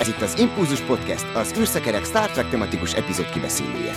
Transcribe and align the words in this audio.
Ez 0.00 0.08
itt 0.08 0.20
az 0.20 0.38
Impulzus 0.38 0.80
Podcast, 0.80 1.26
az 1.34 1.54
űrszekerek 1.58 2.04
Star 2.04 2.30
Trek 2.30 2.48
tematikus 2.48 2.92
epizód 2.92 3.30
kibeszélője. 3.30 3.92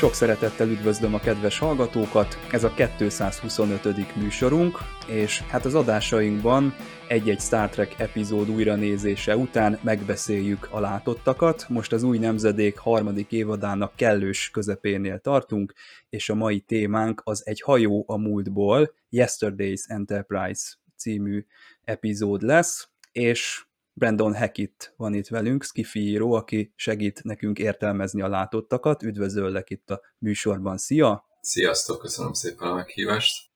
Sok 0.00 0.14
szeretettel 0.14 0.68
üdvözlöm 0.68 1.14
a 1.14 1.18
kedves 1.18 1.58
hallgatókat, 1.58 2.38
ez 2.52 2.64
a 2.64 2.74
225. 2.96 4.16
műsorunk, 4.16 4.78
és 5.06 5.40
hát 5.40 5.64
az 5.64 5.74
adásainkban 5.74 6.74
egy-egy 7.08 7.40
Star 7.40 7.68
Trek 7.68 7.98
epizód 7.98 8.50
újranézése 8.50 9.36
után 9.36 9.78
megbeszéljük 9.82 10.68
a 10.70 10.80
látottakat. 10.80 11.66
Most 11.68 11.92
az 11.92 12.02
új 12.02 12.18
nemzedék 12.18 12.78
harmadik 12.78 13.32
évadának 13.32 13.96
kellős 13.96 14.50
közepénél 14.50 15.18
tartunk, 15.18 15.74
és 16.08 16.28
a 16.28 16.34
mai 16.34 16.60
témánk 16.60 17.20
az 17.24 17.46
egy 17.46 17.60
hajó 17.60 18.04
a 18.06 18.16
múltból, 18.16 18.94
Yesterday's 19.10 19.82
Enterprise 19.86 20.74
című 20.96 21.44
epizód 21.84 22.42
lesz, 22.42 22.88
és 23.12 23.64
Brandon 23.92 24.34
Hackett 24.34 24.92
van 24.96 25.14
itt 25.14 25.28
velünk, 25.28 25.64
Skifi 25.64 26.00
író, 26.00 26.32
aki 26.32 26.72
segít 26.76 27.24
nekünk 27.24 27.58
értelmezni 27.58 28.22
a 28.22 28.28
látottakat. 28.28 29.02
Üdvözöllek 29.02 29.70
itt 29.70 29.90
a 29.90 30.00
műsorban. 30.18 30.78
Szia! 30.78 31.24
Sziasztok, 31.40 31.98
köszönöm 31.98 32.32
szépen 32.32 32.68
a 32.68 32.74
meghívást! 32.74 33.50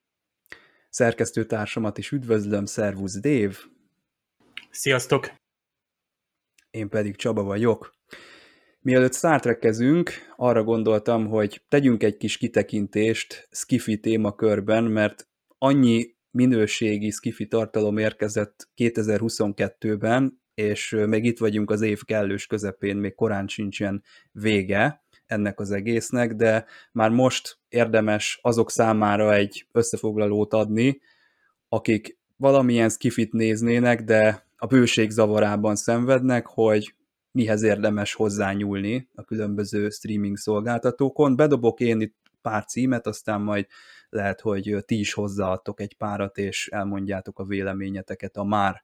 Szerkesztőtársamat 0.91 1.98
is 1.98 2.11
üdvözlöm, 2.11 2.65
Szervusz 2.65 3.20
Dév! 3.20 3.59
Sziasztok! 4.70 5.31
Én 6.70 6.89
pedig 6.89 7.17
Csaba 7.17 7.42
vagyok. 7.42 7.95
Mielőtt 8.80 9.14
Star 9.14 9.41
Trek-kezünk, 9.41 10.12
arra 10.36 10.64
gondoltam, 10.64 11.27
hogy 11.27 11.64
tegyünk 11.69 12.03
egy 12.03 12.17
kis 12.17 12.36
kitekintést 12.36 13.48
Skifi 13.51 14.01
témakörben, 14.01 14.84
mert 14.84 15.28
annyi 15.58 16.14
minőségi 16.34 17.10
skifi 17.10 17.46
tartalom 17.46 17.98
érkezett 17.98 18.68
2022-ben, 18.77 20.40
és 20.54 20.96
még 21.06 21.24
itt 21.24 21.38
vagyunk 21.38 21.70
az 21.70 21.80
év 21.80 22.02
kellős 22.02 22.46
közepén, 22.46 22.96
még 22.96 23.14
korán 23.14 23.48
sincsen 23.48 24.02
vége 24.32 25.05
ennek 25.27 25.60
az 25.60 25.70
egésznek, 25.70 26.34
de 26.34 26.64
már 26.92 27.10
most 27.10 27.58
érdemes 27.68 28.38
azok 28.42 28.70
számára 28.70 29.34
egy 29.34 29.66
összefoglalót 29.72 30.52
adni, 30.52 31.00
akik 31.68 32.18
valamilyen 32.36 32.88
skifit 32.88 33.32
néznének, 33.32 34.02
de 34.02 34.46
a 34.56 34.66
bőség 34.66 35.10
zavarában 35.10 35.77
szenvednek, 35.77 36.46
hogy 36.46 36.94
mihez 37.30 37.62
érdemes 37.62 38.14
hozzányúlni 38.14 39.08
a 39.14 39.24
különböző 39.24 39.88
streaming 39.88 40.36
szolgáltatókon. 40.36 41.36
Bedobok 41.36 41.80
én 41.80 42.00
itt 42.00 42.16
pár 42.42 42.64
címet, 42.64 43.06
aztán 43.06 43.40
majd 43.40 43.66
lehet, 44.15 44.41
hogy 44.41 44.77
ti 44.87 44.98
is 44.98 45.12
hozzáadtok 45.12 45.81
egy 45.81 45.97
párat, 45.97 46.39
és 46.39 46.69
elmondjátok 46.69 47.39
a 47.39 47.45
véleményeteket 47.45 48.37
a 48.37 48.45
már 48.45 48.83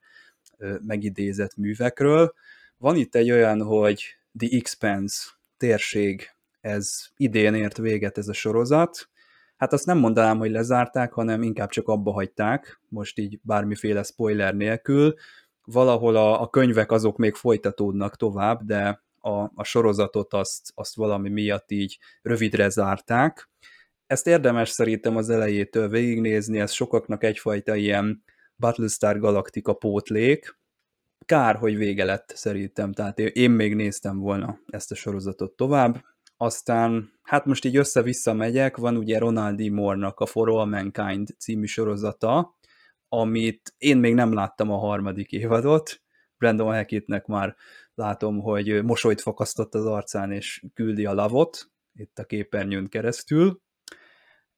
megidézett 0.80 1.56
művekről. 1.56 2.34
Van 2.76 2.96
itt 2.96 3.14
egy 3.14 3.30
olyan, 3.30 3.62
hogy 3.62 4.16
The 4.38 4.48
Expanse 4.50 5.30
térség, 5.56 6.30
ez 6.60 7.06
idén 7.16 7.54
ért 7.54 7.76
véget 7.76 8.18
ez 8.18 8.28
a 8.28 8.32
sorozat. 8.32 9.08
Hát 9.56 9.72
azt 9.72 9.86
nem 9.86 9.98
mondanám, 9.98 10.38
hogy 10.38 10.50
lezárták, 10.50 11.12
hanem 11.12 11.42
inkább 11.42 11.68
csak 11.68 11.88
abba 11.88 12.12
hagyták, 12.12 12.80
most 12.88 13.18
így 13.18 13.38
bármiféle 13.42 14.02
spoiler 14.02 14.54
nélkül. 14.54 15.14
Valahol 15.64 16.16
a, 16.16 16.42
a 16.42 16.48
könyvek 16.48 16.92
azok 16.92 17.16
még 17.16 17.34
folytatódnak 17.34 18.16
tovább, 18.16 18.62
de 18.62 19.02
a, 19.20 19.30
a 19.54 19.64
sorozatot 19.64 20.32
azt, 20.34 20.72
azt 20.74 20.96
valami 20.96 21.28
miatt 21.28 21.70
így 21.70 21.98
rövidre 22.22 22.68
zárták, 22.68 23.49
ezt 24.10 24.26
érdemes 24.26 24.68
szerintem 24.68 25.16
az 25.16 25.30
elejétől 25.30 25.88
végignézni, 25.88 26.60
ez 26.60 26.72
sokaknak 26.72 27.24
egyfajta 27.24 27.74
ilyen 27.74 28.24
Battlestar 28.56 29.18
Galactica 29.18 29.72
pótlék, 29.72 30.58
kár, 31.24 31.56
hogy 31.56 31.76
vége 31.76 32.04
lett 32.04 32.32
szerintem, 32.34 32.92
tehát 32.92 33.18
én 33.18 33.50
még 33.50 33.74
néztem 33.74 34.18
volna 34.18 34.60
ezt 34.66 34.90
a 34.90 34.94
sorozatot 34.94 35.52
tovább, 35.52 36.04
aztán, 36.36 37.12
hát 37.22 37.44
most 37.44 37.64
így 37.64 37.76
össze-vissza 37.76 38.32
megyek, 38.32 38.76
van 38.76 38.96
ugye 38.96 39.18
Ronald 39.18 39.60
D. 39.60 39.70
Moore-nak 39.70 40.20
a 40.20 40.26
For 40.26 40.48
All 40.48 40.66
Mankind 40.66 41.28
című 41.38 41.66
sorozata, 41.66 42.58
amit 43.08 43.74
én 43.78 43.96
még 43.96 44.14
nem 44.14 44.32
láttam 44.32 44.70
a 44.70 44.78
harmadik 44.78 45.32
évadot, 45.32 46.02
Brandon 46.38 46.74
Hackettnek 46.74 47.26
már 47.26 47.56
látom, 47.94 48.38
hogy 48.40 48.84
mosolyt 48.84 49.20
fakasztott 49.20 49.74
az 49.74 49.84
arcán, 49.86 50.32
és 50.32 50.64
küldi 50.74 51.04
a 51.04 51.14
lavot 51.14 51.70
itt 51.92 52.18
a 52.18 52.24
képernyőn 52.24 52.88
keresztül, 52.88 53.60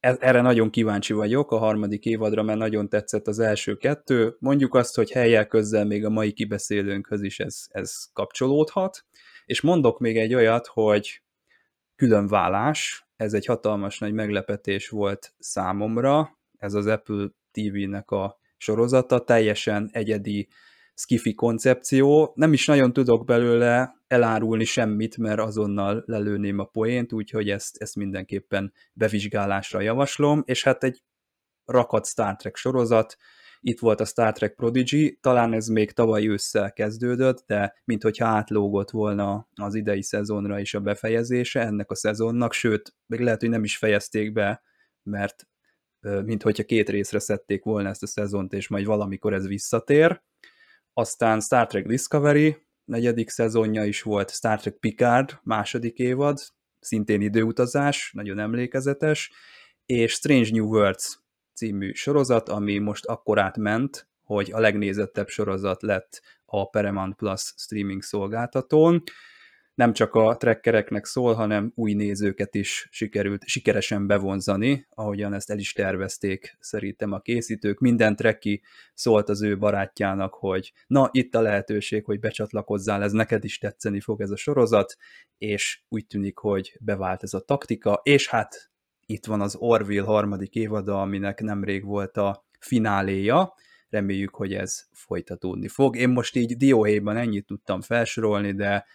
erre 0.02 0.40
nagyon 0.40 0.70
kíváncsi 0.70 1.12
vagyok 1.12 1.50
a 1.50 1.58
harmadik 1.58 2.04
évadra, 2.04 2.42
mert 2.42 2.58
nagyon 2.58 2.88
tetszett 2.88 3.26
az 3.26 3.38
első 3.38 3.76
kettő. 3.76 4.36
Mondjuk 4.38 4.74
azt, 4.74 4.94
hogy 4.96 5.10
helyel 5.10 5.46
közzel 5.46 5.84
még 5.84 6.04
a 6.04 6.10
mai 6.10 6.32
kibeszélőnkhöz 6.32 7.22
is 7.22 7.40
ez, 7.40 7.64
ez 7.68 8.04
kapcsolódhat. 8.12 9.04
És 9.44 9.60
mondok 9.60 9.98
még 9.98 10.18
egy 10.18 10.34
olyat, 10.34 10.66
hogy 10.66 11.22
különvállás, 11.96 13.06
ez 13.16 13.32
egy 13.32 13.46
hatalmas 13.46 13.98
nagy 13.98 14.12
meglepetés 14.12 14.88
volt 14.88 15.34
számomra, 15.38 16.38
ez 16.58 16.74
az 16.74 16.86
Apple 16.86 17.28
TV-nek 17.50 18.10
a 18.10 18.40
sorozata, 18.56 19.24
teljesen 19.24 19.88
egyedi 19.92 20.48
skifi 20.94 21.34
koncepció. 21.34 22.32
Nem 22.34 22.52
is 22.52 22.66
nagyon 22.66 22.92
tudok 22.92 23.26
belőle 23.26 23.94
elárulni 24.06 24.64
semmit, 24.64 25.16
mert 25.16 25.40
azonnal 25.40 26.02
lelőném 26.06 26.58
a 26.58 26.64
poént, 26.64 27.12
úgyhogy 27.12 27.50
ezt, 27.50 27.76
ezt 27.76 27.96
mindenképpen 27.96 28.72
bevizsgálásra 28.92 29.80
javaslom, 29.80 30.42
és 30.44 30.64
hát 30.64 30.84
egy 30.84 31.02
rakat 31.64 32.06
Star 32.06 32.36
Trek 32.36 32.56
sorozat, 32.56 33.16
itt 33.64 33.80
volt 33.80 34.00
a 34.00 34.04
Star 34.04 34.32
Trek 34.32 34.54
Prodigy, 34.54 35.18
talán 35.20 35.52
ez 35.52 35.66
még 35.66 35.92
tavaly 35.92 36.26
ősszel 36.26 36.72
kezdődött, 36.72 37.44
de 37.46 37.74
minthogyha 37.84 38.26
átlógott 38.26 38.90
volna 38.90 39.48
az 39.54 39.74
idei 39.74 40.02
szezonra 40.02 40.58
is 40.58 40.74
a 40.74 40.80
befejezése 40.80 41.60
ennek 41.60 41.90
a 41.90 41.94
szezonnak, 41.94 42.52
sőt, 42.52 42.94
még 43.06 43.20
lehet, 43.20 43.40
hogy 43.40 43.50
nem 43.50 43.64
is 43.64 43.76
fejezték 43.76 44.32
be, 44.32 44.62
mert 45.02 45.48
minthogyha 46.00 46.62
két 46.62 46.88
részre 46.88 47.18
szedték 47.18 47.64
volna 47.64 47.88
ezt 47.88 48.02
a 48.02 48.06
szezont, 48.06 48.52
és 48.52 48.68
majd 48.68 48.86
valamikor 48.86 49.32
ez 49.32 49.46
visszatér. 49.46 50.22
Aztán 50.94 51.40
Star 51.40 51.66
Trek 51.66 51.86
Discovery, 51.86 52.56
negyedik 52.84 53.28
szezonja 53.28 53.84
is 53.84 54.02
volt, 54.02 54.30
Star 54.30 54.60
Trek 54.60 54.74
Picard, 54.74 55.38
második 55.42 55.98
évad, 55.98 56.38
szintén 56.80 57.20
időutazás, 57.20 58.10
nagyon 58.12 58.38
emlékezetes, 58.38 59.32
és 59.86 60.12
Strange 60.12 60.50
New 60.50 60.66
Worlds 60.66 61.18
című 61.54 61.92
sorozat, 61.92 62.48
ami 62.48 62.78
most 62.78 63.04
akkor 63.04 63.38
átment, 63.38 64.08
hogy 64.24 64.52
a 64.52 64.60
legnézettebb 64.60 65.28
sorozat 65.28 65.82
lett 65.82 66.22
a 66.44 66.68
Paramount 66.70 67.14
Plus 67.14 67.54
streaming 67.56 68.02
szolgáltatón 68.02 69.02
nem 69.74 69.92
csak 69.92 70.14
a 70.14 70.36
trekkereknek 70.36 71.04
szól, 71.04 71.34
hanem 71.34 71.72
új 71.74 71.92
nézőket 71.92 72.54
is 72.54 72.88
sikerült 72.90 73.46
sikeresen 73.46 74.06
bevonzani, 74.06 74.86
ahogyan 74.90 75.34
ezt 75.34 75.50
el 75.50 75.58
is 75.58 75.72
tervezték 75.72 76.56
szerintem 76.60 77.12
a 77.12 77.20
készítők. 77.20 77.78
Minden 77.78 78.16
trekki 78.16 78.62
szólt 78.94 79.28
az 79.28 79.42
ő 79.42 79.58
barátjának, 79.58 80.34
hogy 80.34 80.72
na, 80.86 81.08
itt 81.12 81.34
a 81.34 81.40
lehetőség, 81.40 82.04
hogy 82.04 82.20
becsatlakozzál, 82.20 83.02
ez 83.02 83.12
neked 83.12 83.44
is 83.44 83.58
tetszeni 83.58 84.00
fog 84.00 84.20
ez 84.20 84.30
a 84.30 84.36
sorozat, 84.36 84.96
és 85.38 85.82
úgy 85.88 86.06
tűnik, 86.06 86.38
hogy 86.38 86.76
bevált 86.80 87.22
ez 87.22 87.34
a 87.34 87.40
taktika, 87.40 88.00
és 88.02 88.28
hát 88.28 88.70
itt 89.06 89.26
van 89.26 89.40
az 89.40 89.56
Orville 89.56 90.04
harmadik 90.04 90.54
évada, 90.54 91.00
aminek 91.00 91.40
nemrég 91.40 91.84
volt 91.84 92.16
a 92.16 92.46
fináléja, 92.58 93.54
reméljük, 93.88 94.34
hogy 94.34 94.54
ez 94.54 94.84
folytatódni 94.92 95.68
fog. 95.68 95.96
Én 95.96 96.08
most 96.08 96.36
így 96.36 96.56
dióhéjban 96.56 97.16
ennyit 97.16 97.46
tudtam 97.46 97.80
felsorolni, 97.80 98.52
de 98.52 98.86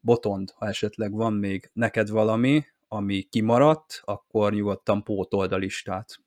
Botond, 0.00 0.52
ha 0.56 0.66
esetleg 0.66 1.12
van 1.12 1.32
még 1.32 1.70
neked 1.72 2.08
valami, 2.08 2.64
ami 2.88 3.22
kimaradt, 3.22 4.00
akkor 4.04 4.52
nyugodtan 4.52 5.02
pótold 5.02 5.52
a 5.52 5.56
listát. 5.56 6.18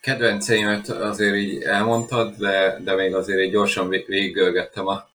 Kedvenceimet 0.00 0.88
azért 0.88 1.36
így 1.36 1.62
elmondtad, 1.62 2.34
de, 2.36 2.80
de 2.84 2.94
még 2.94 3.14
azért 3.14 3.38
egy 3.38 3.50
gyorsan 3.50 3.88
végiggörgettem 3.88 4.86
a, 4.86 5.08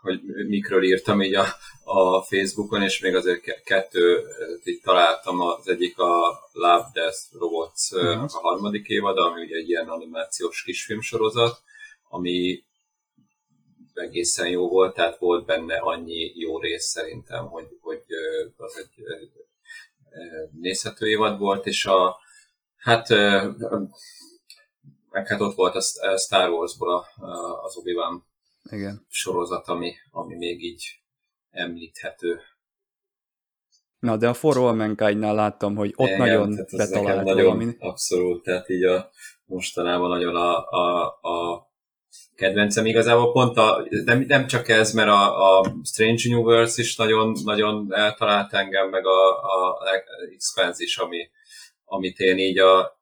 hogy 0.00 0.20
mikről 0.48 0.82
írtam 0.82 1.22
így 1.22 1.34
a, 1.34 1.46
a 1.84 2.22
Facebookon, 2.22 2.82
és 2.82 3.00
még 3.00 3.14
azért 3.14 3.62
kettő 3.64 4.20
itt 4.64 4.82
találtam, 4.82 5.40
az 5.40 5.68
egyik 5.68 5.98
a 5.98 6.40
Love 6.52 6.90
Death 6.92 7.18
Robots 7.38 7.90
uh-huh. 7.90 8.22
a 8.22 8.40
harmadik 8.40 8.86
évad, 8.88 9.18
ami 9.18 9.42
ugye 9.42 9.56
egy 9.56 9.68
ilyen 9.68 9.88
animációs 9.88 10.62
kisfilmsorozat, 10.62 11.62
ami 12.08 12.62
egészen 14.02 14.48
jó 14.48 14.68
volt, 14.68 14.94
tehát 14.94 15.18
volt 15.18 15.46
benne 15.46 15.76
annyi 15.76 16.32
jó 16.34 16.58
rész 16.58 16.84
szerintem, 16.84 17.46
hogy, 17.46 17.68
hogy 17.80 18.04
az 18.56 18.76
egy 18.78 19.04
nézhető 20.60 21.08
évad 21.08 21.38
volt, 21.38 21.66
és 21.66 21.84
a, 21.84 22.16
hát 22.76 23.08
meg 25.10 25.26
hát 25.26 25.40
ott 25.40 25.54
volt 25.54 25.74
a 25.74 25.80
Star 26.16 26.50
Wars-ból 26.50 27.06
az 27.62 27.76
Obi-Wan 27.76 28.26
Igen. 28.70 29.06
sorozat, 29.08 29.66
ami, 29.66 29.94
ami 30.10 30.34
még 30.34 30.64
így 30.64 30.84
említhető. 31.50 32.40
Na, 33.98 34.16
de 34.16 34.28
a 34.28 34.34
For 34.34 34.56
All 34.56 34.74
Mankind-nál 34.74 35.34
láttam, 35.34 35.76
hogy 35.76 35.92
ott 35.96 36.06
Igen, 36.06 36.18
nagyon 36.18 36.66
betalált 36.76 37.24
nagyon 37.24 37.44
valami. 37.44 37.76
Abszolút, 37.78 38.42
tehát 38.42 38.68
így 38.68 38.84
a 38.84 39.10
mostanában 39.44 40.08
nagyon 40.08 40.36
a, 40.36 40.68
a, 40.68 41.06
a 41.20 41.70
kedvencem 42.34 42.86
igazából 42.86 43.32
pont 43.32 43.56
a, 43.56 43.86
nem, 44.04 44.20
nem 44.20 44.46
csak 44.46 44.68
ez, 44.68 44.92
mert 44.92 45.08
a, 45.08 45.58
a 45.58 45.74
Strange 45.84 46.22
Universe 46.28 46.82
is 46.82 46.96
nagyon, 46.96 47.36
nagyon 47.44 47.94
eltalált 47.94 48.52
engem, 48.52 48.88
meg 48.88 49.06
a, 49.06 49.42
a 49.42 49.78
Expanse 50.32 50.82
is, 50.82 50.96
ami, 50.98 51.30
amit 51.84 52.18
én 52.18 52.38
így 52.38 52.58
a 52.58 53.00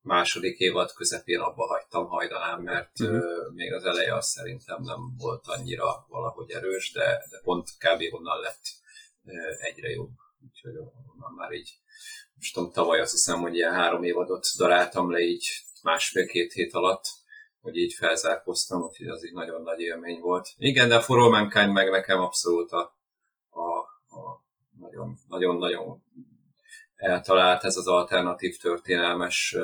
második 0.00 0.58
évad 0.58 0.92
közepén 0.92 1.40
abba 1.40 1.66
hagytam 1.66 2.06
hajdanán, 2.06 2.60
mert 2.60 2.98
Mhm. 2.98 3.14
uh-huh. 3.14 3.54
még 3.54 3.72
az 3.72 3.84
eleje 3.84 4.14
az 4.14 4.26
szerintem 4.26 4.82
nem 4.82 5.16
volt 5.18 5.46
annyira 5.46 6.06
valahogy 6.08 6.50
erős, 6.50 6.92
de, 6.92 7.04
de 7.30 7.40
pont 7.42 7.68
kb. 7.78 8.14
onnan 8.14 8.40
lett 8.40 8.62
ö, 9.24 9.32
egyre 9.58 9.88
jobb. 9.90 10.10
Úgyhogy 10.46 10.76
onnan 10.76 11.32
már 11.36 11.52
így, 11.52 11.70
most 12.36 12.54
tudom, 12.54 12.72
tavaly 12.72 13.00
azt 13.00 13.12
hiszem, 13.12 13.40
hogy 13.40 13.54
ilyen 13.54 13.72
három 13.72 14.02
évadot 14.02 14.46
daráltam 14.58 15.10
le 15.10 15.18
így 15.20 15.46
másfél-két 15.82 16.52
hét 16.52 16.72
alatt, 16.74 17.04
hogy 17.66 17.76
így 17.76 17.94
felzárkoztam, 17.94 18.82
úgyhogy 18.82 19.06
az 19.06 19.24
így 19.26 19.32
nagyon 19.32 19.62
nagy 19.62 19.80
élmény 19.80 20.20
volt. 20.20 20.48
Igen, 20.56 20.88
de 20.88 20.96
a 20.96 21.00
For 21.00 21.18
All 21.18 21.66
meg 21.72 21.90
nekem 21.90 22.20
abszolút 22.20 22.70
a, 22.70 22.96
a, 23.50 23.78
a 24.16 24.42
nagyon, 24.80 25.18
nagyon, 25.28 25.56
nagyon 25.56 26.02
eltalált 26.96 27.64
ez 27.64 27.76
az 27.76 27.86
alternatív 27.86 28.56
történelmes, 28.56 29.56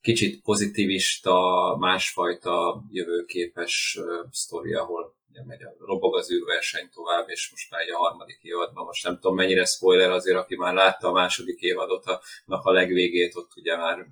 kicsit 0.00 0.42
pozitivista, 0.42 1.76
másfajta 1.78 2.82
jövőképes 2.90 3.98
sztori, 4.30 4.74
ahol 4.74 5.14
ugye 5.30 5.44
megy 5.44 5.62
a 5.62 5.74
robog 5.78 6.16
az 6.16 6.32
űrverseny 6.32 6.90
tovább, 6.94 7.28
és 7.28 7.50
most 7.50 7.70
már 7.70 7.80
egy 7.80 7.90
a 7.90 7.96
harmadik 7.96 8.38
évadban, 8.42 8.84
most 8.84 9.04
nem 9.04 9.14
tudom 9.14 9.34
mennyire 9.34 9.64
spoiler 9.64 10.10
azért, 10.10 10.36
aki 10.36 10.56
már 10.56 10.74
látta 10.74 11.08
a 11.08 11.12
második 11.12 11.60
évadot, 11.60 12.04
annak 12.46 12.64
a 12.64 12.72
legvégét 12.72 13.36
ott 13.36 13.50
ugye 13.56 13.76
már 13.76 14.06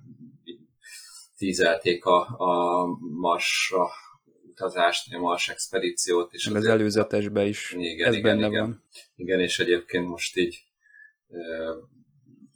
tízelték 1.37 2.05
a, 2.05 2.19
a 2.37 2.85
Marsra 2.99 3.89
utazást, 4.49 5.13
a 5.13 5.19
Mars 5.19 5.49
expedíciót. 5.49 6.33
És 6.33 6.45
az 6.45 6.53
azért- 6.53 6.73
előzetesben 6.73 7.47
is 7.47 7.71
igen, 7.77 8.07
ez 8.07 8.15
igen, 8.15 8.35
benne 8.35 8.47
igen. 8.47 8.61
van. 8.61 8.83
Igen, 9.15 9.39
és 9.39 9.59
egyébként 9.59 10.07
most 10.07 10.37
így 10.37 10.63
ö, 11.29 11.73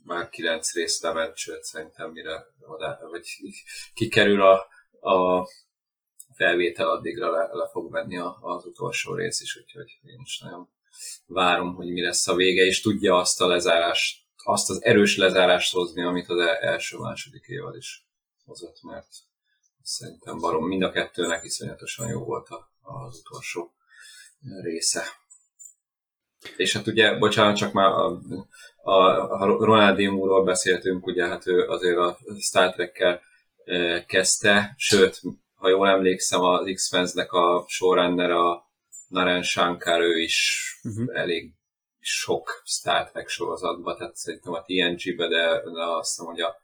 már 0.04 0.28
kilenc 0.28 0.74
rész 0.74 1.02
lement, 1.02 1.36
sőt 1.36 1.62
szerintem 1.62 2.10
mire 2.10 2.46
oda, 2.60 2.98
vagy 3.10 3.26
kikerül 3.94 4.42
a, 4.42 4.66
a 5.10 5.46
felvétel, 6.34 6.88
addigra 6.90 7.30
le, 7.30 7.48
le 7.52 7.68
fog 7.68 7.92
menni 7.92 8.18
az 8.40 8.64
utolsó 8.64 9.14
rész 9.14 9.40
is, 9.40 9.56
úgyhogy 9.56 9.98
én 10.02 10.20
is 10.24 10.38
nagyon 10.38 10.68
várom, 11.26 11.74
hogy 11.74 11.88
mi 11.90 12.00
lesz 12.02 12.28
a 12.28 12.34
vége, 12.34 12.62
és 12.64 12.80
tudja 12.80 13.16
azt 13.16 13.40
a 13.40 13.46
lezárást, 13.46 14.22
azt 14.44 14.70
az 14.70 14.84
erős 14.84 15.16
lezárást 15.16 15.72
hozni, 15.72 16.02
amit 16.02 16.28
az 16.28 16.38
e- 16.38 16.58
első-második 16.60 17.44
évad 17.46 17.76
is 17.76 18.07
hozott, 18.48 18.82
mert 18.82 19.08
szerintem 19.82 20.38
barom 20.38 20.66
mind 20.66 20.82
a 20.82 20.90
kettőnek 20.90 21.44
iszonyatosan 21.44 22.08
jó 22.08 22.24
volt 22.24 22.48
az 22.80 23.18
utolsó 23.18 23.72
része. 24.62 25.04
És 26.56 26.72
hát 26.72 26.86
ugye, 26.86 27.18
bocsánat, 27.18 27.56
csak 27.56 27.72
már 27.72 27.90
a, 27.90 28.20
a, 28.82 28.92
a 29.40 29.46
Ronaldinho-ról 29.46 30.44
beszéltünk, 30.44 31.06
ugye 31.06 31.26
hát 31.26 31.46
ő 31.46 31.68
azért 31.68 31.96
a 31.96 32.18
Star 32.40 32.72
Trek-kel 32.72 33.20
eh, 33.64 34.04
kezdte, 34.04 34.74
sőt, 34.76 35.20
ha 35.54 35.68
jól 35.68 35.88
emlékszem, 35.88 36.40
az 36.40 36.70
X-Fens-nek 36.74 37.32
a 37.32 37.64
showrunner 37.68 38.30
a 38.30 38.66
Naren 39.08 39.42
Shankar, 39.42 40.00
ő 40.00 40.20
is 40.20 40.68
Uh-huh. 40.82 41.18
elég 41.18 41.52
sok 42.00 42.62
Star 42.64 43.10
Trek 43.10 43.28
sorozatban, 43.28 43.96
tehát 43.96 44.16
szerintem 44.16 44.52
a 44.52 44.62
TNG-be, 44.62 45.28
de, 45.28 45.62
de 45.72 45.82
azt 45.82 46.08
hiszem, 46.08 46.26
hogy 46.26 46.40
a, 46.40 46.56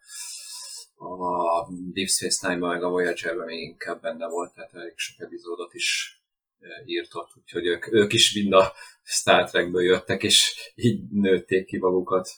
a 0.96 1.68
Deep 1.92 2.08
Space 2.08 2.48
Nine-ban, 2.48 2.68
meg 2.72 2.82
a 2.82 2.88
Voyager-ben 2.88 3.46
még 3.46 3.60
inkább 3.60 4.00
benne 4.00 4.26
volt, 4.26 4.54
tehát 4.54 4.74
elég 4.74 4.92
sok 4.96 5.20
epizódot 5.20 5.74
is 5.74 6.18
eh, 6.58 6.88
írt 6.88 7.14
ott, 7.14 7.30
úgyhogy 7.36 7.66
ők, 7.66 7.92
ők 7.92 8.12
is 8.12 8.34
mind 8.34 8.52
a 8.52 8.72
Star 9.02 9.50
Trekből 9.50 9.82
jöttek, 9.82 10.22
és 10.22 10.72
így 10.74 11.08
nőtték 11.10 11.66
ki 11.66 11.78
magukat. 11.78 12.28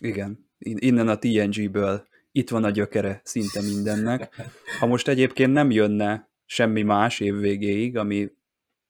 Igen, 0.00 0.50
In- 0.58 0.80
innen 0.80 1.08
a 1.08 1.18
TNG-ből 1.18 2.06
itt 2.32 2.50
van 2.50 2.64
a 2.64 2.70
gyökere 2.70 3.20
szinte 3.24 3.62
mindennek. 3.62 4.34
Ha 4.78 4.86
most 4.86 5.08
egyébként 5.08 5.52
nem 5.52 5.70
jönne 5.70 6.30
semmi 6.44 6.82
más 6.82 7.20
év 7.20 7.36
végéig, 7.36 7.96
ami 7.96 8.30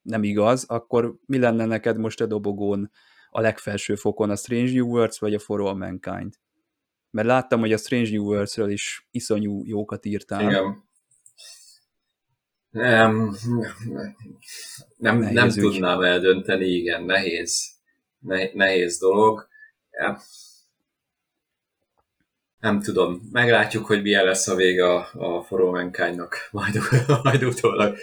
nem 0.03 0.23
igaz, 0.23 0.65
akkor 0.65 1.19
mi 1.27 1.39
lenne 1.39 1.65
neked 1.65 1.99
most 1.99 2.21
a 2.21 2.27
dobogón 2.27 2.91
a 3.31 3.41
legfelső 3.41 3.95
fokon, 3.95 4.31
a 4.31 4.37
Strange 4.37 4.73
New 4.73 4.87
Worlds 4.87 5.19
vagy 5.19 5.35
a 5.35 5.39
For 5.39 5.61
All 5.61 5.75
Mankind? 5.75 6.35
Mert 7.13 7.27
láttam, 7.29 7.61
hogy 7.61 7.73
a 7.73 7.77
Strange 7.77 8.11
New 8.11 8.25
Worlds-ről 8.25 8.71
is 8.71 9.09
iszonyú 9.11 9.63
jókat 9.65 10.05
írtál. 10.05 10.43
Igen. 10.43 10.85
Nem, 12.71 13.37
nem, 14.97 15.19
Nehéz 15.19 15.35
nem 15.35 15.49
ügy. 15.49 15.55
tudnám 15.55 16.03
eldönteni, 16.03 16.67
igen, 16.67 17.03
nehéz, 17.03 17.71
ne, 18.19 18.53
nehéz 18.53 18.99
dolog. 18.99 19.49
Nem 22.59 22.81
tudom, 22.81 23.29
meglátjuk, 23.33 23.87
hogy 23.87 24.03
milyen 24.03 24.25
lesz 24.25 24.49
a 24.49 24.55
vége 24.55 24.85
a, 24.85 25.09
a 25.13 25.43
For 25.43 25.61
All 25.61 25.71
Mankind-nak, 25.71 26.49
majd, 26.51 26.75
majd 27.23 27.45
utólag. 27.45 27.97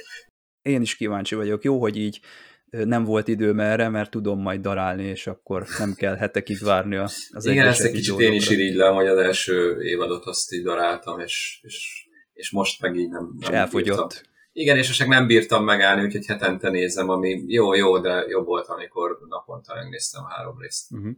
Én 0.62 0.82
is 0.82 0.96
kíváncsi 0.96 1.36
vagyok. 1.36 1.64
Jó, 1.64 1.80
hogy 1.80 1.98
így 1.98 2.20
nem 2.70 3.04
volt 3.04 3.28
időm 3.28 3.60
erre, 3.60 3.90
mert 3.90 4.12
tudom 4.12 4.42
majd 4.42 4.62
darálni, 4.62 5.04
és 5.04 5.28
akkor 5.28 5.66
nem 5.80 5.94
kell 5.94 6.16
hetekig 6.16 6.58
várni 6.60 6.96
az 6.96 7.30
Igen, 7.42 7.68
ezt 7.68 7.84
egy 7.84 7.92
kicsit 7.92 8.20
én 8.20 8.34
is 8.34 8.50
irigylem, 8.50 8.94
hogy 8.94 9.08
az 9.08 9.18
első 9.18 9.82
évadot 9.82 10.26
azt 10.26 10.54
így 10.54 10.64
daráltam, 10.64 11.20
és, 11.20 11.60
és, 11.64 12.08
és 12.34 12.52
most 12.52 12.82
meg 12.82 12.96
így 12.96 13.10
nem, 13.10 13.36
És 13.40 13.48
nem 13.48 13.52
bírtam. 13.52 13.56
elfogyott. 13.56 14.28
Igen, 14.52 14.78
és 14.78 14.88
most 14.88 15.08
nem 15.08 15.28
bírtam 15.28 15.64
megállni, 15.64 16.04
úgyhogy 16.04 16.26
hetente 16.26 16.70
nézem, 16.70 17.10
ami 17.10 17.44
jó, 17.48 17.74
jó, 17.74 18.00
de 18.00 18.26
jobb 18.28 18.46
volt, 18.46 18.68
amikor 18.68 19.18
naponta 19.28 19.74
megnéztem 19.76 20.24
három 20.24 20.60
részt. 20.60 20.92
Uh-huh. 20.92 21.12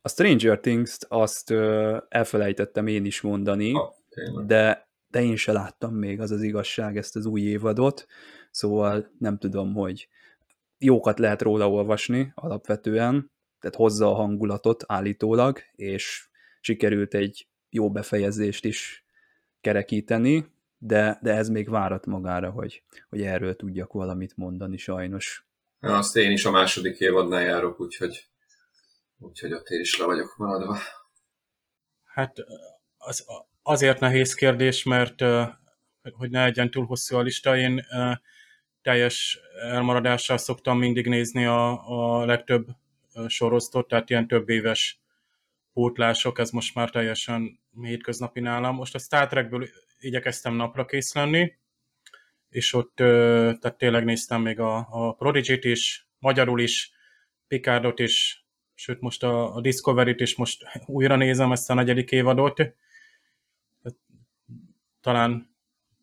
A 0.00 0.08
Stranger 0.08 0.60
Things-t 0.60 1.06
azt 1.08 1.50
ö, 1.50 1.96
elfelejtettem 2.08 2.86
én 2.86 3.04
is 3.04 3.20
mondani, 3.20 3.72
tényleg. 4.08 4.46
de, 4.46 4.88
de 5.08 5.22
én 5.22 5.36
se 5.36 5.52
láttam 5.52 5.94
még, 5.94 6.20
az 6.20 6.30
az 6.30 6.42
igazság, 6.42 6.96
ezt 6.96 7.16
az 7.16 7.26
új 7.26 7.40
évadot, 7.40 8.06
szóval 8.50 9.10
nem 9.18 9.38
tudom, 9.38 9.74
hogy 9.74 10.08
jókat 10.84 11.18
lehet 11.18 11.42
róla 11.42 11.70
olvasni 11.70 12.32
alapvetően, 12.34 13.32
tehát 13.60 13.76
hozza 13.76 14.08
a 14.10 14.14
hangulatot 14.14 14.84
állítólag, 14.86 15.58
és 15.72 16.28
sikerült 16.60 17.14
egy 17.14 17.48
jó 17.70 17.90
befejezést 17.90 18.64
is 18.64 19.04
kerekíteni, 19.60 20.46
de, 20.78 21.18
de 21.22 21.32
ez 21.32 21.48
még 21.48 21.70
várat 21.70 22.06
magára, 22.06 22.50
hogy, 22.50 22.82
hogy 23.08 23.22
erről 23.22 23.56
tudjak 23.56 23.92
valamit 23.92 24.36
mondani 24.36 24.76
sajnos. 24.76 25.46
Ja, 25.80 25.96
azt 25.96 26.16
én 26.16 26.30
is 26.30 26.44
a 26.44 26.50
második 26.50 26.98
évadnál 26.98 27.42
járok, 27.42 27.80
úgyhogy, 27.80 28.28
úgyhogy 29.18 29.52
ott 29.52 29.68
én 29.68 29.80
is 29.80 29.98
le 29.98 30.04
vagyok 30.04 30.36
maradva. 30.36 30.78
Hát 32.04 32.36
az, 32.96 33.26
azért 33.62 34.00
nehéz 34.00 34.34
kérdés, 34.34 34.82
mert 34.82 35.20
hogy 36.12 36.30
ne 36.30 36.42
legyen 36.42 36.70
túl 36.70 36.86
hosszú 36.86 37.16
a 37.16 37.22
lista, 37.22 37.56
én 37.56 37.86
teljes 38.82 39.38
elmaradással 39.60 40.38
szoktam 40.38 40.78
mindig 40.78 41.06
nézni 41.06 41.44
a, 41.44 41.88
a 41.88 42.24
legtöbb 42.24 42.68
ö, 43.14 43.28
sorozatot, 43.28 43.88
tehát 43.88 44.10
ilyen 44.10 44.26
több 44.26 44.48
éves 44.48 45.00
pótlások, 45.72 46.38
ez 46.38 46.50
most 46.50 46.74
már 46.74 46.90
teljesen 46.90 47.60
hétköznapi 47.80 48.40
nálam. 48.40 48.74
Most 48.74 48.94
a 48.94 48.98
Star 48.98 49.26
Trekből 49.26 49.68
igyekeztem 49.98 50.54
napra 50.54 50.84
kész 50.84 51.14
lenni, 51.14 51.52
és 52.48 52.72
ott 52.72 52.92
tehát 52.94 53.74
tényleg 53.78 54.04
néztem 54.04 54.42
még 54.42 54.60
a, 54.60 54.86
a 54.90 55.12
Prodigy-t 55.12 55.64
is, 55.64 56.06
magyarul 56.18 56.60
is, 56.60 56.92
Picardot 57.48 57.98
is, 57.98 58.46
sőt 58.74 59.00
most 59.00 59.22
a, 59.22 59.54
a 59.54 59.60
Discovery-t 59.60 60.20
is 60.20 60.36
most 60.36 60.64
újra 60.86 61.16
nézem 61.16 61.52
ezt 61.52 61.70
a 61.70 61.74
negyedik 61.74 62.10
évadot. 62.10 62.74
Talán 65.00 65.54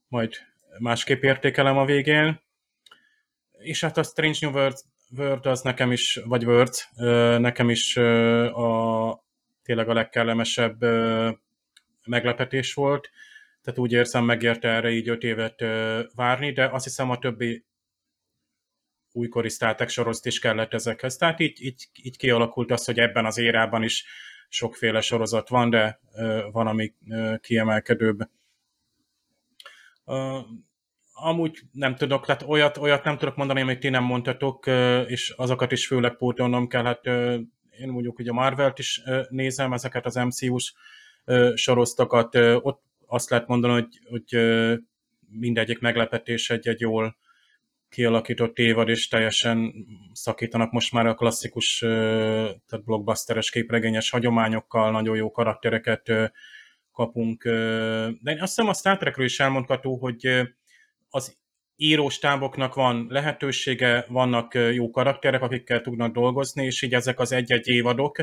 majd 0.08 0.34
másképp 0.80 1.24
értékelem 1.24 1.78
a 1.78 1.86
végén. 1.86 2.42
És 3.60 3.82
hát 3.82 3.98
a 3.98 4.04
Strange 4.04 4.38
New 4.42 4.52
World, 4.52 4.78
World 5.18 5.46
az 5.46 5.62
nekem 5.62 5.92
is, 5.92 6.20
vagy 6.26 6.46
World, 6.46 6.74
nekem 7.42 7.70
is 7.70 7.98
a, 7.98 9.24
tényleg 9.64 9.90
a 9.90 9.94
legkellemesebb 9.94 10.82
meglepetés 12.06 12.74
volt. 12.74 13.10
Tehát 13.62 13.80
úgy 13.80 13.92
érzem, 13.92 14.24
megérte 14.24 14.68
erre 14.68 14.90
így 14.90 15.10
öt 15.10 15.24
évet 15.24 15.64
várni, 16.16 16.52
de 16.52 16.66
azt 16.66 16.84
hiszem 16.84 17.10
a 17.10 17.18
többi 17.18 17.66
újkori 19.12 19.50
Star 19.50 19.76
Trek 19.76 19.90
sorozat 19.90 20.26
is 20.26 20.40
kellett 20.40 20.74
ezekhez. 20.74 21.16
Tehát 21.16 21.40
így, 21.40 21.62
így, 21.62 21.88
így 21.94 22.18
kialakult 22.18 22.72
az, 22.72 22.86
hogy 22.86 23.00
ebben 23.00 23.26
az 23.26 23.38
érában 23.38 23.84
is 23.84 24.06
sokféle 24.50 25.02
sorozat 25.02 25.50
van, 25.50 25.70
de 25.70 26.00
van, 26.52 26.68
ami 26.68 26.94
kiemelkedőbb. 27.40 28.30
Amúgy 31.22 31.60
nem 31.72 31.96
tudok, 31.96 32.26
tehát 32.26 32.44
olyat, 32.48 32.78
olyat 32.78 33.04
nem 33.04 33.18
tudok 33.18 33.36
mondani, 33.36 33.62
amit 33.62 33.80
ti 33.80 33.90
nem 33.90 34.04
mondtatok, 34.04 34.68
és 35.08 35.34
azokat 35.38 35.72
is 35.72 35.88
főleg 35.88 36.16
pótolnom 36.16 36.68
kell. 36.68 36.84
Hát 36.84 37.06
én 37.80 37.88
mondjuk 37.88 38.16
hogy 38.16 38.28
a 38.28 38.34
Marvelt 38.34 38.80
is 38.80 39.02
nézem, 39.30 39.74
ezeket 39.74 40.06
az 40.06 40.16
MCU-s 40.16 40.74
soroztokat, 41.54 42.36
ott 42.36 42.82
azt 43.08 43.30
lehet 43.30 43.48
mondani, 43.48 43.74
hogy, 43.74 44.00
hogy 44.10 44.42
mindegyik 45.30 45.80
meglepetés 45.80 46.50
egy-egy 46.50 46.80
jól 46.80 47.18
kialakított 47.90 48.58
évad, 48.58 48.90
és 48.90 49.08
teljesen 49.08 49.74
szakítanak 50.14 50.72
most 50.72 50.92
már 50.92 51.06
a 51.06 51.16
klasszikus, 51.16 51.78
tehát 51.80 52.84
blockbusteres 52.86 53.50
képregényes 53.50 54.10
hagyományokkal, 54.10 54.92
nagyon 54.92 55.16
jó 55.16 55.32
karaktereket 55.32 56.12
kapunk. 56.92 57.44
De 58.22 58.32
én 58.32 58.42
azt 58.42 58.56
hiszem 58.56 58.68
a 58.68 58.74
Star 58.74 58.98
Trekről 58.98 59.26
is 59.26 59.40
elmondható, 59.40 59.98
hogy 59.98 60.50
az 61.10 61.38
íróstáboknak 61.76 62.74
van 62.74 63.06
lehetősége, 63.10 64.06
vannak 64.08 64.54
jó 64.54 64.90
karakterek, 64.90 65.42
akikkel 65.42 65.82
tudnak 65.82 66.14
dolgozni, 66.14 66.66
és 66.66 66.82
így 66.82 66.94
ezek 66.94 67.20
az 67.20 67.32
egy-egy 67.32 67.68
évadok, 67.68 68.18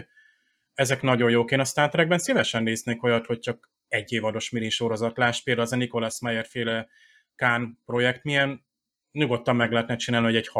ezek 0.74 1.02
nagyon 1.02 1.30
jók. 1.30 1.50
Én 1.50 1.60
a 1.60 1.64
Star 1.64 1.88
Trekben 1.88 2.18
szívesen 2.18 2.62
néznék 2.62 3.02
olyat, 3.02 3.26
hogy 3.26 3.38
csak 3.38 3.70
egy 3.88 4.12
évados 4.12 4.50
mini 4.50 4.68
sorozat. 4.68 5.16
Láss 5.16 5.42
például 5.42 5.66
az 5.66 5.72
a 5.72 5.76
Nicholas 5.76 6.20
Meyer 6.20 6.46
féle 6.46 6.88
Kán 7.34 7.78
projekt, 7.84 8.24
milyen 8.24 8.66
nyugodtan 9.12 9.56
meg 9.56 9.72
lehetne 9.72 9.96
csinálni, 9.96 10.26
hogy 10.26 10.36
egy 10.36 10.50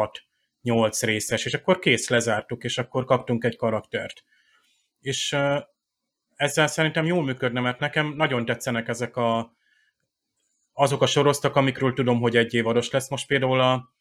6-8 0.63 0.99
részes, 1.01 1.45
és 1.45 1.53
akkor 1.53 1.79
kész, 1.79 2.09
lezártuk, 2.09 2.63
és 2.63 2.77
akkor 2.77 3.05
kaptunk 3.05 3.43
egy 3.43 3.55
karaktert. 3.55 4.23
És 4.99 5.35
ezzel 6.35 6.67
szerintem 6.67 7.05
jól 7.05 7.23
működne, 7.23 7.59
mert 7.59 7.79
nekem 7.79 8.13
nagyon 8.15 8.45
tetszenek 8.45 8.87
ezek 8.87 9.15
a 9.15 9.55
azok 10.79 11.01
a 11.01 11.05
soroztak, 11.05 11.55
amikről 11.55 11.93
tudom, 11.93 12.19
hogy 12.19 12.35
egy 12.35 12.53
évados 12.53 12.89
lesz. 12.89 13.09
Most 13.09 13.27
például 13.27 13.59
a 13.59 13.93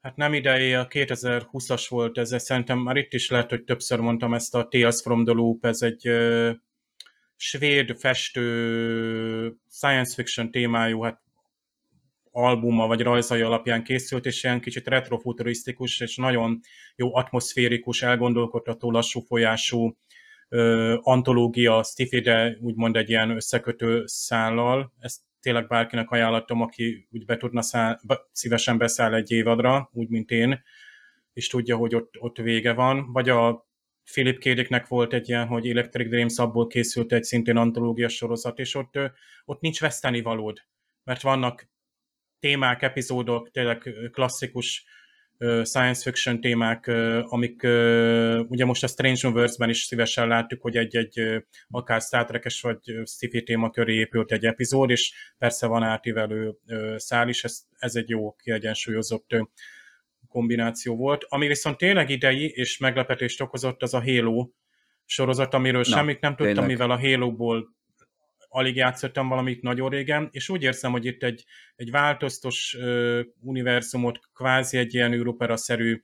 hát 0.00 0.16
nem 0.16 0.34
idejé, 0.34 0.74
a 0.74 0.86
2020-as 0.86 1.86
volt 1.88 2.18
ez, 2.18 2.42
szerintem 2.42 2.78
már 2.78 2.96
itt 2.96 3.12
is 3.12 3.30
lehet, 3.30 3.50
hogy 3.50 3.64
többször 3.64 4.00
mondtam 4.00 4.34
ezt 4.34 4.54
a 4.54 4.68
Tales 4.68 5.00
from 5.02 5.24
the 5.24 5.34
Loop, 5.34 5.64
ez 5.64 5.82
egy 5.82 6.10
svéd 7.36 7.98
festő 7.98 9.56
science 9.70 10.14
fiction 10.14 10.50
témájú, 10.50 11.00
hát 11.00 11.20
albuma 12.30 12.86
vagy 12.86 13.00
rajzai 13.00 13.40
alapján 13.40 13.84
készült, 13.84 14.26
és 14.26 14.44
ilyen 14.44 14.60
kicsit 14.60 14.88
retrofuturisztikus, 14.88 16.00
és 16.00 16.16
nagyon 16.16 16.60
jó 16.96 17.16
atmoszférikus, 17.16 18.02
elgondolkodható, 18.02 18.90
lassú 18.90 19.20
folyású 19.20 19.96
ö, 20.48 20.96
antológia, 21.00 21.84
de 22.22 22.56
úgymond 22.60 22.96
egy 22.96 23.08
ilyen 23.08 23.30
összekötő 23.30 24.02
szállal. 24.06 24.92
Ezt 24.98 25.26
tényleg 25.40 25.66
bárkinek 25.66 26.10
ajánlatom, 26.10 26.60
aki 26.60 27.08
úgy 27.10 27.24
be 27.24 27.36
tudna 27.36 27.62
száll, 27.62 27.98
szívesen 28.32 28.78
beszáll 28.78 29.14
egy 29.14 29.30
évadra, 29.30 29.90
úgy, 29.92 30.08
mint 30.08 30.30
én, 30.30 30.62
és 31.32 31.46
tudja, 31.46 31.76
hogy 31.76 31.94
ott, 31.94 32.14
ott 32.18 32.36
vége 32.36 32.72
van. 32.72 33.12
Vagy 33.12 33.28
a 33.28 33.68
Philip 34.12 34.38
Kédiknek 34.38 34.86
volt 34.86 35.12
egy 35.12 35.28
ilyen, 35.28 35.46
hogy 35.46 35.68
Electric 35.68 36.08
Dreams, 36.08 36.38
abból 36.38 36.66
készült 36.66 37.12
egy 37.12 37.24
szintén 37.24 37.56
antológia 37.56 38.08
sorozat, 38.08 38.58
és 38.58 38.74
ott, 38.74 38.98
ott 39.44 39.60
nincs 39.60 39.80
veszteni 39.80 40.20
valód, 40.20 40.66
mert 41.04 41.22
vannak 41.22 41.68
témák, 42.38 42.82
epizódok, 42.82 43.50
tényleg 43.50 43.90
klasszikus 44.12 44.86
science 45.62 46.02
fiction 46.02 46.40
témák, 46.40 46.86
amik 47.22 47.62
ugye 48.48 48.64
most 48.64 48.82
a 48.82 48.86
Strange 48.86 49.28
Universe-ben 49.28 49.68
is 49.68 49.82
szívesen 49.82 50.28
láttuk, 50.28 50.62
hogy 50.62 50.76
egy-egy 50.76 51.44
akár 51.70 52.00
Star 52.00 52.24
Trek-es 52.24 52.60
vagy 52.60 52.78
sci 53.04 53.42
téma 53.42 53.70
köré 53.70 53.94
épült 53.94 54.32
egy 54.32 54.44
epizód, 54.44 54.90
és 54.90 55.14
persze 55.38 55.66
van 55.66 55.82
átívelő 55.82 56.54
szál 56.96 57.28
is, 57.28 57.44
ez, 57.44 57.60
ez 57.78 57.94
egy 57.94 58.08
jó 58.08 58.32
kiegyensúlyozott 58.32 59.36
kombináció 60.28 60.96
volt. 60.96 61.24
Ami 61.28 61.46
viszont 61.46 61.76
tényleg 61.76 62.10
idei 62.10 62.48
és 62.48 62.78
meglepetést 62.78 63.40
okozott, 63.40 63.82
az 63.82 63.94
a 63.94 64.02
Halo 64.02 64.48
sorozat, 65.04 65.54
amiről 65.54 65.84
Na, 65.88 65.96
semmit 65.96 66.20
nem 66.20 66.36
tudtam, 66.36 66.54
tényleg. 66.54 66.70
mivel 66.70 66.90
a 66.90 66.98
Halo-ból 66.98 67.76
alig 68.48 68.76
játszottam 68.76 69.28
valamit 69.28 69.62
nagyon 69.62 69.88
régen, 69.88 70.28
és 70.32 70.48
úgy 70.48 70.62
érzem, 70.62 70.92
hogy 70.92 71.04
itt 71.04 71.22
egy, 71.22 71.44
egy 71.76 71.90
változtos 71.90 72.76
ö, 72.78 73.20
univerzumot, 73.40 74.18
kvázi 74.34 74.78
egy 74.78 74.94
ilyen 74.94 75.12
Europera-szerű 75.12 76.02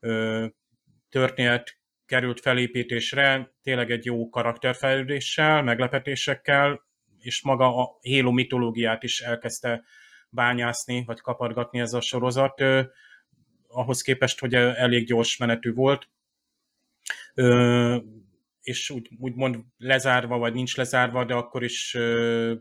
ö, 0.00 0.46
történet 1.08 1.78
került 2.06 2.40
felépítésre, 2.40 3.54
tényleg 3.62 3.90
egy 3.90 4.04
jó 4.04 4.28
karakterfejlődéssel, 4.28 5.62
meglepetésekkel, 5.62 6.82
és 7.18 7.42
maga 7.42 7.76
a 7.76 7.98
Halo 8.02 8.30
mitológiát 8.30 9.02
is 9.02 9.20
elkezdte 9.20 9.82
bányászni, 10.30 11.04
vagy 11.06 11.20
kapargatni 11.20 11.80
ez 11.80 11.92
a 11.92 12.00
sorozat, 12.00 12.60
ö, 12.60 12.82
ahhoz 13.68 14.02
képest, 14.02 14.40
hogy 14.40 14.54
elég 14.54 15.06
gyors 15.06 15.36
menetű 15.36 15.72
volt. 15.72 16.08
Ö, 17.34 17.96
és 18.62 18.90
úgy, 18.90 19.08
úgymond 19.18 19.58
lezárva, 19.78 20.38
vagy 20.38 20.52
nincs 20.52 20.76
lezárva, 20.76 21.24
de 21.24 21.34
akkor 21.34 21.62
is 21.62 21.94
uh, 21.94 22.52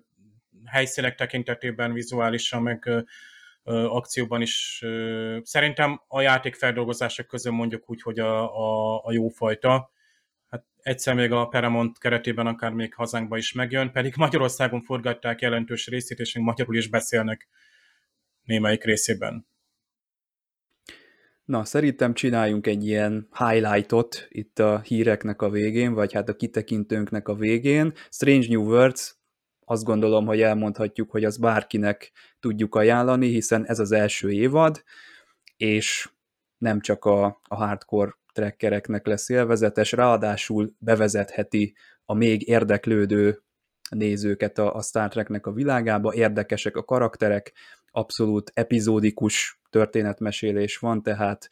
helyszínek 0.66 1.16
tekintetében, 1.16 1.94
vizuálisan, 1.94 2.62
meg 2.62 3.06
akcióban 3.64 4.42
is 4.42 4.84
szerintem 5.44 6.02
a 6.08 6.22
játék 6.22 6.56
feldolgozások 6.56 7.28
közül 7.28 7.52
mondjuk 7.52 7.90
úgy, 7.90 8.02
hogy 8.02 8.20
a, 8.20 8.58
a, 8.58 9.02
a 9.06 9.12
jófajta. 9.12 9.92
Hát 10.50 10.64
egyszer 10.82 11.16
még 11.16 11.32
a 11.32 11.48
Paramount 11.48 11.98
keretében 11.98 12.48
akár 12.48 12.72
még 12.72 12.94
hazánkba 12.94 13.38
is 13.38 13.52
megjön, 13.52 13.92
pedig 13.92 14.14
Magyarországon 14.16 14.82
forgatták 14.82 15.42
jelentős 15.42 15.88
részét, 15.88 16.20
és 16.20 16.34
még 16.34 16.44
magyarul 16.44 16.76
is 16.76 16.88
beszélnek 16.88 17.48
némelyik 18.44 18.84
részében. 18.84 19.46
Na, 21.46 21.66
szerintem 21.66 22.14
csináljunk 22.14 22.68
egy 22.68 22.86
ilyen 22.86 23.28
highlightot 23.38 24.28
itt 24.30 24.60
a 24.60 24.80
híreknek 24.80 25.42
a 25.42 25.50
végén, 25.50 25.94
vagy 25.94 26.14
hát 26.14 26.30
a 26.30 26.36
kitekintőnknek 26.36 27.28
a 27.28 27.36
végén. 27.36 27.94
Strange 28.10 28.48
New 28.50 28.64
Worlds, 28.64 29.16
azt 29.66 29.84
gondolom, 29.84 30.26
hogy 30.26 30.42
elmondhatjuk, 30.42 31.12
hogy 31.12 31.24
az 31.24 31.38
bárkinek 31.38 32.12
tudjuk 32.40 32.76
ajánlani, 32.76 33.28
hiszen 33.28 33.66
ez 33.66 33.80
az 33.80 33.92
első 33.92 34.32
évad, 34.32 34.84
és 35.58 36.10
nem 36.58 36.80
csak 36.80 37.06
a, 37.06 37.26
a 37.48 37.56
hardcore 37.56 38.16
trekkereknek 38.34 39.06
lesz 39.06 39.30
élvezetes, 39.30 39.92
ráadásul 39.92 40.76
bevezetheti 40.78 41.76
a 42.06 42.14
még 42.14 42.48
érdeklődő 42.48 43.44
nézőket 43.90 44.58
a, 44.58 44.76
a 44.76 44.82
Star 44.82 45.10
Treknek 45.10 45.46
a 45.46 45.52
világába, 45.52 46.14
érdekesek 46.14 46.76
a 46.76 46.84
karakterek, 46.84 47.54
abszolút 47.92 48.52
epizódikus 48.54 49.60
történetmesélés 49.70 50.78
van, 50.78 51.04
tehát 51.04 51.50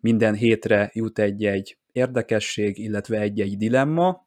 minden 0.00 0.34
hétre 0.34 0.90
jut 0.92 1.18
egy-egy 1.18 1.78
érdekesség, 1.92 2.78
illetve 2.78 3.20
egy-egy 3.20 3.56
dilemma, 3.56 4.26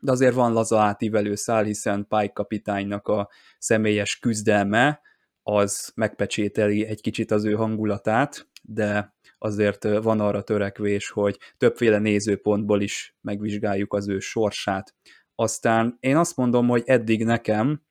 de 0.00 0.12
azért 0.12 0.34
van 0.34 0.52
laza 0.52 0.80
átívelő 0.80 1.34
szál, 1.34 1.64
hiszen 1.64 2.06
Pike 2.08 2.32
kapitánynak 2.32 3.08
a 3.08 3.28
személyes 3.58 4.18
küzdelme 4.18 5.00
az 5.42 5.92
megpecsételi 5.94 6.84
egy 6.86 7.00
kicsit 7.00 7.30
az 7.30 7.44
ő 7.44 7.52
hangulatát, 7.52 8.48
de 8.62 9.14
azért 9.38 9.84
van 9.84 10.20
arra 10.20 10.42
törekvés, 10.42 11.10
hogy 11.10 11.38
többféle 11.56 11.98
nézőpontból 11.98 12.80
is 12.80 13.16
megvizsgáljuk 13.20 13.94
az 13.94 14.08
ő 14.08 14.18
sorsát. 14.18 14.94
Aztán 15.34 15.96
én 16.00 16.16
azt 16.16 16.36
mondom, 16.36 16.68
hogy 16.68 16.82
eddig 16.86 17.24
nekem 17.24 17.85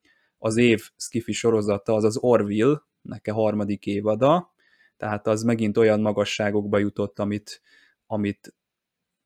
az 0.46 0.58
év 0.58 0.90
skifi 0.98 1.32
sorozata 1.32 1.94
az 1.94 2.04
az 2.04 2.18
Orville, 2.18 2.82
neke 3.02 3.32
harmadik 3.32 3.86
évada, 3.86 4.54
tehát 4.98 5.28
az 5.28 5.44
megint 5.44 5.78
olyan 5.78 6.02
magasságokba 6.02 6.78
jutott, 6.78 7.20
amit, 7.20 7.62
amit 8.06 8.56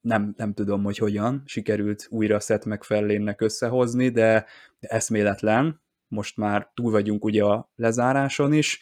nem, 0.01 0.33
nem 0.37 0.53
tudom, 0.53 0.83
hogy 0.83 0.97
hogyan 0.97 1.43
sikerült 1.45 2.07
újra 2.09 2.39
Seth 2.39 2.67
MacFarlane-nek 2.67 3.41
összehozni, 3.41 4.09
de, 4.09 4.45
de 4.79 4.87
eszméletlen, 4.87 5.81
most 6.07 6.37
már 6.37 6.71
túl 6.73 6.91
vagyunk 6.91 7.25
ugye 7.25 7.43
a 7.43 7.71
lezáráson 7.75 8.53
is, 8.53 8.79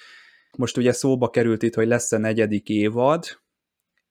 most 0.57 0.77
ugye 0.77 0.91
szóba 0.91 1.29
került 1.29 1.63
itt, 1.63 1.75
hogy 1.75 1.87
lesz 1.87 2.11
a 2.11 2.17
negyedik 2.17 2.69
évad, 2.69 3.25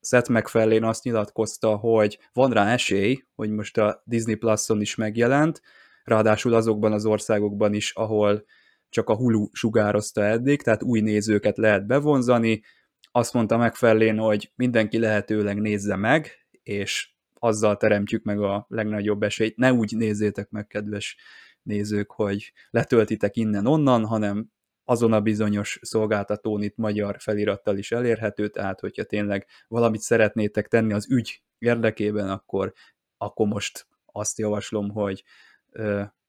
Seth 0.00 0.30
MacFarlane 0.30 0.88
azt 0.88 1.04
nyilatkozta, 1.04 1.76
hogy 1.76 2.18
van 2.33 2.52
rá 2.52 2.73
esély, 2.73 3.25
hogy 3.35 3.50
most 3.50 3.78
a 3.78 4.02
Disney 4.04 4.35
Plus-on 4.35 4.80
is 4.80 4.95
megjelent, 4.95 5.62
ráadásul 6.06 6.54
azokban 6.54 6.92
az 6.92 7.06
országokban 7.06 7.75
is, 7.75 7.92
ahol 7.94 8.44
csak 8.88 9.08
a 9.08 9.16
Hulu 9.16 9.48
sugározta 9.52 10.22
eddig, 10.22 10.62
tehát 10.62 10.82
új 10.82 11.00
nézőket 11.00 11.56
lehet 11.56 11.86
bevonzani. 11.86 12.62
Azt 13.10 13.32
mondta 13.32 13.56
megfelelően, 13.56 14.18
hogy 14.18 14.52
mindenki 14.54 14.98
lehetőleg 14.98 15.60
nézze 15.60 15.96
meg, 15.96 16.30
és 16.62 17.10
azzal 17.34 17.76
teremtjük 17.76 18.25
meg 18.25 18.40
a 18.40 18.66
legnagyobb 18.68 19.22
esélyt. 19.22 19.56
Ne 19.56 19.72
úgy 19.72 19.96
nézzétek 19.96 20.50
meg, 20.50 20.66
kedves 20.66 21.16
nézők, 21.62 22.10
hogy 22.10 22.52
letöltitek 22.70 23.36
innen-onnan, 23.36 24.04
hanem 24.04 24.50
azon 24.84 25.12
a 25.12 25.20
bizonyos 25.20 25.78
szolgáltatón 25.82 26.62
itt 26.62 26.76
magyar 26.76 27.16
felirattal 27.18 27.78
is 27.78 27.92
elérhető, 27.92 28.48
tehát 28.48 28.80
hogyha 28.80 29.04
tényleg 29.04 29.46
valamit 29.68 30.00
szeretnétek 30.00 30.68
tenni 30.68 30.92
az 30.92 31.10
ügy 31.10 31.42
érdekében, 31.58 32.30
akkor, 32.30 32.72
akkor 33.16 33.46
most 33.46 33.86
azt 34.04 34.38
javaslom, 34.38 34.90
hogy 34.90 35.25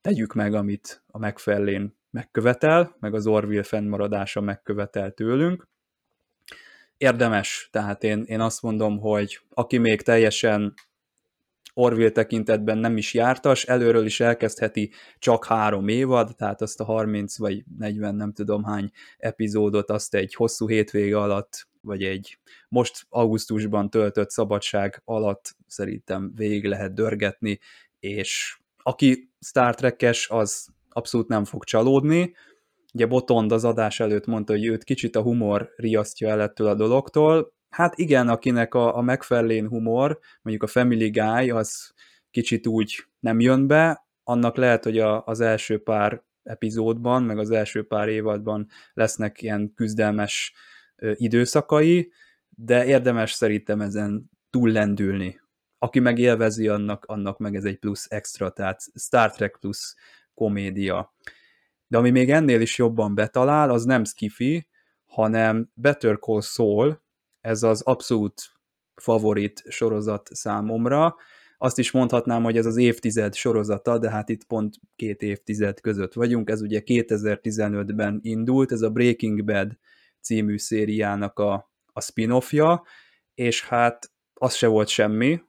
tegyük 0.01 0.34
meg, 0.34 0.54
amit 0.54 1.04
a 1.08 1.18
megfelelén 1.18 1.98
megkövetel, 2.10 2.96
meg 3.00 3.13
az 3.13 3.27
Orville 3.27 3.63
fennmaradása 3.63 4.42
megkövetel 4.42 5.12
tőlünk. 5.12 5.68
Érdemes, 6.98 7.70
tehát 7.72 8.04
én, 8.04 8.24
én 8.24 8.39
azt 8.39 8.62
mondom, 8.62 9.00
hogy 9.00 9.39
aki 9.50 9.77
még 9.77 10.01
teljesen 10.01 10.74
Orville 11.74 12.12
tekintetben 12.12 12.77
nem 12.77 12.98
is 12.98 13.13
jártas, 13.13 13.66
előről 13.66 14.06
is 14.06 14.20
elkezdheti 14.20 14.92
csak 15.20 15.46
három 15.46 15.88
évad, 15.88 16.36
tehát 16.36 16.62
azt 16.62 16.80
a 16.80 16.84
30 16.84 17.38
vagy 17.38 17.63
40 17.77 18.16
nem 18.16 18.34
tudom 18.34 18.63
hány 18.63 18.92
epizódot 19.18 19.89
azt 19.89 20.16
egy 20.16 20.34
hosszú 20.34 20.68
hétvége 20.68 21.20
alatt, 21.20 21.68
vagy 21.82 22.04
egy 22.04 22.39
most 22.70 23.06
augusztusban 23.10 23.89
töltött 23.89 24.30
szabadság 24.30 25.01
alatt 25.06 25.56
szerintem 25.68 26.32
végig 26.36 26.66
lehet 26.66 26.94
dörgetni, 26.94 27.60
és 28.00 28.60
aki 28.77 29.32
Star 29.39 29.75
Trek-es, 29.75 30.29
az 30.29 30.67
abszolút 30.89 31.27
nem 31.27 31.46
fog 31.46 31.63
csalódni. 31.63 32.36
Ugye 32.94 33.06
Botond 33.06 33.51
az 33.51 33.63
adás 33.63 34.00
előtt 34.00 34.25
mondta, 34.25 34.53
hogy 34.53 34.65
őt 34.65 34.84
kicsit 34.84 35.15
a 35.15 35.22
humor 35.22 35.74
riasztja 35.75 36.29
el 36.29 36.41
ettől 36.41 36.67
a 36.67 36.75
dologtól, 36.75 37.56
Hát 37.70 37.98
igen, 37.98 38.27
akinek 38.29 38.74
a, 38.74 38.98
a 38.98 39.01
megfelelén 39.01 39.67
humor, 39.67 40.20
mondjuk 40.41 40.70
a 40.70 40.72
Family 40.72 41.10
Guy, 41.10 41.50
az 41.50 41.94
kicsit 42.32 42.67
úgy 42.67 43.06
nem 43.20 43.39
jön 43.39 43.67
be, 43.67 44.08
annak 44.24 44.56
lehet, 44.56 44.84
hogy 44.84 45.00
a, 45.00 45.24
az 45.25 45.39
első 45.39 45.84
pár 45.84 46.24
epizódban, 46.44 47.24
meg 47.24 47.38
az 47.38 47.51
első 47.51 47.88
pár 47.88 48.08
évadban 48.08 48.67
lesznek 48.94 49.41
ilyen 49.41 49.74
küzdelmes 49.75 50.53
ö, 50.96 51.12
időszakai, 51.15 52.12
de 52.50 52.86
érdemes 52.86 53.32
szerintem 53.32 53.82
ezen 53.82 54.29
túllendülni. 54.50 55.39
Aki 55.88 56.00
meg 56.00 56.20
annak, 56.20 57.06
annak 57.06 57.38
meg 57.38 57.56
ez 57.56 57.63
egy 57.63 57.79
plusz 57.79 58.06
extra, 58.10 58.50
tehát 58.50 58.82
Star 58.96 59.32
Trek 59.32 59.58
plusz 59.60 59.96
komédia. 60.34 61.13
De 61.88 61.98
ami 61.98 62.10
még 62.10 62.29
ennél 62.29 62.62
is 62.62 62.77
jobban 62.77 63.15
betalál, 63.15 63.70
az 63.70 63.84
nem 63.84 64.03
skifi, 64.03 64.67
hanem 65.06 65.72
Better 65.74 66.20
Call 66.20 66.41
Saul, 66.41 67.01
ez 67.41 67.63
az 67.63 67.82
abszolút 67.82 68.51
favorit 68.96 69.63
sorozat 69.70 70.29
számomra. 70.34 71.15
Azt 71.58 71.77
is 71.77 71.91
mondhatnám, 71.91 72.44
hogy 72.44 72.58
ez 72.58 72.65
az 72.65 72.77
évtized 72.77 73.36
sorozata, 73.36 73.98
de 73.98 74.10
hát 74.10 74.29
itt 74.29 74.44
pont 74.44 74.75
két 74.96 75.22
évtized 75.22 75.79
között 75.79 76.13
vagyunk. 76.13 76.50
Ez 76.50 76.62
ugye 76.62 76.82
2015-ben 76.86 78.20
indult, 78.24 78.72
ez 78.72 78.82
a 78.82 78.89
Breaking 78.89 79.44
Bad 79.46 79.77
című 80.22 80.58
szériának 80.58 81.39
a, 81.39 81.72
a 81.94 82.01
spin-offja, 82.01 82.84
és 83.34 83.67
hát 83.67 84.12
az 84.34 84.53
se 84.53 84.67
volt 84.67 84.88
semmi, 84.88 85.41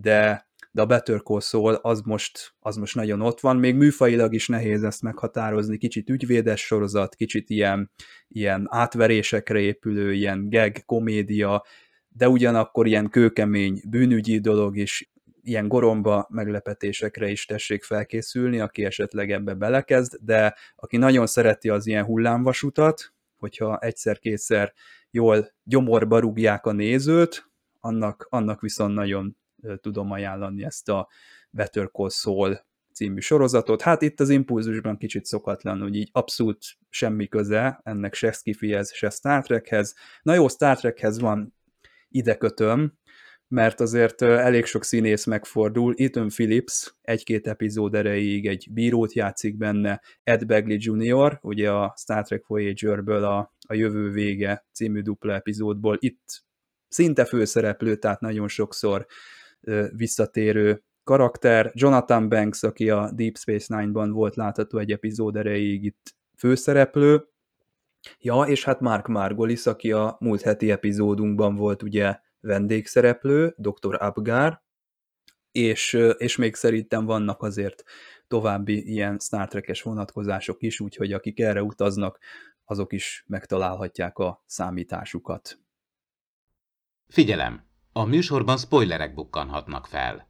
de, 0.00 0.48
de 0.70 0.82
a 0.82 0.86
Better 0.86 1.22
Call 1.22 1.40
Saul 1.40 1.74
az 1.74 2.00
most, 2.00 2.54
az 2.60 2.76
most 2.76 2.94
nagyon 2.94 3.20
ott 3.20 3.40
van, 3.40 3.56
még 3.56 3.74
műfajilag 3.74 4.34
is 4.34 4.48
nehéz 4.48 4.82
ezt 4.82 5.02
meghatározni, 5.02 5.78
kicsit 5.78 6.08
ügyvédes 6.08 6.60
sorozat, 6.60 7.14
kicsit 7.14 7.50
ilyen, 7.50 7.90
ilyen 8.28 8.66
átverésekre 8.70 9.58
épülő, 9.58 10.12
ilyen 10.12 10.48
gag, 10.48 10.84
komédia, 10.84 11.64
de 12.08 12.28
ugyanakkor 12.28 12.86
ilyen 12.86 13.08
kőkemény 13.08 13.82
bűnügyi 13.88 14.38
dolog 14.38 14.76
is, 14.76 15.10
ilyen 15.42 15.68
goromba 15.68 16.26
meglepetésekre 16.30 17.28
is 17.30 17.46
tessék 17.46 17.82
felkészülni, 17.82 18.60
aki 18.60 18.84
esetleg 18.84 19.30
ebbe 19.30 19.54
belekezd, 19.54 20.16
de 20.20 20.54
aki 20.76 20.96
nagyon 20.96 21.26
szereti 21.26 21.68
az 21.68 21.86
ilyen 21.86 22.04
hullámvasutat, 22.04 23.12
hogyha 23.36 23.78
egyszer-kétszer 23.78 24.72
jól 25.10 25.52
gyomorba 25.62 26.18
rúgják 26.18 26.66
a 26.66 26.72
nézőt, 26.72 27.50
annak, 27.80 28.26
annak 28.30 28.60
viszont 28.60 28.94
nagyon 28.94 29.36
tudom 29.80 30.10
ajánlani 30.10 30.64
ezt 30.64 30.88
a 30.88 31.08
Better 31.50 31.90
Call 31.90 32.10
Saul 32.10 32.66
című 32.92 33.20
sorozatot. 33.20 33.82
Hát 33.82 34.02
itt 34.02 34.20
az 34.20 34.28
impulzusban 34.28 34.96
kicsit 34.96 35.24
szokatlan, 35.24 35.80
hogy 35.80 35.94
így 35.94 36.08
abszolút 36.12 36.58
semmi 36.88 37.28
köze 37.28 37.80
ennek 37.82 38.14
se 38.14 38.32
Skifihez, 38.32 38.94
se 38.94 39.10
Star 39.10 39.44
Trekhez. 39.44 39.94
Na 40.22 40.34
jó, 40.34 40.48
Star 40.48 40.76
Trekhez 40.76 41.18
van 41.18 41.54
ide 42.08 42.36
kötöm, 42.36 42.98
mert 43.48 43.80
azért 43.80 44.22
elég 44.22 44.64
sok 44.64 44.84
színész 44.84 45.24
megfordul. 45.24 45.94
Ethan 45.96 46.28
Phillips 46.28 46.94
egy-két 47.00 47.46
epizód 47.46 47.94
erejéig 47.94 48.46
egy 48.46 48.68
bírót 48.70 49.12
játszik 49.12 49.56
benne, 49.56 50.00
Ed 50.22 50.46
Begley 50.46 50.76
Jr., 50.80 51.38
ugye 51.42 51.70
a 51.70 51.94
Star 51.98 52.24
Trek 52.24 52.46
Voyager-ből 52.46 53.24
a, 53.24 53.54
a 53.68 53.74
Jövő 53.74 54.10
Vége 54.10 54.66
című 54.72 55.00
dupla 55.00 55.34
epizódból 55.34 55.96
itt 56.00 56.46
szinte 56.88 57.24
főszereplő, 57.24 57.96
tehát 57.96 58.20
nagyon 58.20 58.48
sokszor 58.48 59.06
visszatérő 59.96 60.82
karakter. 61.04 61.70
Jonathan 61.74 62.28
Banks, 62.28 62.62
aki 62.62 62.90
a 62.90 63.10
Deep 63.12 63.36
Space 63.36 63.76
Nine-ban 63.76 64.12
volt 64.12 64.36
látható 64.36 64.78
egy 64.78 64.92
epizód 64.92 65.36
erejéig 65.36 65.84
itt 65.84 66.14
főszereplő. 66.36 67.28
Ja, 68.18 68.42
és 68.42 68.64
hát 68.64 68.80
Mark 68.80 69.06
Margolis, 69.06 69.66
aki 69.66 69.92
a 69.92 70.16
múlt 70.20 70.42
heti 70.42 70.70
epizódunkban 70.70 71.54
volt 71.54 71.82
ugye 71.82 72.18
vendégszereplő, 72.40 73.54
Dr. 73.56 74.02
Abgar, 74.02 74.62
és, 75.52 75.98
és 76.16 76.36
még 76.36 76.54
szerintem 76.54 77.04
vannak 77.04 77.42
azért 77.42 77.82
további 78.26 78.90
ilyen 78.90 79.18
Star 79.18 79.48
Trek-es 79.48 79.82
vonatkozások 79.82 80.62
is, 80.62 80.80
úgyhogy 80.80 81.12
akik 81.12 81.40
erre 81.40 81.62
utaznak, 81.62 82.18
azok 82.64 82.92
is 82.92 83.24
megtalálhatják 83.26 84.18
a 84.18 84.42
számításukat. 84.46 85.58
Figyelem! 87.06 87.67
A 87.98 88.04
műsorban 88.04 88.56
spoilerek 88.56 89.14
bukkanhatnak 89.14 89.86
fel. 89.86 90.28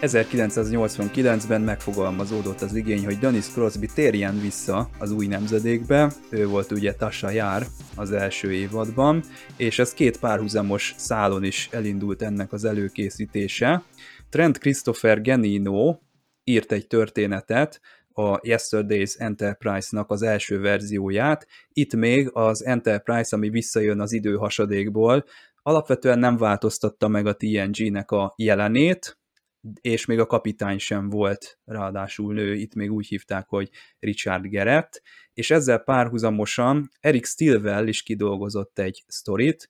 1989-ben 0.00 1.60
megfogalmazódott 1.60 2.60
az 2.60 2.74
igény, 2.74 3.04
hogy 3.04 3.18
Dennis 3.18 3.46
Crosby 3.46 3.86
térjen 3.94 4.40
vissza 4.40 4.90
az 4.98 5.10
új 5.10 5.26
nemzedékbe, 5.26 6.12
ő 6.30 6.46
volt 6.46 6.70
ugye 6.70 6.94
Tasha 6.94 7.30
Jár 7.30 7.66
az 7.96 8.12
első 8.12 8.52
évadban, 8.52 9.22
és 9.56 9.78
ez 9.78 9.92
két 9.92 10.18
párhuzamos 10.18 10.94
szálon 10.96 11.44
is 11.44 11.68
elindult 11.72 12.22
ennek 12.22 12.52
az 12.52 12.64
előkészítése. 12.64 13.82
Trent 14.28 14.58
Christopher 14.58 15.20
Genino 15.20 15.98
írt 16.44 16.72
egy 16.72 16.86
történetet, 16.86 17.80
a 18.12 18.38
Yesterday's 18.40 19.20
Enterprise-nak 19.20 20.10
az 20.10 20.22
első 20.22 20.60
verzióját. 20.60 21.46
Itt 21.72 21.94
még 21.94 22.30
az 22.32 22.64
Enterprise, 22.64 23.36
ami 23.36 23.48
visszajön 23.48 24.00
az 24.00 24.12
idő 24.12 24.34
hasadékból, 24.34 25.24
alapvetően 25.62 26.18
nem 26.18 26.36
változtatta 26.36 27.08
meg 27.08 27.26
a 27.26 27.36
TNG-nek 27.36 28.10
a 28.10 28.34
jelenét, 28.36 29.19
és 29.80 30.04
még 30.04 30.18
a 30.18 30.26
kapitány 30.26 30.78
sem 30.78 31.08
volt 31.08 31.58
ráadásul 31.64 32.34
nő, 32.34 32.54
itt 32.54 32.74
még 32.74 32.92
úgy 32.92 33.06
hívták, 33.06 33.48
hogy 33.48 33.70
Richard 33.98 34.46
Gerett, 34.46 35.02
és 35.34 35.50
ezzel 35.50 35.78
párhuzamosan 35.78 36.90
Eric 37.00 37.26
Stilwell 37.26 37.86
is 37.86 38.02
kidolgozott 38.02 38.78
egy 38.78 39.04
sztorit. 39.06 39.68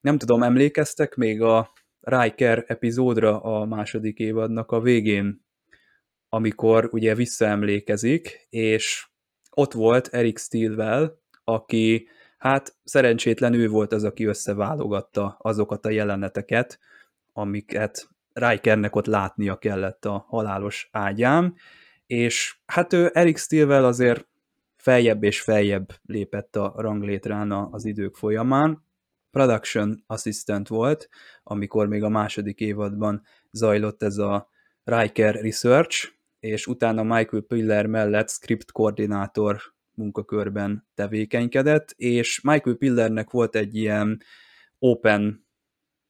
Nem 0.00 0.18
tudom, 0.18 0.42
emlékeztek 0.42 1.14
még 1.14 1.42
a 1.42 1.72
Riker 2.00 2.64
epizódra 2.66 3.40
a 3.40 3.64
második 3.64 4.18
évadnak 4.18 4.70
a 4.70 4.80
végén, 4.80 5.44
amikor 6.28 6.88
ugye 6.92 7.14
visszaemlékezik, 7.14 8.46
és 8.50 9.08
ott 9.50 9.72
volt 9.72 10.08
Eric 10.08 10.40
Stilwell, 10.40 11.18
aki 11.44 12.08
hát 12.38 12.76
szerencsétlen 12.84 13.52
ő 13.54 13.68
volt 13.68 13.92
az, 13.92 14.04
aki 14.04 14.24
összeválogatta 14.24 15.36
azokat 15.38 15.86
a 15.86 15.90
jeleneteket, 15.90 16.78
amiket 17.32 18.08
Rikernek 18.32 18.96
ott 18.96 19.06
látnia 19.06 19.58
kellett 19.58 20.04
a 20.04 20.24
halálos 20.28 20.88
ágyán, 20.92 21.54
és 22.06 22.56
hát 22.66 22.92
ő 22.92 23.10
Eric 23.14 23.38
Stilwell 23.38 23.84
azért 23.84 24.28
feljebb 24.76 25.22
és 25.22 25.40
feljebb 25.40 25.92
lépett 26.02 26.56
a 26.56 26.74
ranglétrán 26.76 27.52
az 27.52 27.84
idők 27.84 28.16
folyamán. 28.16 28.84
Production 29.30 30.04
assistant 30.06 30.68
volt, 30.68 31.08
amikor 31.42 31.88
még 31.88 32.02
a 32.02 32.08
második 32.08 32.60
évadban 32.60 33.22
zajlott 33.50 34.02
ez 34.02 34.18
a 34.18 34.48
Riker 34.84 35.34
Research, 35.34 36.12
és 36.40 36.66
utána 36.66 37.02
Michael 37.02 37.42
Piller 37.42 37.86
mellett 37.86 38.30
script 38.30 38.72
koordinátor 38.72 39.60
munkakörben 39.94 40.86
tevékenykedett, 40.94 41.90
és 41.96 42.40
Michael 42.40 42.76
Pillernek 42.76 43.30
volt 43.30 43.56
egy 43.56 43.76
ilyen 43.76 44.22
open 44.78 45.48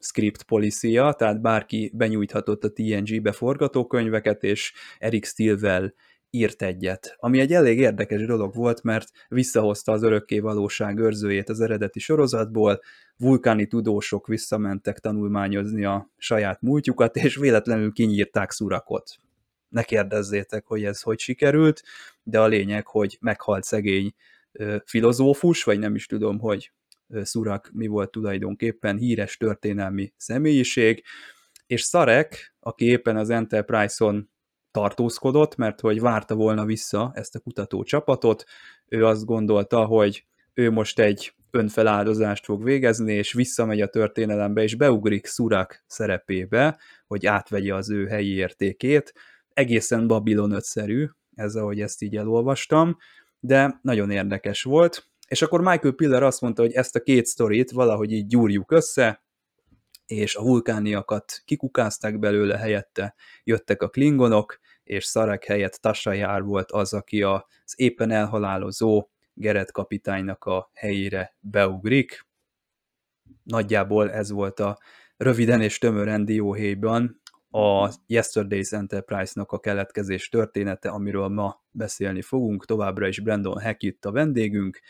script 0.01 0.43
policia, 0.43 1.13
tehát 1.13 1.41
bárki 1.41 1.93
benyújthatott 1.95 2.65
a 2.65 2.73
TNG-be 2.73 3.33
forgatókönyveket, 3.33 4.43
és 4.43 4.73
Eric 4.99 5.27
Stilwell 5.27 5.93
írt 6.31 6.63
egyet, 6.63 7.15
ami 7.19 7.41
egy 7.41 7.53
elég 7.53 7.79
érdekes 7.79 8.27
dolog 8.27 8.55
volt, 8.55 8.83
mert 8.83 9.09
visszahozta 9.29 9.93
az 9.93 10.03
örökké 10.03 10.39
valóság 10.39 10.99
őrzőjét 10.99 11.49
az 11.49 11.61
eredeti 11.61 11.99
sorozatból, 11.99 12.81
vulkáni 13.17 13.67
tudósok 13.67 14.27
visszamentek 14.27 14.99
tanulmányozni 14.99 15.85
a 15.85 16.11
saját 16.17 16.61
múltjukat, 16.61 17.17
és 17.17 17.37
véletlenül 17.37 17.93
kinyírták 17.93 18.51
szurakot. 18.51 19.17
Ne 19.69 19.83
kérdezzétek, 19.83 20.67
hogy 20.67 20.85
ez 20.85 21.01
hogy 21.01 21.19
sikerült, 21.19 21.83
de 22.23 22.41
a 22.41 22.47
lényeg, 22.47 22.87
hogy 22.87 23.19
meghalt 23.21 23.65
szegény 23.65 24.15
filozófus, 24.85 25.65
vagy 25.65 25.79
nem 25.79 25.95
is 25.95 26.07
tudom, 26.07 26.39
hogy 26.39 26.73
Szurak 27.23 27.71
mi 27.73 27.87
volt 27.87 28.11
tulajdonképpen, 28.11 28.97
híres 28.97 29.37
történelmi 29.37 30.13
személyiség, 30.17 31.05
és 31.67 31.83
Szarek, 31.83 32.55
aki 32.61 32.85
éppen 32.85 33.17
az 33.17 33.31
Enterprise-on 33.31 34.31
tartózkodott, 34.71 35.57
mert 35.57 35.81
hogy 35.81 36.01
várta 36.01 36.35
volna 36.35 36.65
vissza 36.65 37.11
ezt 37.15 37.35
a 37.35 37.41
kutató 37.41 37.83
csapatot, 37.83 38.45
ő 38.89 39.07
azt 39.07 39.25
gondolta, 39.25 39.85
hogy 39.85 40.27
ő 40.55 40.71
most 40.71 40.99
egy 40.99 41.35
önfeláldozást 41.51 42.45
fog 42.45 42.65
végezni, 42.65 43.13
és 43.13 43.33
visszamegy 43.33 43.81
a 43.81 43.89
történelembe, 43.89 44.63
és 44.63 44.75
beugrik 44.75 45.27
Szurak 45.27 45.85
szerepébe, 45.87 46.79
hogy 47.07 47.27
átvegye 47.27 47.75
az 47.75 47.91
ő 47.91 48.07
helyi 48.07 48.35
értékét. 48.35 49.15
Egészen 49.53 50.07
Babylon 50.07 50.53
5-szerű, 50.55 51.09
ez 51.35 51.55
ahogy 51.55 51.81
ezt 51.81 52.03
így 52.03 52.17
elolvastam, 52.17 52.97
de 53.41 53.79
nagyon 53.83 54.11
érdekes 54.11 54.63
volt. 54.63 55.10
És 55.31 55.43
akkor 55.43 55.61
Michael 55.61 55.95
Piller 55.95 56.23
azt 56.23 56.41
mondta, 56.41 56.63
hogy 56.63 56.73
ezt 56.73 56.97
a 56.97 57.01
két 57.01 57.27
sztorit 57.27 57.71
valahogy 57.71 58.13
így 58.13 58.27
gyúrjuk 58.27 58.73
össze, 58.73 59.25
és 60.07 60.35
a 60.35 60.43
vulkániakat 60.43 61.43
kikukázták 61.45 62.19
belőle, 62.19 62.57
helyette 62.59 63.15
jöttek 63.45 63.83
a 63.83 63.89
klingonok, 63.89 64.59
és 64.85 65.05
Szarek 65.05 65.45
helyett 65.45 65.73
Tasajár 65.73 66.43
volt 66.43 66.73
az, 66.73 66.93
aki 66.93 67.23
az 67.23 67.75
éppen 67.77 68.11
elhalálozó 68.11 69.09
Geret 69.35 69.73
kapitánynak 69.73 70.45
a 70.45 70.71
helyére 70.75 71.37
beugrik. 71.41 72.27
Nagyjából 73.43 74.13
ez 74.13 74.31
volt 74.31 74.61
a 74.61 74.79
röviden 75.17 75.61
és 75.61 75.79
tömören 75.79 76.25
dióhéjban 76.25 77.21
a 77.51 77.89
Yesterday's 78.09 78.73
Enterprise-nak 78.73 79.53
a 79.53 79.61
keletkezés 79.61 80.29
története, 80.29 80.89
amiről 80.89 81.29
ma 81.29 81.63
beszélni 81.71 82.23
fogunk. 82.23 82.65
Továbbra 82.65 83.07
is 83.07 83.21
Brandon 83.21 83.61
Hackett 83.63 84.05
a 84.05 84.13
vendégünk, 84.13 84.81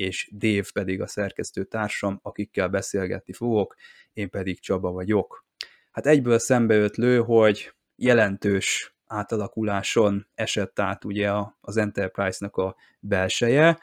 és 0.00 0.30
Dave 0.32 0.66
pedig 0.72 1.00
a 1.00 1.06
szerkesztő 1.06 1.64
társam, 1.64 2.18
akikkel 2.22 2.68
beszélgetni 2.68 3.32
fogok, 3.32 3.74
én 4.12 4.30
pedig 4.30 4.60
Csaba 4.60 4.90
vagyok. 4.90 5.46
Hát 5.90 6.06
egyből 6.06 6.38
szembeötlő, 6.38 7.18
hogy 7.18 7.74
jelentős 7.96 8.94
átalakuláson 9.06 10.26
esett 10.34 10.78
át 10.78 11.04
ugye 11.04 11.30
az 11.60 11.76
Enterprise-nak 11.76 12.56
a 12.56 12.76
belseje, 13.00 13.78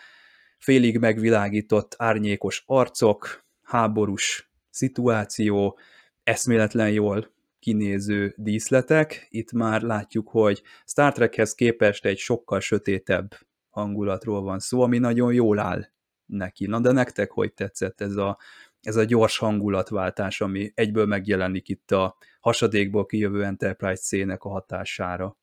félig 0.58 0.97
megvilágított 0.97 1.95
árnyékos 1.97 2.63
arcok, 2.65 3.45
háborús 3.62 4.51
szituáció, 4.69 5.80
eszméletlen 6.23 6.91
jól 6.91 7.32
kinéző 7.60 8.34
díszletek. 8.38 9.27
Itt 9.30 9.51
már 9.51 9.82
látjuk, 9.82 10.30
hogy 10.30 10.62
Star 10.86 11.13
Trekhez 11.13 11.53
képest 11.53 12.06
egy 12.06 12.17
sokkal 12.17 12.60
sötétebb 12.60 13.36
hangulatról 13.69 14.41
van 14.41 14.60
szó, 14.60 14.82
ami 14.82 14.97
nagyon 14.97 15.34
jól 15.34 15.60
áll 15.60 15.95
neki. 16.28 16.66
Na 16.66 16.80
de 16.80 16.92
nektek 16.92 17.32
hogy 17.32 17.54
tetszett 17.54 18.02
ez 18.02 18.16
a, 18.16 18.38
ez 18.82 18.96
a 18.96 19.04
gyors 19.04 19.38
hangulatváltás, 19.38 20.42
ami 20.42 20.72
egyből 20.76 21.06
megjelenik 21.06 21.70
itt 21.70 21.92
a 21.92 22.18
hasadékból 22.40 23.06
kijövő 23.06 23.44
Enterprise 23.44 24.02
szének 24.02 24.44
a 24.44 24.50
hatására? 24.50 25.38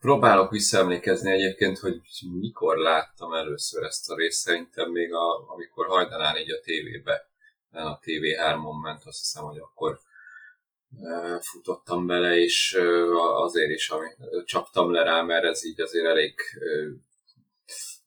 Próbálok 0.00 0.50
visszaemlékezni 0.50 1.30
egyébként, 1.30 1.78
hogy 1.78 2.00
mikor 2.40 2.76
láttam 2.76 3.32
először 3.32 3.82
ezt 3.82 4.10
a 4.10 4.16
részt, 4.16 4.40
szerintem 4.40 4.90
még 4.90 5.12
a, 5.12 5.50
amikor 5.52 5.86
hajdanán 5.86 6.36
így 6.36 6.50
a 6.50 6.60
tévébe, 6.60 7.30
a 7.70 7.98
TV3-on 7.98 8.82
ment, 8.82 9.04
azt 9.04 9.18
hiszem, 9.18 9.44
hogy 9.44 9.58
akkor 9.58 10.00
e, 11.02 11.40
futottam 11.40 12.06
bele, 12.06 12.36
és 12.36 12.74
e, 12.78 12.82
azért 13.16 13.70
is, 13.70 13.88
ami, 13.88 14.08
csaptam 14.44 14.92
le 14.92 15.02
rá, 15.02 15.22
mert 15.22 15.44
ez 15.44 15.64
így 15.64 15.80
azért 15.80 16.06
elég 16.06 16.34
e, 16.54 16.66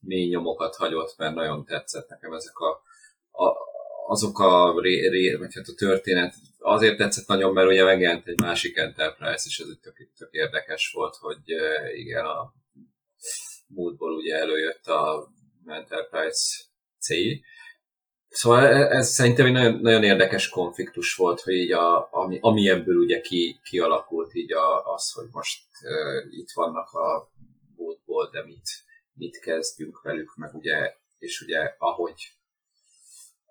mély 0.00 0.28
nyomokat 0.28 0.76
hagyott, 0.76 1.14
mert 1.16 1.34
nagyon 1.34 1.64
tetszett 1.64 2.08
nekem 2.08 2.32
ezek 2.32 2.58
a, 2.58 2.70
a 3.44 3.68
azok 4.06 4.38
a, 4.38 4.80
ré, 4.80 5.08
ré, 5.08 5.34
vagy 5.34 5.54
hát 5.54 5.68
a 5.68 5.74
történet 5.74 6.34
azért 6.58 6.96
tetszett 6.96 7.26
nagyon, 7.26 7.52
mert 7.52 7.68
ugye 7.68 7.84
megjelent 7.84 8.26
egy 8.26 8.40
másik 8.40 8.76
Enterprise, 8.76 9.44
és 9.46 9.58
ez 9.58 9.68
egy 9.70 9.80
tök, 9.80 10.08
tök 10.18 10.32
érdekes 10.32 10.90
volt, 10.94 11.16
hogy 11.16 11.40
igen, 11.94 12.24
a 12.24 12.54
múltból 13.66 14.14
ugye 14.14 14.36
előjött 14.36 14.86
a 14.86 15.28
Enterprise 15.66 16.62
C. 16.98 17.08
Szóval 18.28 18.66
e, 18.66 18.96
ez 18.96 19.08
szerintem 19.08 19.46
egy 19.46 19.52
nagyon, 19.52 19.80
nagyon 19.80 20.04
érdekes 20.04 20.48
konfliktus 20.48 21.14
volt, 21.14 21.40
hogy 21.40 21.54
így 21.54 21.72
a, 21.72 22.08
ami, 22.12 22.38
ami 22.40 22.68
ebből 22.68 22.96
ugye 22.96 23.20
ki, 23.20 23.60
kialakult 23.62 24.34
így 24.34 24.52
a, 24.52 24.94
az, 24.94 25.12
hogy 25.12 25.26
most 25.30 25.62
uh, 25.82 26.38
itt 26.38 26.50
vannak 26.54 26.92
a 26.92 27.30
múltból, 27.76 28.30
de 28.32 28.44
mit, 28.44 28.68
mit 29.14 29.38
kezdjünk 29.38 30.02
velük, 30.02 30.36
meg 30.36 30.54
ugye, 30.54 30.94
és 31.18 31.40
ugye 31.40 31.74
ahogy 31.78 32.32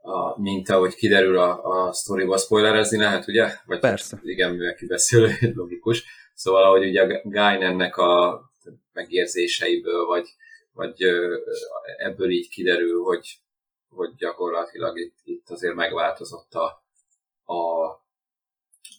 a, 0.01 0.41
mint 0.41 0.69
ahogy 0.69 0.95
kiderül 0.95 1.37
a, 1.37 1.63
a 1.63 1.93
sztoriból, 1.93 2.37
spoilerezni 2.37 2.97
lehet, 2.97 3.27
ugye? 3.27 3.55
Vagy 3.65 3.79
Persze. 3.79 4.19
Igen, 4.23 4.51
mivel 4.51 4.75
kibeszélő, 4.75 5.31
logikus. 5.55 6.03
Szóval, 6.33 6.63
ahogy 6.63 6.87
ugye 6.87 7.21
Guynennek 7.23 7.97
a 7.97 8.41
megérzéseiből, 8.93 10.05
vagy, 10.05 10.27
vagy 10.73 11.03
ebből 11.97 12.29
így 12.29 12.49
kiderül, 12.49 13.03
hogy, 13.03 13.37
hogy 13.89 14.15
gyakorlatilag 14.15 14.99
itt, 14.99 15.17
itt 15.23 15.49
azért 15.49 15.75
megváltozott 15.75 16.53
a, 16.53 16.83
a, 17.53 17.87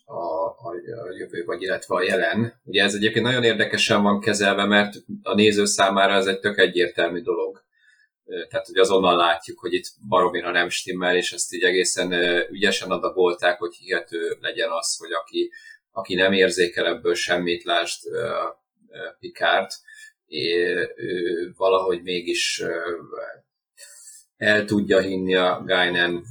a, 0.04 0.46
a, 0.46 0.74
a 1.06 1.16
jövő, 1.18 1.44
vagy 1.44 1.62
illetve 1.62 1.94
a 1.94 2.02
jelen. 2.02 2.60
Ugye 2.64 2.82
ez 2.82 2.94
egyébként 2.94 3.24
nagyon 3.24 3.44
érdekesen 3.44 4.02
van 4.02 4.20
kezelve, 4.20 4.64
mert 4.64 4.94
a 5.22 5.34
néző 5.34 5.64
számára 5.64 6.14
ez 6.14 6.26
egy 6.26 6.40
tök 6.40 6.58
egyértelmű 6.58 7.20
dolog 7.20 7.68
tehát 8.48 8.66
hogy 8.66 8.78
azonnal 8.78 9.16
látjuk, 9.16 9.58
hogy 9.58 9.72
itt 9.72 9.86
baromira 10.08 10.50
nem 10.50 10.68
stimmel, 10.68 11.16
és 11.16 11.32
ezt 11.32 11.52
így 11.52 11.62
egészen 11.62 12.12
ügyesen 12.50 12.90
adagolták, 12.90 13.58
hogy 13.58 13.74
hihető 13.74 14.36
legyen 14.40 14.70
az, 14.70 14.96
hogy 14.96 15.12
aki, 15.12 15.52
aki 15.90 16.14
nem 16.14 16.32
érzékel 16.32 16.86
ebből 16.86 17.14
semmit, 17.14 17.64
lásd 17.64 18.00
Pikárt, 19.18 19.72
ő 20.26 20.88
valahogy 21.56 22.02
mégis 22.02 22.62
el 24.36 24.64
tudja 24.64 25.00
hinni 25.00 25.34
a 25.34 25.62
Guinan 25.66 26.24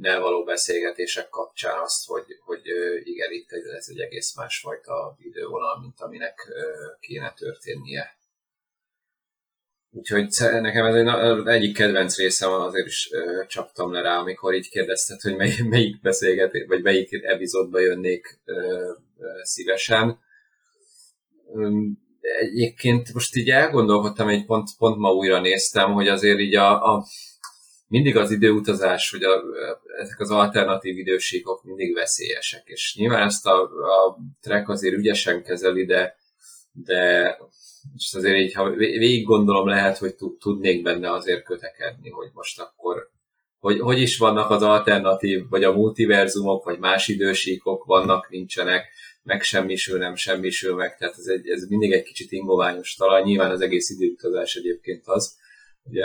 nel 0.00 0.20
való 0.20 0.44
beszélgetések 0.44 1.28
kapcsán 1.28 1.78
azt, 1.78 2.06
hogy, 2.06 2.24
hogy 2.44 2.60
igen, 3.02 3.32
itt 3.32 3.50
ez 3.78 3.86
egy 3.88 4.00
egész 4.00 4.34
másfajta 4.36 5.16
idővonal, 5.18 5.80
mint 5.80 6.00
aminek 6.00 6.52
kéne 7.00 7.32
történnie. 7.32 8.18
Úgyhogy 9.92 10.26
nekem 10.38 10.84
ez 10.84 10.94
egy, 10.94 11.46
egyik 11.46 11.76
kedvenc 11.76 12.16
részem 12.16 12.50
van, 12.50 12.60
azért 12.60 12.86
is 12.86 13.10
csaptam 13.48 13.92
le 13.92 14.00
rá, 14.00 14.18
amikor 14.18 14.54
így 14.54 14.68
kérdezted, 14.68 15.20
hogy 15.20 15.36
mely, 15.36 15.54
melyik 15.64 16.00
beszélgetés, 16.00 16.64
vagy 16.66 16.82
melyik 16.82 17.12
epizódba 17.12 17.80
jönnék 17.80 18.40
szívesen. 19.42 20.18
Egyébként 22.20 23.12
most 23.12 23.36
így 23.36 23.50
elgondolkodtam, 23.50 24.28
egy 24.28 24.44
pont, 24.44 24.68
pont 24.78 24.96
ma 24.96 25.12
újra 25.12 25.40
néztem, 25.40 25.92
hogy 25.92 26.08
azért 26.08 26.38
így 26.38 26.54
a, 26.54 26.94
a 26.94 27.04
mindig 27.90 28.16
az 28.16 28.30
időutazás, 28.30 29.10
hogy 29.10 29.22
a, 29.22 29.42
ezek 30.00 30.20
az 30.20 30.30
alternatív 30.30 30.98
idősíkok 30.98 31.64
mindig 31.64 31.94
veszélyesek, 31.94 32.62
és 32.64 32.94
nyilván 32.98 33.26
ezt 33.26 33.46
a, 33.46 33.62
a 33.62 34.18
track 34.40 34.68
azért 34.68 34.96
ügyesen 34.96 35.42
kezeli, 35.42 35.84
de, 35.84 36.16
de 36.72 37.36
és 37.96 38.14
azért 38.14 38.36
így, 38.36 38.54
ha 38.54 38.70
végig 38.70 39.24
gondolom, 39.24 39.68
lehet, 39.68 39.98
hogy 39.98 40.14
tudnék 40.38 40.82
benne 40.82 41.12
azért 41.12 41.44
kötekedni, 41.44 42.10
hogy 42.10 42.30
most 42.32 42.60
akkor 42.60 43.10
hogy, 43.58 43.80
hogy 43.80 44.00
is 44.00 44.18
vannak 44.18 44.50
az 44.50 44.62
alternatív, 44.62 45.48
vagy 45.48 45.64
a 45.64 45.72
multiverzumok, 45.72 46.64
vagy 46.64 46.78
más 46.78 47.08
idősíkok 47.08 47.84
vannak, 47.84 48.30
nincsenek, 48.30 48.84
meg 49.22 49.42
semmisül, 49.42 49.98
nem 49.98 50.14
semmisül 50.14 50.74
meg, 50.74 50.96
tehát 50.96 51.14
ez, 51.18 51.26
egy, 51.26 51.48
ez 51.48 51.68
mindig 51.68 51.92
egy 51.92 52.02
kicsit 52.02 52.32
ingoványos 52.32 52.94
talaj, 52.94 53.22
nyilván 53.22 53.50
az 53.50 53.60
egész 53.60 53.90
időutazás 53.90 54.54
egyébként 54.54 55.02
az. 55.06 55.38
Ugye, 55.84 56.04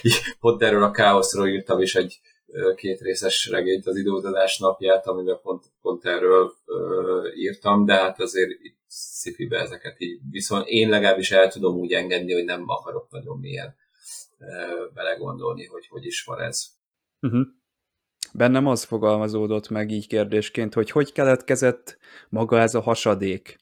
pont 0.40 0.62
erről 0.62 0.82
a 0.82 0.90
káoszról 0.90 1.48
írtam 1.48 1.80
is 1.80 1.94
egy 1.94 2.20
két 2.74 3.00
részes 3.00 3.48
regényt 3.50 3.86
az 3.86 3.96
időutazás 3.96 4.58
napját, 4.58 5.06
amiben 5.06 5.38
pont, 5.42 5.64
pont 5.80 6.04
erről 6.04 6.52
uh, 6.66 7.38
írtam, 7.38 7.84
de 7.84 7.94
hát 7.94 8.20
azért 8.20 8.50
itt 8.50 8.80
szifibe 8.86 9.58
ezeket 9.58 10.00
így, 10.00 10.20
viszont 10.30 10.66
én 10.66 10.88
legalábbis 10.88 11.30
el 11.30 11.48
tudom 11.48 11.76
úgy 11.76 11.92
engedni, 11.92 12.32
hogy 12.32 12.44
nem 12.44 12.64
akarok 12.66 13.10
nagyon 13.10 13.38
mélyen 13.38 13.74
uh, 14.38 14.92
belegondolni, 14.94 15.66
hogy 15.66 15.86
hogy 15.86 16.06
is 16.06 16.24
van 16.24 16.40
ez. 16.40 16.66
Uh-huh. 17.20 17.46
Bennem 18.32 18.66
az 18.66 18.84
fogalmazódott 18.84 19.68
meg 19.68 19.90
így 19.90 20.06
kérdésként, 20.06 20.74
hogy 20.74 20.90
hogy 20.90 21.12
keletkezett 21.12 21.98
maga 22.28 22.60
ez 22.60 22.74
a 22.74 22.80
hasadék. 22.80 23.60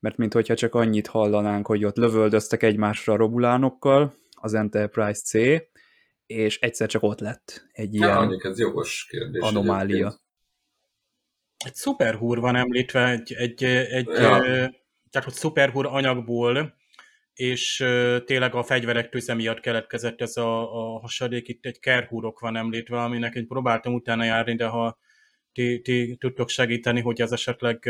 mert 0.00 0.16
minthogyha 0.16 0.54
csak 0.54 0.74
annyit 0.74 1.06
hallanánk, 1.06 1.66
hogy 1.66 1.84
ott 1.84 1.96
lövöldöztek 1.96 2.62
egymásra 2.62 3.12
a 3.12 3.16
robulánokkal, 3.16 4.14
az 4.40 4.54
Enterprise 4.54 5.20
C, 5.20 5.32
és 6.26 6.58
egyszer 6.58 6.88
csak 6.88 7.02
ott 7.02 7.20
lett 7.20 7.66
egy 7.72 7.94
ilyen 7.94 8.30
ja, 8.30 8.50
ez 8.50 8.58
jogos 8.58 9.06
kérdés 9.10 9.42
anomália. 9.42 9.96
Egyébként. 9.96 10.20
Egy 11.64 11.74
szuperhúr 11.74 12.40
van 12.40 12.56
említve, 12.56 13.08
egy, 13.10 13.32
egy, 13.32 13.64
egy 13.64 14.06
ja. 14.06 14.40
tehát 15.10 15.24
hogy 15.24 15.32
szuperhúr 15.32 15.86
anyagból, 15.86 16.76
és 17.32 17.76
tényleg 18.24 18.54
a 18.54 18.62
fegyverek 18.62 19.08
tüze 19.08 19.34
miatt 19.34 19.60
keletkezett 19.60 20.20
ez 20.20 20.36
a, 20.36 20.60
a 20.60 20.98
hasadék. 20.98 21.48
Itt 21.48 21.64
egy 21.64 21.78
kerhúrok 21.78 22.40
van 22.40 22.56
említve, 22.56 23.02
aminek 23.02 23.34
én 23.34 23.46
próbáltam 23.46 23.94
utána 23.94 24.24
járni, 24.24 24.54
de 24.54 24.66
ha 24.66 24.98
ti, 25.52 25.80
ti 25.80 26.16
tudtok 26.20 26.48
segíteni, 26.48 27.00
hogy 27.00 27.20
ez 27.20 27.32
esetleg 27.32 27.86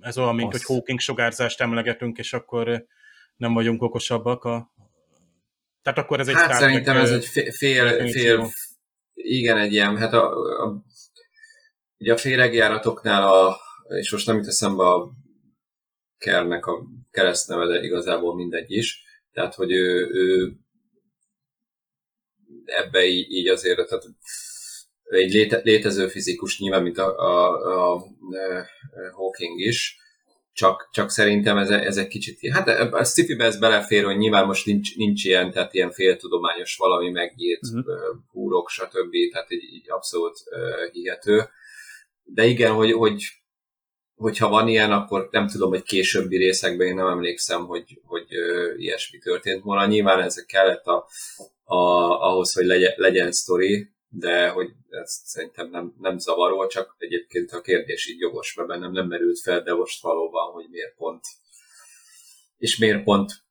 ez 0.00 0.18
olyan, 0.18 0.34
mint 0.34 0.54
Azt. 0.54 0.64
hogy 0.64 0.76
Hawking 0.76 1.00
sugárzást 1.00 1.60
emlegetünk, 1.60 2.18
és 2.18 2.32
akkor 2.32 2.86
nem 3.36 3.54
vagyunk 3.54 3.82
okosabbak. 3.82 4.44
A... 4.44 4.72
Tehát 5.88 6.04
akkor 6.04 6.20
ez 6.20 6.28
egy 6.28 6.34
Hát 6.34 6.58
szerintem 6.58 6.96
ez 6.96 7.10
egy 7.10 7.24
fél, 7.24 7.52
fél, 7.52 8.08
fél, 8.10 8.52
igen, 9.14 9.58
egy 9.58 9.72
ilyen, 9.72 9.96
hát 9.96 10.12
a, 10.12 10.32
a, 10.64 10.82
ugye 11.98 12.12
a 12.12 12.16
féregjáratoknál, 12.16 13.22
a, 13.22 13.56
és 13.88 14.12
most 14.12 14.26
nem 14.26 14.36
jut 14.36 14.46
eszembe 14.46 14.84
a 14.84 15.10
Kernek 16.18 16.66
a 16.66 16.84
keresztneve, 17.10 17.66
de 17.66 17.80
igazából 17.80 18.34
mindegy 18.34 18.70
is, 18.70 19.02
tehát 19.32 19.54
hogy 19.54 19.72
ő, 19.72 20.08
ő 20.12 20.52
ebbe 22.64 23.04
így, 23.04 23.30
így 23.30 23.48
azért, 23.48 23.88
tehát 23.88 24.04
egy 25.02 25.32
léte, 25.32 25.60
létező 25.64 26.08
fizikus 26.08 26.58
nyilván, 26.58 26.82
mint 26.82 26.98
a, 26.98 27.18
a, 27.18 27.48
a, 27.48 27.94
a 27.94 28.02
Hawking 29.12 29.60
is, 29.60 29.96
csak, 30.58 30.88
csak 30.92 31.10
szerintem 31.10 31.56
ez, 31.56 31.70
ez 31.70 31.96
egy 31.96 32.08
kicsit, 32.08 32.52
hát 32.52 32.68
a 32.92 33.04
sci-fi 33.04 33.40
ez 33.40 33.58
belefér, 33.58 34.04
hogy 34.04 34.16
nyilván 34.16 34.46
most 34.46 34.66
nincs, 34.66 34.96
nincs 34.96 35.24
ilyen, 35.24 35.50
tehát 35.50 35.74
ilyen 35.74 35.90
féltudományos 35.90 36.76
valami 36.76 37.10
megírt 37.10 37.62
uh-huh. 37.62 37.84
húrok, 38.30 38.68
stb. 38.68 39.12
Tehát 39.32 39.50
így, 39.52 39.62
így 39.62 39.90
abszolút 39.90 40.38
uh, 40.50 40.92
hihető. 40.92 41.48
De 42.24 42.44
igen, 42.44 42.72
hogy, 42.72 42.92
hogy 42.92 43.22
hogyha 44.14 44.48
van 44.48 44.68
ilyen, 44.68 44.92
akkor 44.92 45.28
nem 45.30 45.46
tudom, 45.46 45.68
hogy 45.68 45.82
későbbi 45.82 46.36
részekben 46.36 46.86
én 46.86 46.94
nem 46.94 47.06
emlékszem, 47.06 47.64
hogy, 47.64 48.00
hogy 48.04 48.26
uh, 48.36 48.80
ilyesmi 48.80 49.18
történt 49.18 49.62
volna. 49.62 49.86
Nyilván 49.86 50.20
ez 50.20 50.44
kellett 50.44 50.84
a, 50.84 51.06
a, 51.64 51.76
ahhoz, 52.28 52.52
hogy 52.52 52.64
legyen, 52.64 52.92
legyen 52.96 53.32
sztori, 53.32 53.88
de 54.08 54.48
hogy 54.48 54.70
ez 54.88 55.20
szerintem 55.24 55.70
nem, 55.70 55.94
nem 55.98 56.18
zavaró, 56.18 56.66
csak 56.66 56.94
egyébként 56.98 57.50
a 57.50 57.60
kérdés 57.60 58.08
így 58.08 58.20
jogos, 58.20 58.54
mert 58.54 58.68
bennem 58.68 58.92
nem 58.92 59.06
merült 59.06 59.40
fel, 59.40 59.62
de 59.62 59.74
most 59.74 60.02
valóban, 60.02 60.52
hogy 60.52 60.66
miért 60.70 60.94
pont. 60.94 61.24
És 62.56 62.78
miért 62.78 63.04
pont 63.04 63.46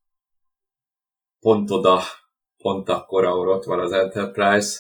pont 1.40 1.72
oda, 1.72 2.02
pont 2.58 2.90
akkor, 2.90 3.26
ahol 3.26 3.50
ott 3.50 3.64
van 3.64 3.80
az 3.80 3.92
Enterprise. 3.92 4.80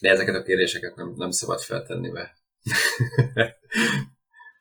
De 0.00 0.10
ezeket 0.10 0.34
a 0.34 0.42
kérdéseket 0.42 0.96
nem, 0.96 1.12
nem 1.16 1.30
szabad 1.30 1.60
feltenni, 1.60 2.10
mert 2.10 2.32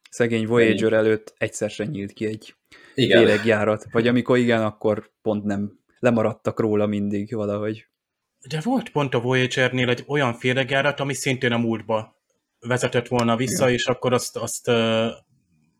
Szegény 0.09 0.47
Voyager 0.47 0.93
előtt 0.93 1.33
egyszer 1.37 1.69
sem 1.69 1.87
nyílt 1.87 2.13
ki 2.13 2.25
egy 2.25 2.55
lélegjárat. 2.95 3.85
Vagy 3.91 4.07
amikor 4.07 4.37
igen, 4.37 4.63
akkor 4.63 5.11
pont 5.21 5.43
nem 5.43 5.79
lemaradtak 5.99 6.59
róla 6.59 6.85
mindig 6.85 7.35
valahogy. 7.35 7.90
De 8.47 8.61
volt 8.63 8.89
pont 8.89 9.13
a 9.13 9.21
Voyager-nél 9.21 9.89
egy 9.89 10.03
olyan 10.07 10.33
féregjárat, 10.33 10.99
ami 10.99 11.13
szintén 11.13 11.51
a 11.51 11.57
múltba 11.57 12.21
vezetett 12.59 13.07
volna 13.07 13.35
vissza, 13.35 13.63
Igen. 13.63 13.73
és 13.73 13.85
akkor 13.85 14.13
azt, 14.13 14.37
azt, 14.37 14.67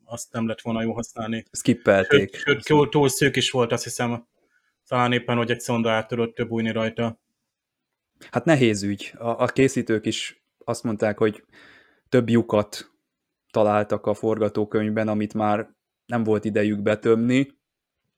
azt 0.04 0.32
nem 0.32 0.47
lett 0.47 0.62
volna 0.62 0.82
jó 0.82 0.93
használni. 0.93 1.45
Skippelték. 1.52 2.36
Sőt, 2.36 2.65
túl, 2.65 2.89
túl 2.89 3.10
szűk 3.10 3.36
is 3.36 3.52
volt, 3.52 3.71
azt 3.71 3.84
hiszem, 3.84 4.28
talán 4.88 5.12
éppen, 5.12 5.38
hogy 5.38 5.52
egy 5.52 5.60
szonda 5.60 5.91
át 5.91 6.08
tudott 6.08 6.36
több 6.36 6.47
bújni 6.47 6.71
rajta. 6.71 7.19
Hát 8.32 8.45
nehéz 8.45 8.84
ügy. 8.84 9.13
A, 9.17 9.30
a 9.30 9.45
készítők 9.45 10.06
is 10.06 10.43
azt 10.58 10.84
mondták, 10.84 11.17
hogy 11.17 11.43
több 12.10 12.30
lyukat 12.30 12.91
találtak 13.52 14.06
a 14.06 14.13
forgatókönyvben, 14.13 15.08
amit 15.08 15.34
már 15.34 15.69
nem 16.06 16.24
volt 16.24 16.45
idejük 16.45 16.82
betömni, 16.82 17.60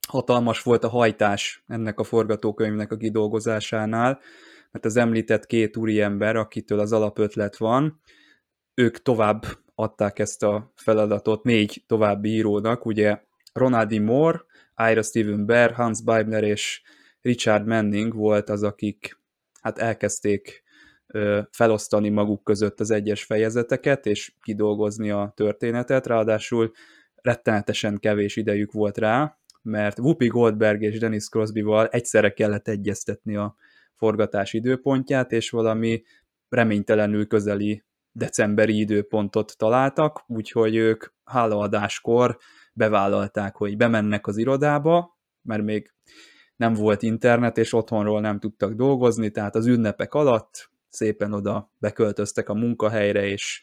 hatalmas 0.07 0.61
volt 0.61 0.83
a 0.83 0.89
hajtás 0.89 1.63
ennek 1.67 1.99
a 1.99 2.03
forgatókönyvnek 2.03 2.91
a 2.91 2.97
kidolgozásánál, 2.97 4.19
mert 4.71 4.85
az 4.85 4.95
említett 4.95 5.45
két 5.45 5.77
úriember, 5.77 6.35
akitől 6.35 6.79
az 6.79 6.91
alapötlet 6.91 7.57
van, 7.57 8.01
ők 8.73 9.01
tovább 9.01 9.45
adták 9.75 10.19
ezt 10.19 10.43
a 10.43 10.71
feladatot 10.75 11.43
négy 11.43 11.83
további 11.87 12.29
írónak, 12.29 12.85
ugye 12.85 13.21
Ronaldi 13.53 13.99
Moore, 13.99 14.41
Ira 14.89 15.01
Steven 15.01 15.45
Bear, 15.45 15.71
Hans 15.71 16.03
Beibler 16.03 16.43
és 16.43 16.81
Richard 17.21 17.67
Manning 17.67 18.15
volt 18.15 18.49
az, 18.49 18.63
akik 18.63 19.19
hát 19.61 19.77
elkezdték 19.77 20.63
ö, 21.07 21.41
felosztani 21.51 22.09
maguk 22.09 22.43
között 22.43 22.79
az 22.79 22.91
egyes 22.91 23.23
fejezeteket, 23.23 24.05
és 24.05 24.33
kidolgozni 24.41 25.09
a 25.09 25.33
történetet, 25.35 26.07
ráadásul 26.07 26.71
rettenetesen 27.15 27.97
kevés 27.99 28.35
idejük 28.35 28.71
volt 28.71 28.97
rá, 28.97 29.37
mert 29.63 29.99
Whoopi 29.99 30.27
Goldberg 30.27 30.81
és 30.81 30.99
Dennis 30.99 31.27
Crosby-val 31.27 31.87
egyszerre 31.87 32.33
kellett 32.33 32.67
egyeztetni 32.67 33.35
a 33.35 33.55
forgatás 33.95 34.53
időpontját, 34.53 35.31
és 35.31 35.49
valami 35.49 36.03
reménytelenül 36.49 37.27
közeli 37.27 37.83
decemberi 38.11 38.79
időpontot 38.79 39.57
találtak, 39.57 40.23
úgyhogy 40.27 40.75
ők 40.75 41.05
hálaadáskor 41.23 42.37
bevállalták, 42.73 43.55
hogy 43.55 43.77
bemennek 43.77 44.27
az 44.27 44.37
irodába, 44.37 45.17
mert 45.41 45.63
még 45.63 45.93
nem 46.55 46.73
volt 46.73 47.01
internet, 47.01 47.57
és 47.57 47.73
otthonról 47.73 48.21
nem 48.21 48.39
tudtak 48.39 48.73
dolgozni, 48.73 49.31
tehát 49.31 49.55
az 49.55 49.65
ünnepek 49.65 50.13
alatt 50.13 50.69
szépen 50.89 51.33
oda 51.33 51.71
beköltöztek 51.77 52.49
a 52.49 52.53
munkahelyre, 52.53 53.25
és 53.25 53.61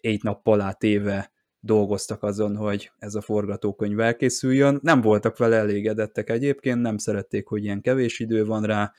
egy 0.00 0.22
nappal 0.22 0.60
átéve 0.60 1.32
dolgoztak 1.64 2.22
azon, 2.22 2.56
hogy 2.56 2.92
ez 2.98 3.14
a 3.14 3.20
forgatókönyv 3.20 4.00
elkészüljön. 4.00 4.78
Nem 4.82 5.00
voltak 5.00 5.36
vele 5.36 5.56
elégedettek 5.56 6.30
egyébként, 6.30 6.80
nem 6.80 6.98
szerették, 6.98 7.46
hogy 7.46 7.64
ilyen 7.64 7.80
kevés 7.80 8.18
idő 8.18 8.44
van 8.44 8.62
rá, 8.62 8.92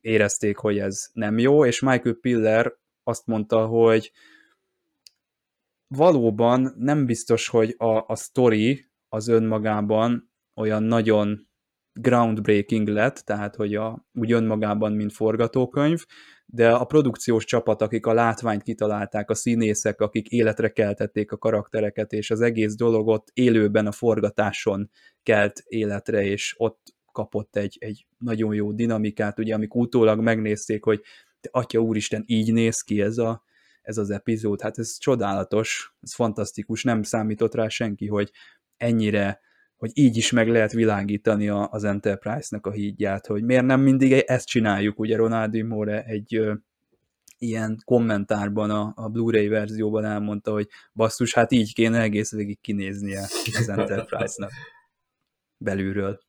érezték, 0.00 0.56
hogy 0.56 0.78
ez 0.78 1.06
nem 1.12 1.38
jó, 1.38 1.64
és 1.64 1.80
Michael 1.80 2.14
Piller 2.14 2.72
azt 3.02 3.26
mondta, 3.26 3.66
hogy 3.66 4.12
valóban 5.86 6.74
nem 6.78 7.06
biztos, 7.06 7.48
hogy 7.48 7.74
a, 7.78 8.04
a 8.06 8.16
story 8.16 8.84
az 9.08 9.28
önmagában 9.28 10.32
olyan 10.54 10.82
nagyon 10.82 11.48
groundbreaking 11.92 12.88
lett, 12.88 13.16
tehát 13.16 13.56
hogy 13.56 13.74
a, 13.74 14.06
úgy 14.12 14.32
önmagában, 14.32 14.92
mint 14.92 15.12
forgatókönyv, 15.12 16.04
de 16.54 16.70
a 16.70 16.84
produkciós 16.84 17.44
csapat, 17.44 17.82
akik 17.82 18.06
a 18.06 18.12
látványt 18.12 18.62
kitalálták, 18.62 19.30
a 19.30 19.34
színészek, 19.34 20.00
akik 20.00 20.28
életre 20.28 20.72
keltették 20.72 21.32
a 21.32 21.38
karaktereket, 21.38 22.12
és 22.12 22.30
az 22.30 22.40
egész 22.40 22.74
dologot 22.74 23.30
élőben 23.34 23.86
a 23.86 23.92
forgatáson 23.92 24.90
kelt 25.22 25.62
életre, 25.66 26.22
és 26.22 26.54
ott 26.58 26.94
kapott 27.12 27.56
egy, 27.56 27.76
egy 27.80 28.06
nagyon 28.18 28.54
jó 28.54 28.72
dinamikát, 28.72 29.38
ugye, 29.38 29.54
amik 29.54 29.74
utólag 29.74 30.20
megnézték, 30.20 30.84
hogy 30.84 31.02
te 31.40 31.48
atya 31.52 31.78
úristen, 31.78 32.24
így 32.26 32.52
néz 32.52 32.80
ki 32.80 33.00
ez, 33.00 33.18
a, 33.18 33.42
ez 33.82 33.98
az 33.98 34.10
epizód, 34.10 34.60
hát 34.60 34.78
ez 34.78 34.98
csodálatos, 34.98 35.94
ez 36.00 36.14
fantasztikus, 36.14 36.82
nem 36.82 37.02
számított 37.02 37.54
rá 37.54 37.68
senki, 37.68 38.06
hogy 38.06 38.30
ennyire 38.76 39.40
hogy 39.82 39.90
így 39.94 40.16
is 40.16 40.30
meg 40.30 40.48
lehet 40.48 40.72
világítani 40.72 41.48
a, 41.48 41.68
az 41.70 41.84
Enterprise-nak 41.84 42.66
a 42.66 42.70
hídját, 42.70 43.26
hogy 43.26 43.42
miért 43.44 43.64
nem 43.64 43.80
mindig 43.80 44.12
ezt 44.12 44.46
csináljuk, 44.46 44.98
ugye 44.98 45.16
Ronaldo 45.16 45.66
More 45.66 46.02
egy 46.04 46.34
ö, 46.34 46.54
ilyen 47.38 47.82
kommentárban 47.84 48.70
a, 48.70 48.92
a 48.96 49.08
Blu-ray 49.08 49.48
verzióban 49.48 50.04
elmondta, 50.04 50.52
hogy 50.52 50.68
basszus, 50.92 51.34
hát 51.34 51.52
így 51.52 51.74
kéne 51.74 52.00
egész 52.00 52.32
végig 52.32 52.60
kinéznie 52.60 53.28
az 53.58 53.68
Enterprise-nak 53.68 54.50
belülről. 55.56 56.20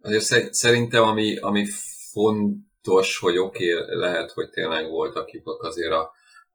Azért 0.00 0.54
szerintem, 0.54 1.02
ami, 1.02 1.36
ami 1.36 1.66
fontos, 2.10 3.18
hogy 3.18 3.38
oké, 3.38 3.74
okay, 3.74 3.96
lehet, 3.96 4.30
hogy 4.30 4.50
tényleg 4.50 4.88
voltak 4.88 5.22
akik 5.22 5.42
azért 5.44 5.92
a, 5.92 6.12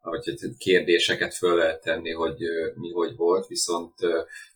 hogy 0.08 0.58
kérdéseket 0.58 1.34
föl 1.34 1.56
lehet 1.56 1.82
tenni, 1.82 2.12
hogy 2.12 2.38
mi 2.76 2.92
hogy 2.92 3.16
volt, 3.16 3.48
viszont 3.48 3.94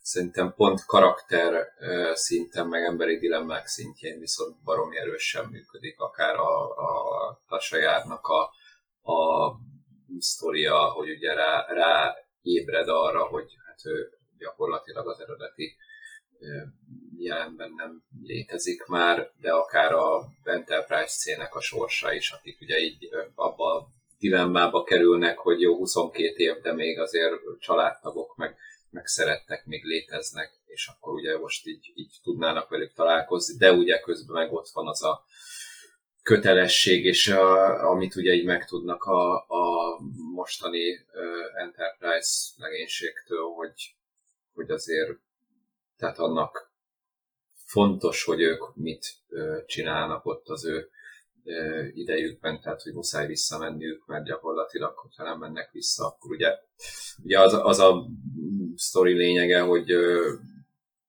szerintem 0.01 0.53
pont 0.53 0.85
karakter 0.85 1.67
szinten, 2.13 2.67
meg 2.67 2.83
emberi 2.83 3.17
dilemmák 3.17 3.67
szintjén 3.67 4.19
viszont 4.19 4.63
baromi 4.63 4.97
erősen 4.97 5.45
működik, 5.45 5.99
akár 5.99 6.35
a, 6.35 6.69
a 6.69 7.41
Tasajárnak 7.47 8.27
a, 8.27 8.41
a 9.11 9.51
sztoria, 10.19 10.77
hogy 10.77 11.09
ugye 11.09 11.33
rá, 11.33 11.65
rá 11.67 12.15
ébred 12.41 12.87
arra, 12.87 13.23
hogy 13.23 13.51
hát 13.65 13.79
ő 13.85 14.09
gyakorlatilag 14.37 15.07
az 15.07 15.19
eredeti 15.19 15.75
jelenben 17.17 17.71
nem 17.71 18.03
létezik 18.23 18.85
már, 18.85 19.31
de 19.41 19.51
akár 19.51 19.93
a 19.93 20.27
Enterprise 20.43 21.17
cének 21.17 21.55
a 21.55 21.61
sorsa 21.61 22.13
is, 22.13 22.31
akik 22.31 22.61
ugye 22.61 22.77
így 22.77 23.09
abba 23.35 23.87
dilemmába 24.21 24.83
kerülnek, 24.83 25.37
hogy 25.37 25.61
jó, 25.61 25.75
22 25.75 26.33
év, 26.35 26.61
de 26.61 26.73
még 26.73 26.99
azért 26.99 27.33
családtagok, 27.59 28.35
meg 28.35 28.55
meg 28.91 29.07
szeretnek, 29.07 29.65
még 29.65 29.83
léteznek, 29.83 30.51
és 30.65 30.87
akkor 30.87 31.13
ugye 31.13 31.37
most 31.37 31.67
így, 31.67 31.91
így 31.95 32.13
tudnának 32.23 32.69
velük 32.69 32.93
találkozni, 32.93 33.57
de 33.57 33.71
ugye 33.71 33.99
közben 33.99 34.43
meg 34.43 34.53
ott 34.53 34.69
van 34.73 34.87
az 34.87 35.03
a 35.03 35.25
kötelesség, 36.23 37.05
és 37.05 37.27
a, 37.27 37.89
amit 37.89 38.15
ugye 38.15 38.33
így 38.33 38.45
megtudnak 38.45 39.03
a, 39.03 39.35
a 39.35 39.97
mostani 40.33 40.93
uh, 40.93 41.61
Enterprise 41.61 42.49
legénységtől, 42.57 43.47
hogy, 43.55 43.95
hogy 44.53 44.69
azért 44.69 45.19
tehát 45.97 46.17
annak 46.17 46.71
fontos, 47.65 48.23
hogy 48.23 48.41
ők 48.41 48.75
mit 48.75 49.15
uh, 49.29 49.65
csinálnak 49.65 50.25
ott 50.25 50.47
az 50.47 50.65
ő 50.65 50.89
idejükben, 51.93 52.61
tehát 52.61 52.81
hogy 52.81 52.93
muszáj 52.93 53.27
visszamenniük, 53.27 54.05
mert 54.05 54.25
gyakorlatilag, 54.25 54.97
hogyha 54.97 55.23
nem 55.23 55.39
mennek 55.39 55.71
vissza, 55.71 56.05
akkor 56.05 56.31
ugye, 56.31 56.57
ugye 57.23 57.39
az, 57.39 57.53
az 57.53 57.79
a 57.79 58.05
sztori 58.75 59.13
lényege, 59.13 59.61
hogy 59.61 59.89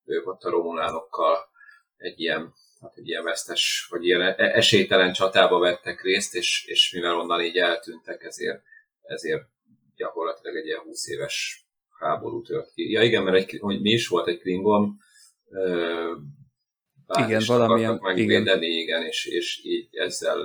ők 0.04 0.26
ott 0.26 0.42
a 0.42 0.50
romulánokkal 0.50 1.38
egy 1.96 2.20
ilyen 2.20 2.52
hát 2.80 2.96
egy 2.96 3.08
ilyen 3.08 3.24
vesztes, 3.24 3.86
vagy 3.90 4.04
ilyen 4.04 4.20
e- 4.20 4.34
esélytelen 4.36 5.12
csatába 5.12 5.58
vettek 5.58 6.02
részt, 6.02 6.34
és, 6.34 6.64
és 6.66 6.92
mivel 6.92 7.18
onnan 7.18 7.40
így 7.40 7.56
eltűntek, 7.56 8.22
ezért, 8.22 8.62
ezért 9.02 9.42
gyakorlatilag 9.96 10.56
egy 10.56 10.66
ilyen 10.66 10.80
20 10.80 11.08
éves 11.08 11.66
háború 11.98 12.42
tört 12.42 12.72
ki. 12.74 12.90
Ja 12.90 13.02
igen, 13.02 13.22
mert 13.22 13.36
egy, 13.36 13.58
hogy 13.60 13.80
mi 13.80 13.90
is 13.90 14.08
volt 14.08 14.28
egy 14.28 14.38
Klingon, 14.38 14.98
igen, 17.18 17.42
valamilyen, 17.46 17.98
megvédeni, 18.02 18.66
igen. 18.66 18.82
igen, 18.82 19.02
és, 19.02 19.24
és 19.24 19.60
így 19.64 19.88
ezzel 19.90 20.36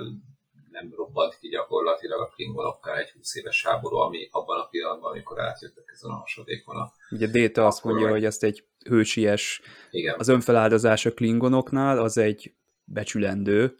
nem 0.70 0.92
robbant 0.96 1.38
ki 1.38 1.48
gyakorlatilag 1.48 2.20
a 2.20 2.26
klingonokkal 2.26 2.96
egy 2.96 3.10
20 3.10 3.34
éves 3.34 3.64
háború, 3.66 3.96
ami 3.96 4.28
abban 4.30 4.60
a 4.60 4.64
pillanatban, 4.64 5.10
amikor 5.10 5.40
átjöttek 5.40 5.90
ezen 5.92 6.10
a 6.10 6.14
hasadékon. 6.14 6.76
A, 6.76 6.92
Ugye 7.10 7.26
Déta 7.26 7.66
azt 7.66 7.84
mondja, 7.84 8.04
meg... 8.04 8.12
hogy 8.12 8.24
ezt 8.24 8.44
egy 8.44 8.64
hősies, 8.84 9.60
Igen. 9.90 10.14
az 10.18 10.28
önfeláldozás 10.28 11.06
a 11.06 11.12
klingonoknál 11.12 11.98
az 11.98 12.18
egy 12.18 12.54
becsülendő, 12.84 13.76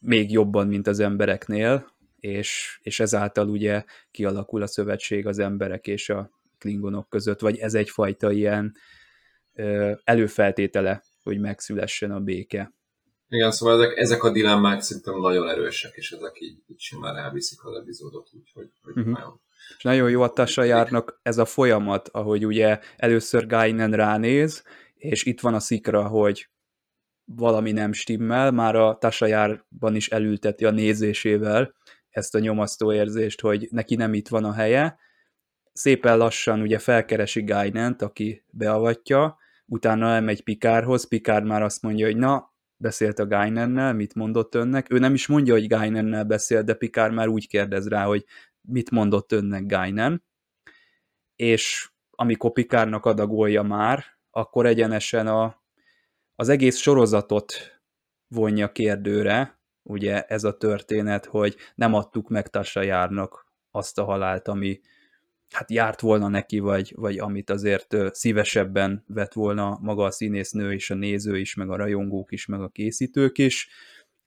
még 0.00 0.32
jobban, 0.32 0.66
mint 0.66 0.86
az 0.86 1.00
embereknél, 1.00 1.96
és, 2.20 2.78
és 2.82 3.00
ezáltal 3.00 3.48
ugye 3.48 3.84
kialakul 4.10 4.62
a 4.62 4.66
szövetség 4.66 5.26
az 5.26 5.38
emberek 5.38 5.86
és 5.86 6.08
a 6.08 6.30
klingonok 6.58 7.08
között, 7.08 7.40
vagy 7.40 7.58
ez 7.58 7.74
egyfajta 7.74 8.30
ilyen 8.30 8.74
ö, 9.54 9.92
előfeltétele, 10.04 11.02
hogy 11.28 11.40
megszülessen 11.40 12.10
a 12.10 12.20
béke. 12.20 12.72
Igen, 13.28 13.50
szóval 13.50 13.82
ezek, 13.82 13.96
ezek 13.96 14.24
a 14.24 14.30
dilemmák 14.30 14.80
szerintem 14.80 15.20
nagyon 15.20 15.48
erősek, 15.48 15.92
és 15.94 16.10
ezek 16.10 16.40
így, 16.40 16.62
így 16.66 16.80
simán 16.80 17.16
elviszik 17.16 17.64
az 17.64 17.76
epizódot, 17.76 18.28
úgyhogy 18.32 18.70
hogy 18.82 18.96
uh-huh. 18.96 19.14
nagyon 19.14 19.40
és 19.76 19.82
nagyon 19.82 20.10
jó 20.10 20.22
a 20.22 20.28
Tassa 20.28 20.62
járnak 20.62 21.20
ez 21.22 21.38
a 21.38 21.44
folyamat, 21.44 22.08
ahogy 22.08 22.46
ugye 22.46 22.78
először 22.96 23.46
Gainen 23.46 23.92
ránéz, 23.92 24.62
és 24.94 25.24
itt 25.24 25.40
van 25.40 25.54
a 25.54 25.60
szikra, 25.60 26.06
hogy 26.06 26.48
valami 27.24 27.72
nem 27.72 27.92
stimmel, 27.92 28.50
már 28.50 28.74
a 28.76 28.98
járban 29.20 29.94
is 29.94 30.08
elülteti 30.08 30.64
a 30.64 30.70
nézésével 30.70 31.74
ezt 32.10 32.34
a 32.34 32.38
nyomasztó 32.38 32.92
érzést, 32.92 33.40
hogy 33.40 33.68
neki 33.70 33.94
nem 33.94 34.14
itt 34.14 34.28
van 34.28 34.44
a 34.44 34.52
helye. 34.52 34.98
Szépen 35.72 36.16
lassan 36.16 36.60
ugye 36.60 36.78
felkeresi 36.78 37.44
Gainent, 37.44 38.02
aki 38.02 38.44
beavatja, 38.50 39.38
utána 39.68 40.06
elmegy 40.06 40.42
Pikárhoz, 40.42 41.08
Pikár 41.08 41.42
már 41.42 41.62
azt 41.62 41.82
mondja, 41.82 42.06
hogy 42.06 42.16
na, 42.16 42.54
beszélt 42.76 43.18
a 43.18 43.26
Gainennel, 43.26 43.92
mit 43.92 44.14
mondott 44.14 44.54
önnek. 44.54 44.92
Ő 44.92 44.98
nem 44.98 45.14
is 45.14 45.26
mondja, 45.26 45.52
hogy 45.52 45.66
Gainennel 45.66 46.24
beszél, 46.24 46.62
de 46.62 46.74
Pikár 46.74 47.10
már 47.10 47.28
úgy 47.28 47.48
kérdez 47.48 47.88
rá, 47.88 48.04
hogy 48.04 48.24
mit 48.60 48.90
mondott 48.90 49.32
önnek 49.32 49.66
Gainen, 49.66 50.24
és 51.36 51.90
amikor 52.10 52.52
Pikárnak 52.52 53.06
adagolja 53.06 53.62
már, 53.62 54.04
akkor 54.30 54.66
egyenesen 54.66 55.26
a, 55.26 55.62
az 56.34 56.48
egész 56.48 56.76
sorozatot 56.76 57.54
vonja 58.28 58.72
kérdőre, 58.72 59.60
ugye 59.82 60.22
ez 60.22 60.44
a 60.44 60.56
történet, 60.56 61.24
hogy 61.24 61.56
nem 61.74 61.94
adtuk 61.94 62.28
meg 62.28 62.48
Tassa 62.48 62.82
járnak 62.82 63.52
azt 63.70 63.98
a 63.98 64.04
halált, 64.04 64.48
ami 64.48 64.80
hát 65.50 65.70
járt 65.70 66.00
volna 66.00 66.28
neki, 66.28 66.58
vagy, 66.58 66.92
vagy 66.96 67.18
amit 67.18 67.50
azért 67.50 67.96
szívesebben 68.14 69.04
vett 69.06 69.32
volna 69.32 69.78
maga 69.82 70.04
a 70.04 70.10
színésznő 70.10 70.72
és 70.72 70.90
a 70.90 70.94
néző 70.94 71.38
is, 71.38 71.54
meg 71.54 71.70
a 71.70 71.76
rajongók 71.76 72.32
is, 72.32 72.46
meg 72.46 72.60
a 72.60 72.68
készítők 72.68 73.38
is, 73.38 73.68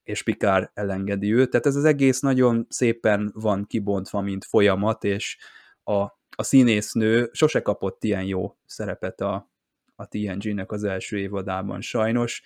és 0.03 0.23
Pikár 0.23 0.71
elengedi 0.73 1.33
őt. 1.33 1.49
Tehát 1.49 1.65
ez 1.65 1.75
az 1.75 1.85
egész 1.85 2.19
nagyon 2.19 2.65
szépen 2.69 3.31
van 3.33 3.65
kibontva, 3.67 4.21
mint 4.21 4.45
folyamat, 4.45 5.03
és 5.03 5.37
a, 5.83 6.01
a 6.35 6.43
színésznő 6.43 7.29
sose 7.33 7.61
kapott 7.61 8.03
ilyen 8.03 8.23
jó 8.23 8.57
szerepet 8.65 9.21
a, 9.21 9.51
a 9.95 10.07
TNG-nek 10.07 10.71
az 10.71 10.83
első 10.83 11.17
évadában 11.17 11.81
sajnos, 11.81 12.41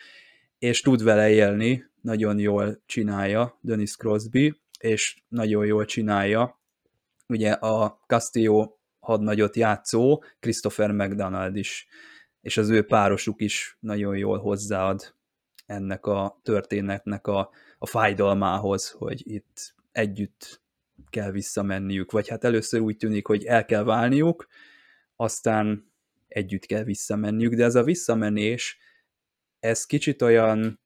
és 0.59 0.81
tud 0.81 1.03
vele 1.03 1.29
élni, 1.29 1.85
nagyon 2.01 2.39
jól 2.39 2.81
csinálja 2.85 3.57
Dennis 3.61 3.95
Crosby, 3.95 4.61
és 4.79 5.23
nagyon 5.27 5.65
jól 5.65 5.85
csinálja 5.85 6.59
ugye 7.27 7.51
a 7.51 7.99
Castillo 8.07 8.75
hadnagyot 8.99 9.55
játszó 9.55 10.23
Christopher 10.39 10.91
McDonald 10.91 11.55
is, 11.55 11.87
és 12.41 12.57
az 12.57 12.69
ő 12.69 12.85
párosuk 12.85 13.41
is 13.41 13.77
nagyon 13.79 14.17
jól 14.17 14.39
hozzáad 14.39 15.13
ennek 15.65 16.05
a 16.05 16.39
történetnek 16.43 17.27
a, 17.27 17.49
a 17.77 17.85
fájdalmához, 17.85 18.89
hogy 18.89 19.31
itt 19.31 19.75
együtt 19.91 20.61
kell 21.09 21.31
visszamenniük, 21.31 22.11
vagy 22.11 22.27
hát 22.27 22.43
először 22.43 22.79
úgy 22.79 22.97
tűnik, 22.97 23.27
hogy 23.27 23.45
el 23.45 23.65
kell 23.65 23.83
válniuk, 23.83 24.47
aztán 25.15 25.91
együtt 26.27 26.65
kell 26.65 26.83
visszamenniük, 26.83 27.53
de 27.53 27.63
ez 27.63 27.75
a 27.75 27.83
visszamenés, 27.83 28.77
ez 29.59 29.85
kicsit 29.85 30.21
olyan, 30.21 30.79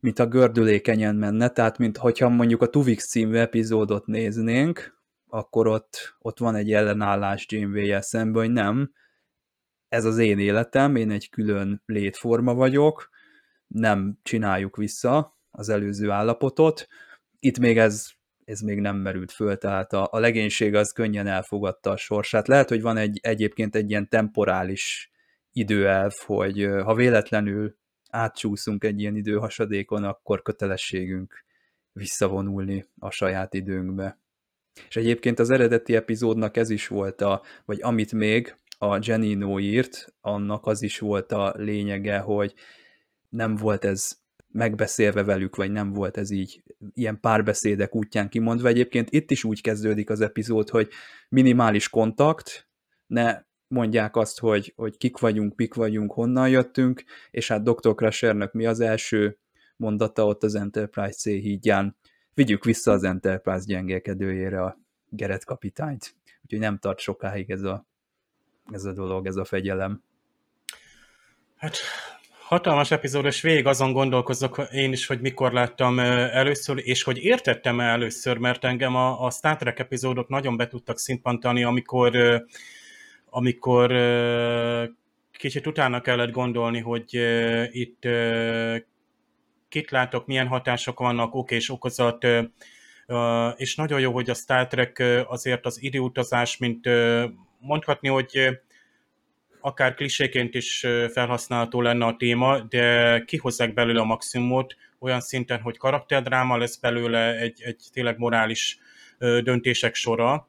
mint 0.00 0.18
a 0.18 0.26
gördülékenyen 0.26 1.16
menne, 1.16 1.48
tehát 1.48 1.78
mint 1.78 1.96
hogyha 1.96 2.28
mondjuk 2.28 2.62
a 2.62 2.68
Tuvix 2.68 3.08
című 3.08 3.36
epizódot 3.36 4.06
néznénk, 4.06 4.91
akkor 5.34 5.66
ott, 5.66 6.16
ott 6.18 6.38
van 6.38 6.54
egy 6.54 6.72
ellenállás 6.72 7.46
Janeway-jel 7.48 8.00
szemben, 8.00 8.42
hogy 8.42 8.52
nem, 8.52 8.92
ez 9.88 10.04
az 10.04 10.18
én 10.18 10.38
életem, 10.38 10.96
én 10.96 11.10
egy 11.10 11.30
külön 11.30 11.82
létforma 11.86 12.54
vagyok, 12.54 13.08
nem 13.66 14.18
csináljuk 14.22 14.76
vissza 14.76 15.38
az 15.50 15.68
előző 15.68 16.10
állapotot. 16.10 16.86
Itt 17.38 17.58
még 17.58 17.78
ez, 17.78 18.10
ez 18.44 18.60
még 18.60 18.80
nem 18.80 18.96
merült 18.96 19.32
föl, 19.32 19.58
tehát 19.58 19.92
a, 19.92 20.08
a 20.10 20.18
legénység 20.18 20.74
az 20.74 20.92
könnyen 20.92 21.26
elfogadta 21.26 21.90
a 21.90 21.96
sorsát. 21.96 22.48
Lehet, 22.48 22.68
hogy 22.68 22.82
van 22.82 22.96
egy, 22.96 23.18
egyébként 23.22 23.74
egy 23.74 23.90
ilyen 23.90 24.08
temporális 24.08 25.12
időelv, 25.52 26.12
hogy 26.26 26.68
ha 26.84 26.94
véletlenül 26.94 27.76
átcsúszunk 28.10 28.84
egy 28.84 29.00
ilyen 29.00 29.16
időhasadékon, 29.16 30.04
akkor 30.04 30.42
kötelességünk 30.42 31.44
visszavonulni 31.92 32.84
a 32.98 33.10
saját 33.10 33.54
időnkbe. 33.54 34.21
És 34.88 34.96
egyébként 34.96 35.38
az 35.38 35.50
eredeti 35.50 35.94
epizódnak 35.94 36.56
ez 36.56 36.70
is 36.70 36.86
volt 36.86 37.20
a, 37.20 37.42
vagy 37.64 37.78
amit 37.82 38.12
még 38.12 38.56
a 38.78 38.98
Genino 38.98 39.58
írt, 39.58 40.14
annak 40.20 40.66
az 40.66 40.82
is 40.82 40.98
volt 40.98 41.32
a 41.32 41.54
lényege, 41.56 42.18
hogy 42.18 42.54
nem 43.28 43.56
volt 43.56 43.84
ez 43.84 44.20
megbeszélve 44.48 45.22
velük, 45.24 45.56
vagy 45.56 45.70
nem 45.70 45.92
volt 45.92 46.16
ez 46.16 46.30
így 46.30 46.62
ilyen 46.94 47.20
párbeszédek 47.20 47.94
útján 47.94 48.28
kimondva. 48.28 48.68
Egyébként 48.68 49.10
itt 49.10 49.30
is 49.30 49.44
úgy 49.44 49.60
kezdődik 49.60 50.10
az 50.10 50.20
epizód, 50.20 50.68
hogy 50.68 50.88
minimális 51.28 51.88
kontakt, 51.88 52.68
ne 53.06 53.42
mondják 53.66 54.16
azt, 54.16 54.38
hogy, 54.38 54.72
hogy 54.76 54.96
kik 54.96 55.18
vagyunk, 55.18 55.56
pik 55.56 55.74
vagyunk, 55.74 56.12
honnan 56.12 56.48
jöttünk, 56.48 57.04
és 57.30 57.48
hát 57.48 57.62
Dr. 57.62 57.94
Crushernek 57.94 58.52
mi 58.52 58.66
az 58.66 58.80
első 58.80 59.38
mondata 59.76 60.26
ott 60.26 60.42
az 60.42 60.54
Enterprise 60.54 61.12
C 61.12 61.24
hídján, 61.24 61.96
vigyük 62.34 62.64
vissza 62.64 62.92
az 62.92 63.04
Enterprise 63.04 63.64
gyengelkedőjére 63.66 64.62
a 64.62 64.78
Geret 65.08 65.44
kapitányt. 65.44 66.14
Úgyhogy 66.42 66.58
nem 66.58 66.78
tart 66.78 66.98
sokáig 66.98 67.50
ez 67.50 67.62
a, 67.62 67.86
ez 68.72 68.84
a 68.84 68.92
dolog, 68.92 69.26
ez 69.26 69.36
a 69.36 69.44
fegyelem. 69.44 70.02
Hát 71.56 71.76
hatalmas 72.52 72.90
epizód, 72.90 73.24
és 73.24 73.40
végig 73.40 73.66
azon 73.66 73.92
gondolkozok 73.92 74.68
én 74.72 74.92
is, 74.92 75.06
hogy 75.06 75.20
mikor 75.20 75.52
láttam 75.52 75.98
először, 75.98 76.78
és 76.78 77.02
hogy 77.02 77.18
értettem 77.18 77.80
-e 77.80 77.84
először, 77.84 78.36
mert 78.36 78.64
engem 78.64 78.96
a, 78.96 79.24
a 79.24 79.30
Star 79.30 79.56
Trek 79.56 79.78
epizódok 79.78 80.28
nagyon 80.28 80.56
be 80.56 80.66
tudtak 80.66 80.98
szimpantani, 80.98 81.64
amikor, 81.64 82.16
amikor 83.30 83.92
kicsit 85.32 85.66
utána 85.66 86.00
kellett 86.00 86.30
gondolni, 86.30 86.80
hogy 86.80 87.14
itt 87.70 88.04
kit 89.72 89.90
látok, 89.90 90.26
milyen 90.26 90.46
hatások 90.46 90.98
vannak, 90.98 91.34
ok 91.34 91.50
és 91.50 91.70
okozat, 91.70 92.26
és 93.56 93.74
nagyon 93.74 94.00
jó, 94.00 94.12
hogy 94.12 94.30
a 94.30 94.34
Star 94.34 94.66
Trek 94.66 95.02
azért 95.26 95.66
az 95.66 95.82
időutazás, 95.82 96.56
mint 96.56 96.88
mondhatni, 97.58 98.08
hogy 98.08 98.58
akár 99.60 99.94
kliséként 99.94 100.54
is 100.54 100.86
felhasználható 101.12 101.80
lenne 101.80 102.04
a 102.04 102.16
téma, 102.16 102.60
de 102.60 103.20
kihozzák 103.24 103.74
belőle 103.74 104.00
a 104.00 104.04
maximumot, 104.04 104.76
olyan 104.98 105.20
szinten, 105.20 105.60
hogy 105.60 105.76
karakterdráma 105.76 106.56
lesz 106.56 106.76
belőle 106.76 107.36
egy, 107.36 107.62
egy 107.62 107.82
tényleg 107.92 108.18
morális 108.18 108.78
döntések 109.18 109.94
sora. 109.94 110.48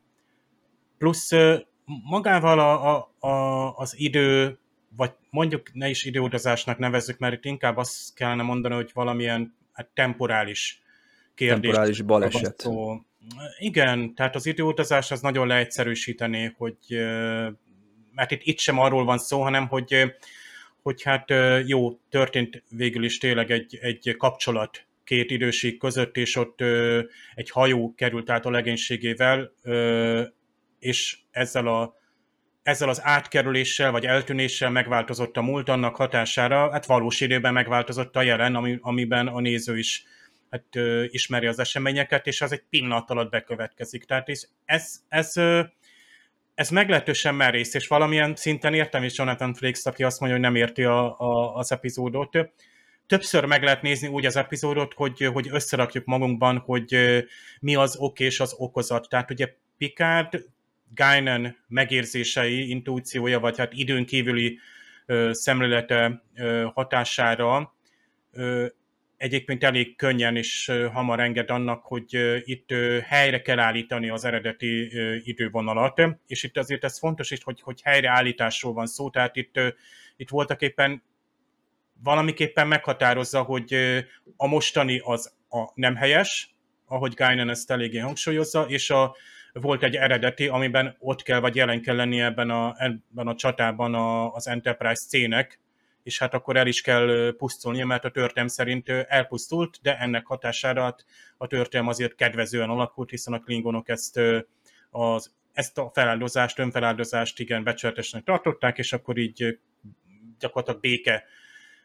Plusz 0.97 1.31
magával 2.09 2.59
a, 2.59 2.95
a, 2.95 3.27
a, 3.27 3.75
az 3.75 3.99
idő, 3.99 4.59
vagy 4.95 5.11
mondjuk 5.29 5.73
ne 5.73 5.89
is 5.89 6.03
időutazásnak 6.03 6.77
nevezzük, 6.77 7.17
mert 7.17 7.33
itt 7.33 7.45
inkább 7.45 7.77
azt 7.77 8.13
kellene 8.15 8.43
mondani, 8.43 8.75
hogy 8.75 8.91
valamilyen 8.93 9.55
hát 9.73 9.87
temporális 9.93 10.81
kérdés. 11.35 11.61
Temporális 11.61 12.01
baleset. 12.01 12.59
Szó. 12.59 13.01
Igen, 13.57 14.13
tehát 14.15 14.35
az 14.35 14.45
időutazás 14.45 15.11
az 15.11 15.21
nagyon 15.21 15.47
leegyszerűsítené, 15.47 16.53
hogy 16.57 16.77
mert 18.15 18.31
itt, 18.31 18.41
itt 18.43 18.59
sem 18.59 18.79
arról 18.79 19.05
van 19.05 19.17
szó, 19.17 19.41
hanem 19.41 19.67
hogy, 19.67 20.15
hogy 20.81 21.03
hát 21.03 21.33
jó, 21.65 21.99
történt 22.09 22.63
végül 22.69 23.03
is 23.03 23.17
tényleg 23.17 23.51
egy, 23.51 23.77
egy 23.81 24.15
kapcsolat 24.17 24.85
két 25.03 25.31
időség 25.31 25.77
között, 25.77 26.17
és 26.17 26.35
ott 26.35 26.61
egy 27.35 27.49
hajó 27.49 27.93
került 27.95 28.29
át 28.29 28.45
a 28.45 28.49
legénységével, 28.49 29.51
és 30.79 31.17
ezzel, 31.31 31.67
a, 31.67 31.95
ezzel 32.63 32.89
az 32.89 33.03
átkerüléssel 33.03 33.91
vagy 33.91 34.05
eltűnéssel 34.05 34.69
megváltozott 34.69 35.37
a 35.37 35.41
múlt, 35.41 35.69
annak 35.69 35.95
hatására 35.95 36.71
hát 36.71 36.85
valós 36.85 37.21
időben 37.21 37.53
megváltozott 37.53 38.15
a 38.15 38.21
jelen, 38.21 38.55
ami, 38.55 38.77
amiben 38.81 39.27
a 39.27 39.39
néző 39.39 39.77
is 39.77 40.03
hát, 40.49 40.75
ö, 40.75 41.03
ismeri 41.07 41.47
az 41.47 41.59
eseményeket, 41.59 42.27
és 42.27 42.41
az 42.41 42.51
egy 42.51 42.63
pillanat 42.69 43.09
alatt 43.09 43.29
bekövetkezik. 43.29 44.03
Tehát 44.05 44.29
ez, 44.29 44.47
ez, 44.65 45.01
ez, 45.09 45.33
ez 46.55 46.69
meglehetősen 46.69 47.35
merész, 47.35 47.73
és 47.73 47.87
valamilyen 47.87 48.35
szinten 48.35 48.73
értem 48.73 49.03
is 49.03 49.17
Jonathan 49.17 49.53
Frakes, 49.53 49.85
aki 49.85 50.03
azt 50.03 50.19
mondja, 50.19 50.37
hogy 50.37 50.47
nem 50.47 50.55
érti 50.55 50.83
a, 50.83 51.19
a, 51.19 51.55
az 51.55 51.71
epizódot. 51.71 52.37
Többször 53.07 53.45
meg 53.45 53.63
lehet 53.63 53.81
nézni 53.81 54.07
úgy 54.07 54.25
az 54.25 54.35
epizódot, 54.35 54.93
hogy, 54.93 55.29
hogy 55.33 55.47
összerakjuk 55.51 56.05
magunkban, 56.05 56.57
hogy 56.57 56.97
mi 57.59 57.75
az 57.75 57.95
ok 57.97 58.19
és 58.19 58.39
az 58.39 58.53
okozat. 58.57 59.09
Tehát 59.09 59.31
ugye 59.31 59.53
Picard 59.77 60.45
Guinan 60.95 61.57
megérzései, 61.67 62.69
intuíciója, 62.69 63.39
vagy 63.39 63.57
hát 63.57 63.73
időn 63.73 64.05
kívüli 64.05 64.59
szemlélete 65.31 66.23
hatására 66.73 67.73
egyébként 69.17 69.63
elég 69.63 69.95
könnyen 69.95 70.35
és 70.35 70.71
hamar 70.93 71.19
enged 71.19 71.49
annak, 71.49 71.83
hogy 71.83 72.41
itt 72.43 72.73
helyre 73.03 73.41
kell 73.41 73.59
állítani 73.59 74.09
az 74.09 74.25
eredeti 74.25 74.91
idővonalat, 75.29 76.01
és 76.27 76.43
itt 76.43 76.57
azért 76.57 76.83
ez 76.83 76.99
fontos 76.99 77.31
is, 77.31 77.43
hogy, 77.43 77.61
hogy 77.61 77.81
helyreállításról 77.81 78.73
van 78.73 78.85
szó, 78.85 79.09
tehát 79.09 79.35
itt, 79.35 79.59
itt 80.15 80.29
voltak 80.29 80.61
éppen 80.61 81.03
valamiképpen 82.03 82.67
meghatározza, 82.67 83.41
hogy 83.41 83.75
a 84.37 84.47
mostani 84.47 85.01
az 85.03 85.33
a 85.49 85.71
nem 85.73 85.95
helyes, 85.95 86.55
ahogy 86.85 87.13
Guinan 87.13 87.49
ezt 87.49 87.71
eléggé 87.71 87.97
hangsúlyozza, 87.97 88.65
és 88.67 88.89
a, 88.89 89.15
volt 89.53 89.83
egy 89.83 89.95
eredeti, 89.95 90.47
amiben 90.47 90.95
ott 90.99 91.21
kell 91.21 91.39
vagy 91.39 91.55
jelen 91.55 91.81
kell 91.81 91.95
lennie 91.95 92.25
ebben 92.25 92.49
a, 92.49 92.75
ebben 92.77 93.27
a 93.27 93.35
csatában 93.35 93.93
a, 93.93 94.33
az 94.33 94.47
Enterprise 94.47 95.01
C-nek, 95.07 95.59
és 96.03 96.19
hát 96.19 96.33
akkor 96.33 96.57
el 96.57 96.67
is 96.67 96.81
kell 96.81 97.33
pusztulnia, 97.37 97.85
mert 97.85 98.05
a 98.05 98.11
történelm 98.11 98.47
szerint 98.47 98.89
elpusztult, 98.89 99.79
de 99.81 99.99
ennek 99.99 100.25
hatására 100.25 100.95
a 101.37 101.47
történelm 101.47 101.87
azért 101.87 102.15
kedvezően 102.15 102.69
alakult, 102.69 103.09
hiszen 103.09 103.33
a 103.33 103.39
klingonok 103.39 103.89
ezt, 103.89 104.19
az, 104.89 105.33
ezt 105.53 105.77
a 105.77 105.91
feláldozást, 105.93 106.59
önfeláldozást 106.59 107.39
igen 107.39 107.63
becsületesnek 107.63 108.23
tartották, 108.23 108.77
és 108.77 108.93
akkor 108.93 109.17
így 109.17 109.59
gyakorlatilag 110.39 110.81
béke 110.81 111.23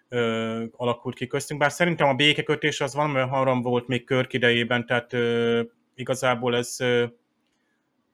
ö, 0.08 0.64
alakult 0.76 1.14
ki 1.14 1.26
köztünk. 1.26 1.60
Bár 1.60 1.72
szerintem 1.72 2.08
a 2.08 2.14
békekötés 2.14 2.80
az 2.80 2.94
valami 2.94 3.18
haram 3.18 3.62
volt 3.62 3.86
még 3.86 4.04
Körk 4.04 4.32
idejében, 4.32 4.86
tehát 4.86 5.12
ö, 5.12 5.62
igazából 5.94 6.56
ez 6.56 6.76
ö, 6.80 7.04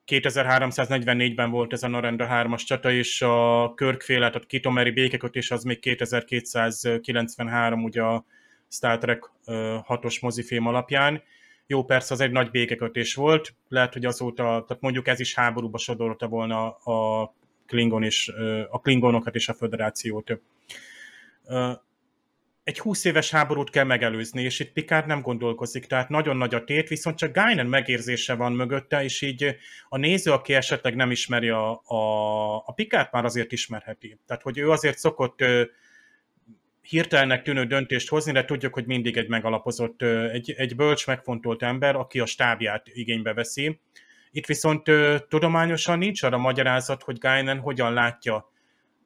2344-ben 0.06 1.50
volt 1.50 1.72
ez 1.72 1.82
a 1.82 1.88
Narendra 1.88 2.28
3-as 2.30 2.64
csata, 2.64 2.90
és 2.90 3.22
a 3.22 3.72
Körkféle, 3.74 4.30
tehát 4.30 4.46
Kitomeri 4.46 4.90
békekötés 4.90 5.50
az 5.50 5.64
még 5.64 5.78
2293, 5.78 7.84
ugye 7.84 8.02
a 8.02 8.24
Star 8.68 8.98
Trek 8.98 9.30
6-os 9.46 10.20
mozifilm 10.20 10.66
alapján. 10.66 11.22
Jó, 11.66 11.84
persze 11.84 12.14
az 12.14 12.20
egy 12.20 12.30
nagy 12.30 12.50
békekötés 12.50 13.14
volt, 13.14 13.54
lehet, 13.68 13.92
hogy 13.92 14.04
azóta, 14.04 14.42
tehát 14.42 14.78
mondjuk 14.80 15.08
ez 15.08 15.20
is 15.20 15.34
háborúba 15.34 15.78
sodorolta 15.78 16.28
volna 16.28 16.70
a 16.70 17.34
Klingon 17.66 18.02
és, 18.02 18.32
a 18.70 18.80
Klingonokat 18.80 19.34
és 19.34 19.48
a 19.48 19.54
Föderációt 19.54 20.40
egy 22.64 22.78
20 22.78 23.04
éves 23.04 23.30
háborút 23.30 23.70
kell 23.70 23.84
megelőzni, 23.84 24.42
és 24.42 24.60
itt 24.60 24.72
Picard 24.72 25.06
nem 25.06 25.20
gondolkozik, 25.20 25.86
tehát 25.86 26.08
nagyon 26.08 26.36
nagy 26.36 26.54
a 26.54 26.64
tét, 26.64 26.88
viszont 26.88 27.16
csak 27.16 27.32
Guinan 27.32 27.66
megérzése 27.66 28.34
van 28.34 28.52
mögötte, 28.52 29.02
és 29.02 29.22
így 29.22 29.56
a 29.88 29.96
néző, 29.96 30.32
aki 30.32 30.54
esetleg 30.54 30.94
nem 30.94 31.10
ismeri 31.10 31.48
a, 31.48 31.82
a, 31.84 32.56
a 32.56 32.72
Picard, 32.74 33.08
már 33.12 33.24
azért 33.24 33.52
ismerheti. 33.52 34.18
Tehát, 34.26 34.42
hogy 34.42 34.58
ő 34.58 34.70
azért 34.70 34.98
szokott 34.98 35.40
ö, 35.40 35.62
hirtelnek 36.80 37.42
tűnő 37.42 37.64
döntést 37.64 38.08
hozni, 38.08 38.32
de 38.32 38.44
tudjuk, 38.44 38.74
hogy 38.74 38.86
mindig 38.86 39.16
egy 39.16 39.28
megalapozott, 39.28 40.02
egy, 40.02 40.54
egy 40.56 40.76
bölcs, 40.76 41.06
megfontolt 41.06 41.62
ember, 41.62 41.96
aki 41.96 42.20
a 42.20 42.26
stábját 42.26 42.88
igénybe 42.92 43.34
veszi. 43.34 43.80
Itt 44.30 44.46
viszont 44.46 44.88
ö, 44.88 45.16
tudományosan 45.28 45.98
nincs 45.98 46.22
arra 46.22 46.38
magyarázat, 46.38 47.02
hogy 47.02 47.18
Guinan 47.18 47.58
hogyan 47.58 47.92
látja 47.92 48.52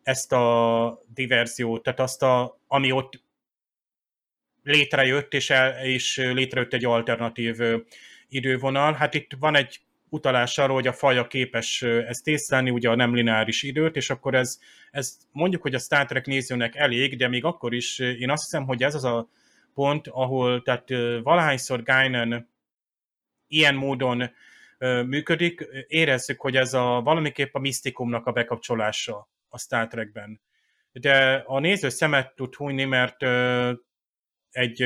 ezt 0.02 0.32
a 0.32 1.02
diverziót, 1.14 1.82
tehát 1.82 2.00
azt, 2.00 2.22
a, 2.22 2.60
ami 2.66 2.92
ott 2.92 3.26
létrejött, 4.68 5.34
és, 5.34 5.50
el, 5.50 5.84
és 5.84 6.16
létrejött 6.16 6.72
egy 6.72 6.84
alternatív 6.84 7.56
idővonal. 8.28 8.92
Hát 8.92 9.14
itt 9.14 9.30
van 9.38 9.56
egy 9.56 9.80
utalás 10.08 10.58
arra, 10.58 10.72
hogy 10.72 10.86
a 10.86 10.92
faja 10.92 11.26
képes 11.26 11.82
ezt 11.82 12.26
észlelni, 12.26 12.70
ugye 12.70 12.90
a 12.90 12.94
nem 12.94 13.14
lineáris 13.14 13.62
időt, 13.62 13.96
és 13.96 14.10
akkor 14.10 14.34
ez, 14.34 14.58
ez 14.90 15.16
mondjuk, 15.32 15.62
hogy 15.62 15.74
a 15.74 15.78
Star 15.78 16.06
Trek 16.06 16.26
nézőnek 16.26 16.76
elég, 16.76 17.16
de 17.16 17.28
még 17.28 17.44
akkor 17.44 17.74
is 17.74 17.98
én 17.98 18.30
azt 18.30 18.42
hiszem, 18.42 18.64
hogy 18.64 18.82
ez 18.82 18.94
az 18.94 19.04
a 19.04 19.28
pont, 19.74 20.08
ahol 20.08 20.62
tehát 20.62 20.88
valahányszor 21.22 21.82
Guinan 21.82 22.50
ilyen 23.48 23.74
módon 23.74 24.30
működik, 25.06 25.66
érezzük, 25.88 26.40
hogy 26.40 26.56
ez 26.56 26.74
a 26.74 27.00
valamiképp 27.04 27.54
a 27.54 27.58
misztikumnak 27.58 28.26
a 28.26 28.32
bekapcsolása 28.32 29.28
a 29.48 29.58
Star 29.58 29.86
Trekben. 29.86 30.40
De 30.92 31.42
a 31.46 31.58
néző 31.58 31.88
szemet 31.88 32.34
tud 32.34 32.54
hújni, 32.54 32.84
mert 32.84 33.22
egy, 34.50 34.82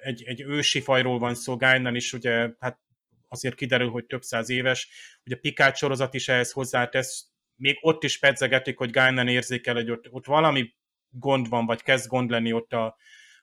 egy, 0.00 0.22
egy 0.24 0.40
ősi 0.40 0.80
fajról 0.80 1.18
van 1.18 1.34
szó, 1.34 1.56
Guinan 1.56 1.94
is 1.94 2.12
ugye, 2.12 2.50
hát 2.58 2.80
azért 3.28 3.54
kiderül, 3.54 3.90
hogy 3.90 4.06
több 4.06 4.22
száz 4.22 4.50
éves, 4.50 4.88
ugye 5.24 5.36
Picard 5.36 5.76
sorozat 5.76 6.14
is 6.14 6.28
ehhez 6.28 6.52
hozzátesz, 6.52 7.30
még 7.56 7.78
ott 7.80 8.02
is 8.02 8.18
pedzegetik, 8.18 8.78
hogy 8.78 8.90
Guinan 8.90 9.28
érzékel, 9.28 9.74
hogy 9.74 9.90
ott, 9.90 10.10
ott 10.10 10.26
valami 10.26 10.74
gond 11.08 11.48
van, 11.48 11.66
vagy 11.66 11.82
kezd 11.82 12.08
gond 12.08 12.30
lenni 12.30 12.52
ott 12.52 12.72
a, 12.72 12.96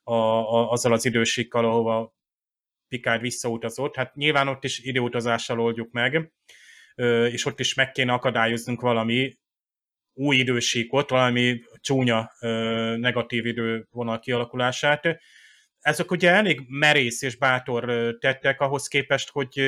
a, 0.03 0.13
a, 0.13 0.71
azzal 0.71 0.93
az 0.93 1.05
idősékkal, 1.05 1.65
ahova 1.65 2.13
Picard 2.87 3.21
visszautazott. 3.21 3.95
Hát 3.95 4.15
nyilván 4.15 4.47
ott 4.47 4.63
is 4.63 4.79
időutazással 4.79 5.59
oldjuk 5.59 5.91
meg, 5.91 6.31
és 7.31 7.45
ott 7.45 7.59
is 7.59 7.73
meg 7.73 7.91
kéne 7.91 8.13
akadályoznunk 8.13 8.81
valami 8.81 9.37
új 10.13 10.37
idősíkot, 10.37 11.09
valami 11.09 11.61
csúnya 11.79 12.31
negatív 12.97 13.45
idővonal 13.45 14.19
kialakulását 14.19 15.19
ezek 15.79 16.11
ugye 16.11 16.29
elég 16.31 16.61
merész 16.67 17.21
és 17.21 17.35
bátor 17.35 18.15
tettek 18.19 18.61
ahhoz 18.61 18.87
képest, 18.87 19.29
hogy 19.29 19.61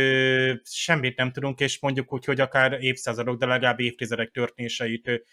semmit 0.63 1.17
nem 1.17 1.31
tudunk, 1.31 1.59
és 1.59 1.79
mondjuk 1.79 2.13
úgy, 2.13 2.25
hogy 2.25 2.41
akár 2.41 2.83
évszázadok, 2.83 3.39
de 3.39 3.45
legalább 3.45 3.79
évtizedek 3.79 4.31
történéseit 4.31 5.23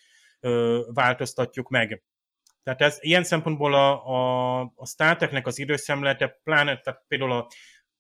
változtatjuk 0.95 1.69
meg. 1.69 2.03
Tehát 2.63 2.81
ez 2.81 2.99
ilyen 3.01 3.25
szempontból 3.25 3.75
a, 3.75 4.07
a, 4.07 4.61
a 4.75 4.87
Star 4.87 5.17
Treknek 5.17 5.47
az 5.47 5.59
időszemlete, 5.59 6.41
pláne 6.45 6.81
tehát 6.81 7.05
például 7.09 7.33
a 7.33 7.49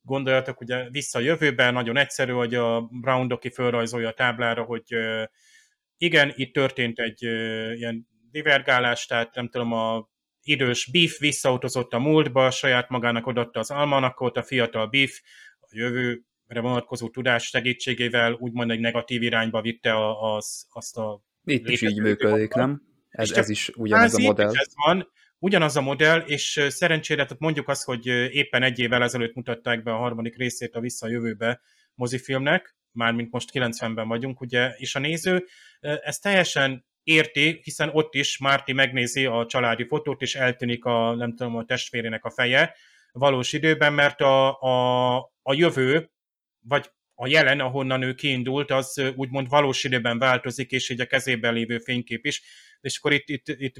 gondoljatok 0.00 0.60
ugye 0.60 0.90
vissza 0.90 1.18
a 1.18 1.22
jövőben, 1.22 1.72
nagyon 1.72 1.96
egyszerű, 1.96 2.32
hogy 2.32 2.54
a 2.54 2.80
Brown 2.80 3.28
Doki 3.28 3.50
fölrajzolja 3.50 4.08
a 4.08 4.12
táblára, 4.12 4.62
hogy 4.62 4.84
igen, 5.96 6.32
itt 6.34 6.52
történt 6.52 6.98
egy 6.98 7.22
ilyen 7.74 8.08
divergálás, 8.30 9.06
tehát 9.06 9.34
nem 9.34 9.48
tudom, 9.48 9.72
a 9.72 10.08
idős 10.48 10.88
Biff 10.90 11.18
visszautozott 11.18 11.92
a 11.92 11.98
múltba, 11.98 12.50
saját 12.50 12.88
magának 12.88 13.26
odatta 13.26 13.58
az 13.58 13.70
almanakot, 13.70 14.36
a 14.36 14.42
fiatal 14.42 14.86
Biff 14.86 15.20
a 15.60 15.68
jövőre 15.70 16.60
vonatkozó 16.60 17.08
tudás 17.08 17.44
segítségével 17.44 18.32
úgymond 18.32 18.70
egy 18.70 18.80
negatív 18.80 19.22
irányba 19.22 19.60
vitte 19.60 19.94
az, 20.20 20.66
azt 20.70 20.96
a... 20.96 21.22
Itt 21.44 21.68
is 21.68 21.82
így 21.82 22.00
működik, 22.00 22.52
nem? 22.52 22.82
Ez, 23.08 23.30
ez 23.30 23.48
is 23.48 23.70
ugyanaz 23.74 24.14
a 24.14 24.22
modell. 24.22 24.48
Ez 24.48 24.72
van, 24.86 25.08
ugyanaz 25.38 25.76
a 25.76 25.80
modell, 25.80 26.18
és 26.18 26.66
szerencsére, 26.68 27.22
tehát 27.22 27.38
mondjuk 27.38 27.68
azt, 27.68 27.84
hogy 27.84 28.06
éppen 28.06 28.62
egy 28.62 28.78
évvel 28.78 29.02
ezelőtt 29.02 29.34
mutatták 29.34 29.82
be 29.82 29.92
a 29.92 29.96
harmadik 29.96 30.36
részét 30.36 30.74
a 30.74 30.80
Vissza 30.80 31.06
a 31.06 31.10
jövőbe 31.10 31.60
mozifilmnek, 31.94 32.76
mármint 32.92 33.30
most 33.30 33.50
90-ben 33.52 34.08
vagyunk, 34.08 34.40
ugye, 34.40 34.70
és 34.76 34.94
a 34.94 34.98
néző 34.98 35.46
ez 35.80 36.18
teljesen 36.18 36.86
érti, 37.08 37.60
hiszen 37.62 37.90
ott 37.92 38.14
is 38.14 38.38
Márti 38.38 38.72
megnézi 38.72 39.26
a 39.26 39.46
családi 39.46 39.86
fotót, 39.86 40.22
és 40.22 40.34
eltűnik 40.34 40.84
a, 40.84 41.14
nem 41.14 41.36
tudom, 41.36 41.56
a 41.56 41.64
testvérének 41.64 42.24
a 42.24 42.30
feje 42.30 42.74
valós 43.12 43.52
időben, 43.52 43.92
mert 43.92 44.20
a, 44.20 44.60
a, 44.60 45.16
a 45.42 45.54
jövő, 45.54 46.10
vagy 46.60 46.90
a 47.14 47.26
jelen, 47.26 47.60
ahonnan 47.60 48.02
ő 48.02 48.14
kiindult, 48.14 48.70
az 48.70 49.02
úgymond 49.16 49.48
valós 49.48 49.84
időben 49.84 50.18
változik, 50.18 50.70
és 50.70 50.90
így 50.90 51.00
a 51.00 51.06
kezében 51.06 51.54
lévő 51.54 51.78
fénykép 51.78 52.26
is. 52.26 52.42
És 52.80 52.98
akkor 52.98 53.12
itt, 53.12 53.28
itt, 53.28 53.48
itt 53.48 53.74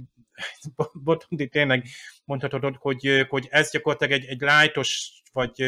Botondi 1.05 1.49
tényleg 1.49 1.87
mondhatod, 2.25 2.77
hogy, 2.79 3.27
hogy 3.29 3.47
ez 3.51 3.71
gyakorlatilag 3.71 4.13
egy, 4.13 4.25
egy 4.25 4.41
lájtos, 4.41 5.23
vagy 5.33 5.65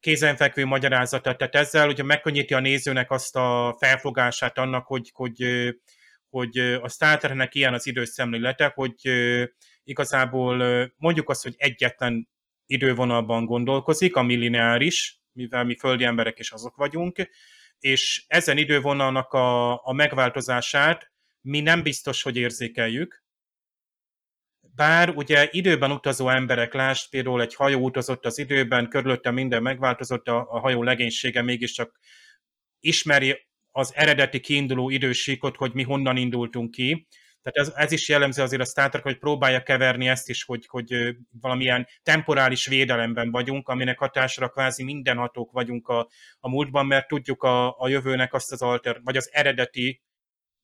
kézenfekvő 0.00 0.64
magyarázata, 0.64 1.36
tehát 1.36 1.54
ezzel 1.54 1.88
ugye 1.88 2.02
megkönnyíti 2.02 2.54
a 2.54 2.60
nézőnek 2.60 3.10
azt 3.10 3.36
a 3.36 3.76
felfogását 3.78 4.58
annak, 4.58 4.86
hogy, 4.86 5.10
hogy, 5.12 5.42
hogy 6.30 6.58
a 6.58 6.88
Star 6.88 7.18
Treknek 7.18 7.54
ilyen 7.54 7.74
az 7.74 7.86
idős 7.86 8.08
szemlélete, 8.08 8.72
hogy 8.74 8.94
igazából 9.84 10.88
mondjuk 10.96 11.28
azt, 11.28 11.42
hogy 11.42 11.54
egyetlen 11.56 12.28
idővonalban 12.66 13.44
gondolkozik, 13.44 14.16
a 14.16 14.22
millineáris, 14.22 15.20
mivel 15.32 15.64
mi 15.64 15.76
földi 15.76 16.04
emberek 16.04 16.38
is 16.38 16.50
azok 16.50 16.76
vagyunk, 16.76 17.30
és 17.78 18.24
ezen 18.26 18.56
idővonalnak 18.58 19.32
a, 19.32 19.72
a 19.86 19.92
megváltozását 19.92 21.12
mi 21.40 21.60
nem 21.60 21.82
biztos, 21.82 22.22
hogy 22.22 22.36
érzékeljük, 22.36 23.24
bár 24.74 25.10
ugye 25.10 25.48
időben 25.50 25.90
utazó 25.90 26.28
emberek, 26.28 26.74
lásd 26.74 27.10
például 27.10 27.40
egy 27.40 27.54
hajó 27.54 27.80
utazott 27.80 28.26
az 28.26 28.38
időben, 28.38 28.88
körülötte 28.88 29.30
minden 29.30 29.62
megváltozott, 29.62 30.28
a, 30.28 30.46
a 30.50 30.58
hajó 30.58 30.82
legénysége 30.82 31.42
mégiscsak 31.42 31.98
ismeri 32.80 33.48
az 33.72 33.92
eredeti 33.94 34.40
kiinduló 34.40 34.90
idősíkot, 34.90 35.56
hogy 35.56 35.72
mi 35.72 35.82
honnan 35.82 36.16
indultunk 36.16 36.70
ki. 36.70 37.08
Tehát 37.42 37.68
ez, 37.68 37.74
ez 37.76 37.92
is 37.92 38.08
jellemző 38.08 38.42
azért 38.42 38.62
a 38.62 38.64
Star 38.64 38.88
Trek, 38.88 39.02
hogy 39.02 39.18
próbálja 39.18 39.62
keverni 39.62 40.08
ezt 40.08 40.28
is, 40.28 40.44
hogy, 40.44 40.66
hogy 40.66 41.16
valamilyen 41.40 41.86
temporális 42.02 42.66
védelemben 42.66 43.30
vagyunk, 43.30 43.68
aminek 43.68 43.98
hatásra 43.98 44.48
kvázi 44.48 44.84
mindenhatók 44.84 45.52
vagyunk 45.52 45.88
a, 45.88 46.08
a 46.40 46.48
múltban, 46.48 46.86
mert 46.86 47.08
tudjuk 47.08 47.42
a, 47.42 47.78
a 47.78 47.88
jövőnek 47.88 48.32
azt 48.32 48.52
az 48.52 48.62
alter, 48.62 49.00
vagy 49.04 49.16
az 49.16 49.28
eredeti 49.32 50.02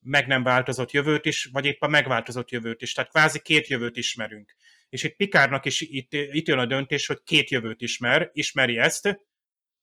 meg 0.01 0.27
nem 0.27 0.43
változott 0.43 0.91
jövőt 0.91 1.25
is, 1.25 1.49
vagy 1.53 1.65
épp 1.65 1.83
a 1.83 1.89
megváltozott 1.89 2.51
jövőt 2.51 2.83
is. 2.83 2.93
Tehát 2.93 3.11
kvázi 3.11 3.41
két 3.41 3.67
jövőt 3.67 3.97
ismerünk. 3.97 4.57
És 4.89 5.03
itt 5.03 5.17
Pikárnak 5.17 5.65
is 5.65 5.81
itt, 5.81 6.13
itt 6.13 6.47
jön 6.49 6.59
a 6.59 6.67
döntés, 6.67 7.07
hogy 7.07 7.23
két 7.25 7.51
jövőt 7.51 7.81
ismer, 7.81 8.31
ismeri 8.33 8.79
ezt, 8.79 9.21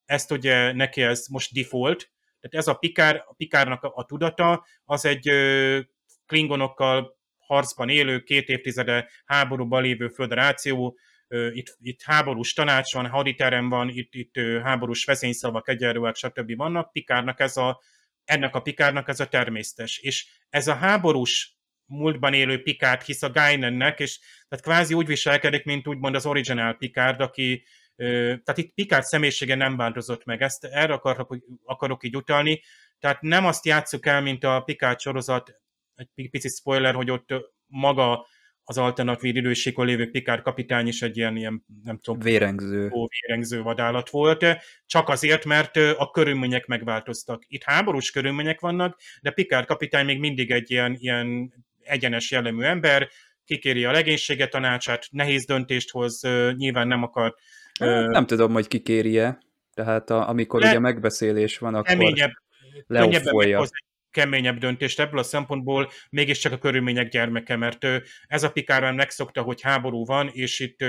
ezt 0.05 0.31
ugye 0.31 0.71
neki 0.71 1.01
ez 1.01 1.27
most 1.27 1.53
default, 1.53 2.11
tehát 2.43 2.67
ez 2.67 2.67
a 2.67 2.73
Pikár, 2.73 3.23
a 3.27 3.33
Pikárnak 3.33 3.83
a, 3.83 4.05
tudata, 4.05 4.65
az 4.85 5.05
egy 5.05 5.31
klingonokkal 6.25 7.17
harcban 7.37 7.89
élő, 7.89 8.19
két 8.19 8.47
évtizede 8.47 9.09
háborúban 9.25 9.81
lévő 9.81 10.07
föderáció, 10.07 10.97
itt, 11.51 11.77
itt 11.81 12.01
háborús 12.01 12.53
tanács 12.53 12.93
van, 12.93 13.07
haditerem 13.07 13.69
van, 13.69 13.89
itt, 13.89 14.13
itt 14.15 14.37
háborús 14.63 15.05
vezényszavak, 15.05 15.69
egyenlőek, 15.69 16.15
stb. 16.15 16.55
vannak. 16.55 16.91
Pikárnak 16.91 17.39
ez 17.39 17.57
a 17.57 17.81
ennek 18.25 18.55
a 18.55 18.61
Pikárnak 18.61 19.07
ez 19.07 19.19
a 19.19 19.27
természetes. 19.27 19.97
És 19.97 20.27
ez 20.49 20.67
a 20.67 20.75
háborús 20.75 21.57
múltban 21.85 22.33
élő 22.33 22.61
Pikárd 22.61 23.01
hisz 23.01 23.23
a 23.23 23.29
Guinannek, 23.29 23.99
és 23.99 24.19
tehát 24.47 24.63
kvázi 24.63 24.93
úgy 24.93 25.07
viselkedik, 25.07 25.63
mint 25.63 25.87
úgymond 25.87 26.15
az 26.15 26.25
original 26.25 26.73
Pikárd, 26.73 27.21
aki 27.21 27.65
tehát 27.95 28.57
itt 28.57 28.73
Pikárd 28.73 29.03
személyisége 29.03 29.55
nem 29.55 29.77
változott 29.77 30.25
meg, 30.25 30.41
ezt 30.41 30.65
erre 30.65 30.93
akarok, 30.93 31.37
akarok 31.65 32.03
így 32.03 32.15
utalni, 32.15 32.61
tehát 32.99 33.21
nem 33.21 33.45
azt 33.45 33.65
játsszuk 33.65 34.05
el, 34.05 34.21
mint 34.21 34.43
a 34.43 34.61
Pikárd 34.61 34.99
sorozat, 34.99 35.61
egy 35.95 36.29
pici 36.29 36.49
spoiler, 36.49 36.93
hogy 36.93 37.11
ott 37.11 37.29
maga 37.65 38.27
az 38.63 38.77
alternatív 38.77 39.35
időségkor 39.35 39.85
lévő 39.85 40.09
Pikár 40.09 40.41
kapitány 40.41 40.87
is 40.87 41.01
egy 41.01 41.17
ilyen, 41.17 41.35
ilyen 41.35 41.65
nem 41.83 41.99
tudom, 41.99 42.19
vérengző. 42.19 42.89
Ó, 42.91 43.07
vérengző 43.07 43.61
vadállat 43.61 44.09
volt, 44.09 44.45
csak 44.85 45.09
azért, 45.09 45.45
mert 45.45 45.75
a 45.75 46.09
körülmények 46.11 46.65
megváltoztak. 46.65 47.43
Itt 47.47 47.63
háborús 47.63 48.11
körülmények 48.11 48.59
vannak, 48.59 48.99
de 49.21 49.31
Pikár 49.31 49.65
kapitány 49.65 50.05
még 50.05 50.19
mindig 50.19 50.51
egy 50.51 50.71
ilyen, 50.71 50.95
ilyen 50.99 51.53
egyenes 51.81 52.31
jellemű 52.31 52.63
ember, 52.63 53.09
kikéri 53.45 53.85
a 53.85 53.91
legénységet 53.91 54.49
tanácsát, 54.49 55.07
nehéz 55.11 55.45
döntést 55.45 55.91
hoz, 55.91 56.21
nyilván 56.55 56.87
nem 56.87 57.03
akar... 57.03 57.35
Nem 57.79 58.25
tudom, 58.25 58.53
hogy 58.53 58.67
kikéri-e, 58.67 59.37
tehát 59.73 60.09
a, 60.09 60.29
amikor 60.29 60.61
le, 60.61 60.69
ugye 60.69 60.79
megbeszélés 60.79 61.57
van, 61.57 61.73
akkor 61.73 61.87
keményebb, 61.87 62.31
leoffolja 62.87 63.65
keményebb 64.13 64.57
döntést 64.57 64.99
ebből 64.99 65.19
a 65.19 65.23
szempontból 65.23 65.89
mégiscsak 66.09 66.51
a 66.51 66.57
körülmények 66.57 67.09
gyermeke, 67.09 67.55
mert 67.55 67.87
ez 68.27 68.43
a 68.43 68.51
Pikár 68.51 68.93
megszokta, 68.93 69.41
hogy 69.41 69.61
háború 69.61 70.05
van, 70.05 70.29
és 70.33 70.59
itt 70.59 70.85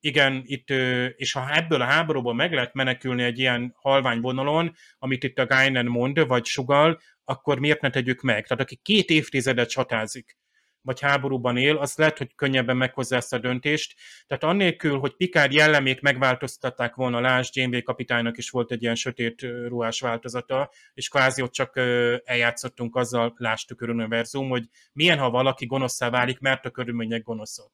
igen, 0.00 0.42
itt, 0.44 0.70
és 1.16 1.32
ha 1.32 1.54
ebből 1.54 1.80
a 1.80 1.84
háborúból 1.84 2.34
meg 2.34 2.52
lehet 2.52 2.74
menekülni 2.74 3.22
egy 3.22 3.38
ilyen 3.38 3.74
halvány 3.76 4.20
vonalon, 4.20 4.74
amit 4.98 5.24
itt 5.24 5.38
a 5.38 5.46
Guinan 5.46 5.86
mond, 5.86 6.26
vagy 6.26 6.44
sugal, 6.44 7.00
akkor 7.24 7.58
miért 7.58 7.80
ne 7.80 7.90
tegyük 7.90 8.20
meg? 8.20 8.46
Tehát 8.46 8.62
aki 8.62 8.76
két 8.82 9.10
évtizedet 9.10 9.68
csatázik, 9.68 10.38
vagy 10.86 11.00
háborúban 11.00 11.56
él, 11.56 11.76
az 11.76 11.96
lehet, 11.96 12.18
hogy 12.18 12.34
könnyebben 12.34 12.76
meghozza 12.76 13.16
ezt 13.16 13.32
a 13.32 13.38
döntést. 13.38 13.94
Tehát 14.26 14.44
annélkül, 14.44 14.98
hogy 14.98 15.16
Pikár 15.16 15.52
jellemét 15.52 16.00
megváltoztatták 16.00 16.94
volna, 16.94 17.20
Lás 17.20 17.50
Janeway 17.52 17.82
kapitánynak 17.82 18.36
is 18.36 18.50
volt 18.50 18.72
egy 18.72 18.82
ilyen 18.82 18.94
sötét 18.94 19.40
ruhás 19.68 20.00
változata, 20.00 20.70
és 20.94 21.08
kvázi 21.08 21.42
ott 21.42 21.52
csak 21.52 21.76
eljátszottunk 22.24 22.96
azzal, 22.96 23.34
Lás 23.36 23.66
univerzum, 23.80 24.48
hogy 24.48 24.64
milyen, 24.92 25.18
ha 25.18 25.30
valaki 25.30 25.66
gonoszszá 25.66 26.10
válik, 26.10 26.38
mert 26.38 26.66
a 26.66 26.70
körülmények 26.70 27.22
gonoszok. 27.22 27.72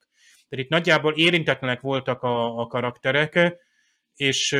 Tehát 0.48 0.64
itt 0.64 0.70
nagyjából 0.70 1.12
érintetlenek 1.12 1.80
voltak 1.80 2.22
a, 2.22 2.58
a 2.60 2.66
karakterek, 2.66 3.56
és 4.14 4.52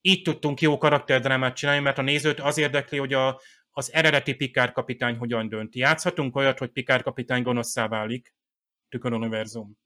így 0.00 0.22
tudtunk 0.22 0.60
jó 0.60 0.78
karakterdrámát 0.78 1.56
csinálni, 1.56 1.82
mert 1.82 1.98
a 1.98 2.02
nézőt 2.02 2.40
az 2.40 2.58
érdekli, 2.58 2.98
hogy 2.98 3.12
a, 3.12 3.40
az 3.72 3.92
eredeti 3.92 4.34
Pikár 4.34 4.72
kapitány 4.72 5.16
hogyan 5.16 5.48
dönt. 5.48 5.74
Játszhatunk 5.74 6.36
olyat, 6.36 6.58
hogy 6.58 6.70
Pikár 6.70 7.02
kapitány 7.02 7.42
gonoszszá 7.42 7.88
válik, 7.88 8.34
univerzum. 9.02 9.78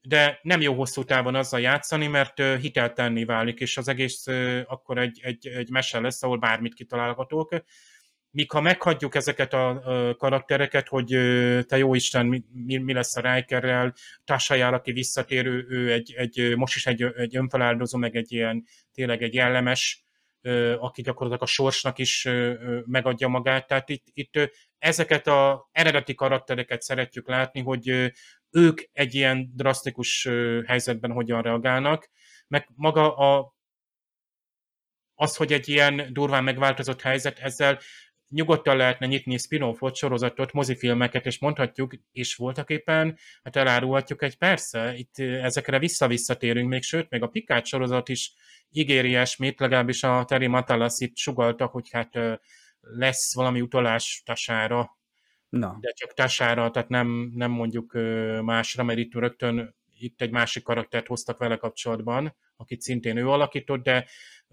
De 0.00 0.38
nem 0.42 0.60
jó 0.60 0.74
hosszú 0.74 1.04
távon 1.04 1.34
azzal 1.34 1.60
játszani, 1.60 2.06
mert 2.06 2.42
hiteltenni 2.42 3.24
válik, 3.24 3.60
és 3.60 3.76
az 3.76 3.88
egész 3.88 4.26
akkor 4.66 4.98
egy, 4.98 5.20
egy, 5.22 5.46
egy 5.46 5.70
mese 5.70 6.00
lesz, 6.00 6.22
ahol 6.22 6.38
bármit 6.38 6.74
kitalálhatók. 6.74 7.54
Míg 8.30 8.50
ha 8.50 8.60
meghagyjuk 8.60 9.14
ezeket 9.14 9.52
a 9.52 9.82
karaktereket, 10.18 10.88
hogy 10.88 11.06
te 11.66 11.78
jó 11.78 11.94
Isten, 11.94 12.26
mi, 12.26 12.76
mi 12.76 12.92
lesz 12.92 13.16
a 13.16 13.34
Rikerrel, 13.34 13.94
Tasha 14.24 14.66
aki 14.66 14.92
visszatérő, 14.92 15.66
ő 15.68 15.92
egy, 15.92 16.12
egy, 16.16 16.56
most 16.56 16.76
is 16.76 16.86
egy, 16.86 17.02
egy 17.02 17.36
önfeláldozó, 17.36 17.98
meg 17.98 18.16
egy 18.16 18.32
ilyen 18.32 18.64
tényleg 18.92 19.22
egy 19.22 19.34
jellemes 19.34 20.04
aki 20.78 21.02
gyakorlatilag 21.02 21.42
a 21.42 21.52
sorsnak 21.52 21.98
is 21.98 22.28
megadja 22.84 23.28
magát. 23.28 23.66
Tehát 23.66 23.88
itt, 23.88 24.06
itt 24.12 24.50
ezeket 24.78 25.26
a 25.26 25.68
eredeti 25.72 26.14
karaktereket 26.14 26.82
szeretjük 26.82 27.28
látni, 27.28 27.60
hogy 27.60 28.12
ők 28.50 28.80
egy 28.92 29.14
ilyen 29.14 29.50
drasztikus 29.54 30.28
helyzetben 30.66 31.12
hogyan 31.12 31.42
reagálnak, 31.42 32.10
meg 32.48 32.68
maga 32.74 33.16
a, 33.16 33.54
az, 35.14 35.36
hogy 35.36 35.52
egy 35.52 35.68
ilyen 35.68 36.12
durván 36.12 36.44
megváltozott 36.44 37.00
helyzet, 37.00 37.38
ezzel 37.38 37.78
nyugodtan 38.28 38.76
lehetne 38.76 39.06
nyitni 39.06 39.38
spin-offot, 39.38 39.96
sorozatot, 39.96 40.52
mozifilmeket, 40.52 41.26
és 41.26 41.38
mondhatjuk, 41.38 41.94
és 42.12 42.34
voltak 42.34 42.70
éppen, 42.70 43.18
hát 43.42 43.56
elárulhatjuk 43.56 44.22
egy 44.22 44.36
persze, 44.36 44.94
itt 44.96 45.18
ezekre 45.18 45.78
vissza-visszatérünk 45.78 46.68
még, 46.68 46.82
sőt, 46.82 47.10
még 47.10 47.22
a 47.22 47.26
Pikát 47.26 47.66
sorozat 47.66 48.08
is 48.08 48.32
ígéri 48.72 49.08
ilyesmit, 49.08 49.60
legalábbis 49.60 50.02
a 50.02 50.24
Terry 50.24 50.46
Matalas 50.46 50.94
itt 50.98 51.16
sugalta, 51.16 51.66
hogy 51.66 51.90
hát 51.90 52.18
lesz 52.80 53.34
valami 53.34 53.60
utalás 53.60 54.22
Tasára, 54.24 54.98
Na. 55.48 55.76
de 55.80 55.92
csak 55.92 56.14
Tasára, 56.14 56.70
tehát 56.70 56.88
nem, 56.88 57.30
nem 57.34 57.50
mondjuk 57.50 57.92
másra, 58.42 58.82
mert 58.82 58.98
itt 58.98 59.14
rögtön 59.14 59.78
itt 60.00 60.20
egy 60.20 60.30
másik 60.30 60.62
karaktert 60.62 61.06
hoztak 61.06 61.38
vele 61.38 61.56
kapcsolatban, 61.56 62.36
akit 62.56 62.80
szintén 62.80 63.16
ő 63.16 63.28
alakított, 63.28 63.82
de 63.82 64.06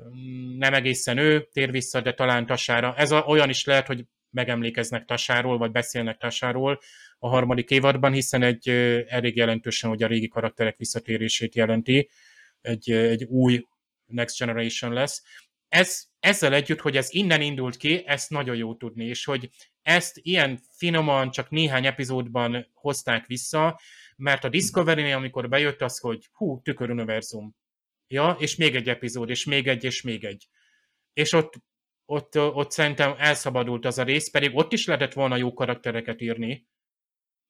mm, 0.03 0.57
nem 0.57 0.73
egészen 0.73 1.17
ő, 1.17 1.47
tér 1.51 1.71
vissza, 1.71 2.01
de 2.01 2.13
talán 2.13 2.45
Tasára. 2.45 2.95
Ez 2.95 3.11
a, 3.11 3.23
olyan 3.27 3.49
is 3.49 3.65
lehet, 3.65 3.87
hogy 3.87 4.05
megemlékeznek 4.29 5.05
Tasáról, 5.05 5.57
vagy 5.57 5.71
beszélnek 5.71 6.17
Tasáról 6.17 6.79
a 7.19 7.27
harmadik 7.27 7.69
évadban, 7.69 8.13
hiszen 8.13 8.43
egy 8.43 8.69
elég 9.07 9.35
jelentősen, 9.35 9.89
hogy 9.89 10.03
a 10.03 10.07
régi 10.07 10.27
karakterek 10.27 10.77
visszatérését 10.77 11.55
jelenti, 11.55 12.09
egy, 12.61 12.91
egy 12.91 13.23
új 13.23 13.65
Next 14.07 14.39
Generation 14.39 14.93
lesz. 14.93 15.23
Ez, 15.67 16.05
ezzel 16.19 16.53
együtt, 16.53 16.79
hogy 16.79 16.97
ez 16.97 17.13
innen 17.13 17.41
indult 17.41 17.77
ki, 17.77 18.03
ezt 18.05 18.29
nagyon 18.29 18.55
jó 18.55 18.75
tudni, 18.75 19.05
és 19.05 19.25
hogy 19.25 19.49
ezt 19.81 20.19
ilyen 20.21 20.59
finoman, 20.77 21.31
csak 21.31 21.49
néhány 21.49 21.85
epizódban 21.85 22.71
hozták 22.73 23.25
vissza, 23.25 23.79
mert 24.15 24.43
a 24.43 24.49
Discovery-nél, 24.49 25.15
amikor 25.15 25.49
bejött 25.49 25.81
az, 25.81 25.97
hogy 25.99 26.27
hú, 26.31 26.61
tüköruniverzum. 26.61 27.55
Ja, 28.07 28.35
és 28.39 28.55
még 28.55 28.75
egy 28.75 28.89
epizód, 28.89 29.29
és 29.29 29.45
még 29.45 29.67
egy, 29.67 29.83
és 29.83 30.01
még 30.01 30.23
egy. 30.23 30.47
És 31.13 31.33
ott, 31.33 31.53
ott, 32.05 32.37
ott 32.39 32.71
szerintem 32.71 33.15
elszabadult 33.17 33.85
az 33.85 33.97
a 33.97 34.03
rész, 34.03 34.29
pedig 34.29 34.55
ott 34.55 34.73
is 34.73 34.85
lehetett 34.85 35.13
volna 35.13 35.35
jó 35.35 35.53
karaktereket 35.53 36.21
írni, 36.21 36.67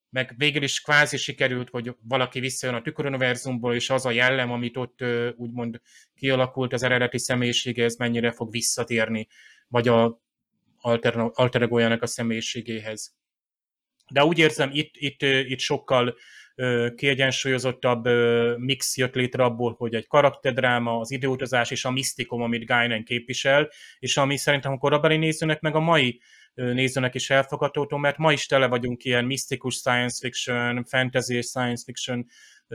meg 0.10 0.34
végül 0.38 0.64
is 0.64 0.82
kvázi 0.82 1.18
sikerült, 1.18 1.70
hogy 1.70 1.96
valaki 2.02 2.40
visszajön 2.40 2.76
a 2.76 2.82
tüköruniverzumból, 2.82 3.76
és 3.76 3.90
az 3.90 4.06
a 4.06 4.12
jellem, 4.12 4.52
amit 4.52 4.78
ott 4.78 5.04
úgymond 5.36 5.82
kialakult 6.16 6.74
az 6.74 6.84
eredeti 6.84 7.20
személyiségéhez, 7.20 7.98
mennyire 7.98 8.32
fog 8.32 8.52
visszatérni, 8.52 9.28
vagy 9.68 9.88
a 9.88 10.22
alter, 10.78 11.32
alter 11.34 11.62
a 12.00 12.06
személyiségéhez. 12.06 13.16
De 14.10 14.24
úgy 14.24 14.40
érzem, 14.40 14.70
itt, 14.74 14.92
itt, 14.94 15.22
itt 15.22 15.60
sokkal 15.60 16.18
kiegyensúlyozottabb 16.96 18.06
mix 18.58 18.98
jött 18.98 19.16
létre 19.16 19.44
abból, 19.44 19.76
hogy 19.78 19.96
egy 19.96 20.08
karakterdráma, 20.08 21.00
az 21.00 21.12
időutazás 21.12 21.72
és 21.72 21.86
a 21.86 21.92
misztikum, 21.92 22.42
amit 22.42 22.66
Guinan 22.66 23.04
képvisel, 23.04 23.70
és 24.00 24.18
ami 24.18 24.38
szerintem 24.38 24.72
a 24.72 24.78
korabeli 24.78 25.18
nézőnek, 25.18 25.60
meg 25.60 25.76
a 25.76 25.80
mai 25.80 26.22
nézőnek 26.58 27.16
is 27.16 27.30
elfogadható, 27.30 27.98
mert 27.98 28.18
ma 28.18 28.32
is 28.32 28.46
tele 28.46 28.68
vagyunk 28.68 29.04
ilyen 29.04 29.26
misztikus 29.26 29.76
science 29.76 30.18
fiction, 30.20 30.84
fantasy 30.84 31.36
és 31.36 31.46
science 31.46 31.84
fiction 31.86 32.26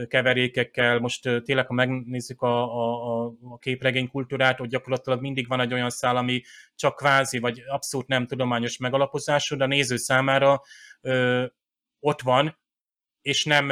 keverékekkel. 0.07 0.99
Most 0.99 1.21
tényleg, 1.43 1.67
ha 1.67 1.73
megnézzük 1.73 2.41
a, 2.41 2.63
a, 2.63 3.25
a 3.41 3.57
képregény 3.57 4.09
kultúrát, 4.09 4.57
hogy 4.57 4.69
gyakorlatilag 4.69 5.21
mindig 5.21 5.47
van 5.47 5.59
egy 5.59 5.73
olyan 5.73 5.89
szál, 5.89 6.17
ami 6.17 6.41
csak 6.75 6.95
kvázi, 6.95 7.39
vagy 7.39 7.63
abszolút 7.67 8.07
nem 8.07 8.27
tudományos 8.27 8.77
megalapozású, 8.77 9.55
de 9.55 9.63
a 9.63 9.67
néző 9.67 9.95
számára 9.95 10.61
ö, 11.01 11.45
ott 11.99 12.21
van, 12.21 12.61
és 13.21 13.45
nem, 13.45 13.67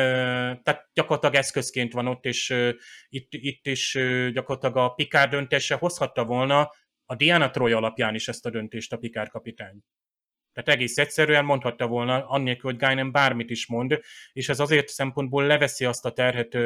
tehát 0.63 0.89
gyakorlatilag 0.93 1.35
eszközként 1.35 1.93
van 1.93 2.07
ott, 2.07 2.25
és 2.25 2.55
itt, 3.09 3.27
itt 3.29 3.67
is 3.67 3.97
gyakorlatilag 4.33 4.77
a 4.77 4.93
Pikár 4.93 5.29
döntése 5.29 5.75
hozhatta 5.75 6.25
volna 6.25 6.69
a 7.05 7.15
Diana 7.15 7.49
Troy 7.49 7.71
alapján 7.71 8.15
is 8.15 8.27
ezt 8.27 8.45
a 8.45 8.49
döntést 8.49 8.93
a 8.93 8.97
Pikár 8.97 9.29
kapitány. 9.29 9.83
Tehát 10.53 10.69
egész 10.69 10.97
egyszerűen 10.97 11.45
mondhatta 11.45 11.87
volna, 11.87 12.27
annélkül, 12.27 12.71
hogy 12.71 12.79
Guinan 12.79 13.11
bármit 13.11 13.49
is 13.49 13.67
mond, 13.67 13.99
és 14.33 14.49
ez 14.49 14.59
azért 14.59 14.87
szempontból 14.87 15.45
leveszi 15.45 15.85
azt 15.85 16.05
a 16.05 16.11
terhet 16.11 16.57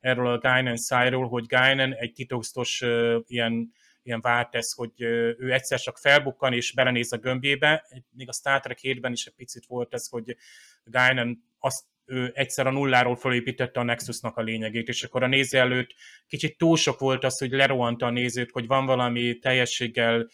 erről 0.00 0.26
a 0.26 0.38
Guinan 0.38 0.76
szájról, 0.76 1.28
hogy 1.28 1.46
Guinan 1.46 1.94
egy 1.94 2.12
titokzatos 2.12 2.84
ilyen, 3.26 3.72
ilyen 4.02 4.20
vált 4.20 4.50
tesz, 4.50 4.74
hogy 4.74 4.92
ő 5.38 5.52
egyszer 5.52 5.80
csak 5.80 5.98
felbukkan 5.98 6.52
és 6.52 6.72
belenéz 6.72 7.12
a 7.12 7.16
gömbjébe. 7.16 7.86
Még 8.10 8.28
a 8.28 8.32
Star 8.32 8.60
Trek 8.60 8.78
7-ben 8.82 9.12
is 9.12 9.26
egy 9.26 9.34
picit 9.34 9.66
volt 9.66 9.94
ez, 9.94 10.08
hogy 10.08 10.36
Guinan 10.84 11.50
azt 11.58 11.84
ő 12.06 12.32
egyszer 12.34 12.66
a 12.66 12.70
nulláról 12.70 13.16
felépítette 13.16 13.80
a 13.80 13.82
Nexusnak 13.82 14.36
a 14.36 14.42
lényegét, 14.42 14.88
és 14.88 15.02
akkor 15.02 15.22
a 15.22 15.26
néző 15.26 15.58
előtt 15.58 15.94
kicsit 16.26 16.58
túl 16.58 16.76
sok 16.76 16.98
volt 16.98 17.24
az, 17.24 17.38
hogy 17.38 17.50
lerohanta 17.50 18.06
a 18.06 18.10
nézőt, 18.10 18.50
hogy 18.50 18.66
van 18.66 18.86
valami 18.86 19.38
teljességgel 19.38 20.28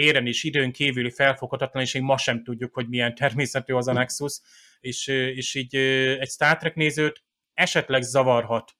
téren 0.00 0.26
és 0.26 0.44
időn 0.44 0.72
kívüli 0.72 1.10
felfoghatatlan, 1.10 1.82
és 1.82 1.92
még 1.94 2.02
ma 2.02 2.18
sem 2.18 2.44
tudjuk, 2.44 2.74
hogy 2.74 2.88
milyen 2.88 3.14
természetű 3.14 3.74
az 3.74 3.88
a 3.88 3.92
Nexus, 3.92 4.40
és, 4.80 5.06
és 5.06 5.54
így 5.54 5.76
egy 6.20 6.28
Star 6.28 6.56
Trek 6.56 6.74
nézőt 6.74 7.22
esetleg 7.54 8.02
zavarhat 8.02 8.72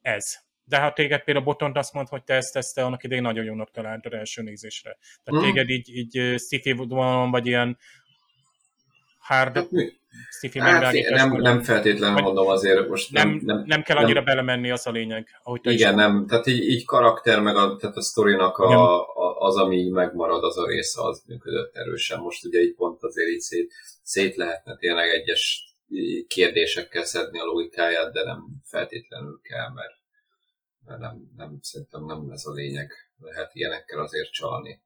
ez. 0.00 0.36
De 0.64 0.78
ha 0.78 0.92
téged 0.92 1.22
például 1.22 1.44
Botont 1.44 1.76
azt 1.76 1.92
mond, 1.92 2.08
hogy 2.08 2.24
te 2.24 2.34
ezt, 2.34 2.56
ezt 2.56 2.74
te 2.74 2.84
annak 2.84 3.04
idején 3.04 3.22
nagyon 3.22 3.44
jónak 3.44 3.70
találtad 3.70 4.12
első 4.12 4.42
nézésre. 4.42 4.98
Tehát 5.22 5.42
mm. 5.42 5.44
téged 5.44 5.68
így, 5.68 5.96
így 5.96 6.38
sci-fi 6.38 6.72
vagy 7.30 7.46
ilyen 7.46 7.78
hard 9.18 9.56
hát, 9.56 9.68
sci-fi 10.30 10.58
hát, 10.58 10.92
nem, 11.08 11.36
nem 11.36 11.62
feltétlenül 11.62 12.22
mondom 12.22 12.48
azért, 12.48 12.88
most 12.88 13.12
nem, 13.12 13.28
nem, 13.28 13.40
nem, 13.44 13.64
nem 13.66 13.82
kell 13.82 13.96
annyira 13.96 14.14
nem, 14.14 14.24
belemenni, 14.24 14.70
az 14.70 14.86
a 14.86 14.90
lényeg. 14.90 15.28
Ahogy 15.42 15.60
te 15.60 15.70
igen, 15.70 15.94
nem, 15.94 16.26
tehát 16.26 16.46
így, 16.46 16.68
így 16.68 16.84
karakter, 16.84 17.40
meg 17.40 17.56
a, 17.56 17.76
tehát 17.76 17.96
a 17.96 18.02
sztorinak 18.02 18.58
a, 18.58 19.00
a, 19.00 19.38
az, 19.38 19.56
ami 19.56 19.88
megmarad, 19.88 20.44
az 20.44 20.58
a 20.58 20.66
része, 20.66 21.02
az 21.02 21.22
működött 21.26 21.76
erősen. 21.76 22.20
Most 22.20 22.44
ugye 22.44 22.60
így 22.60 22.74
pont 22.74 23.02
azért 23.02 23.28
így 23.28 23.40
szét, 23.40 23.72
szét 24.02 24.36
lehetne 24.36 24.76
tényleg 24.76 25.08
egyes 25.08 25.74
kérdésekkel 26.28 27.04
szedni 27.04 27.40
a 27.40 27.44
logikáját, 27.44 28.12
de 28.12 28.24
nem 28.24 28.44
feltétlenül 28.64 29.40
kell, 29.42 29.72
mert, 29.72 29.94
mert 30.86 31.00
nem, 31.00 31.30
nem, 31.36 31.58
szerintem 31.62 32.04
nem 32.04 32.30
ez 32.30 32.46
a 32.46 32.52
lényeg. 32.52 32.92
Lehet 33.18 33.50
ilyenekkel 33.54 34.00
azért 34.00 34.32
csalni. 34.32 34.82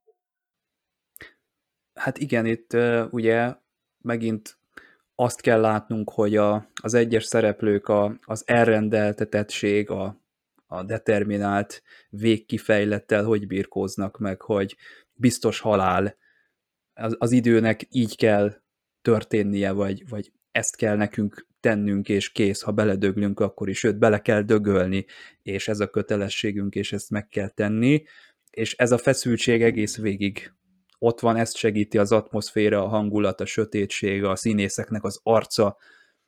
Hát 1.94 2.18
igen, 2.18 2.46
itt 2.46 2.72
uh, 2.72 3.06
ugye 3.10 3.54
megint 3.98 4.58
azt 5.14 5.40
kell 5.40 5.60
látnunk, 5.60 6.10
hogy 6.10 6.36
a, 6.36 6.68
az 6.82 6.94
egyes 6.94 7.24
szereplők 7.24 7.88
a, 7.88 8.18
az 8.24 8.42
elrendeltetettség, 8.46 9.90
a, 9.90 10.22
a 10.66 10.82
determinált 10.82 11.82
végkifejlettel 12.08 13.24
hogy 13.24 13.46
birkóznak 13.46 14.18
meg, 14.18 14.40
hogy 14.40 14.76
biztos 15.12 15.60
halál, 15.60 16.16
az, 16.94 17.16
az 17.18 17.32
időnek 17.32 17.86
így 17.90 18.16
kell 18.16 18.54
történnie, 19.02 19.72
vagy, 19.72 20.08
vagy 20.08 20.32
ezt 20.50 20.76
kell 20.76 20.96
nekünk 20.96 21.46
tennünk, 21.60 22.08
és 22.08 22.32
kész, 22.32 22.62
ha 22.62 22.72
beledöglünk, 22.72 23.40
akkor 23.40 23.68
is, 23.68 23.78
sőt, 23.78 23.98
bele 23.98 24.20
kell 24.20 24.42
dögölni, 24.42 25.06
és 25.42 25.68
ez 25.68 25.80
a 25.80 25.90
kötelességünk, 25.90 26.74
és 26.74 26.92
ezt 26.92 27.10
meg 27.10 27.28
kell 27.28 27.48
tenni, 27.48 28.04
és 28.50 28.74
ez 28.74 28.92
a 28.92 28.98
feszültség 28.98 29.62
egész 29.62 29.96
végig 29.96 30.52
ott 30.98 31.20
van, 31.20 31.36
ezt 31.36 31.56
segíti 31.56 31.98
az 31.98 32.12
atmoszféra, 32.12 32.82
a 32.84 32.88
hangulat, 32.88 33.40
a 33.40 33.44
sötétség, 33.44 34.24
a 34.24 34.36
színészeknek 34.36 35.04
az 35.04 35.20
arca, 35.22 35.76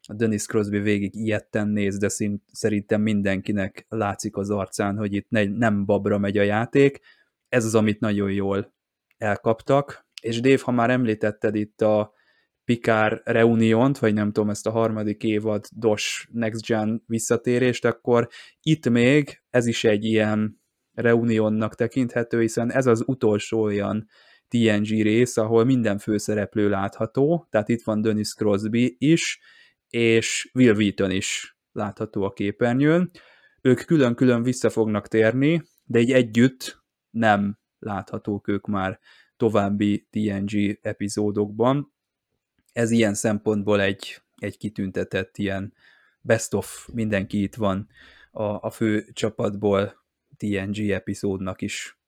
a 0.08 0.14
Dennis 0.14 0.46
Crosby 0.46 0.78
végig 0.78 1.14
ilyetten 1.14 1.68
néz, 1.68 1.98
de 1.98 2.08
szint, 2.08 2.42
szerintem 2.52 3.00
mindenkinek 3.00 3.86
látszik 3.88 4.36
az 4.36 4.50
arcán, 4.50 4.96
hogy 4.96 5.14
itt 5.14 5.28
ne, 5.28 5.44
nem 5.44 5.84
babra 5.84 6.18
megy 6.18 6.38
a 6.38 6.42
játék. 6.42 7.00
Ez 7.48 7.64
az, 7.64 7.74
amit 7.74 8.00
nagyon 8.00 8.32
jól 8.32 8.74
elkaptak. 9.16 10.06
És 10.22 10.40
Dave, 10.40 10.60
ha 10.62 10.70
már 10.70 10.90
említetted 10.90 11.54
itt 11.54 11.80
a 11.80 12.12
Picard 12.64 13.20
reuniont, 13.24 13.98
vagy 13.98 14.14
nem 14.14 14.32
tudom, 14.32 14.50
ezt 14.50 14.66
a 14.66 14.70
harmadik 14.70 15.22
évad 15.22 15.64
DOS 15.70 16.28
Next 16.32 16.66
Gen 16.66 17.02
visszatérést, 17.06 17.84
akkor 17.84 18.28
itt 18.62 18.88
még 18.88 19.42
ez 19.50 19.66
is 19.66 19.84
egy 19.84 20.04
ilyen 20.04 20.60
reunionnak 20.92 21.74
tekinthető, 21.74 22.40
hiszen 22.40 22.72
ez 22.72 22.86
az 22.86 23.02
utolsó 23.06 23.62
olyan 23.62 24.08
TNG 24.48 25.02
rész, 25.02 25.36
ahol 25.36 25.64
minden 25.64 25.98
főszereplő 25.98 26.68
látható, 26.68 27.46
tehát 27.50 27.68
itt 27.68 27.82
van 27.82 28.00
Dennis 28.00 28.34
Crosby 28.34 28.96
is, 28.98 29.40
és 29.88 30.50
Will 30.54 30.74
Wheaton 30.74 31.10
is 31.10 31.56
látható 31.72 32.22
a 32.22 32.32
képernyőn. 32.32 33.10
Ők 33.60 33.84
külön-külön 33.84 34.42
vissza 34.42 34.70
fognak 34.70 35.08
térni, 35.08 35.62
de 35.84 35.98
így 35.98 36.12
együtt 36.12 36.84
nem 37.10 37.58
láthatók 37.78 38.48
ők 38.48 38.66
már 38.66 39.00
további 39.36 40.08
TNG 40.10 40.78
epizódokban. 40.82 41.92
Ez 42.72 42.90
ilyen 42.90 43.14
szempontból 43.14 43.80
egy, 43.80 44.22
egy 44.36 44.56
kitüntetett 44.56 45.36
ilyen 45.36 45.74
best 46.20 46.54
of, 46.54 46.88
mindenki 46.92 47.42
itt 47.42 47.54
van 47.54 47.88
a, 48.30 48.42
a 48.42 48.70
fő 48.70 49.04
csapatból 49.12 50.04
TNG 50.36 50.90
epizódnak 50.90 51.62
is 51.62 52.00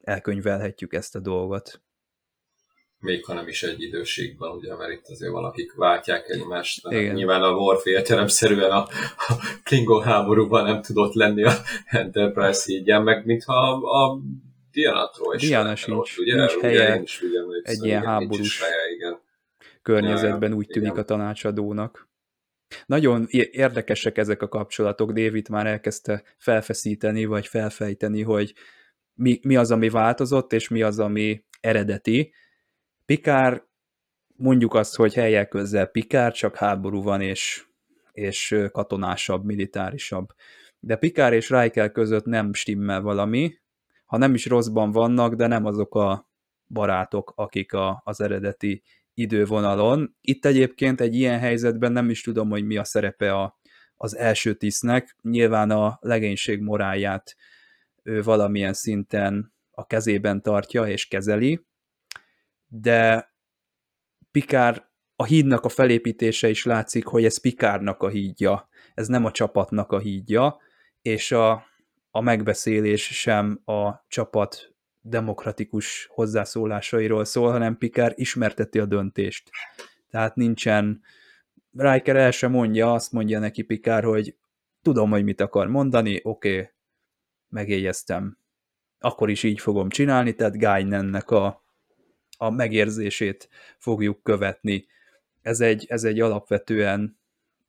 elkönyvelhetjük 0.00 0.92
ezt 0.92 1.16
a 1.16 1.20
dolgot 1.20 1.85
még 3.06 3.24
ha 3.24 3.34
nem 3.34 3.48
is 3.48 3.62
egy 3.62 3.82
időségben, 3.82 4.50
ugye, 4.50 4.76
mert 4.76 4.92
itt 4.92 5.08
azért 5.08 5.32
valakik 5.32 5.74
váltják 5.74 6.28
egymást. 6.28 6.86
Igen. 6.88 7.14
Nyilván 7.14 7.42
a 7.42 7.50
Worf 7.50 7.86
értelemszerűen 7.86 8.70
a, 8.70 8.86
a 9.16 9.58
Klingon 9.64 10.02
háborúban 10.02 10.64
nem 10.64 10.82
tudott 10.82 11.14
lenni 11.14 11.44
a 11.44 11.52
Enterprise 11.86 12.72
így, 12.72 13.02
meg 13.02 13.26
mintha 13.26 13.54
a, 13.54 14.04
a 14.04 14.20
Diana-tól 14.72 15.34
is. 15.34 15.48
Diana 15.48 15.76
sincs, 15.76 16.18
ugye? 16.18 16.34
nincs 16.34 16.54
ugye, 16.54 16.68
helye 16.68 17.00
is, 17.02 17.22
ugye, 17.22 17.40
egy 17.62 17.84
ilyen 17.84 18.02
háborús 18.02 18.62
helye, 18.62 18.94
igen. 18.94 19.18
környezetben 19.82 20.52
úgy 20.52 20.66
tűnik 20.66 20.90
igen. 20.90 21.02
a 21.02 21.04
tanácsadónak. 21.04 22.08
Nagyon 22.86 23.26
érdekesek 23.50 24.18
ezek 24.18 24.42
a 24.42 24.48
kapcsolatok, 24.48 25.12
David 25.12 25.48
már 25.48 25.66
elkezdte 25.66 26.22
felfeszíteni, 26.38 27.24
vagy 27.24 27.46
felfejteni, 27.46 28.22
hogy 28.22 28.54
mi, 29.14 29.40
mi 29.42 29.56
az, 29.56 29.70
ami 29.70 29.88
változott, 29.88 30.52
és 30.52 30.68
mi 30.68 30.82
az, 30.82 30.98
ami 30.98 31.44
eredeti, 31.60 32.32
Pikár, 33.06 33.64
mondjuk 34.36 34.74
azt, 34.74 34.96
hogy 34.96 35.14
helyek 35.14 35.48
közel 35.48 35.86
Pikár, 35.86 36.32
csak 36.32 36.56
háború 36.56 37.02
van, 37.02 37.20
és, 37.20 37.66
és 38.12 38.56
katonásabb, 38.72 39.44
militárisabb. 39.44 40.28
De 40.80 40.96
Pikár 40.96 41.32
és 41.32 41.50
Riker 41.50 41.92
között 41.92 42.24
nem 42.24 42.52
stimmel 42.52 43.00
valami, 43.00 43.58
ha 44.04 44.16
nem 44.16 44.34
is 44.34 44.46
rosszban 44.46 44.90
vannak, 44.90 45.34
de 45.34 45.46
nem 45.46 45.64
azok 45.64 45.94
a 45.94 46.30
barátok, 46.68 47.32
akik 47.36 47.72
a, 47.72 48.02
az 48.04 48.20
eredeti 48.20 48.82
idővonalon. 49.14 50.16
Itt 50.20 50.44
egyébként 50.44 51.00
egy 51.00 51.14
ilyen 51.14 51.38
helyzetben 51.38 51.92
nem 51.92 52.10
is 52.10 52.22
tudom, 52.22 52.50
hogy 52.50 52.64
mi 52.64 52.76
a 52.76 52.84
szerepe 52.84 53.32
a, 53.32 53.58
az 53.96 54.16
első 54.16 54.54
tisztnek. 54.54 55.16
Nyilván 55.22 55.70
a 55.70 55.98
legénység 56.00 56.60
moráját 56.60 57.36
ő 58.02 58.22
valamilyen 58.22 58.72
szinten 58.72 59.54
a 59.70 59.86
kezében 59.86 60.42
tartja 60.42 60.88
és 60.88 61.08
kezeli, 61.08 61.66
de 62.66 63.30
Pikár 64.30 64.88
a 65.16 65.24
hídnak 65.24 65.64
a 65.64 65.68
felépítése 65.68 66.48
is 66.48 66.64
látszik, 66.64 67.06
hogy 67.06 67.24
ez 67.24 67.40
Pikárnak 67.40 68.02
a 68.02 68.08
hídja, 68.08 68.68
ez 68.94 69.06
nem 69.08 69.24
a 69.24 69.30
csapatnak 69.30 69.92
a 69.92 69.98
hídja, 69.98 70.56
és 71.02 71.32
a, 71.32 71.66
a 72.10 72.20
megbeszélés 72.20 73.02
sem 73.02 73.60
a 73.64 74.04
csapat 74.08 74.74
demokratikus 75.00 76.08
hozzászólásairól 76.10 77.24
szól, 77.24 77.50
hanem 77.50 77.78
Pikár 77.78 78.12
ismerteti 78.14 78.78
a 78.78 78.86
döntést. 78.86 79.50
Tehát 80.10 80.34
nincsen 80.34 81.02
Riker 81.72 82.16
el 82.16 82.30
sem 82.30 82.50
mondja, 82.50 82.92
azt 82.92 83.12
mondja 83.12 83.38
neki 83.38 83.62
Pikár, 83.62 84.04
hogy 84.04 84.36
tudom, 84.82 85.10
hogy 85.10 85.24
mit 85.24 85.40
akar 85.40 85.66
mondani, 85.68 86.20
oké, 86.22 86.50
okay, 86.58 86.70
megjegyeztem. 87.48 88.38
Akkor 88.98 89.30
is 89.30 89.42
így 89.42 89.60
fogom 89.60 89.88
csinálni, 89.88 90.34
tehát 90.34 90.58
Guinennek 90.58 91.30
a, 91.30 91.64
a 92.36 92.50
megérzését 92.50 93.48
fogjuk 93.78 94.22
követni. 94.22 94.86
Ez 95.42 95.60
egy, 95.60 95.86
ez 95.88 96.04
egy 96.04 96.20
alapvetően 96.20 97.18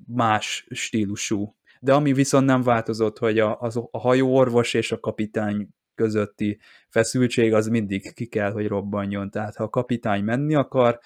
más 0.08 0.68
stílusú. 0.70 1.56
De 1.80 1.94
ami 1.94 2.14
viszont 2.14 2.46
nem 2.46 2.64
változott, 2.64 3.18
hogy 3.18 3.40
a, 3.40 3.60
az, 3.60 3.76
a 3.92 4.00
hajóorvos 4.00 4.74
és 4.74 4.92
a 4.92 5.00
kapitány 5.00 5.70
közötti 5.96 6.60
feszültség 6.90 7.54
az 7.54 7.68
mindig 7.68 8.14
ki 8.14 8.26
kell, 8.26 8.52
hogy 8.52 8.68
robbanjon. 8.68 9.30
Tehát 9.30 9.56
ha 9.56 9.64
a 9.64 9.70
kapitány 9.70 10.24
menni 10.24 10.56
akar, 10.56 11.00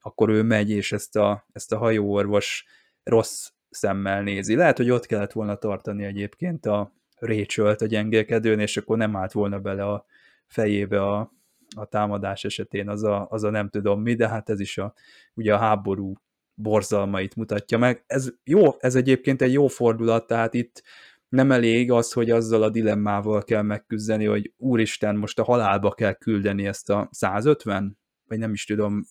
akkor 0.00 0.28
ő 0.28 0.42
megy, 0.42 0.70
és 0.70 0.92
ezt 0.92 1.16
a, 1.16 1.46
ezt 1.52 1.72
a 1.72 1.78
hajóorvos 1.78 2.64
rossz 3.02 3.50
szemmel 3.70 4.22
nézi. 4.22 4.54
Lehet, 4.54 4.76
hogy 4.76 4.90
ott 4.90 5.06
kellett 5.06 5.32
volna 5.32 5.56
tartani 5.56 6.04
egyébként 6.04 6.66
a 6.66 6.92
rachel 7.18 7.76
a 7.78 7.86
gyengélkedőn, 7.86 8.58
és 8.58 8.76
akkor 8.76 8.96
nem 8.96 9.16
állt 9.16 9.32
volna 9.32 9.58
bele 9.58 9.84
a 9.84 10.06
fejébe 10.46 11.02
a, 11.02 11.32
a 11.74 11.86
támadás 11.86 12.44
esetén 12.44 12.88
az 12.88 13.02
a, 13.02 13.26
az 13.30 13.42
a 13.44 13.50
nem 13.50 13.68
tudom 13.68 14.02
mi, 14.02 14.14
de 14.14 14.28
hát 14.28 14.50
ez 14.50 14.60
is 14.60 14.78
a, 14.78 14.94
ugye 15.34 15.54
a 15.54 15.58
háború 15.58 16.14
borzalmait 16.54 17.36
mutatja 17.36 17.78
meg. 17.78 18.04
Ez 18.06 18.32
jó, 18.44 18.76
ez 18.78 18.94
egyébként 18.94 19.42
egy 19.42 19.52
jó 19.52 19.66
fordulat, 19.66 20.26
tehát 20.26 20.54
itt 20.54 20.82
nem 21.28 21.50
elég 21.52 21.90
az, 21.90 22.12
hogy 22.12 22.30
azzal 22.30 22.62
a 22.62 22.70
dilemmával 22.70 23.42
kell 23.42 23.62
megküzdeni, 23.62 24.24
hogy 24.24 24.52
úristen, 24.56 25.16
most 25.16 25.38
a 25.38 25.44
halálba 25.44 25.90
kell 25.90 26.12
küldeni 26.12 26.66
ezt 26.66 26.90
a 26.90 27.08
150, 27.10 27.98
vagy 28.24 28.38
nem 28.38 28.52
is 28.52 28.64
tudom, 28.64 29.04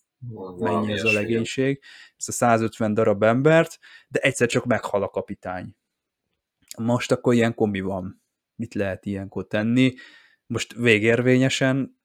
mennyi 0.57 0.91
ez 0.91 1.03
a 1.03 1.11
legénység, 1.11 1.81
ezt 2.17 2.27
a 2.27 2.31
150 2.31 2.93
darab 2.93 3.23
embert, 3.23 3.79
de 4.07 4.19
egyszer 4.19 4.47
csak 4.47 4.65
meghal 4.65 5.03
a 5.03 5.09
kapitány. 5.09 5.75
Most 6.77 7.11
akkor 7.11 7.33
ilyen 7.33 7.53
mi 7.57 7.81
van? 7.81 8.23
Mit 8.55 8.73
lehet 8.73 9.05
ilyenkor 9.05 9.47
tenni? 9.47 9.93
Most 10.45 10.73
végérvényesen 10.73 12.00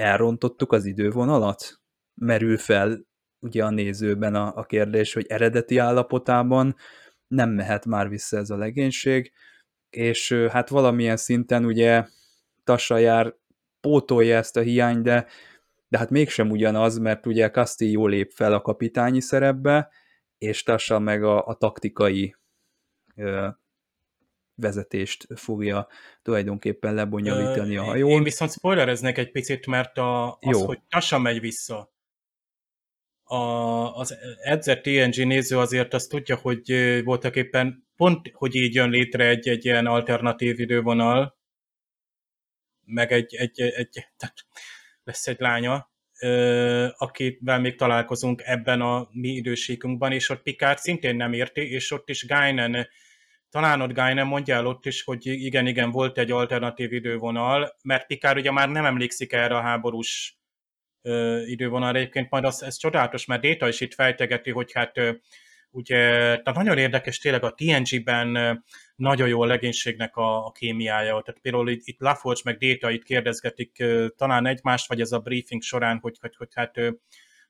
elrontottuk 0.00 0.72
az 0.72 0.84
idővonalat? 0.84 1.80
Merül 2.14 2.56
fel 2.56 3.06
ugye 3.40 3.64
a 3.64 3.70
nézőben 3.70 4.34
a, 4.34 4.56
a 4.56 4.64
kérdés, 4.64 5.12
hogy 5.12 5.26
eredeti 5.28 5.78
állapotában 5.78 6.76
nem 7.28 7.50
mehet 7.50 7.86
már 7.86 8.08
vissza 8.08 8.36
ez 8.36 8.50
a 8.50 8.56
legénység, 8.56 9.32
és 9.90 10.32
hát 10.32 10.68
valamilyen 10.68 11.16
szinten 11.16 11.64
ugye 11.64 12.06
Tassa 12.64 12.96
jár 12.96 13.34
pótolja 13.80 14.36
ezt 14.36 14.56
a 14.56 14.60
hiányt, 14.60 15.02
de, 15.02 15.26
de 15.88 15.98
hát 15.98 16.10
mégsem 16.10 16.50
ugyanaz, 16.50 16.98
mert 16.98 17.26
ugye 17.26 17.50
Castillo 17.50 18.06
lép 18.06 18.30
fel 18.34 18.52
a 18.52 18.60
kapitányi 18.60 19.20
szerepbe, 19.20 19.90
és 20.38 20.62
Tassa 20.62 20.98
meg 20.98 21.24
a, 21.24 21.46
a 21.46 21.54
taktikai 21.54 22.36
vezetést 24.60 25.26
fogja 25.34 25.88
tulajdonképpen 26.22 26.94
lebonyolítani 26.94 27.76
a 27.76 27.82
hajón. 27.82 28.10
Én 28.10 28.22
viszont 28.22 28.52
spoilereznék 28.52 29.18
egy 29.18 29.30
picit, 29.30 29.66
mert 29.66 29.98
a, 29.98 30.30
az, 30.30 30.38
Jó. 30.40 30.66
hogy 30.66 30.78
Tassa 30.88 31.18
megy 31.18 31.40
vissza, 31.40 31.92
a, 33.30 33.96
az 33.96 34.16
edzett 34.42 34.82
TNG 34.82 35.26
néző 35.26 35.58
azért 35.58 35.94
azt 35.94 36.08
tudja, 36.08 36.36
hogy 36.36 36.72
voltak 37.04 37.36
éppen 37.36 37.86
pont, 37.96 38.30
hogy 38.32 38.54
így 38.54 38.74
jön 38.74 38.90
létre 38.90 39.28
egy, 39.28 39.48
egy 39.48 39.64
ilyen 39.64 39.86
alternatív 39.86 40.60
idővonal, 40.60 41.38
meg 42.84 43.12
egy, 43.12 43.34
egy, 43.34 43.60
egy 43.60 44.06
tehát 44.16 44.46
lesz 45.04 45.26
egy 45.26 45.40
lánya, 45.40 45.90
akivel 46.96 47.60
még 47.60 47.76
találkozunk 47.76 48.42
ebben 48.44 48.80
a 48.80 49.08
mi 49.12 49.28
időségünkben, 49.28 50.12
és 50.12 50.28
ott 50.28 50.42
Picard 50.42 50.78
szintén 50.78 51.16
nem 51.16 51.32
érti, 51.32 51.70
és 51.70 51.90
ott 51.90 52.08
is 52.08 52.26
Guinan, 52.26 52.88
talán 53.50 53.80
ott 53.80 53.92
Guinan 53.92 54.26
mondja 54.26 54.54
el 54.54 54.66
ott 54.66 54.86
is, 54.86 55.02
hogy 55.02 55.26
igen, 55.26 55.66
igen, 55.66 55.90
volt 55.90 56.18
egy 56.18 56.30
alternatív 56.30 56.92
idővonal, 56.92 57.76
mert 57.82 58.06
Picard 58.06 58.38
ugye 58.38 58.50
már 58.50 58.68
nem 58.68 58.84
emlékszik 58.84 59.32
erre 59.32 59.56
a 59.56 59.60
háborús 59.60 60.38
idővonalra. 61.46 61.98
Egyébként 61.98 62.30
majd 62.30 62.44
az, 62.44 62.62
ez 62.62 62.76
csodálatos, 62.76 63.26
mert 63.26 63.40
Déta 63.40 63.68
is 63.68 63.80
itt 63.80 63.94
fejtegeti, 63.94 64.50
hogy 64.50 64.72
hát 64.72 64.92
ugye, 65.70 65.98
tehát 66.16 66.54
nagyon 66.54 66.78
érdekes 66.78 67.18
tényleg 67.18 67.44
a 67.44 67.54
TNG-ben 67.54 68.62
nagyon 68.96 69.28
jó 69.28 69.42
a 69.42 69.46
legénységnek 69.46 70.16
a, 70.16 70.46
a 70.46 70.50
kémiája. 70.50 71.22
Tehát 71.24 71.40
például 71.40 71.70
itt, 71.70 71.82
itt 71.84 72.00
Laforge 72.00 72.40
meg 72.44 72.56
Déta 72.56 72.90
itt 72.90 73.02
kérdezgetik 73.02 73.84
talán 74.16 74.46
egymást, 74.46 74.88
vagy 74.88 75.00
ez 75.00 75.12
a 75.12 75.18
briefing 75.18 75.62
során, 75.62 75.98
hogy, 75.98 76.16
hogy, 76.20 76.36
hogy 76.36 76.48
hát 76.54 76.76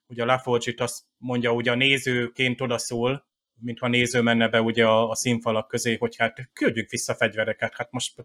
ugye 0.06 0.22
a 0.22 0.26
Laforge 0.26 0.70
itt 0.70 0.80
azt 0.80 1.02
mondja, 1.16 1.52
hogy 1.52 1.68
a 1.68 1.74
nézőként 1.74 2.60
odaszól, 2.60 3.28
mintha 3.60 3.88
néző 3.88 4.20
menne 4.20 4.48
be 4.48 4.60
ugye 4.60 4.86
a, 4.86 5.08
a 5.08 5.14
színfalak 5.14 5.68
közé, 5.68 5.96
hogy 5.96 6.16
hát 6.16 6.50
küldjük 6.52 6.90
vissza 6.90 7.14
fegyvereket, 7.14 7.74
hát 7.76 7.90
most 7.90 8.24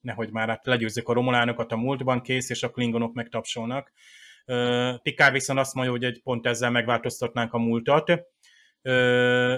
nehogy 0.00 0.30
már 0.30 0.48
hát 0.48 0.66
legyőzzük 0.66 1.08
a 1.08 1.12
romulánokat 1.12 1.72
a 1.72 1.76
múltban, 1.76 2.22
kész, 2.22 2.50
és 2.50 2.62
a 2.62 2.70
klingonok 2.70 3.14
megtapsolnak. 3.14 3.92
Pikár 5.02 5.32
viszont 5.32 5.58
azt 5.58 5.74
mondja, 5.74 5.92
hogy 5.92 6.04
egy 6.04 6.20
pont 6.22 6.46
ezzel 6.46 6.70
megváltoztatnánk 6.70 7.52
a 7.52 7.58
múltat, 7.58 8.12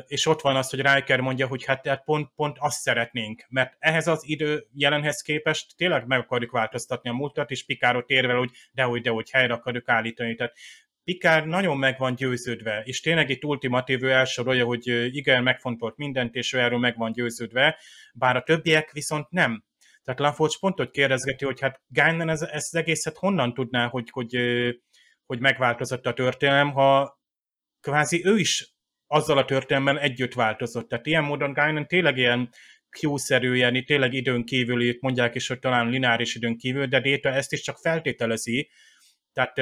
és 0.07 0.27
ott 0.27 0.41
van 0.41 0.57
az, 0.57 0.71
hogy 0.71 0.81
Riker 0.81 1.21
mondja, 1.21 1.47
hogy 1.47 1.65
hát, 1.65 1.87
hát 1.87 2.05
pont, 2.05 2.31
pont 2.35 2.57
azt 2.61 2.81
szeretnénk, 2.81 3.45
mert 3.49 3.77
ehhez 3.79 4.07
az 4.07 4.29
idő 4.29 4.67
jelenhez 4.73 5.23
képest 5.23 5.77
tényleg 5.77 6.07
meg 6.07 6.19
akarjuk 6.19 6.51
változtatni 6.51 7.11
a 7.11 7.13
múltat, 7.13 7.51
és 7.51 7.65
Pikárot 7.65 8.11
érvel, 8.11 8.37
hogy 8.37 8.51
dehogy, 8.73 9.01
dehogy 9.01 9.31
helyre 9.31 9.55
akarjuk 9.55 9.89
állítani. 9.89 10.35
Tehát 10.35 10.57
Pikár 11.05 11.47
nagyon 11.47 11.79
meg 11.79 11.99
van 11.99 12.15
győződve, 12.15 12.83
és 12.85 13.01
tényleg 13.01 13.31
itt 13.31 13.45
ultimatív 13.45 14.03
ő 14.03 14.11
elsorolja, 14.11 14.65
hogy 14.65 14.87
igen, 15.15 15.43
megfontolt 15.43 15.97
mindent, 15.97 16.35
és 16.35 16.53
ő 16.53 16.59
erről 16.59 16.79
meg 16.79 16.97
van 16.97 17.13
győződve, 17.13 17.79
bár 18.15 18.37
a 18.37 18.43
többiek 18.43 18.93
viszont 18.93 19.31
nem. 19.31 19.65
Tehát 20.03 20.21
Laforge 20.21 20.55
pont, 20.61 20.77
hogy 20.77 20.91
kérdezgeti, 20.91 21.45
hogy 21.45 21.61
hát 21.61 21.81
Gánen 21.87 22.29
ez, 22.29 22.43
ez 22.43 22.69
az 22.71 22.75
egészet 22.75 23.17
honnan 23.17 23.55
tudná, 23.55 23.89
hogy, 23.89 24.09
hogy, 24.11 24.37
hogy 25.27 25.41
megváltozott 25.41 26.07
a 26.07 26.13
történelem, 26.13 26.73
ha 26.73 27.19
kvázi 27.81 28.27
ő 28.27 28.39
is 28.39 28.75
azzal 29.07 29.39
a 29.39 29.45
történelmen 29.45 29.99
együtt 29.99 30.35
változott. 30.35 30.89
Tehát 30.89 31.07
ilyen 31.07 31.25
módon 31.25 31.53
Gánen 31.53 31.87
tényleg 31.87 32.17
ilyen 32.17 32.51
Q-szerű, 33.01 33.55
ilyen, 33.55 33.85
tényleg 33.85 34.13
időn 34.13 34.45
kívüli, 34.45 34.99
mondják 35.01 35.35
is, 35.35 35.49
hogy 35.49 35.59
talán 35.59 35.89
lineáris 35.89 36.35
időn 36.35 36.57
kívül, 36.57 36.87
de 36.87 37.01
Déta 37.01 37.29
ezt 37.29 37.53
is 37.53 37.61
csak 37.61 37.79
feltételezi, 37.79 38.71
tehát 39.35 39.61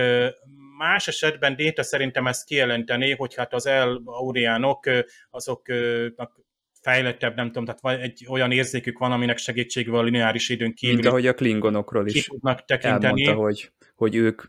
más 0.78 1.08
esetben 1.08 1.56
Déta 1.56 1.82
szerintem 1.82 2.26
ezt 2.26 2.44
kijelenteni, 2.44 3.14
hogy 3.14 3.34
hát 3.34 3.54
az 3.54 3.66
El 3.66 4.02
Auriánok 4.04 4.84
azoknak 5.30 6.40
fejlettebb, 6.80 7.36
nem 7.36 7.46
tudom, 7.46 7.64
tehát 7.64 8.00
egy 8.02 8.26
olyan 8.28 8.52
érzékük 8.52 8.98
van, 8.98 9.12
aminek 9.12 9.38
segítségével 9.38 10.00
a 10.00 10.02
lineáris 10.02 10.48
időn 10.48 10.74
kívül. 10.74 10.94
Mint 10.94 11.06
ahogy 11.06 11.26
a 11.26 11.34
klingonokról 11.34 12.06
is 12.06 12.24
tudnak 12.24 12.64
tekinteni. 12.64 13.26
elmondta, 13.26 13.34
hogy, 13.34 13.72
hogy 13.94 14.16
ők 14.16 14.42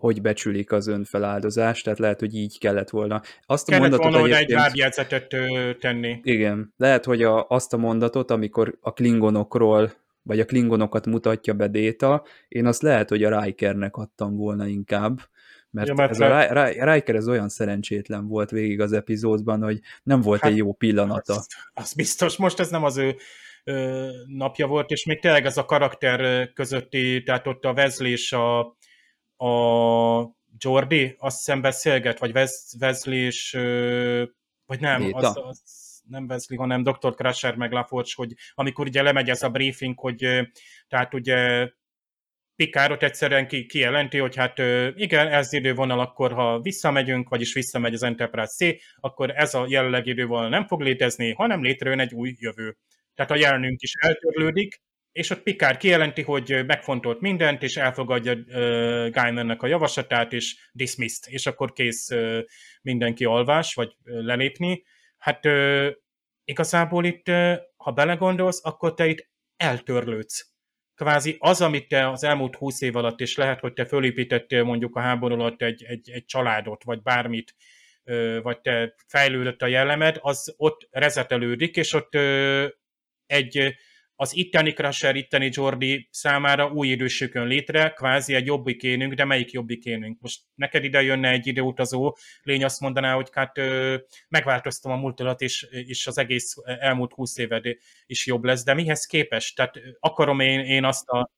hogy 0.00 0.20
becsülik 0.20 0.72
az 0.72 0.86
önfeláldozást, 0.86 1.84
tehát 1.84 1.98
lehet, 1.98 2.20
hogy 2.20 2.34
így 2.34 2.58
kellett 2.58 2.90
volna. 2.90 3.22
Azt 3.46 3.66
kellett 3.66 3.82
a 3.82 3.88
mondatot 3.88 4.20
volna 4.20 4.36
egy 4.36 4.48
lábjegyzetet 4.48 5.36
tenni. 5.78 6.20
Igen, 6.22 6.74
lehet, 6.76 7.04
hogy 7.04 7.22
a, 7.22 7.46
azt 7.48 7.72
a 7.72 7.76
mondatot, 7.76 8.30
amikor 8.30 8.78
a 8.80 8.92
klingonokról, 8.92 9.92
vagy 10.30 10.40
a 10.40 10.44
klingonokat 10.44 11.06
mutatja 11.06 11.54
be 11.54 11.68
Déta, 11.68 12.24
én 12.48 12.66
azt 12.66 12.82
lehet, 12.82 13.08
hogy 13.08 13.24
a 13.24 13.40
Rikernek 13.40 13.96
adtam 13.96 14.36
volna 14.36 14.66
inkább, 14.66 15.20
mert, 15.70 15.88
ja, 15.88 15.94
mert 15.94 16.10
ez 16.10 16.20
a 16.20 16.92
Riker 16.92 17.14
ez 17.14 17.28
olyan 17.28 17.48
szerencsétlen 17.48 18.26
volt 18.26 18.50
végig 18.50 18.80
az 18.80 18.92
epizódban, 18.92 19.62
hogy 19.62 19.80
nem 20.02 20.20
volt 20.20 20.40
hát, 20.40 20.50
egy 20.50 20.56
jó 20.56 20.72
pillanata. 20.72 21.34
Az, 21.34 21.46
az 21.72 21.92
biztos, 21.94 22.36
most 22.36 22.60
ez 22.60 22.70
nem 22.70 22.84
az 22.84 22.96
ő 22.96 23.16
ö, 23.64 24.08
napja 24.26 24.66
volt, 24.66 24.90
és 24.90 25.04
még 25.04 25.20
tényleg 25.20 25.44
ez 25.44 25.56
a 25.56 25.64
karakter 25.64 26.52
közötti, 26.52 27.22
tehát 27.22 27.46
ott 27.46 27.64
a 27.64 27.72
Wesley 27.72 28.10
és 28.10 28.32
a, 28.32 28.58
a 29.46 30.34
Jordi, 30.58 31.14
azt 31.18 31.36
hiszem 31.36 31.60
beszélget, 31.60 32.18
vagy 32.18 32.32
Wesley 32.80 33.18
és, 33.18 33.54
ö, 33.54 34.22
vagy 34.66 34.80
nem, 34.80 35.08
az, 35.12 35.24
az, 35.24 35.62
nem 36.10 36.24
Wesley, 36.28 36.58
hanem 36.58 36.82
Dr. 36.82 37.14
Crusher 37.14 37.56
meg 37.56 37.72
Laforge, 37.72 38.10
hogy 38.14 38.32
amikor 38.54 38.86
ugye 38.86 39.02
lemegy 39.02 39.30
ez 39.30 39.42
a 39.42 39.48
briefing, 39.48 39.98
hogy 39.98 40.16
tehát 40.88 41.14
ugye 41.14 41.68
Pikárot 42.56 43.02
egyszerűen 43.02 43.48
ki, 43.48 43.66
kijelenti, 43.66 44.18
hogy 44.18 44.36
hát 44.36 44.58
igen, 44.94 45.28
ez 45.28 45.52
idővonal, 45.52 46.00
akkor 46.00 46.32
ha 46.32 46.60
visszamegyünk, 46.60 47.28
vagyis 47.28 47.54
visszamegy 47.54 47.94
az 47.94 48.02
Enterprise 48.02 48.52
C, 48.52 48.82
akkor 48.96 49.30
ez 49.30 49.54
a 49.54 49.66
jelenlegi 49.68 50.10
idővonal 50.10 50.48
nem 50.48 50.66
fog 50.66 50.80
létezni, 50.80 51.32
hanem 51.32 51.62
létrejön 51.62 52.00
egy 52.00 52.14
új 52.14 52.34
jövő. 52.38 52.76
Tehát 53.14 53.30
a 53.30 53.36
jelenünk 53.36 53.80
is 53.80 53.94
eltörlődik, 53.94 54.80
és 55.12 55.30
ott 55.30 55.42
Pikár 55.42 55.76
kijelenti, 55.76 56.22
hogy 56.22 56.64
megfontolt 56.66 57.20
mindent, 57.20 57.62
és 57.62 57.76
elfogadja 57.76 58.32
uh, 58.32 59.10
Gaimannek 59.10 59.62
a 59.62 59.66
javaslatát, 59.66 60.32
és 60.32 60.56
dismissed, 60.72 61.32
és 61.32 61.46
akkor 61.46 61.72
kész 61.72 62.10
uh, 62.10 62.38
mindenki 62.82 63.24
alvás, 63.24 63.74
vagy 63.74 63.96
uh, 64.04 64.22
lelépni. 64.22 64.82
Hát 65.20 65.46
uh, 65.46 65.88
igazából 66.44 67.04
itt, 67.04 67.28
uh, 67.28 67.54
ha 67.76 67.90
belegondolsz, 67.90 68.64
akkor 68.64 68.94
te 68.94 69.06
itt 69.06 69.28
eltörlődsz. 69.56 70.48
Kvázi 70.94 71.36
az, 71.38 71.60
amit 71.60 71.88
te 71.88 72.08
az 72.10 72.24
elmúlt 72.24 72.56
húsz 72.56 72.80
év 72.80 72.96
alatt, 72.96 73.20
és 73.20 73.36
lehet, 73.36 73.60
hogy 73.60 73.72
te 73.72 73.84
fölépítettél 73.84 74.62
mondjuk 74.62 74.96
a 74.96 75.00
háború 75.00 75.34
alatt 75.34 75.62
egy, 75.62 75.84
egy, 75.84 76.10
egy 76.10 76.24
családot, 76.24 76.84
vagy 76.84 77.02
bármit, 77.02 77.54
vagy 78.42 78.60
te 78.60 78.94
fejlődött 79.06 79.62
a 79.62 79.66
jellemed, 79.66 80.18
az 80.20 80.54
ott 80.56 80.88
rezetelődik, 80.90 81.76
és 81.76 81.92
ott 81.92 82.14
egy 83.26 83.74
az 84.20 84.36
itteni 84.36 84.72
Crusher, 84.72 85.16
itteni 85.16 85.48
Jordi 85.52 86.08
számára 86.10 86.70
új 86.70 86.88
idősökön 86.88 87.46
létre, 87.46 87.90
kvázi 87.90 88.34
egy 88.34 88.46
jobbikénünk, 88.46 89.14
de 89.14 89.24
melyik 89.24 89.50
jobbikénünk? 89.50 90.20
Most 90.20 90.40
neked 90.54 90.84
ide 90.84 91.02
jönne 91.02 91.30
egy 91.30 91.46
időutazó 91.46 92.16
lény, 92.42 92.64
azt 92.64 92.80
mondaná, 92.80 93.14
hogy 93.14 93.28
hát 93.32 93.58
ö, 93.58 93.96
megváltoztam 94.28 94.92
a 94.92 94.96
múltalat, 94.96 95.40
és, 95.40 95.62
és 95.70 96.06
az 96.06 96.18
egész 96.18 96.54
elmúlt 96.64 97.12
húsz 97.12 97.38
éved 97.38 97.64
is 98.06 98.26
jobb 98.26 98.44
lesz, 98.44 98.64
de 98.64 98.74
mihez 98.74 99.06
képest? 99.06 99.56
Tehát 99.56 99.78
akarom 100.00 100.40
én, 100.40 100.60
én 100.60 100.84
azt 100.84 101.08
a 101.08 101.30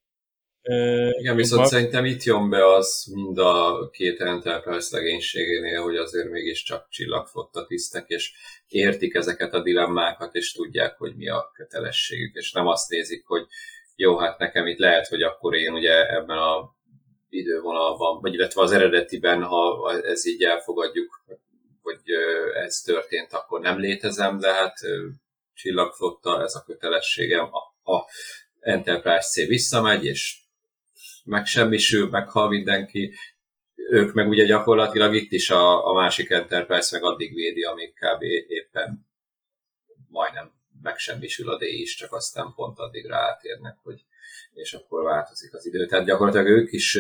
igen, 1.19 1.37
viszont 1.37 1.67
szerintem 1.67 2.05
itt 2.05 2.23
jön 2.23 2.51
be 2.51 2.75
az 2.75 3.07
mind 3.15 3.39
a 3.39 3.89
két 3.93 4.21
Enterprise 4.21 4.97
legénységénél, 4.97 5.83
hogy 5.83 5.97
azért 5.97 6.31
mégiscsak 6.31 6.89
csillagfotta 6.89 7.67
tisztek, 7.67 8.09
és 8.09 8.33
értik 8.69 9.15
ezeket 9.15 9.55
a 9.55 9.63
dilemmákat, 9.63 10.35
és 10.35 10.53
tudják, 10.53 10.97
hogy 10.99 11.17
mi 11.17 11.29
a 11.29 11.51
kötelességük, 11.55 12.35
és 12.35 12.53
nem 12.53 12.67
azt 12.67 12.91
nézik, 12.91 13.27
hogy 13.27 13.47
jó, 13.97 14.19
hát 14.19 14.39
nekem 14.39 14.67
itt 14.67 14.79
lehet, 14.79 15.07
hogy 15.07 15.23
akkor 15.23 15.55
én 15.55 15.73
ugye 15.73 16.07
ebben 16.07 16.39
a 16.39 16.75
idővonalban, 17.29 18.21
vagy 18.21 18.35
illetve 18.35 18.63
az 18.63 18.73
eredetiben, 18.73 19.43
ha 19.43 19.93
ez 20.03 20.27
így 20.27 20.43
elfogadjuk, 20.43 21.25
hogy 21.83 22.01
ez 22.65 22.81
történt, 22.81 23.33
akkor 23.33 23.61
nem 23.61 23.79
létezem, 23.79 24.39
de 24.39 24.53
hát 24.53 24.79
csillagflotta, 25.55 26.43
ez 26.43 26.55
a 26.55 26.63
kötelességem. 26.67 27.49
A, 27.53 27.93
a 27.93 28.07
Enterprise 28.61 29.29
C 29.29 29.47
visszamegy, 29.47 30.05
és 30.05 30.42
megsemmisül, 31.25 32.09
meghal 32.09 32.49
mindenki, 32.49 33.15
ők 33.75 34.13
meg 34.13 34.29
ugye 34.29 34.45
gyakorlatilag 34.45 35.15
itt 35.15 35.33
is 35.33 35.51
a, 35.51 35.87
a 35.87 35.93
másik 35.93 36.31
Enterprise 36.31 36.99
meg 36.99 37.11
addig 37.11 37.35
védi, 37.35 37.63
amíg 37.63 37.93
kb. 37.93 38.23
éppen 38.49 39.07
majdnem 40.09 40.53
megsemmisül 40.83 41.51
a 41.51 41.57
D 41.59 41.63
is, 41.63 41.95
csak 41.97 42.13
aztán 42.13 42.53
pont 42.55 42.79
addig 42.79 43.07
rátérnek, 43.07 43.79
hogy 43.83 44.05
és 44.55 44.73
akkor 44.73 45.03
változik 45.03 45.55
az 45.55 45.67
idő. 45.67 45.87
Tehát 45.87 46.07
gyakorlatilag 46.07 46.47
ők 46.47 46.73
is 46.73 46.99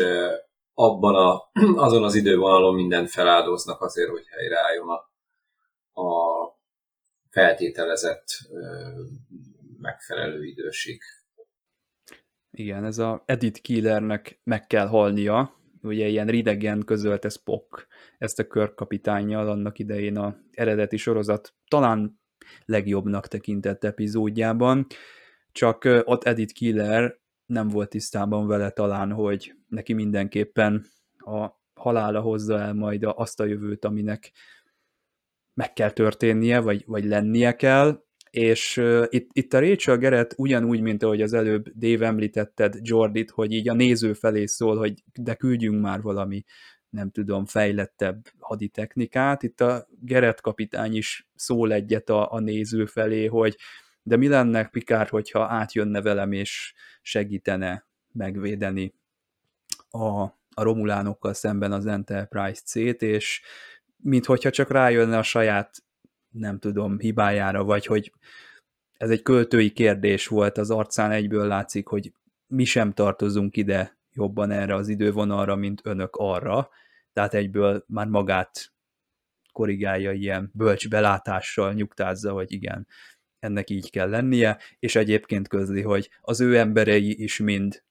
abban 0.74 1.14
a, 1.14 1.50
azon 1.86 2.04
az 2.04 2.14
idővonalon 2.14 2.74
mindent 2.74 3.10
feláldoznak 3.10 3.80
azért, 3.80 4.10
hogy 4.10 4.26
helyreálljon 4.26 4.88
a, 4.88 5.10
a 6.00 6.60
feltételezett 7.30 8.26
megfelelő 9.80 10.44
időség. 10.44 11.02
Igen, 12.55 12.84
ez 12.84 12.98
a 12.98 13.22
Edith 13.26 13.61
Killernek 13.61 14.40
meg 14.44 14.66
kell 14.66 14.86
halnia, 14.86 15.57
ugye 15.82 16.07
ilyen 16.07 16.26
ridegen 16.26 16.84
közölte 16.84 17.28
Spock 17.28 17.86
ezt 18.18 18.38
a 18.38 18.46
körkapitányjal 18.46 19.48
annak 19.48 19.78
idején 19.78 20.16
a 20.16 20.36
eredeti 20.50 20.96
sorozat 20.96 21.55
talán 21.68 22.20
legjobbnak 22.64 23.28
tekintett 23.28 23.84
epizódjában, 23.84 24.86
csak 25.53 26.03
ott 26.05 26.24
Edith 26.24 26.53
Killer 26.53 27.20
nem 27.46 27.68
volt 27.68 27.88
tisztában 27.88 28.46
vele 28.46 28.70
talán, 28.70 29.12
hogy 29.12 29.55
neki 29.68 29.92
mindenképpen 29.92 30.86
a 31.18 31.50
halála 31.74 32.20
hozza 32.20 32.59
el 32.59 32.74
majd 32.74 33.03
azt 33.05 33.40
a 33.40 33.44
jövőt, 33.44 33.84
aminek 33.84 34.32
meg 35.55 35.72
kell 35.72 35.90
történnie, 35.90 36.61
vagy, 36.61 36.84
vagy 36.86 37.05
lennie 37.05 37.57
kell, 37.57 38.05
és 38.33 38.76
uh, 38.76 39.07
itt, 39.09 39.30
itt 39.33 39.53
a 39.53 39.61
Rachel 39.61 39.97
Gerett 39.97 40.35
ugyanúgy, 40.37 40.80
mint 40.80 41.03
ahogy 41.03 41.22
az 41.22 41.33
előbb 41.33 41.68
Dave 41.68 42.07
említetted 42.07 42.78
Jordit, 42.83 43.30
hogy 43.30 43.53
így 43.53 43.68
a 43.68 43.74
néző 43.74 44.12
felé 44.12 44.47
szól, 44.47 44.76
hogy 44.76 45.03
de 45.14 45.35
küldjünk 45.35 45.83
már 45.83 46.03
valami, 46.03 46.45
nem 46.89 47.11
tudom, 47.11 47.47
fejlettebb 47.47 48.26
haditechnikát. 48.39 49.43
Itt 49.43 49.61
a 49.61 49.89
Gerett 50.01 50.41
kapitány 50.41 50.97
is 50.97 51.28
szól 51.35 51.72
egyet 51.72 52.11
a, 52.11 52.33
a 52.33 52.41
néző 52.41 52.87
felé, 52.87 53.26
hogy 53.26 53.57
de 54.03 54.16
mi 54.16 54.28
lenne 54.28 54.64
Pikár, 54.68 55.09
hogyha 55.09 55.47
átjönne 55.47 56.03
velem 56.03 56.33
és 56.33 56.74
segítene 57.03 57.87
megvédeni 58.12 58.95
a, 59.91 60.20
a 60.55 60.62
romulánokkal 60.62 61.35
szemben 61.35 61.72
az 61.72 61.87
Enterprise 61.87 62.61
C-t, 62.64 63.03
és 63.03 63.43
minthogyha 63.97 64.51
csak 64.51 64.70
rájönne 64.70 65.18
a 65.18 65.22
saját 65.22 65.83
nem 66.33 66.59
tudom, 66.59 66.99
hibájára, 66.99 67.64
vagy 67.64 67.87
hogy 67.87 68.12
ez 68.93 69.11
egy 69.11 69.22
költői 69.22 69.70
kérdés 69.70 70.26
volt, 70.26 70.59
az 70.59 70.70
arcán 70.70 71.11
egyből 71.11 71.47
látszik, 71.47 71.87
hogy 71.87 72.12
mi 72.47 72.64
sem 72.64 72.93
tartozunk 72.93 73.57
ide 73.57 73.99
jobban 74.12 74.51
erre 74.51 74.74
az 74.74 74.89
idővonalra, 74.89 75.57
mint 75.57 75.80
önök 75.85 76.16
arra, 76.16 76.70
tehát 77.12 77.35
egyből 77.35 77.85
már 77.87 78.07
magát 78.07 78.72
korrigálja 79.53 80.12
ilyen 80.12 80.51
bölcs 80.55 80.89
belátással, 80.89 81.72
nyugtázza, 81.72 82.33
hogy 82.33 82.53
igen, 82.53 82.87
ennek 83.39 83.70
így 83.70 83.91
kell 83.91 84.09
lennie, 84.09 84.59
és 84.78 84.95
egyébként 84.95 85.49
közli, 85.49 85.83
hogy 85.83 86.11
az 86.20 86.41
ő 86.41 86.59
emberei 86.59 87.22
is 87.22 87.39
mind 87.39 87.85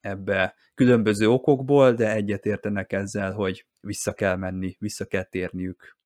ebbe 0.00 0.54
különböző 0.74 1.28
okokból, 1.28 1.92
de 1.92 2.12
egyetértenek 2.12 2.92
ezzel, 2.92 3.32
hogy 3.32 3.66
vissza 3.80 4.12
kell 4.12 4.36
menni, 4.36 4.76
vissza 4.78 5.04
kell 5.04 5.24
térniük 5.24 5.97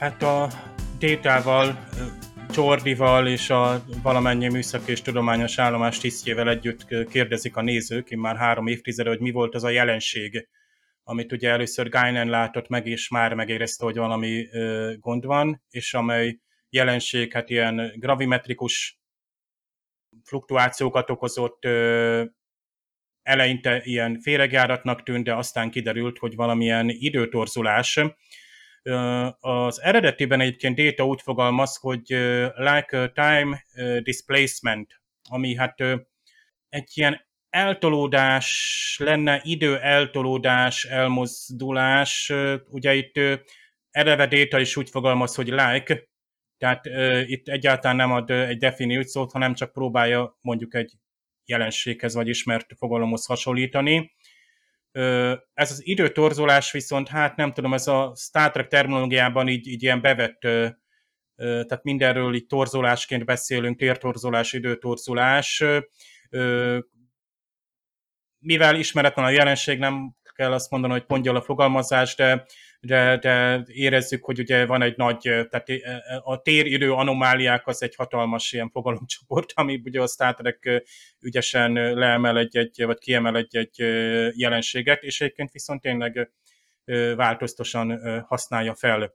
Hát 0.00 0.22
a 0.22 0.48
Détával, 0.98 1.88
Jordival 2.54 3.26
és 3.26 3.50
a 3.50 3.84
valamennyi 4.02 4.48
műszaki 4.48 4.90
és 4.90 5.02
tudományos 5.02 5.58
állomás 5.58 5.98
tisztjével 5.98 6.48
együtt 6.48 7.08
kérdezik 7.08 7.56
a 7.56 7.62
nézők, 7.62 8.10
én 8.10 8.18
már 8.18 8.36
három 8.36 8.66
évtizede, 8.66 9.08
hogy 9.08 9.20
mi 9.20 9.30
volt 9.30 9.54
az 9.54 9.64
a 9.64 9.68
jelenség, 9.68 10.48
amit 11.02 11.32
ugye 11.32 11.50
először 11.50 11.88
Guinan 11.88 12.28
látott 12.28 12.68
meg, 12.68 12.86
és 12.86 13.08
már 13.08 13.34
megérezte, 13.34 13.84
hogy 13.84 13.96
valami 13.96 14.48
gond 14.98 15.24
van, 15.24 15.62
és 15.70 15.94
amely 15.94 16.38
jelenség 16.68 17.32
hát 17.32 17.50
ilyen 17.50 17.92
gravimetrikus 17.94 19.00
fluktuációkat 20.24 21.10
okozott, 21.10 21.64
eleinte 23.22 23.80
ilyen 23.84 24.20
féregjáratnak 24.20 25.02
tűnt, 25.02 25.24
de 25.24 25.34
aztán 25.34 25.70
kiderült, 25.70 26.18
hogy 26.18 26.34
valamilyen 26.34 26.88
időtorzulás, 26.88 28.00
az 29.40 29.82
eredetiben 29.82 30.40
egyébként 30.40 30.76
Data 30.76 31.06
úgy 31.06 31.22
fogalmaz, 31.22 31.76
hogy 31.76 32.08
like 32.56 33.12
time 33.14 33.64
displacement, 34.02 35.00
ami 35.28 35.54
hát 35.56 35.80
egy 36.68 36.90
ilyen 36.94 37.28
eltolódás 37.50 38.96
lenne, 39.04 39.40
idő 39.44 39.78
eltolódás, 39.78 40.84
elmozdulás. 40.84 42.32
Ugye 42.68 42.94
itt 42.94 43.20
eleve 43.90 44.26
Data 44.26 44.60
is 44.60 44.76
úgy 44.76 44.90
fogalmaz, 44.90 45.34
hogy 45.34 45.48
like, 45.48 46.08
tehát 46.58 46.84
itt 47.26 47.48
egyáltalán 47.48 47.96
nem 47.96 48.12
ad 48.12 48.30
egy 48.30 48.58
definíciót, 48.58 49.32
hanem 49.32 49.54
csak 49.54 49.72
próbálja 49.72 50.36
mondjuk 50.40 50.74
egy 50.74 50.92
jelenséghez 51.44 52.14
vagy 52.14 52.28
ismert 52.28 52.66
fogalomhoz 52.76 53.26
hasonlítani. 53.26 54.12
Ez 55.52 55.70
az 55.70 55.86
időtorzulás 55.86 56.72
viszont, 56.72 57.08
hát 57.08 57.36
nem 57.36 57.52
tudom, 57.52 57.74
ez 57.74 57.86
a 57.86 58.12
Star 58.16 58.50
Trek 58.50 58.66
terminológiában 58.66 59.48
így, 59.48 59.66
így 59.66 59.82
ilyen 59.82 60.00
bevett, 60.00 60.40
tehát 61.36 61.82
mindenről 61.82 62.34
így 62.34 62.46
torzulásként 62.46 63.24
beszélünk, 63.24 63.78
tértorzulás, 63.78 64.52
időtorzulás. 64.52 65.64
Mivel 68.38 68.76
ismeretlen 68.76 69.24
a 69.24 69.30
jelenség, 69.30 69.78
nem 69.78 70.14
kell 70.34 70.52
azt 70.52 70.70
mondani, 70.70 70.92
hogy 70.92 71.04
pontja 71.04 71.32
a 71.32 71.42
fogalmazás, 71.42 72.14
de, 72.14 72.46
de, 72.80 73.16
de 73.16 73.62
érezzük, 73.66 74.24
hogy 74.24 74.38
ugye 74.38 74.66
van 74.66 74.82
egy 74.82 74.96
nagy, 74.96 75.18
tehát 75.20 75.66
a 76.22 76.42
téridő 76.42 76.92
anomáliák 76.92 77.66
az 77.66 77.82
egy 77.82 77.94
hatalmas 77.94 78.52
ilyen 78.52 78.70
fogalomcsoport, 78.70 79.52
ami 79.54 79.80
ugye 79.84 80.00
a 80.00 80.06
Star 80.06 80.34
Trek 80.34 80.84
ügyesen 81.20 81.72
leemel 81.72 82.38
egy-egy, 82.38 82.82
vagy 82.84 82.98
kiemel 82.98 83.36
egy-egy 83.36 83.78
jelenséget, 84.38 85.02
és 85.02 85.20
egyébként 85.20 85.50
viszont 85.50 85.80
tényleg 85.80 86.30
változtosan 87.16 88.00
használja 88.26 88.74
fel. 88.74 89.14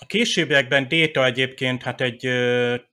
A 0.00 0.06
későbbiekben 0.06 0.88
Data 0.88 1.24
egyébként 1.24 1.82
hát 1.82 2.00
egy 2.00 2.28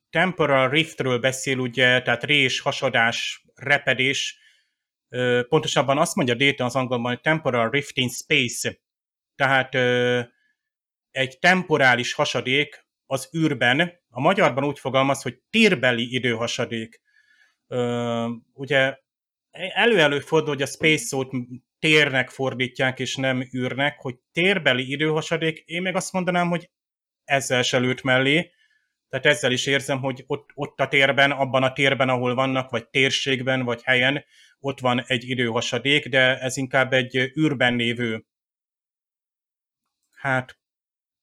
temporal 0.09 0.69
riftről 0.69 1.19
beszél, 1.19 1.57
ugye, 1.57 2.01
tehát 2.01 2.23
rés, 2.23 2.59
hasadás, 2.59 3.45
repedés, 3.55 4.39
pontosabban 5.49 5.97
azt 5.97 6.15
mondja 6.15 6.35
Data 6.35 6.65
az 6.65 6.75
angolban, 6.75 7.11
hogy 7.11 7.21
temporal 7.21 7.69
rift 7.69 7.97
in 7.97 8.09
space, 8.09 8.77
tehát 9.35 9.75
egy 11.11 11.39
temporális 11.39 12.13
hasadék 12.13 12.87
az 13.05 13.29
űrben, 13.37 14.03
a 14.09 14.19
magyarban 14.19 14.65
úgy 14.65 14.79
fogalmaz, 14.79 15.21
hogy 15.21 15.39
térbeli 15.49 16.13
időhasadék. 16.13 17.01
Ugye 18.53 18.97
elő-elő 19.73 20.19
fordul, 20.19 20.53
hogy 20.53 20.61
a 20.61 20.65
space 20.65 21.05
szót 21.05 21.31
térnek 21.79 22.29
fordítják, 22.29 22.99
és 22.99 23.15
nem 23.15 23.49
űrnek, 23.55 23.99
hogy 23.99 24.15
térbeli 24.31 24.91
időhasadék, 24.91 25.63
én 25.65 25.81
meg 25.81 25.95
azt 25.95 26.13
mondanám, 26.13 26.49
hogy 26.49 26.69
ezzel 27.23 27.61
se 27.61 27.77
lőtt 27.77 28.01
mellé, 28.01 28.51
tehát 29.09 29.25
ezzel 29.25 29.51
is 29.51 29.65
érzem, 29.65 29.99
hogy 29.99 30.23
ott, 30.27 30.49
ott 30.53 30.79
a 30.79 30.87
térben, 30.87 31.31
abban 31.31 31.63
a 31.63 31.73
térben, 31.73 32.09
ahol 32.09 32.35
vannak, 32.35 32.69
vagy 32.69 32.87
térségben, 32.87 33.63
vagy 33.63 33.83
helyen, 33.83 34.25
ott 34.59 34.79
van 34.79 35.03
egy 35.07 35.29
időhasadék, 35.29 36.07
de 36.07 36.39
ez 36.39 36.57
inkább 36.57 36.93
egy 36.93 37.15
űrben 37.15 37.75
lévő 37.75 38.25
hát 40.25 40.59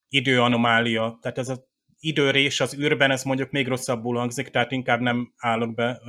időanomália. 0.09 1.19
Tehát 1.21 1.39
ez 1.39 1.49
az 1.49 1.65
időrés 1.99 2.61
az 2.61 2.79
űrben, 2.79 3.11
ez 3.11 3.23
mondjuk 3.23 3.51
még 3.51 3.67
rosszabbul 3.67 4.17
hangzik, 4.17 4.49
tehát 4.49 4.73
inkább 4.73 5.01
nem 5.01 5.33
állok 5.37 5.75
be 5.75 6.01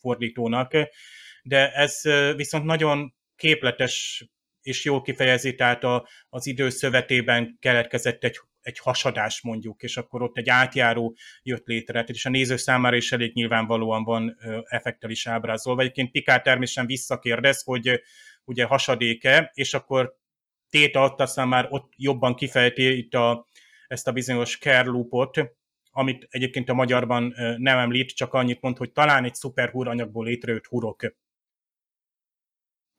fordítónak. 0.00 0.72
De 1.42 1.72
ez 1.72 2.00
viszont 2.36 2.64
nagyon 2.64 3.14
képletes 3.36 4.24
és 4.60 4.84
jó 4.84 5.00
kifejezi, 5.00 5.54
tehát 5.54 5.84
a, 5.84 6.08
az 6.28 6.46
idő 6.46 6.68
szövetében 6.68 7.56
keletkezett 7.60 8.24
egy, 8.24 8.38
egy 8.60 8.78
hasadás 8.78 9.42
mondjuk, 9.42 9.82
és 9.82 9.96
akkor 9.96 10.22
ott 10.22 10.36
egy 10.36 10.48
átjáró 10.48 11.16
jött 11.42 11.66
létre, 11.66 12.04
és 12.06 12.26
a 12.26 12.30
néző 12.30 12.56
számára 12.56 12.96
is 12.96 13.12
elég 13.12 13.34
nyilvánvalóan 13.34 14.04
van 14.04 14.36
effektel 14.68 15.10
is 15.10 15.26
ábrázolva. 15.26 15.80
Egyébként 15.80 16.10
Pikár 16.10 16.42
természetesen 16.42 16.86
visszakérdez, 16.86 17.62
hogy 17.62 18.02
ugye 18.44 18.64
hasadéke, 18.64 19.50
és 19.54 19.74
akkor 19.74 20.20
Téta 20.72 21.04
ott 21.04 21.20
aztán 21.20 21.48
már 21.48 21.66
ott 21.70 21.92
jobban 21.96 22.34
kifejti 22.34 22.96
itt 22.96 23.14
a, 23.14 23.46
ezt 23.86 24.08
a 24.08 24.12
bizonyos 24.12 24.58
care 24.58 24.88
loopot, 24.88 25.38
amit 25.90 26.26
egyébként 26.30 26.68
a 26.68 26.74
magyarban 26.74 27.34
nem 27.58 27.78
említ, 27.78 28.14
csak 28.14 28.34
annyit 28.34 28.60
mond, 28.60 28.76
hogy 28.76 28.92
talán 28.92 29.24
egy 29.24 29.34
szuper 29.34 29.70
anyagból 29.72 30.24
létrejött 30.24 30.66
hurok. 30.66 31.14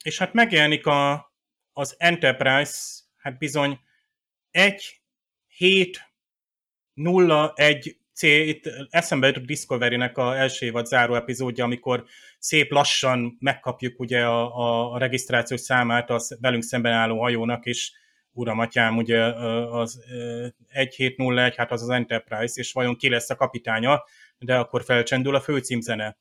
És 0.03 0.17
hát 0.17 0.34
megjelenik 0.34 0.86
a, 0.86 1.34
az 1.74 1.95
Enterprise, 1.97 3.01
hát 3.15 3.38
bizony 3.38 3.80
1, 4.51 5.01
7, 5.47 6.11
0, 6.93 7.53
1 7.55 7.97
C, 8.14 8.22
itt 8.22 8.64
eszembe 8.89 9.28
jutott 9.28 9.45
Discovery-nek 9.45 10.18
a 10.18 10.38
első 10.38 10.66
évad 10.66 10.86
záró 10.86 11.16
epizódja, 11.16 11.64
amikor 11.64 12.05
szép 12.39 12.72
lassan 12.72 13.38
megkapjuk 13.39 13.99
ugye 13.99 14.26
a, 14.26 14.91
a, 14.91 14.97
regisztrációs 14.97 15.61
számát 15.61 16.09
a 16.09 16.22
velünk 16.39 16.64
szemben 16.64 16.93
álló 16.93 17.22
hajónak, 17.22 17.66
és 17.66 17.91
uram, 18.32 18.59
atyám, 18.59 18.97
ugye 18.97 19.24
az 19.66 19.99
1701, 20.68 21.55
hát 21.55 21.72
az 21.72 21.82
az 21.82 21.89
Enterprise, 21.89 22.59
és 22.59 22.72
vajon 22.72 22.95
ki 22.95 23.09
lesz 23.09 23.30
a 23.30 23.36
kapitánya, 23.36 24.03
de 24.38 24.55
akkor 24.55 24.84
felcsendül 24.84 25.36
a 25.36 25.41
főcímzene. 25.41 26.18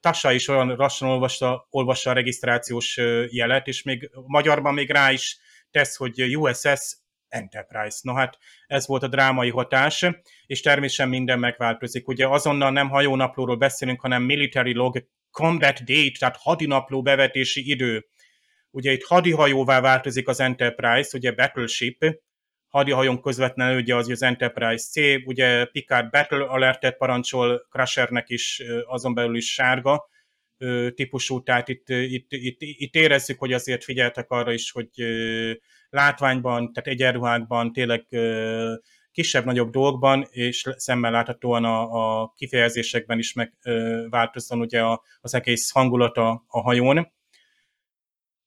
Tassa 0.00 0.32
is 0.32 0.48
olyan 0.48 0.68
lassan 0.76 1.08
olvassa, 1.08 1.66
olvassa 1.70 2.10
a 2.10 2.12
regisztrációs 2.12 2.96
jelet, 3.30 3.66
és 3.66 3.82
még 3.82 4.10
magyarban 4.26 4.74
még 4.74 4.90
rá 4.90 5.12
is 5.12 5.38
tesz, 5.70 5.96
hogy 5.96 6.36
USS 6.36 6.96
Enterprise. 7.28 7.98
No 8.02 8.14
hát 8.14 8.38
ez 8.66 8.86
volt 8.86 9.02
a 9.02 9.08
drámai 9.08 9.50
hatás, 9.50 10.06
és 10.46 10.60
természetesen 10.60 11.08
minden 11.08 11.38
megváltozik. 11.38 12.08
Ugye 12.08 12.26
azonnal 12.26 12.70
nem 12.70 12.88
hajónaplóról 12.88 13.56
beszélünk, 13.56 14.00
hanem 14.00 14.22
military 14.22 14.74
log 14.74 15.06
combat 15.30 15.84
date, 15.84 16.18
tehát 16.18 16.36
hadinapló 16.36 17.02
bevetési 17.02 17.70
idő. 17.70 18.06
Ugye 18.70 18.92
itt 18.92 19.02
hadihajóvá 19.02 19.80
változik 19.80 20.28
az 20.28 20.40
Enterprise, 20.40 21.16
ugye 21.16 21.32
battleship, 21.32 22.04
hadihajón 22.68 23.20
közvetlenül 23.20 23.80
ugye 23.80 23.94
az, 23.94 24.08
az 24.08 24.22
Enterprise 24.22 24.84
C, 24.84 25.26
ugye 25.26 25.64
Picard 25.64 26.10
Battle 26.10 26.44
Alertet 26.44 26.96
parancsol 26.96 27.66
Crushernek 27.70 28.28
is, 28.28 28.62
azon 28.86 29.14
belül 29.14 29.36
is 29.36 29.52
sárga 29.52 30.08
típusú, 30.94 31.42
tehát 31.42 31.68
itt, 31.68 31.88
itt, 31.88 32.32
itt, 32.32 32.56
itt 32.60 32.94
érezzük, 32.94 33.38
hogy 33.38 33.52
azért 33.52 33.84
figyeltek 33.84 34.30
arra 34.30 34.52
is, 34.52 34.70
hogy 34.70 34.88
látványban, 35.90 36.72
tehát 36.72 36.88
egyenruhákban, 36.88 37.72
tényleg 37.72 38.06
kisebb-nagyobb 39.16 39.70
dolgokban, 39.70 40.26
és 40.30 40.64
szemmel 40.76 41.10
láthatóan 41.10 41.64
a, 41.64 42.20
a 42.20 42.32
kifejezésekben 42.36 43.18
is 43.18 43.32
megváltozzon 43.32 44.60
ugye 44.60 44.82
a, 44.82 45.02
az 45.20 45.34
egész 45.34 45.70
hangulata 45.70 46.44
a 46.46 46.60
hajón. 46.60 47.14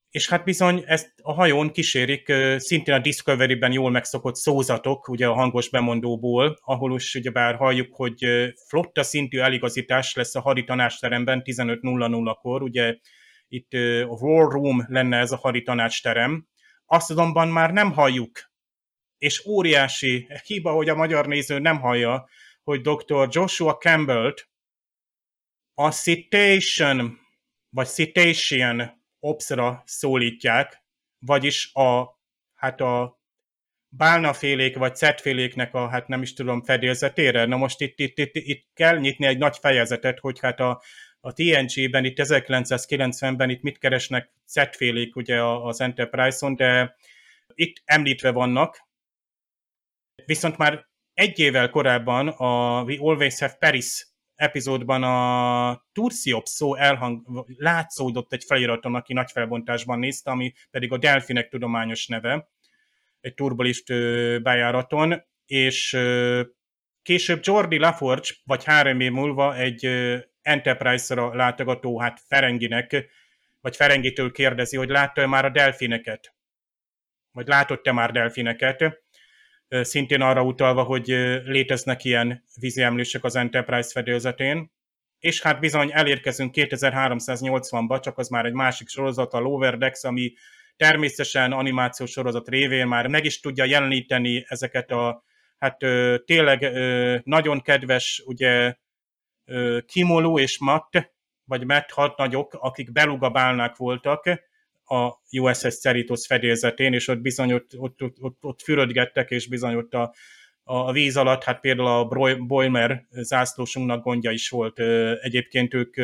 És 0.10 0.30
hát 0.30 0.44
bizony 0.44 0.84
ezt 0.86 1.14
a 1.22 1.34
hajón 1.34 1.72
kísérik 1.72 2.34
szintén 2.58 2.94
a 2.94 3.00
Discovery-ben 3.00 3.72
jól 3.72 3.92
megszokott 3.92 4.36
szózatok, 4.36 5.08
ugye 5.08 5.28
a 5.28 5.34
hangos 5.34 5.70
bemondóból, 5.70 6.60
ahol 6.62 6.96
is 6.96 7.16
ugyebár 7.16 7.56
halljuk, 7.56 7.96
hogy 7.96 8.26
flotta 8.68 9.04
szintű 9.04 9.40
eligazítás 9.40 10.16
lesz 10.16 10.36
a 10.36 10.42
haditanácsteremben 10.42 11.42
15.00-kor, 11.46 12.62
ugye 12.62 12.96
itt 13.48 13.74
a 14.04 14.18
War 14.20 14.52
Room 14.52 14.86
lenne 14.88 15.18
ez 15.18 15.32
a 15.32 15.38
haditanácsterem, 15.38 16.48
azt 16.92 17.10
azonban 17.10 17.48
már 17.48 17.72
nem 17.72 17.92
halljuk. 17.92 18.52
És 19.18 19.46
óriási 19.46 20.28
hiba, 20.46 20.72
hogy 20.72 20.90
a 20.90 20.96
magyar 20.96 21.28
néző 21.28 21.60
nem 21.60 21.80
hallja, 21.80 22.30
hogy 22.64 22.82
dr. 22.82 23.28
Joshua 23.32 23.74
Campbell-t 23.78 24.50
a 25.74 25.92
citation, 25.92 27.20
vagy 27.70 27.88
citation 27.88 29.04
opsra 29.20 29.84
szólítják, 29.86 30.84
vagyis 31.20 31.74
a, 31.74 32.20
hát 32.54 32.82
a 32.82 33.20
bálnafélék 33.90 34.78
vagy 34.78 34.96
cetféléknek 34.96 35.74
a, 35.74 35.88
hát 35.88 36.08
nem 36.08 36.22
is 36.22 36.34
tudom, 36.34 36.64
fedélzetére. 36.64 37.46
Na 37.46 37.58
most 37.58 37.82
itt, 37.82 38.00
itt, 38.00 38.18
itt, 38.18 38.36
itt 38.36 38.68
kell 38.74 38.98
nyitni 38.98 39.26
egy 39.26 39.38
nagy 39.38 39.58
fejezetet, 39.58 40.20
hogy 40.20 40.40
hát 40.40 40.60
a, 40.60 40.82
a 41.22 41.34
TNG-ben, 41.34 42.05
itt 42.05 42.17
1990-ben 42.20 43.49
itt 43.49 43.61
mit 43.61 43.78
keresnek 43.78 44.32
Z-félék 44.45 45.15
ugye 45.15 45.43
az 45.43 45.82
Enterprise-on, 45.82 46.55
de 46.55 46.95
itt 47.53 47.82
említve 47.86 48.32
vannak, 48.32 48.88
viszont 50.26 50.57
már 50.57 50.88
egy 51.13 51.39
évvel 51.39 51.70
korábban 51.70 52.28
a 52.28 52.82
We 52.84 52.97
Always 52.99 53.39
Have 53.39 53.55
Paris 53.59 54.07
epizódban 54.36 55.03
a 55.03 55.86
Turciops 55.93 56.49
szó 56.49 56.76
elhang, 56.76 57.45
látszódott 57.57 58.34
egy 58.34 58.43
feliraton, 58.43 58.95
aki 58.95 59.13
nagy 59.13 59.32
felbontásban 59.32 59.99
nézte, 59.99 60.32
ami 60.32 60.53
pedig 60.72 60.91
a 60.91 60.97
Delfinek 60.97 61.49
tudományos 61.49 62.07
neve, 62.07 62.49
egy 63.22 63.34
turbolist 63.34 63.88
bejáraton, 64.41 65.24
és 65.45 65.97
később 67.01 67.39
Jordi 67.43 67.78
Laforge, 67.78 68.30
vagy 68.43 68.63
három 68.63 68.99
év 68.99 69.11
múlva 69.11 69.55
egy 69.55 69.88
Enterprise-ra 70.50 71.36
látogató, 71.36 72.00
hát 72.00 72.22
Ferenginek, 72.28 73.10
vagy 73.62 73.76
Ferengitől 73.76 74.32
kérdezi, 74.32 74.78
hogy 74.78 74.89
látta-e 74.89 75.26
már 75.26 75.45
a 75.45 75.50
delfineket? 75.50 76.36
Vagy 77.32 77.47
látott-e 77.47 77.91
már 77.91 78.12
delfineket? 78.12 79.04
Szintén 79.68 80.22
arra 80.22 80.43
utalva, 80.43 80.84
hogy 80.84 81.08
léteznek 81.45 82.04
ilyen 82.04 82.43
vízi 82.56 82.82
emlősök 82.82 83.24
az 83.24 83.36
Enterprise 83.36 83.89
fedélzetén. 83.91 84.72
És 85.20 85.41
hát 85.41 85.60
bizony 85.60 85.91
elérkezünk 85.93 86.54
2380-ba, 86.56 88.02
csak 88.02 88.18
az 88.18 88.28
már 88.28 88.45
egy 88.45 88.54
másik 88.54 88.88
sorozat, 88.88 89.34
a 89.34 89.39
Lower 89.39 89.78
Decks, 89.78 90.04
ami 90.04 90.34
természetesen 90.76 91.52
animációs 91.52 92.12
sorozat 92.12 92.50
révén 92.50 92.88
már 92.88 93.08
meg 93.08 93.26
is 93.26 93.39
tudja 93.39 93.64
jeleníteni 93.64 94.45
ezeket 94.47 94.91
a 94.91 95.24
hát 95.58 95.78
tényleg 96.26 96.72
nagyon 97.24 97.62
kedves, 97.62 98.24
ugye 98.26 98.76
Kimoló 99.86 100.39
és 100.39 100.60
Matt, 100.60 101.12
vagy 101.43 101.66
Matt 101.66 101.91
hadnagyok, 101.91 102.54
akik 102.54 102.91
belugabálnák 102.91 103.76
voltak 103.76 104.26
a 104.86 105.12
USS 105.32 105.80
Cerritos 105.80 106.26
fedélzetén, 106.26 106.93
és 106.93 107.08
ott 107.08 107.20
bizony 107.20 107.54
ott, 107.54 107.72
ott, 107.78 108.02
ott, 108.02 108.18
ott, 108.20 108.38
ott 108.41 108.62
fürödgettek, 108.62 109.30
és 109.30 109.47
bizony 109.47 109.76
ott 109.76 109.93
a, 109.93 110.14
a 110.64 110.91
víz 110.91 111.18
alatt, 111.18 111.43
hát 111.43 111.60
például 111.60 111.88
a 111.88 112.36
Boimer 112.38 113.06
zászlósunknak 113.10 114.04
gondja 114.04 114.32
is 114.32 114.50
volt. 114.50 114.80
Egyébként 115.22 115.74
ők 115.74 115.95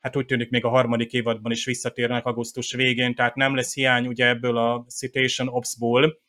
hát 0.00 0.16
úgy 0.16 0.26
tűnik 0.26 0.50
még 0.50 0.64
a 0.64 0.68
harmadik 0.68 1.12
évadban 1.12 1.52
is 1.52 1.64
visszatérnek 1.64 2.26
augusztus 2.26 2.72
végén, 2.72 3.14
tehát 3.14 3.34
nem 3.34 3.54
lesz 3.54 3.74
hiány 3.74 4.06
ugye 4.06 4.26
ebből 4.26 4.56
a 4.56 4.84
Citation 4.88 5.48
Ops-ból. 5.48 6.20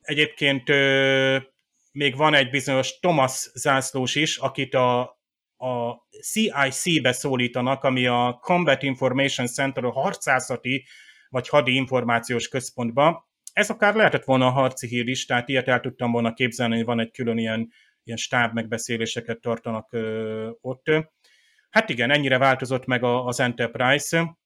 Egyébként 0.00 0.68
még 1.92 2.16
van 2.16 2.34
egy 2.34 2.50
bizonyos 2.50 2.98
Thomas 2.98 3.50
zászlós 3.54 4.14
is, 4.14 4.36
akit 4.36 4.74
a 4.74 5.17
a 5.58 5.94
CIC-be 6.22 7.12
szólítanak, 7.12 7.84
ami 7.84 8.06
a 8.06 8.38
Combat 8.42 8.82
Information 8.82 9.46
Center, 9.46 9.84
a 9.84 9.92
harcászati 9.92 10.86
vagy 11.28 11.48
hadi 11.48 11.74
információs 11.74 12.48
központba. 12.48 13.28
Ez 13.52 13.70
akár 13.70 13.94
lehetett 13.94 14.24
volna 14.24 14.46
a 14.46 14.50
harci 14.50 14.86
hír 14.86 15.08
is, 15.08 15.26
tehát 15.26 15.48
ilyet 15.48 15.68
el 15.68 15.80
tudtam 15.80 16.12
volna 16.12 16.32
képzelni, 16.34 16.76
hogy 16.76 16.84
van 16.84 17.00
egy 17.00 17.10
külön 17.10 17.38
ilyen, 17.38 17.72
ilyen 18.02 18.18
stáb 18.18 18.54
megbeszéléseket 18.54 19.40
tartanak 19.40 19.92
ö, 19.92 20.50
ott. 20.60 20.90
Hát 21.70 21.88
igen, 21.88 22.10
ennyire 22.10 22.38
változott 22.38 22.86
meg 22.86 23.02
a, 23.02 23.24
az 23.24 23.40
Enterprise, 23.40 24.37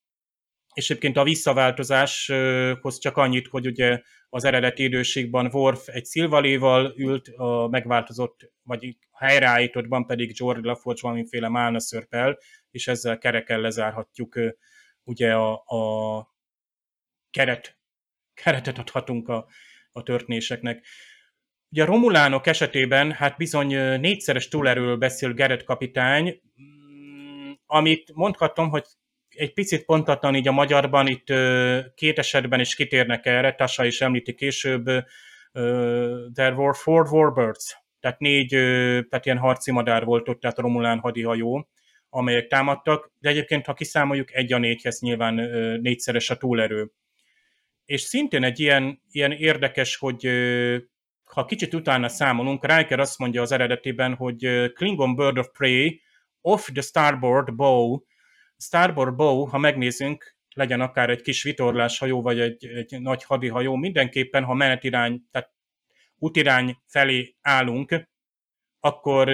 és 0.72 0.90
egyébként 0.90 1.16
a 1.16 1.24
visszaváltozáshoz 1.24 2.98
csak 2.98 3.16
annyit, 3.16 3.46
hogy 3.46 3.66
ugye 3.66 4.02
az 4.28 4.44
eredeti 4.44 4.82
időségben 4.82 5.50
Worf 5.52 5.88
egy 5.88 6.04
szilvaléval 6.04 6.94
ült, 6.96 7.28
a 7.28 7.68
megváltozott, 7.68 8.52
vagy 8.62 8.96
helyreállítottban 9.12 10.06
pedig 10.06 10.36
George 10.38 10.68
LaForge 10.68 11.00
valamiféle 11.02 11.48
málna 11.48 11.80
szörpel, 11.80 12.38
és 12.70 12.88
ezzel 12.88 13.18
kereken 13.18 13.60
lezárhatjuk 13.60 14.38
ugye 15.04 15.34
a, 15.34 15.52
a 15.52 16.34
keret, 17.30 17.78
keretet 18.34 18.78
adhatunk 18.78 19.28
a, 19.28 19.46
a 19.92 20.02
történéseknek. 20.02 20.86
Ugye 21.70 21.82
a 21.82 21.86
Romulánok 21.86 22.46
esetében 22.46 23.12
hát 23.12 23.36
bizony 23.36 23.98
négyszeres 24.00 24.48
túlerőről 24.48 24.96
beszél 24.96 25.32
Gerett 25.32 25.64
kapitány, 25.64 26.40
mm, 26.62 27.52
amit 27.66 28.12
mondhatom, 28.14 28.68
hogy 28.70 28.84
egy 29.34 29.52
picit 29.52 29.84
pontatlan 29.84 30.34
így 30.34 30.48
a 30.48 30.52
magyarban, 30.52 31.06
itt 31.06 31.26
két 31.94 32.18
esetben 32.18 32.60
is 32.60 32.74
kitérnek 32.74 33.26
erre, 33.26 33.54
Tassa 33.54 33.84
is 33.84 34.00
említi 34.00 34.34
később, 34.34 34.84
there 36.32 36.54
were 36.54 36.74
four 36.74 37.08
warbirds, 37.10 37.76
tehát 38.00 38.18
négy, 38.18 38.48
tehát 39.08 39.26
ilyen 39.26 39.38
harci 39.38 39.72
madár 39.72 40.04
volt 40.04 40.28
ott, 40.28 40.40
tehát 40.40 40.58
a 40.58 40.62
Romulán 40.62 40.98
hadihajó, 40.98 41.68
amelyek 42.08 42.46
támadtak, 42.46 43.12
de 43.18 43.28
egyébként, 43.28 43.66
ha 43.66 43.74
kiszámoljuk, 43.74 44.34
egy 44.34 44.52
a 44.52 44.58
négyhez 44.58 45.00
nyilván 45.00 45.34
négyszeres 45.80 46.30
a 46.30 46.36
túlerő. 46.36 46.92
És 47.84 48.00
szintén 48.00 48.44
egy 48.44 48.60
ilyen, 48.60 49.02
ilyen 49.10 49.32
érdekes, 49.32 49.96
hogy 49.96 50.28
ha 51.24 51.44
kicsit 51.44 51.74
utána 51.74 52.08
számolunk, 52.08 52.66
Riker 52.66 53.00
azt 53.00 53.18
mondja 53.18 53.42
az 53.42 53.52
eredetiben, 53.52 54.14
hogy 54.14 54.72
Klingon 54.72 55.16
Bird 55.16 55.38
of 55.38 55.48
Prey 55.52 56.02
off 56.40 56.68
the 56.72 56.82
starboard 56.82 57.54
bow, 57.54 58.00
starboard 58.62 59.16
bow, 59.16 59.44
ha 59.44 59.58
megnézzünk, 59.58 60.36
legyen 60.54 60.80
akár 60.80 61.10
egy 61.10 61.22
kis 61.22 61.42
vitorláshajó, 61.42 62.22
vagy 62.22 62.40
egy, 62.40 62.66
egy 62.66 63.00
nagy 63.00 63.24
hadihajó, 63.24 63.76
mindenképpen, 63.76 64.44
ha 64.44 64.54
menetirány, 64.54 65.22
tehát 65.30 65.52
útirány 66.18 66.76
felé 66.86 67.36
állunk, 67.40 68.08
akkor 68.80 69.30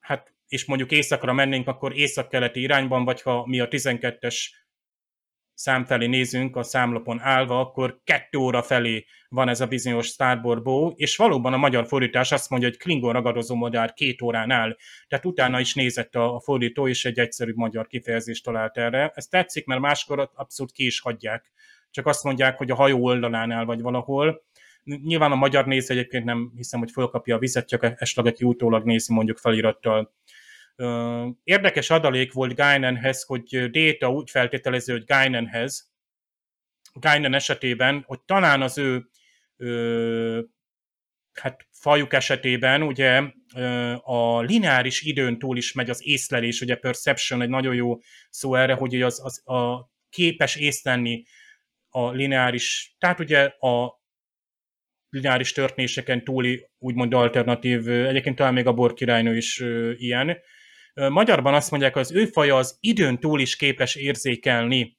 hát 0.00 0.34
és 0.46 0.64
mondjuk 0.64 0.90
északra 0.90 1.32
mennénk, 1.32 1.68
akkor 1.68 1.96
észak-keleti 1.96 2.60
irányban, 2.60 3.04
vagy 3.04 3.22
ha 3.22 3.46
mi 3.46 3.60
a 3.60 3.68
12-es 3.68 4.36
szám 5.60 5.84
felé 5.84 6.06
nézünk 6.06 6.56
a 6.56 6.62
számlapon 6.62 7.20
állva, 7.20 7.60
akkor 7.60 8.00
kettő 8.04 8.38
óra 8.38 8.62
felé 8.62 9.04
van 9.28 9.48
ez 9.48 9.60
a 9.60 9.66
bizonyos 9.66 10.06
Starboard 10.06 10.92
és 10.96 11.16
valóban 11.16 11.52
a 11.52 11.56
magyar 11.56 11.86
fordítás 11.86 12.32
azt 12.32 12.50
mondja, 12.50 12.68
hogy 12.68 12.78
Klingon 12.78 13.12
ragadozó 13.12 13.54
madár 13.54 13.92
két 13.92 14.22
órán 14.22 14.50
áll. 14.50 14.76
Tehát 15.08 15.24
utána 15.24 15.60
is 15.60 15.74
nézett 15.74 16.14
a 16.14 16.40
fordító, 16.44 16.88
és 16.88 17.04
egy 17.04 17.18
egyszerű 17.18 17.52
magyar 17.54 17.86
kifejezést 17.86 18.44
talált 18.44 18.76
erre. 18.76 19.12
Ez 19.14 19.26
tetszik, 19.26 19.66
mert 19.66 19.80
máskor 19.80 20.30
abszolút 20.34 20.72
ki 20.72 20.86
is 20.86 21.00
hagyják. 21.00 21.52
Csak 21.90 22.06
azt 22.06 22.24
mondják, 22.24 22.58
hogy 22.58 22.70
a 22.70 22.74
hajó 22.74 23.04
oldalán 23.04 23.50
áll, 23.50 23.64
vagy 23.64 23.80
valahol. 23.80 24.42
Nyilván 24.82 25.32
a 25.32 25.36
magyar 25.36 25.66
néz 25.66 25.90
egyébként 25.90 26.24
nem 26.24 26.52
hiszem, 26.56 26.80
hogy 26.80 26.90
fölkapja 26.90 27.36
a 27.36 27.38
vizet, 27.38 27.68
csak 27.68 27.94
esetleg 27.96 28.32
aki 28.32 28.44
utólag 28.44 28.84
nézi 28.84 29.12
mondjuk 29.12 29.38
felirattal 29.38 30.14
Érdekes 31.44 31.90
adalék 31.90 32.32
volt 32.32 32.54
Guinanhez, 32.54 33.22
hogy 33.22 33.70
Déta 33.70 34.10
úgy 34.10 34.30
feltételező, 34.30 34.92
hogy 34.92 35.04
Guinanhez, 35.04 35.92
Guinan 36.92 37.34
esetében, 37.34 38.04
hogy 38.06 38.20
talán 38.20 38.62
az 38.62 38.78
ő 38.78 39.08
hát 41.32 41.66
fajuk 41.70 42.12
esetében 42.12 42.82
ugye 42.82 43.22
a 44.02 44.40
lineáris 44.40 45.02
időn 45.02 45.38
túl 45.38 45.56
is 45.56 45.72
megy 45.72 45.90
az 45.90 46.06
észlelés, 46.06 46.60
ugye 46.60 46.76
perception 46.76 47.42
egy 47.42 47.48
nagyon 47.48 47.74
jó 47.74 47.98
szó 48.30 48.54
erre, 48.54 48.74
hogy 48.74 49.02
az, 49.02 49.20
az 49.24 49.48
a 49.48 49.90
képes 50.10 50.56
észlelni 50.56 51.24
a 51.88 52.10
lineáris, 52.10 52.94
tehát 52.98 53.20
ugye 53.20 53.42
a 53.44 54.00
lineáris 55.08 55.52
történéseken 55.52 56.24
túli 56.24 56.68
úgymond 56.78 57.14
alternatív, 57.14 57.88
egyébként 57.88 58.36
talán 58.36 58.54
még 58.54 58.66
a 58.66 58.72
Bor 58.72 58.92
királynő 58.92 59.36
is 59.36 59.62
ilyen, 59.96 60.38
Magyarban 60.94 61.54
azt 61.54 61.70
mondják, 61.70 61.92
hogy 61.92 62.02
az 62.02 62.12
ő 62.12 62.26
faja 62.26 62.56
az 62.56 62.76
időn 62.80 63.18
túl 63.18 63.40
is 63.40 63.56
képes 63.56 63.94
érzékelni. 63.94 64.98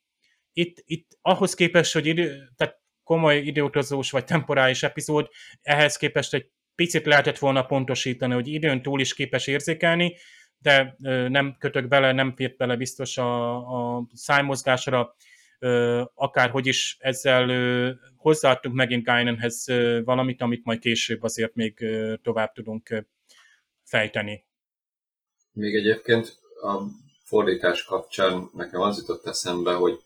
Itt, 0.53 0.83
itt 0.85 1.17
ahhoz 1.21 1.53
képest, 1.53 1.93
hogy 1.93 2.05
idő, 2.05 2.49
tehát 2.55 2.79
komoly 3.03 3.37
időutazós 3.37 4.11
vagy 4.11 4.23
temporális 4.23 4.83
epizód, 4.83 5.29
ehhez 5.61 5.97
képest 5.97 6.33
egy 6.33 6.49
picit 6.75 7.05
lehetett 7.05 7.37
volna 7.37 7.65
pontosítani, 7.65 8.33
hogy 8.33 8.47
időn 8.47 8.81
túl 8.81 8.99
is 8.99 9.13
képes 9.13 9.47
érzékelni, 9.47 10.15
de 10.57 10.95
nem 11.27 11.55
kötök 11.59 11.87
bele, 11.87 12.11
nem 12.11 12.35
fért 12.35 12.57
bele 12.57 12.75
biztos 12.75 13.17
a, 13.17 13.55
a 13.95 14.07
szájmozgásra, 14.13 15.15
akárhogy 16.13 16.67
is 16.67 16.97
ezzel 16.99 17.99
hozzáadtunk 18.15 18.75
megint 18.75 19.03
Guinanhez 19.03 19.65
valamit, 20.03 20.41
amit 20.41 20.65
majd 20.65 20.79
később 20.79 21.23
azért 21.23 21.55
még 21.55 21.85
tovább 22.21 22.51
tudunk 22.51 23.05
fejteni. 23.83 24.45
Még 25.51 25.75
egyébként 25.75 26.37
a 26.61 26.81
fordítás 27.23 27.83
kapcsán 27.83 28.49
nekem 28.53 28.81
az 28.81 28.97
jutott 28.97 29.25
eszembe, 29.25 29.73
hogy 29.73 29.99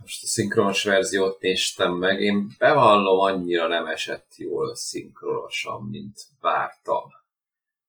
most 0.00 0.22
a 0.22 0.26
szinkronos 0.26 0.84
verziót 0.84 1.40
néztem 1.40 1.92
meg, 1.92 2.20
én 2.20 2.48
bevallom, 2.58 3.18
annyira 3.18 3.66
nem 3.66 3.86
esett 3.86 4.26
jól 4.36 4.74
szinkronosan, 4.74 5.82
mint 5.82 6.18
vártam. 6.40 7.04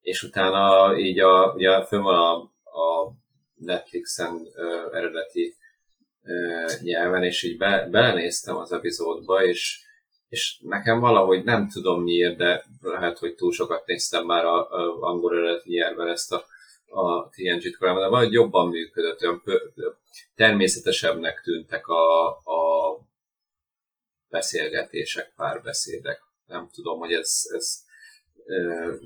És 0.02 0.24
utána 0.24 0.98
így 0.98 1.20
a, 1.20 1.54
ugye 1.54 1.86
fönn 1.86 2.02
van 2.02 2.16
a, 2.16 2.34
a 2.80 3.14
Netflixen 3.56 4.34
uh, 4.36 4.98
eredeti 4.98 5.56
uh, 6.24 6.82
nyelven, 6.82 7.24
és 7.24 7.44
így 7.44 7.58
be, 7.58 7.88
belenéztem 7.92 8.56
az 8.56 8.72
epizódba, 8.72 9.44
és 9.44 9.85
és 10.30 10.60
nekem 10.62 11.00
valahogy 11.00 11.44
nem 11.44 11.70
tudom 11.70 12.04
miért, 12.04 12.38
de 12.38 12.66
lehet, 12.82 13.18
hogy 13.18 13.36
túl 13.36 13.52
sokat 13.52 13.86
néztem 13.86 14.26
már 14.26 14.46
a, 14.46 14.72
a 14.72 15.02
angol 15.02 15.38
eredeti 15.38 15.70
nyelven 15.70 16.08
ezt 16.08 16.34
a, 16.34 16.46
a 16.86 17.30
TNG-t 17.30 17.78
korábban, 17.78 18.02
de 18.02 18.10
valahogy 18.10 18.34
jobban 18.34 18.68
működött, 18.68 19.22
olyan 19.22 19.44
természetesebbnek 20.36 21.42
tűntek 21.44 21.88
a, 21.88 22.28
a 22.28 23.00
beszélgetések, 24.30 25.34
párbeszédek. 25.36 26.22
Nem 26.46 26.70
tudom, 26.74 27.00
hogy 27.00 27.12
ez, 27.12 27.42
ez, 27.56 27.84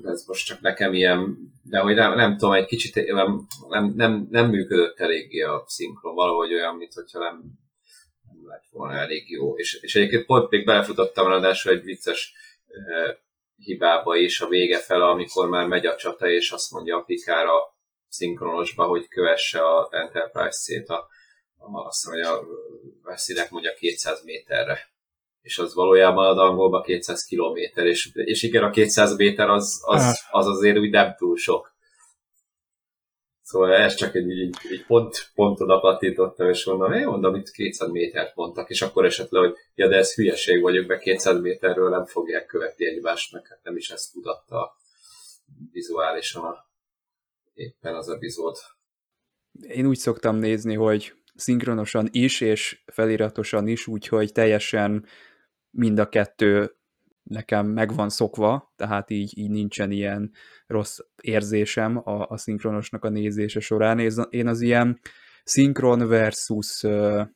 ez 0.04 0.24
most 0.26 0.46
csak 0.46 0.60
nekem 0.60 0.92
ilyen, 0.92 1.36
de 1.62 1.78
hogy 1.78 1.94
nem, 1.94 2.14
nem 2.14 2.36
tudom, 2.36 2.54
egy 2.54 2.66
kicsit 2.66 3.12
nem, 3.12 3.46
nem, 3.94 4.26
nem 4.30 4.48
működött 4.48 4.98
eléggé 4.98 5.40
a 5.40 5.64
szinkron, 5.66 6.14
valahogy 6.14 6.54
olyan, 6.54 6.76
mintha 6.76 7.18
nem 7.18 7.42
lett 8.50 8.66
volna 8.70 8.98
elég 8.98 9.30
jó. 9.30 9.56
És, 9.56 9.78
és 9.82 9.94
egyébként 9.94 10.26
pont 10.26 10.50
még 10.50 10.64
belefutottam 10.64 11.28
ráadásul 11.28 11.72
egy 11.72 11.82
vicces 11.82 12.32
uh, 12.66 13.16
hibába 13.56 14.16
is 14.16 14.40
a 14.40 14.48
vége 14.48 14.78
fel, 14.78 15.02
amikor 15.02 15.48
már 15.48 15.66
megy 15.66 15.86
a 15.86 15.96
csata, 15.96 16.28
és 16.28 16.50
azt 16.50 16.70
mondja 16.70 16.96
a 16.96 17.02
Pikára 17.02 17.74
szinkronosba, 18.08 18.84
hogy 18.84 19.08
kövesse 19.08 19.62
a 19.62 19.88
Enterprise-t 19.90 20.88
a, 20.88 21.08
a, 21.56 21.86
azt 21.86 22.06
mondja, 22.06 22.32
a 22.32 22.44
Veszélynek 23.02 23.50
mondja 23.50 23.74
200 23.74 24.24
méterre. 24.24 24.88
És 25.40 25.58
az 25.58 25.74
valójában 25.74 26.26
az 26.26 26.36
angolban 26.36 26.82
200 26.82 27.24
kilométer, 27.24 27.86
és, 27.86 28.10
és 28.14 28.42
igen, 28.42 28.62
a 28.62 28.70
200 28.70 29.16
méter 29.16 29.48
az, 29.48 29.80
az, 29.84 30.24
az 30.30 30.46
azért 30.46 30.78
úgy 30.78 30.90
nem 30.90 31.14
túl 31.18 31.36
sok. 31.36 31.69
Szóval 33.50 33.74
ez 33.74 33.94
csak 33.94 34.14
egy, 34.14 34.30
egy, 34.30 34.56
egy 34.70 34.84
pont, 34.86 35.30
pont 35.34 35.60
oda 35.60 35.98
és 36.50 36.64
mondom, 36.64 36.92
én 36.92 37.06
mondom, 37.06 37.34
itt 37.34 37.50
200 37.50 37.90
métert 37.90 38.34
mondtak, 38.34 38.70
és 38.70 38.82
akkor 38.82 39.04
esett 39.04 39.30
le, 39.30 39.38
hogy 39.38 39.54
ja, 39.74 39.88
de 39.88 39.96
ez 39.96 40.14
hülyeség 40.14 40.62
vagyok, 40.62 40.86
be 40.86 40.98
200 40.98 41.40
méterről 41.40 41.88
nem 41.88 42.04
fogják 42.04 42.46
követni 42.46 42.86
egymást, 42.86 43.32
meg 43.32 43.46
hát 43.46 43.60
nem 43.62 43.76
is 43.76 43.90
ezt 43.90 44.12
tudatta 44.12 44.76
vizuálisan 45.72 46.54
éppen 47.54 47.94
az 47.94 48.08
epizód. 48.08 48.56
Én 49.60 49.86
úgy 49.86 49.98
szoktam 49.98 50.36
nézni, 50.36 50.74
hogy 50.74 51.12
szinkronosan 51.34 52.08
is, 52.10 52.40
és 52.40 52.82
feliratosan 52.86 53.66
is, 53.66 53.86
úgyhogy 53.86 54.32
teljesen 54.32 55.06
mind 55.70 55.98
a 55.98 56.08
kettő 56.08 56.76
nekem 57.30 57.66
meg 57.66 57.94
van 57.94 58.08
szokva, 58.08 58.72
tehát 58.76 59.10
így, 59.10 59.38
így 59.38 59.50
nincsen 59.50 59.90
ilyen 59.90 60.32
rossz 60.66 60.98
érzésem 61.22 61.96
a, 61.96 62.26
a 62.28 62.36
szinkronosnak 62.36 63.04
a 63.04 63.08
nézése 63.08 63.60
során. 63.60 63.98
Én 64.30 64.46
az 64.46 64.60
ilyen 64.60 65.00
szinkron 65.44 66.08
versus 66.08 66.82
uh, 66.82 67.26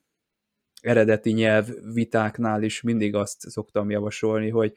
eredeti 0.80 1.32
nyelv 1.32 1.68
vitáknál 1.92 2.62
is 2.62 2.80
mindig 2.80 3.14
azt 3.14 3.40
szoktam 3.40 3.90
javasolni, 3.90 4.50
hogy 4.50 4.72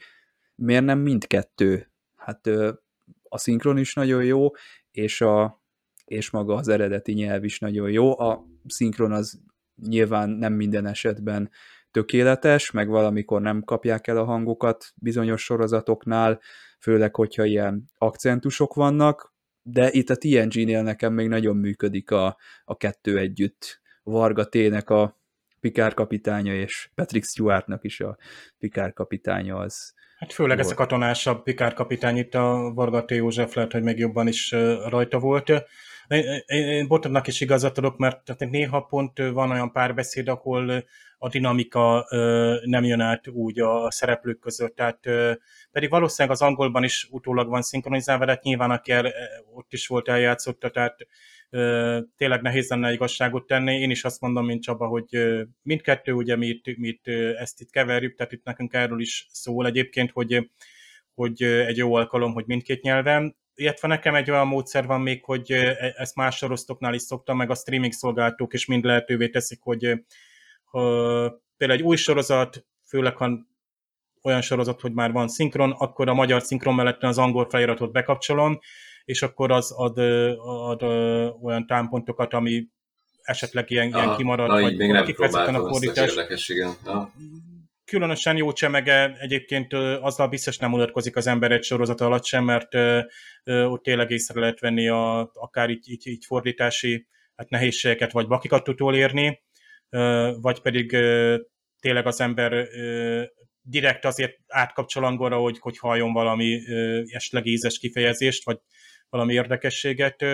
miért 0.56 0.86
nem 0.86 1.00
mindkettő? 1.00 1.92
Hát 2.16 2.48
uh, 2.48 2.70
a 3.30 3.38
szinkron 3.38 3.78
is 3.78 3.94
nagyon 3.94 4.24
jó, 4.24 4.50
és, 4.92 5.22
a, 5.22 5.64
és 6.06 6.30
maga 6.30 6.56
az 6.56 6.68
eredeti 6.68 7.14
nyelv 7.14 7.44
is 7.44 7.60
nagyon 7.60 7.92
jó. 7.92 8.20
A 8.20 8.46
szinkron 8.68 9.12
az 9.12 9.40
nyilván 9.82 10.30
nem 10.30 10.54
minden 10.54 10.86
esetben 10.86 11.50
tökéletes, 11.98 12.72
meg 12.72 12.88
valamikor 12.88 13.42
nem 13.42 13.64
kapják 13.64 14.08
el 14.08 14.18
a 14.18 14.24
hangokat 14.24 14.94
bizonyos 14.96 15.44
sorozatoknál, 15.44 16.40
főleg, 16.80 17.16
hogyha 17.16 17.46
ilyen 17.46 17.90
akcentusok 17.98 18.74
vannak, 18.74 19.34
de 19.62 19.92
itt 19.92 20.10
a 20.10 20.16
TNG-nél 20.16 20.82
nekem 20.82 21.14
még 21.14 21.28
nagyon 21.28 21.58
működik 21.58 22.12
a, 22.12 22.38
a 22.66 22.78
kettő 22.78 23.18
együtt. 23.18 23.82
Varga 24.04 24.46
Tének 24.46 24.90
a 24.90 25.18
Pikár 25.60 25.94
kapitánya, 25.94 26.54
és 26.54 26.90
Patrick 26.96 27.26
Stewartnak 27.26 27.84
is 27.84 28.00
a 28.00 28.18
Pikár 28.60 28.94
kapitánya 28.94 29.56
az. 29.56 29.94
Hát 30.18 30.34
főleg 30.34 30.58
volt. 30.58 30.70
ez 30.70 30.74
a 30.74 30.82
katonásabb 30.82 31.44
Pikár 31.44 31.74
kapitány, 31.74 32.18
itt 32.18 32.34
a 32.34 32.72
Varga 32.76 33.06
T. 33.06 33.12
József 33.12 33.54
lehet, 33.54 33.72
hogy 33.72 33.84
még 33.84 33.98
jobban 33.98 34.28
is 34.28 34.52
rajta 34.90 35.20
volt. 35.20 35.52
Én 36.46 36.88
Botodnak 36.88 37.28
is 37.28 37.42
igazat 37.42 37.78
adok, 37.78 37.98
mert 37.98 38.24
tehát 38.24 38.54
néha 38.54 38.82
pont 38.82 39.18
van 39.18 39.52
olyan 39.52 39.72
párbeszéd, 39.72 40.28
ahol 40.28 40.84
a 41.18 41.30
dinamika 41.30 42.08
nem 42.64 42.84
jön 42.84 43.00
át 43.00 43.28
úgy 43.28 43.60
a 43.60 43.92
szereplők 43.92 44.40
között, 44.40 44.76
tehát 44.76 45.00
pedig 45.72 45.90
valószínűleg 45.90 46.38
az 46.38 46.42
angolban 46.42 46.84
is 46.84 47.08
utólag 47.12 47.50
van 47.50 47.62
szinkronizálva, 47.62 48.26
de 48.26 48.32
hát 48.32 48.44
nyilván 48.44 48.72
aki 48.72 48.92
el, 48.92 49.14
ott 49.54 49.74
is 49.74 49.88
volt 49.88 50.08
eljátszotta, 50.08 50.70
tehát 50.70 50.98
tényleg 52.18 52.42
nehéz 52.42 52.70
lenne 52.70 52.92
igazságot 52.92 53.48
tenni. 53.48 53.80
Én 53.80 53.90
is 53.90 54.04
azt 54.04 54.22
mondom, 54.22 54.46
mint 54.46 54.64
Csaba, 54.64 54.88
hogy 54.88 55.38
mindkettő, 55.62 56.12
ugye 56.12 56.36
mi 56.36 56.48
itt, 56.48 56.78
mi 56.78 56.88
itt 56.88 57.08
ezt 57.38 57.62
itt 57.62 57.70
keverjük, 57.70 58.16
tehát 58.16 58.32
itt 58.32 58.44
nekünk 58.44 58.74
erről 58.74 59.00
is 59.02 59.28
szól 59.32 59.66
egyébként, 59.66 60.12
hogy, 60.12 60.50
hogy 61.14 61.42
egy 61.44 61.78
jó 61.78 61.94
alkalom, 61.96 62.34
hogy 62.34 62.46
mindkét 62.48 62.82
nyelven, 62.82 63.36
illetve 63.58 63.88
nekem 63.88 64.16
egy 64.16 64.32
olyan 64.32 64.48
módszer 64.48 64.86
van 64.86 65.02
még, 65.02 65.24
hogy 65.24 65.52
e, 65.52 65.94
ezt 65.98 66.16
más 66.16 66.36
sorosztoknál 66.36 66.94
is 66.94 67.02
szoktam, 67.02 67.38
meg 67.38 67.50
a 67.50 67.56
streaming 67.56 67.94
szolgáltatók 67.94 68.54
is 68.54 68.66
mind 68.66 68.84
lehetővé 68.84 69.30
teszik, 69.30 69.60
hogy 69.62 70.04
ha 70.64 70.80
például 71.58 71.80
egy 71.80 71.86
új 71.86 71.96
sorozat, 71.96 72.66
főleg 72.88 73.16
ha 73.16 73.30
olyan 74.22 74.42
sorozat, 74.42 74.82
hogy 74.82 74.94
már 74.94 75.12
van 75.12 75.28
szinkron, 75.28 75.72
akkor 75.72 76.10
a 76.10 76.14
magyar 76.14 76.42
szinkron 76.42 76.76
mellett 76.76 77.04
az 77.04 77.18
angol 77.18 77.50
feliratot 77.50 77.92
bekapcsolom, 77.92 78.60
és 79.06 79.22
akkor 79.22 79.52
az 79.52 79.72
ad, 79.72 79.98
ad, 79.98 80.82
ad 80.82 80.84
olyan 81.42 81.68
támpontokat, 81.68 82.34
ami 82.34 82.68
esetleg 83.22 83.70
ilyen, 83.72 83.94
Aha, 83.94 84.04
ilyen 84.04 84.16
kimarad, 84.16 84.48
na, 84.48 84.62
vagy 84.62 85.04
kifejezetten 85.04 85.56
a 85.56 85.70
fordítás. 85.70 86.10
Érdekes, 86.10 86.50
igen. 86.50 86.76
Különösen 87.88 88.38
jó 88.38 88.52
csemege. 88.52 89.18
Egyébként 89.20 89.74
azzal 89.74 90.28
biztos 90.28 90.58
nem 90.58 90.70
mutatkozik 90.70 91.16
az 91.16 91.28
ember 91.28 91.52
egy 91.52 91.64
sorozat 91.64 92.02
alatt 92.02 92.26
sem, 92.26 92.44
mert 92.44 92.76
ott 93.44 93.84
tényleg 93.84 94.12
észre 94.12 94.40
lehet 94.40 94.60
venni 94.60 94.88
a, 94.88 95.32
akár 95.34 95.70
így, 95.70 95.90
így, 95.90 96.08
így 96.08 96.26
fordítási 96.26 97.08
hát 97.36 97.50
nehézségeket, 97.50 98.12
vagy 98.12 98.28
bakikat 98.28 98.64
tud 98.64 98.94
érni, 98.94 99.42
vagy 100.42 100.62
pedig 100.62 100.90
tényleg 101.80 102.06
az 102.06 102.22
ember 102.22 102.68
direkt 103.62 104.06
azért 104.06 104.38
átkapcsol 104.48 105.06
angolra, 105.06 105.38
hogy, 105.38 105.60
hogy 105.60 105.78
halljon 105.78 106.14
valami 106.14 106.62
esetleg 107.14 107.46
ízes 107.46 107.80
kifejezést, 107.80 108.46
vagy 108.46 108.58
valami 109.10 109.34
érdekességet, 109.34 110.26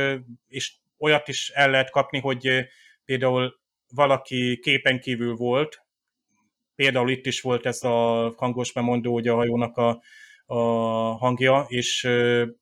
és 0.47 0.75
olyat 0.97 1.27
is 1.27 1.49
el 1.49 1.69
lehet 1.69 1.91
kapni, 1.91 2.19
hogy 2.19 2.65
például 3.05 3.59
valaki 3.87 4.59
képen 4.61 4.99
kívül 4.99 5.35
volt, 5.35 5.82
például 6.83 7.09
itt 7.09 7.25
is 7.25 7.41
volt 7.41 7.65
ez 7.65 7.83
a 7.83 8.29
hangos 8.37 8.73
bemondó, 8.73 9.13
hogy 9.13 9.27
a 9.27 9.35
hajónak 9.35 9.77
a, 9.77 10.01
a 10.45 10.57
hangja, 11.17 11.65
és 11.67 12.09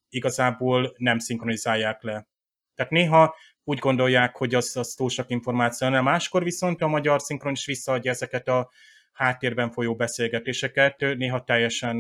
igazából 0.10 0.94
nem 0.98 1.20
szinkronizálják 1.20 2.02
le. 2.02 2.28
Tehát 2.76 2.92
néha 2.92 3.36
úgy 3.64 3.80
gondolják, 3.80 4.38
hogy 4.38 4.56
az, 4.56 4.78
az 4.78 4.94
túl 4.94 5.10
sok 5.10 5.30
információ, 5.30 5.88
nem 5.88 6.04
máskor 6.04 6.44
viszont 6.44 6.82
a 6.82 6.88
magyar 6.88 7.22
szinkron 7.22 7.52
is 7.52 7.66
visszaadja 7.66 8.12
ezeket 8.12 8.48
a 8.48 8.70
háttérben 9.12 9.72
folyó 9.72 9.96
beszélgetéseket, 9.96 11.00
néha 11.00 11.44
teljesen 11.44 11.98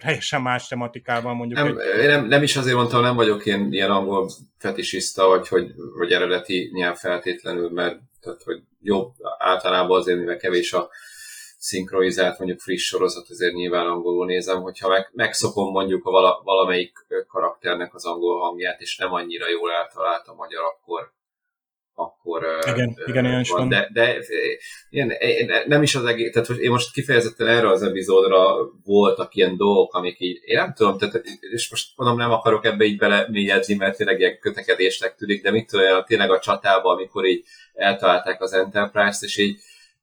teljesen 0.00 0.42
más 0.42 0.68
tematikával 0.68 1.34
mondjuk. 1.34 1.58
Nem, 1.58 1.78
egy... 1.78 2.06
nem, 2.06 2.26
nem 2.26 2.42
is 2.42 2.56
azért 2.56 2.76
mondtam, 2.76 3.02
nem 3.02 3.16
vagyok 3.16 3.46
én 3.46 3.72
ilyen 3.72 3.90
angol 3.90 4.30
fetisista, 4.58 5.26
vagy, 5.26 5.48
hogy, 5.48 5.72
vagy 5.98 6.12
eredeti 6.12 6.70
nyelv 6.72 6.96
feltétlenül, 6.96 7.70
mert 7.70 7.98
tehát, 8.20 8.42
hogy 8.42 8.62
jobb 8.82 9.12
általában 9.38 9.98
azért, 9.98 10.18
mivel 10.18 10.36
kevés 10.36 10.72
a 10.72 10.90
szinkronizált, 11.58 12.38
mondjuk 12.38 12.60
friss 12.60 12.86
sorozat, 12.86 13.28
azért 13.28 13.54
nyilván 13.54 13.86
angolul 13.86 14.26
nézem, 14.26 14.62
hogyha 14.62 14.88
meg, 14.88 15.10
megszokom 15.12 15.70
mondjuk 15.70 16.06
a 16.06 16.10
vala, 16.10 16.40
valamelyik 16.44 16.92
karakternek 17.28 17.94
az 17.94 18.06
angol 18.06 18.40
hangját, 18.40 18.80
és 18.80 18.96
nem 18.96 19.12
annyira 19.12 19.48
jól 19.48 19.72
eltalált 19.72 20.26
a 20.26 20.34
magyar, 20.34 20.64
akkor, 20.64 21.12
akkor 22.00 22.42
igen, 22.66 22.88
uh, 22.88 23.08
igen, 23.08 23.24
ilyen 23.24 23.44
van. 23.48 23.68
De, 23.68 23.88
de 23.92 24.16
ilyen, 24.90 25.12
nem 25.66 25.82
is 25.82 25.94
az 25.94 26.04
egész, 26.04 26.32
tehát 26.32 26.48
én 26.48 26.70
most 26.70 26.92
kifejezetten 26.92 27.46
erre 27.46 27.68
az 27.68 27.82
epizódra 27.82 28.56
voltak 28.84 29.34
ilyen 29.34 29.56
dolgok, 29.56 29.94
amik 29.94 30.20
így, 30.20 30.40
én 30.44 30.56
nem 30.56 30.72
tudom, 30.74 30.98
tehát, 30.98 31.22
és 31.52 31.70
most 31.70 31.88
mondom, 31.96 32.16
nem 32.16 32.30
akarok 32.30 32.64
ebbe 32.64 32.84
így 32.84 32.98
bele 32.98 33.26
mélyedni, 33.30 33.74
mert 33.74 33.96
tényleg 33.96 34.18
ilyen 34.18 34.38
kötekedésnek 34.38 35.14
tűnik, 35.14 35.42
de 35.42 35.50
mit 35.50 35.66
tudom, 35.66 36.04
tényleg 36.04 36.30
a 36.30 36.38
csatában, 36.38 36.96
amikor 36.96 37.26
így 37.26 37.44
eltalálták 37.74 38.42
az 38.42 38.52
Enterprise-t, 38.52 39.22
és 39.22 39.36
így 39.36 39.58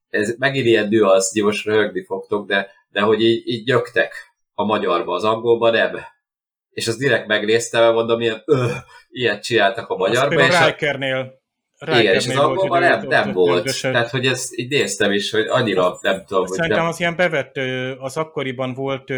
ez 0.09 0.35
megint 0.37 0.65
ilyen 0.65 0.89
dű 0.89 1.01
az, 1.01 1.31
hogy 1.33 1.43
most 1.43 1.65
röhögni 1.65 2.03
fogtok, 2.03 2.47
de, 2.47 2.71
de 2.89 3.01
hogy 3.01 3.21
így, 3.21 3.47
így 3.47 3.63
gyöktek 3.63 4.13
a 4.53 4.65
magyarba, 4.65 5.13
az 5.13 5.23
angolba 5.23 5.69
nem. 5.69 5.99
És 6.69 6.87
az 6.87 6.97
direkt 6.97 7.27
megnéztem, 7.27 7.93
mondom, 7.93 8.21
ilyen, 8.21 8.41
öh, 8.45 8.71
ilyet 9.09 9.43
csináltak 9.43 9.89
a 9.89 9.95
magyarba. 9.95 10.41
Azt 10.41 10.51
és 10.51 10.59
a 10.59 10.65
Rikernél 10.65 11.41
igen, 11.85 12.13
és 12.13 12.27
az 12.27 12.35
angolban 12.35 12.79
nem, 12.79 13.07
nem 13.07 13.31
volt. 13.31 13.57
Többesen. 13.57 13.91
Tehát, 13.91 14.09
hogy 14.09 14.25
ezt 14.25 14.57
így 14.57 14.69
néztem 14.69 15.11
is, 15.11 15.31
hogy 15.31 15.45
annyira 15.47 15.97
nem 16.01 16.23
tudom, 16.25 16.45
hogy 16.45 16.55
Szerintem 16.55 16.79
nem... 16.79 16.87
az 16.87 16.99
ilyen 16.99 17.15
bevett, 17.15 17.57
az 17.99 18.17
akkoriban 18.17 18.73
volt 18.73 19.13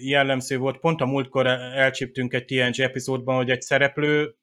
jellemző 0.00 0.58
volt, 0.58 0.78
pont 0.78 1.00
a 1.00 1.06
múltkor 1.06 1.46
elcsíptünk 1.46 2.32
egy 2.32 2.44
TNG 2.44 2.80
epizódban, 2.80 3.36
hogy 3.36 3.50
egy 3.50 3.60
szereplő 3.60 4.34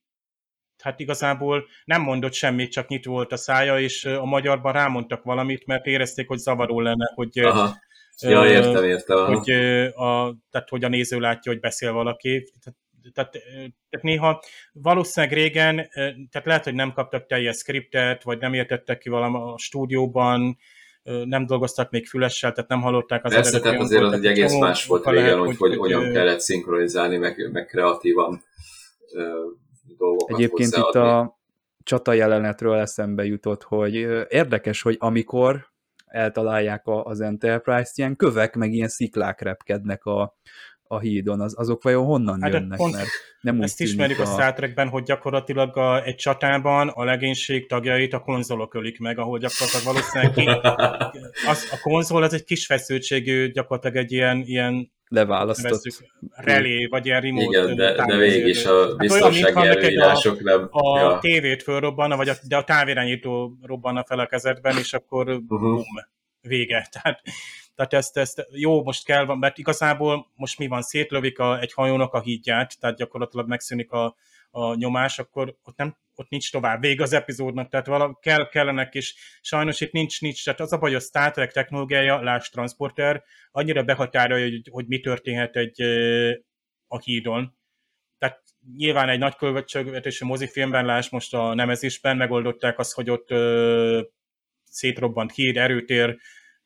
hát 0.83 0.99
igazából 0.99 1.67
nem 1.85 2.01
mondott 2.01 2.33
semmit, 2.33 2.71
csak 2.71 2.87
nyit 2.87 3.05
volt 3.05 3.31
a 3.31 3.37
szája, 3.37 3.79
és 3.79 4.05
a 4.05 4.25
magyarban 4.25 4.73
rámondtak 4.73 5.23
valamit, 5.23 5.65
mert 5.65 5.85
érezték, 5.85 6.27
hogy 6.27 6.37
zavaró 6.37 6.79
lenne, 6.79 7.11
hogy 7.15 7.39
Aha. 7.39 7.75
Ja, 8.21 8.45
értem, 8.45 8.83
értem. 8.83 9.25
Hogy, 9.25 9.49
a, 9.95 10.35
tehát, 10.51 10.69
hogy 10.69 10.83
a 10.83 10.87
néző 10.87 11.19
látja, 11.19 11.51
hogy 11.51 11.61
beszél 11.61 11.91
valaki. 11.91 12.53
Tehát 12.63 12.79
tehát, 13.13 13.31
tehát 13.89 14.01
néha 14.01 14.43
valószínűleg 14.71 15.35
régen, 15.35 15.75
tehát 16.29 16.45
lehet, 16.45 16.63
hogy 16.63 16.73
nem 16.73 16.93
kaptak 16.93 17.25
teljes 17.25 17.57
skriptet, 17.57 18.23
vagy 18.23 18.39
nem 18.39 18.53
értettek 18.53 18.97
ki 18.97 19.09
valami 19.09 19.37
a 19.37 19.57
stúdióban, 19.57 20.57
nem 21.03 21.45
dolgoztak 21.45 21.91
még 21.91 22.07
fülessel, 22.07 22.51
tehát 22.51 22.69
nem 22.69 22.81
hallották 22.81 23.25
az 23.25 23.33
Persze, 23.33 23.59
tehát 23.59 23.79
azért 23.79 24.03
az 24.03 24.13
egy 24.13 24.25
egész 24.25 24.57
más 24.57 24.85
volt 24.85 25.05
régen, 25.05 25.23
lehet, 25.23 25.37
hogy, 25.37 25.57
hogy, 25.57 25.69
hogy 25.69 25.77
hogyan 25.77 26.11
kellett 26.11 26.39
szinkronizálni, 26.39 27.17
meg, 27.17 27.49
meg 27.51 27.65
kreatívan 27.65 28.43
dolgokat 29.97 30.37
Egyébként 30.37 30.75
itt 30.75 30.95
a 30.95 31.37
csata 31.83 32.13
jelenetről 32.13 32.75
eszembe 32.75 33.25
jutott, 33.25 33.63
hogy 33.63 33.93
érdekes, 34.29 34.81
hogy 34.81 34.95
amikor 34.99 35.67
eltalálják 36.05 36.81
az 36.85 37.21
Enterprise-t, 37.21 37.97
ilyen 37.97 38.15
kövek, 38.15 38.55
meg 38.55 38.73
ilyen 38.73 38.87
sziklák 38.87 39.41
repkednek 39.41 40.05
a, 40.05 40.37
a 40.87 40.99
hídon, 40.99 41.41
az, 41.41 41.53
azok 41.57 41.83
vajon 41.83 42.05
honnan 42.05 42.41
hát 42.41 42.53
jönnek? 42.53 42.77
Pont 42.77 42.93
mert 42.93 43.07
nem 43.41 43.61
ezt 43.61 43.81
ismerjük 43.81 44.19
a... 44.19 44.21
a 44.21 44.25
Star 44.25 44.53
Trekben, 44.53 44.87
hogy 44.87 45.03
gyakorlatilag 45.03 45.77
a, 45.77 46.03
egy 46.03 46.15
csatában 46.15 46.87
a 46.87 47.03
legénység 47.03 47.67
tagjait 47.67 48.13
a 48.13 48.19
konzolok 48.19 48.73
ölik 48.73 48.99
meg, 48.99 49.19
ahol 49.19 49.39
gyakorlatilag 49.39 49.85
valószínűleg 49.85 50.33
ki, 50.33 50.67
az, 51.51 51.69
a 51.71 51.79
konzol 51.81 52.23
az 52.23 52.33
egy 52.33 52.43
kis 52.43 52.65
feszültségű, 52.65 53.51
gyakorlatilag 53.51 53.95
egy 53.95 54.11
ilyen, 54.11 54.43
ilyen 54.45 54.91
leválasztott 55.07 56.03
relé, 56.29 56.85
vagy 56.85 57.05
ilyen 57.05 57.21
remote 57.21 57.45
Igen, 57.45 57.75
de, 57.75 58.05
de 58.05 58.17
végig 58.17 58.47
is 58.47 58.65
a 58.65 58.95
biztonsági 58.95 59.55
hát 59.55 59.65
előírások 59.65 60.43
nem... 60.43 60.67
A 60.71 60.99
ja. 60.99 61.19
tévét 61.19 61.63
fölrobbanna, 61.63 62.15
vagy 62.15 62.29
a, 62.29 62.33
de 62.47 62.57
a 62.57 62.63
távirányító 62.63 63.57
robbanna 63.61 64.03
fel 64.03 64.19
a 64.19 64.25
kezedben, 64.25 64.77
és 64.77 64.93
akkor 64.93 65.29
uh-huh. 65.29 65.59
bum, 65.59 65.83
vége. 66.41 66.87
Tehát 66.91 67.21
tehát 67.77 67.93
ezt, 67.93 68.17
ezt 68.17 68.47
jó, 68.51 68.83
most 68.83 69.05
kell, 69.05 69.25
mert 69.25 69.57
igazából 69.57 70.31
most 70.35 70.57
mi 70.57 70.67
van, 70.67 70.81
szétlövik 70.81 71.39
a, 71.39 71.59
egy 71.59 71.73
hajónak 71.73 72.13
a 72.13 72.21
hídját, 72.21 72.79
tehát 72.79 72.97
gyakorlatilag 72.97 73.47
megszűnik 73.47 73.91
a, 73.91 74.15
a 74.49 74.75
nyomás, 74.75 75.19
akkor 75.19 75.55
ott, 75.63 75.77
nem, 75.77 75.97
ott 76.15 76.29
nincs 76.29 76.51
tovább 76.51 76.81
vég 76.81 77.01
az 77.01 77.13
epizódnak, 77.13 77.69
tehát 77.69 77.87
vala, 77.87 78.17
kell, 78.21 78.49
kellenek, 78.49 78.93
és 78.93 79.15
sajnos 79.41 79.81
itt 79.81 79.91
nincs, 79.91 80.21
nincs, 80.21 80.43
tehát 80.43 80.59
az 80.59 80.71
a 80.71 80.77
baj, 80.77 80.95
a 80.95 80.99
Star 80.99 81.31
Trek 81.31 81.51
technológiája, 81.51 82.21
láss 82.21 82.49
transporter, 82.49 83.23
annyira 83.51 83.83
behatárolja, 83.83 84.43
hogy, 84.49 84.67
hogy 84.71 84.87
mi 84.87 84.99
történhet 84.99 85.55
egy 85.55 85.81
a 86.87 86.99
hídon. 86.99 87.57
Tehát 88.17 88.43
nyilván 88.75 89.09
egy 89.09 89.19
nagy 89.19 89.35
költségvetésű 89.35 90.25
mozifilmben, 90.25 90.85
láss 90.85 91.09
most 91.09 91.33
a 91.33 91.53
Nemezisben, 91.53 92.17
megoldották 92.17 92.79
azt, 92.79 92.93
hogy 92.93 93.09
ott 93.09 93.31
ö, 93.31 94.01
szétrobbant 94.63 95.33
híd, 95.33 95.57
erőtér, 95.57 96.17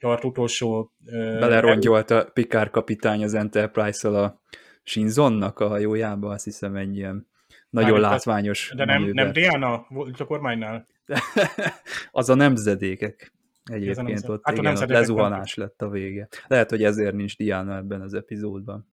tart 0.02 0.24
utolsó... 0.24 0.92
Belerongyolt 1.40 2.12
a 2.12 2.30
Picard 2.34 2.70
kapitány 2.70 3.24
az 3.24 3.34
Enterprise-szal 3.34 4.16
a 4.16 4.42
Shinzonnak 4.84 5.60
a 5.60 5.68
hajójába, 5.68 6.30
azt 6.30 6.44
hiszem 6.44 6.76
egy 6.76 6.96
ilyen 6.96 7.28
nagyon 7.70 8.00
Már 8.00 8.12
látványos 8.12 8.70
az, 8.72 8.78
De 8.78 8.86
nem, 8.86 9.04
nem 9.04 9.32
Diana 9.32 9.86
volt 9.90 10.20
a 10.20 10.26
kormánynál? 10.26 10.88
az 12.12 12.30
a 12.30 12.36
nemzedékek. 12.36 13.34
Egyébként 13.64 13.98
a 13.98 14.02
nemzed... 14.02 14.30
ott, 14.30 14.42
hát 14.44 14.58
igen, 14.58 14.76
ott 14.76 14.90
lezuhanás 14.90 15.56
lett 15.56 15.82
a 15.82 15.90
vége. 15.90 16.28
Lehet, 16.48 16.70
hogy 16.70 16.84
ezért 16.84 17.16
nincs 17.16 17.38
Diana 17.38 17.76
ebben 17.76 18.02
az 18.02 18.14
epizódban. 18.14 18.88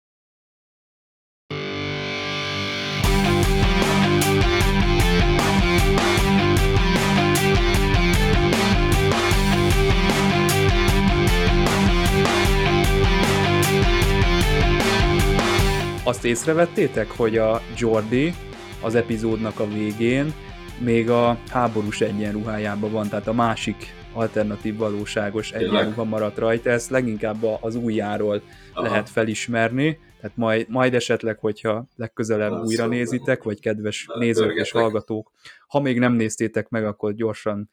Azt 16.08 16.26
észrevettétek, 16.26 17.12
hogy 17.12 17.38
a 17.38 17.62
Jordi 17.78 18.34
az 18.82 18.96
epizódnak 18.96 19.60
a 19.60 19.68
végén 19.68 20.34
még 20.80 21.10
a 21.10 21.38
háborús 21.50 22.02
egyenruhájában 22.02 22.92
van, 22.92 23.10
tehát 23.10 23.28
a 23.28 23.34
másik 23.34 23.76
alternatív 24.14 24.78
valóságos 24.78 25.52
egyenruha 25.52 26.04
maradt 26.04 26.38
rajta, 26.38 26.70
ezt 26.70 26.90
leginkább 26.90 27.44
az 27.62 27.76
újjáról 27.76 28.42
Aha. 28.74 28.88
lehet 28.88 29.10
felismerni, 29.10 30.00
tehát 30.22 30.38
majd, 30.38 30.70
majd 30.70 30.94
esetleg, 30.94 31.40
hogyha 31.40 31.88
legközelebb 31.96 32.52
Na, 32.52 32.60
újra 32.62 32.84
szóval 32.84 32.98
nézitek, 32.98 33.44
vagy 33.44 33.60
kedves 33.60 34.06
Na, 34.06 34.18
nézők 34.18 34.44
törgetek. 34.44 34.66
és 34.66 34.72
hallgatók, 34.72 35.32
ha 35.68 35.80
még 35.80 36.00
nem 36.00 36.14
néztétek 36.14 36.70
meg, 36.70 36.86
akkor 36.86 37.14
gyorsan 37.14 37.70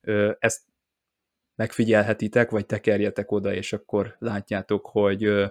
ö, 0.00 0.30
ezt 0.38 0.60
megfigyelhetitek, 1.54 2.50
vagy 2.50 2.66
tekerjetek 2.66 3.30
oda, 3.30 3.54
és 3.54 3.72
akkor 3.72 4.16
látjátok, 4.18 4.86
hogy 4.86 5.24
ö, 5.24 5.46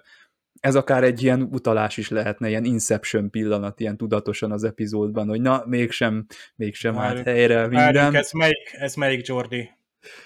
ez 0.61 0.75
akár 0.75 1.03
egy 1.03 1.23
ilyen 1.23 1.41
utalás 1.41 1.97
is 1.97 2.09
lehetne, 2.09 2.49
ilyen 2.49 2.63
Inception 2.63 3.29
pillanat, 3.29 3.79
ilyen 3.79 3.97
tudatosan 3.97 4.51
az 4.51 4.63
epizódban, 4.63 5.27
hogy 5.27 5.41
na, 5.41 5.63
mégsem, 5.65 6.25
mégsem 6.55 6.97
állt 6.97 7.23
helyre 7.23 7.67
minden. 7.67 7.93
Várjuk, 7.93 8.15
ez 8.15 8.31
melyik, 8.31 8.69
ez 8.71 8.95
melyik 8.95 9.27
Jordi? 9.27 9.69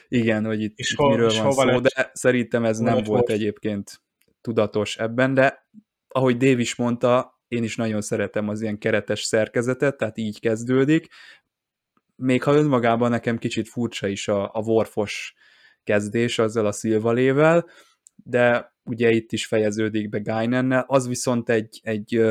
Igen, 0.07 0.45
hogy 0.45 0.61
itt, 0.61 0.77
és 0.77 0.91
itt 0.91 0.97
ho, 0.97 1.09
miről 1.09 1.41
van 1.41 1.51
szó, 1.51 1.63
lett? 1.63 1.81
de 1.81 2.11
szerintem 2.13 2.65
ez 2.65 2.77
nem 2.77 2.93
volt 2.93 3.27
most? 3.27 3.29
egyébként 3.29 4.01
tudatos 4.41 4.97
ebben, 4.97 5.33
de 5.33 5.67
ahogy 6.07 6.37
Dave 6.37 6.61
is 6.61 6.75
mondta, 6.75 7.39
én 7.47 7.63
is 7.63 7.75
nagyon 7.75 8.01
szeretem 8.01 8.49
az 8.49 8.61
ilyen 8.61 8.77
keretes 8.77 9.21
szerkezetet, 9.21 9.97
tehát 9.97 10.17
így 10.17 10.39
kezdődik, 10.39 11.07
még 12.15 12.43
ha 12.43 12.55
önmagában 12.55 13.09
nekem 13.09 13.37
kicsit 13.37 13.69
furcsa 13.69 14.07
is 14.07 14.27
a, 14.27 14.43
a 14.53 14.59
Worfos 14.59 15.33
kezdés 15.83 16.39
azzal 16.39 16.65
a 16.65 16.71
szilvalével, 16.71 17.65
de 18.15 18.74
ugye 18.85 19.11
itt 19.11 19.31
is 19.31 19.45
fejeződik 19.45 20.09
be 20.09 20.19
Guinannel, 20.19 20.85
az 20.87 21.07
viszont 21.07 21.49
egy, 21.49 21.79
egy 21.83 22.21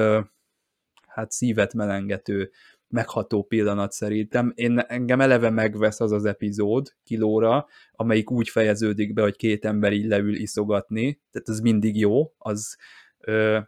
hát 1.06 1.30
szívet 1.30 1.74
melengető, 1.74 2.50
megható 2.88 3.42
pillanat 3.42 3.92
szerintem. 3.92 4.52
Én, 4.54 4.78
engem 4.78 5.20
eleve 5.20 5.50
megvesz 5.50 6.00
az 6.00 6.12
az 6.12 6.24
epizód 6.24 6.94
kilóra, 7.02 7.66
amelyik 7.92 8.30
úgy 8.30 8.48
fejeződik 8.48 9.12
be, 9.12 9.22
hogy 9.22 9.36
két 9.36 9.64
ember 9.64 9.92
így 9.92 10.06
leül 10.06 10.34
iszogatni, 10.34 11.20
tehát 11.30 11.48
ez 11.48 11.60
mindig 11.60 11.98
jó, 11.98 12.34
az 12.38 12.76
ö, 13.18 13.58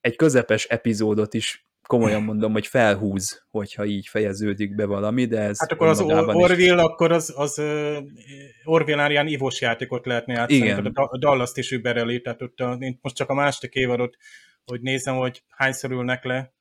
egy 0.00 0.16
közepes 0.16 0.64
epizódot 0.64 1.34
is 1.34 1.65
komolyan 1.86 2.22
mondom, 2.22 2.52
hogy 2.52 2.66
felhúz, 2.66 3.46
hogyha 3.50 3.84
így 3.84 4.06
fejeződik 4.06 4.74
be 4.74 4.84
valami, 4.84 5.24
de 5.24 5.40
ez 5.40 5.60
Hát 5.60 5.72
akkor 5.72 5.86
az 5.86 6.00
Orville, 6.00 6.74
is... 6.74 6.80
akkor 6.80 7.12
az, 7.12 7.32
az 7.36 7.62
Orwellárián 8.64 9.26
ivós 9.26 9.60
játékot 9.60 10.06
lehetne 10.06 10.34
játszani, 10.34 10.56
Igen. 10.56 10.86
a 10.86 11.18
Dallas-t 11.18 11.56
is 11.56 11.70
übereli, 11.70 12.20
tehát 12.20 12.42
ott 12.42 12.60
a, 12.60 12.76
én 12.80 12.98
most 13.02 13.16
csak 13.16 13.28
a 13.28 13.34
második 13.34 13.74
évadot, 13.74 14.16
hogy 14.64 14.80
nézem, 14.80 15.16
hogy 15.16 15.42
hányszor 15.48 15.90
ülnek 15.90 16.24
le, 16.24 16.54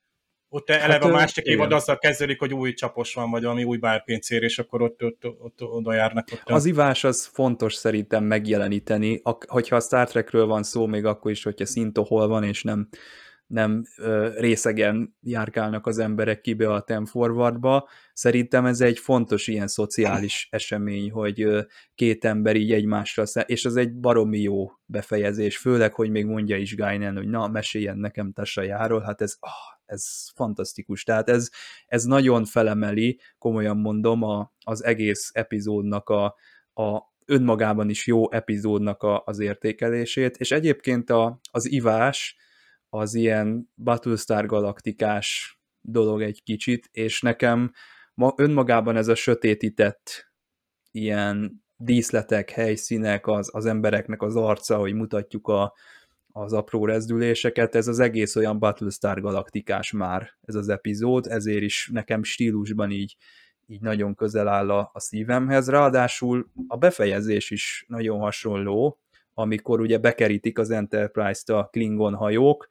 ott 0.50 0.70
eleve 0.70 0.94
hát, 0.94 1.04
a 1.04 1.08
második 1.08 1.46
évad 1.46 1.74
azzal 1.74 1.98
kezdődik, 1.98 2.40
hogy 2.40 2.54
új 2.54 2.74
csapos 2.74 3.14
van, 3.14 3.32
vagy 3.32 3.44
valami 3.44 3.64
új 3.64 3.78
bárpincér, 3.78 4.44
és 4.44 4.60
akkor 4.60 4.82
ott, 4.82 5.04
ott, 5.04 5.26
ott, 5.26 5.42
ott 5.42 5.62
oda 5.62 5.94
járnak. 5.94 6.28
Ott 6.32 6.50
az 6.50 6.66
ivás 6.66 7.04
az 7.04 7.30
fontos 7.34 7.74
szerintem 7.74 8.24
megjeleníteni, 8.24 9.22
hogyha 9.48 9.76
a 9.76 9.80
Star 9.80 10.08
Trekről 10.08 10.46
van 10.46 10.64
szó, 10.64 10.86
még 10.86 11.06
akkor 11.06 11.32
is, 11.32 11.44
hogyha 11.44 11.66
szintohol 11.66 12.28
van, 12.28 12.44
és 12.44 12.64
nem 12.64 12.88
nem 13.48 13.84
részegen 14.38 15.16
járkálnak 15.22 15.88
az 15.88 15.98
emberek 15.98 16.42
kibe 16.42 16.74
a 16.74 16.82
Tem 16.82 17.06
Forwardba. 17.06 17.90
Szerintem 18.14 18.66
ez 18.66 18.82
egy 18.82 19.00
fontos 19.00 19.48
ilyen 19.48 19.68
szociális 19.68 20.48
esemény, 20.52 21.12
hogy 21.12 21.48
két 21.96 22.26
ember 22.26 22.56
így 22.56 22.72
egymásra 22.72 23.24
és 23.46 23.66
ez 23.66 23.76
egy 23.76 23.94
baromi 23.94 24.40
jó 24.40 24.72
befejezés, 24.86 25.58
főleg, 25.58 25.94
hogy 25.94 26.10
még 26.10 26.26
mondja 26.26 26.58
is 26.58 26.76
Guinan, 26.76 27.16
hogy 27.16 27.28
na, 27.28 27.48
meséljen 27.48 27.98
nekem 27.98 28.32
Tasajáról, 28.32 29.02
hát 29.02 29.22
ez, 29.22 29.36
ah, 29.40 29.52
ez 29.86 30.06
fantasztikus. 30.36 31.04
Tehát 31.04 31.30
ez, 31.30 31.50
ez 31.86 32.04
nagyon 32.04 32.46
felemeli, 32.46 33.20
komolyan 33.38 33.78
mondom, 33.78 34.24
a, 34.24 34.54
az 34.64 34.84
egész 34.84 35.30
epizódnak 35.34 36.10
a, 36.10 36.26
a 36.74 37.14
önmagában 37.26 37.90
is 37.90 38.08
jó 38.08 38.32
epizódnak 38.32 39.04
a, 39.04 39.22
az 39.26 39.40
értékelését, 39.40 40.38
és 40.38 40.52
egyébként 40.52 41.10
a, 41.10 41.40
az 41.52 41.72
ivás, 41.72 42.36
az 42.98 43.14
ilyen 43.14 43.70
Battlestar 43.76 44.46
galaktikás 44.46 45.60
dolog 45.82 46.22
egy 46.22 46.44
kicsit, 46.44 46.90
és 46.92 47.22
nekem 47.22 47.72
ma 48.14 48.34
önmagában 48.38 48.96
ez 48.96 49.08
a 49.08 49.16
sötétített 49.16 50.32
ilyen 50.92 51.64
díszletek, 51.78 52.50
helyszínek, 52.50 53.28
az, 53.28 53.50
az 53.54 53.66
embereknek 53.66 54.22
az 54.22 54.36
arca, 54.36 54.78
hogy 54.78 54.94
mutatjuk 54.94 55.48
a, 55.48 55.74
az 56.32 56.54
apró 56.54 56.86
rezdüléseket, 56.86 57.76
ez 57.76 57.88
az 57.88 58.00
egész 58.00 58.36
olyan 58.36 58.60
Battlestar 58.60 59.22
galaktikás 59.22 59.92
már 59.92 60.30
ez 60.42 60.56
az 60.56 60.70
epizód, 60.70 61.28
ezért 61.28 61.62
is 61.62 61.90
nekem 61.94 62.24
stílusban 62.24 62.92
így, 62.92 63.16
így 63.68 63.82
nagyon 63.82 64.16
közel 64.16 64.48
áll 64.48 64.70
a, 64.72 64.90
a 64.94 65.00
szívemhez, 65.00 65.70
ráadásul 65.70 66.52
a 66.68 66.78
befejezés 66.78 67.52
is 67.52 67.86
nagyon 67.88 68.20
hasonló, 68.20 69.00
amikor 69.38 69.80
ugye 69.80 69.98
bekerítik 69.98 70.60
az 70.60 70.70
Enterprise-t 70.70 71.50
a 71.50 71.68
Klingon 71.72 72.16
hajók, 72.16 72.68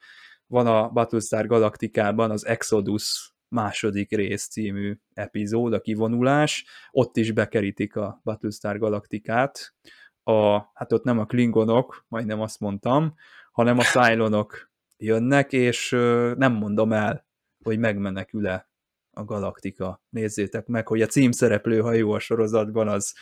van 0.47 0.67
a 0.67 0.89
Battlestar 0.89 1.47
Galaktikában 1.47 2.31
az 2.31 2.47
Exodus 2.47 3.35
második 3.49 4.11
rész 4.11 4.49
című 4.49 4.99
epizód, 5.15 5.73
a 5.73 5.81
kivonulás, 5.81 6.67
ott 6.91 7.17
is 7.17 7.33
bekerítik 7.33 7.97
a 7.97 8.21
Battlestar 8.23 8.79
Galaktikát, 8.79 9.75
a, 10.23 10.59
hát 10.75 10.93
ott 10.93 11.05
nem 11.05 11.19
a 11.19 11.25
Klingonok, 11.25 12.05
majdnem 12.09 12.41
azt 12.41 12.61
mondtam, 12.61 13.15
hanem 13.53 13.79
a 13.79 13.83
Cylonok 13.83 14.71
jönnek, 14.97 15.53
és 15.53 15.91
nem 16.37 16.53
mondom 16.53 16.93
el, 16.93 17.27
hogy 17.65 17.79
megmenekül-e 17.79 18.69
a 19.11 19.25
galaktika. 19.25 20.03
Nézzétek 20.09 20.67
meg, 20.67 20.89
hogy 20.89 21.03
a 21.03 21.07
címszereplő 21.07 21.81
hajó 21.81 22.13
a 22.13 22.19
sorozatban 22.19 22.89
az 22.89 23.15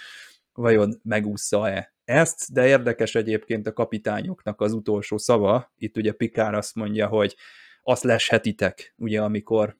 vajon 0.53 1.01
megúszza-e? 1.03 1.95
Ezt, 2.05 2.53
de 2.53 2.66
érdekes 2.66 3.15
egyébként 3.15 3.66
a 3.66 3.73
kapitányoknak 3.73 4.61
az 4.61 4.73
utolsó 4.73 5.19
szava, 5.19 5.73
itt 5.77 5.97
ugye 5.97 6.12
Pikár 6.12 6.55
azt 6.55 6.74
mondja, 6.74 7.07
hogy 7.07 7.37
azt 7.83 8.03
leshetitek, 8.03 8.95
ugye 8.97 9.23
amikor 9.23 9.77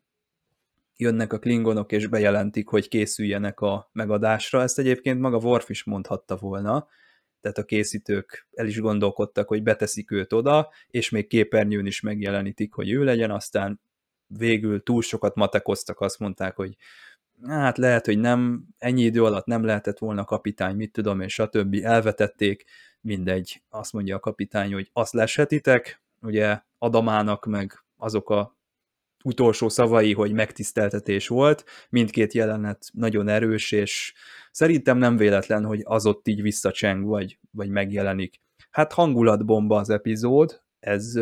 jönnek 0.97 1.33
a 1.33 1.39
klingonok 1.39 1.93
és 1.93 2.07
bejelentik, 2.07 2.69
hogy 2.69 2.89
készüljenek 2.89 3.61
a 3.61 3.91
megadásra, 3.93 4.63
ezt 4.63 4.79
egyébként 4.79 5.21
maga 5.21 5.37
Worf 5.37 5.69
is 5.69 5.85
mondhatta 5.85 6.37
volna, 6.37 6.89
tehát 7.41 7.59
a 7.59 7.65
készítők 7.65 8.49
el 8.53 8.67
is 8.67 8.81
gondolkodtak, 8.81 9.49
hogy 9.49 9.63
beteszik 9.63 10.11
őt 10.11 10.33
oda, 10.33 10.73
és 10.87 11.11
még 11.11 11.27
képernyőn 11.27 11.87
is 11.87 12.01
megjelenítik, 12.01 12.73
hogy 12.73 12.91
ő 12.91 13.05
legyen, 13.05 13.31
aztán 13.31 13.81
végül 14.27 14.83
túl 14.83 15.03
sokat 15.03 15.35
matekoztak, 15.35 16.01
azt 16.01 16.19
mondták, 16.19 16.57
hogy 16.57 16.77
hát 17.47 17.79
lehet, 17.79 18.07
hogy 18.07 18.19
nem, 18.19 18.65
ennyi 18.79 19.03
idő 19.03 19.25
alatt 19.25 19.47
nem 19.47 19.65
lehetett 19.65 19.99
volna 19.99 20.25
kapitány, 20.25 20.77
mit 20.77 20.93
tudom 20.93 21.21
és 21.21 21.33
stb. 21.33 21.75
elvetették, 21.83 22.65
mindegy, 23.01 23.63
azt 23.69 23.93
mondja 23.93 24.17
a 24.17 24.21
kapitány, 24.21 24.73
hogy 24.73 24.91
azt 24.93 25.13
leshetitek, 25.13 26.03
ugye 26.21 26.61
Adamának 26.79 27.47
meg 27.47 27.85
azok 27.97 28.31
a 28.31 28.57
utolsó 29.25 29.69
szavai, 29.69 30.15
hogy 30.15 30.33
megtiszteltetés 30.33 31.29
volt, 31.29 31.65
mindkét 31.91 32.33
jelenet 32.33 32.87
nagyon 32.93 33.29
erős, 33.29 33.73
és 33.73 34.15
szerintem 34.51 34.99
nem 34.99 35.17
véletlen, 35.17 35.65
hogy 35.65 35.81
az 35.85 36.07
ott 36.07 36.29
így 36.29 36.43
visszacseng, 36.43 37.05
vagy, 37.05 37.39
vagy 37.51 37.69
megjelenik. 37.69 38.41
Hát 38.71 38.93
hangulatbomba 38.93 39.77
az 39.77 39.91
epizód, 39.91 40.63
ez 40.79 41.19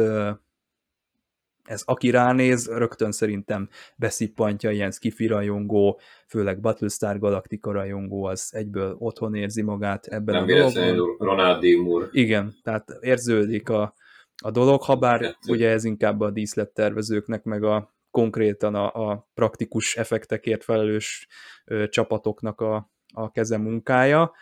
ez 1.65 1.83
aki 1.85 2.11
ránéz, 2.11 2.69
rögtön 2.69 3.13
szerintem 3.13 3.69
beszippantja 3.97 4.71
ilyen 4.71 4.91
skifi 4.91 5.27
rajongó, 5.27 6.01
főleg 6.27 6.61
Battlestar 6.61 7.19
Galactica 7.19 7.73
rajongó, 7.73 8.25
az 8.25 8.51
egyből 8.55 8.97
otthon 8.99 9.35
érzi 9.35 9.63
magát 9.63 10.07
ebben 10.07 10.35
Nem 10.35 10.45
a 10.45 10.71
dologban. 10.71 11.17
Ronald 11.19 11.65
D. 11.65 11.79
Moore. 11.79 12.07
Igen, 12.11 12.55
tehát 12.63 12.97
érződik 13.01 13.69
a, 13.69 13.95
a 14.43 14.51
dolog, 14.51 14.83
ha 14.83 14.97
bár 14.97 15.21
Kettő. 15.21 15.53
ugye 15.53 15.69
ez 15.69 15.85
inkább 15.85 16.21
a 16.21 16.31
díszlettervezőknek, 16.31 17.45
meg 17.45 17.63
a 17.63 17.95
konkrétan 18.11 18.75
a, 18.75 19.11
a 19.11 19.29
praktikus 19.35 19.97
effektekért 19.97 20.65
felelős 20.65 21.29
ö, 21.65 21.89
csapatoknak 21.89 22.61
a, 22.61 22.91
a 23.15 23.31
keze 23.31 23.59
munkája, 23.59 24.33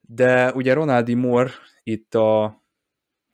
de 0.00 0.52
ugye 0.52 0.72
Ronaldi 0.72 1.14
Moore 1.14 1.50
itt 1.82 2.14
a, 2.14 2.62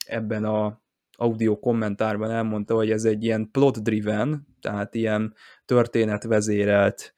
ebben 0.07 0.45
a 0.45 0.82
audio 1.23 1.59
kommentárban 1.59 2.31
elmondta, 2.31 2.75
hogy 2.75 2.91
ez 2.91 3.05
egy 3.05 3.25
ilyen 3.25 3.51
plot-driven, 3.51 4.47
tehát 4.61 4.95
ilyen 4.95 5.35
történetvezérelt 5.65 7.15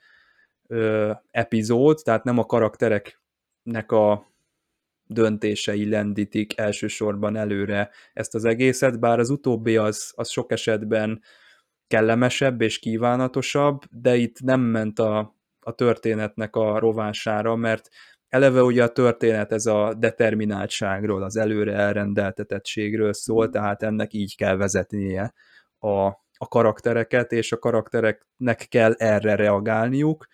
ö, 0.66 1.12
epizód, 1.31 2.01
tehát 2.05 2.24
nem 2.24 2.39
a 2.39 2.44
karaktereknek 2.44 3.93
a 3.93 4.32
döntései 5.06 5.89
lendítik 5.89 6.59
elsősorban 6.59 7.36
előre 7.36 7.90
ezt 8.12 8.35
az 8.35 8.44
egészet, 8.44 9.01
bár 9.01 9.18
az 9.18 9.31
utóbbi 9.31 9.76
az, 9.76 10.12
az 10.16 10.31
sok 10.31 10.52
esetben 10.52 11.22
kellemesebb 11.86 12.60
és 12.60 12.78
kívánatosabb, 12.78 13.82
de 13.90 14.16
itt 14.16 14.40
nem 14.40 14.60
ment 14.60 14.98
a, 14.98 15.36
a 15.60 15.72
történetnek 15.72 16.56
a 16.56 16.78
rovására, 16.78 17.56
mert 17.56 17.89
eleve 18.35 18.62
ugye 18.62 18.82
a 18.82 18.93
történet 18.93 19.52
ez 19.52 19.66
a 19.66 19.94
determináltságról, 19.98 21.23
az 21.23 21.36
előre 21.36 21.73
elrendeltetettségről 21.73 23.12
szól, 23.12 23.51
tehát 23.51 23.82
ennek 23.82 24.12
így 24.12 24.36
kell 24.36 24.56
vezetnie 24.56 25.35
a, 25.78 26.06
a 26.36 26.48
karaktereket, 26.48 27.32
és 27.32 27.52
a 27.52 27.59
karaktereknek 27.59 28.66
kell 28.69 28.93
erre 28.93 29.35
reagálniuk, 29.35 30.27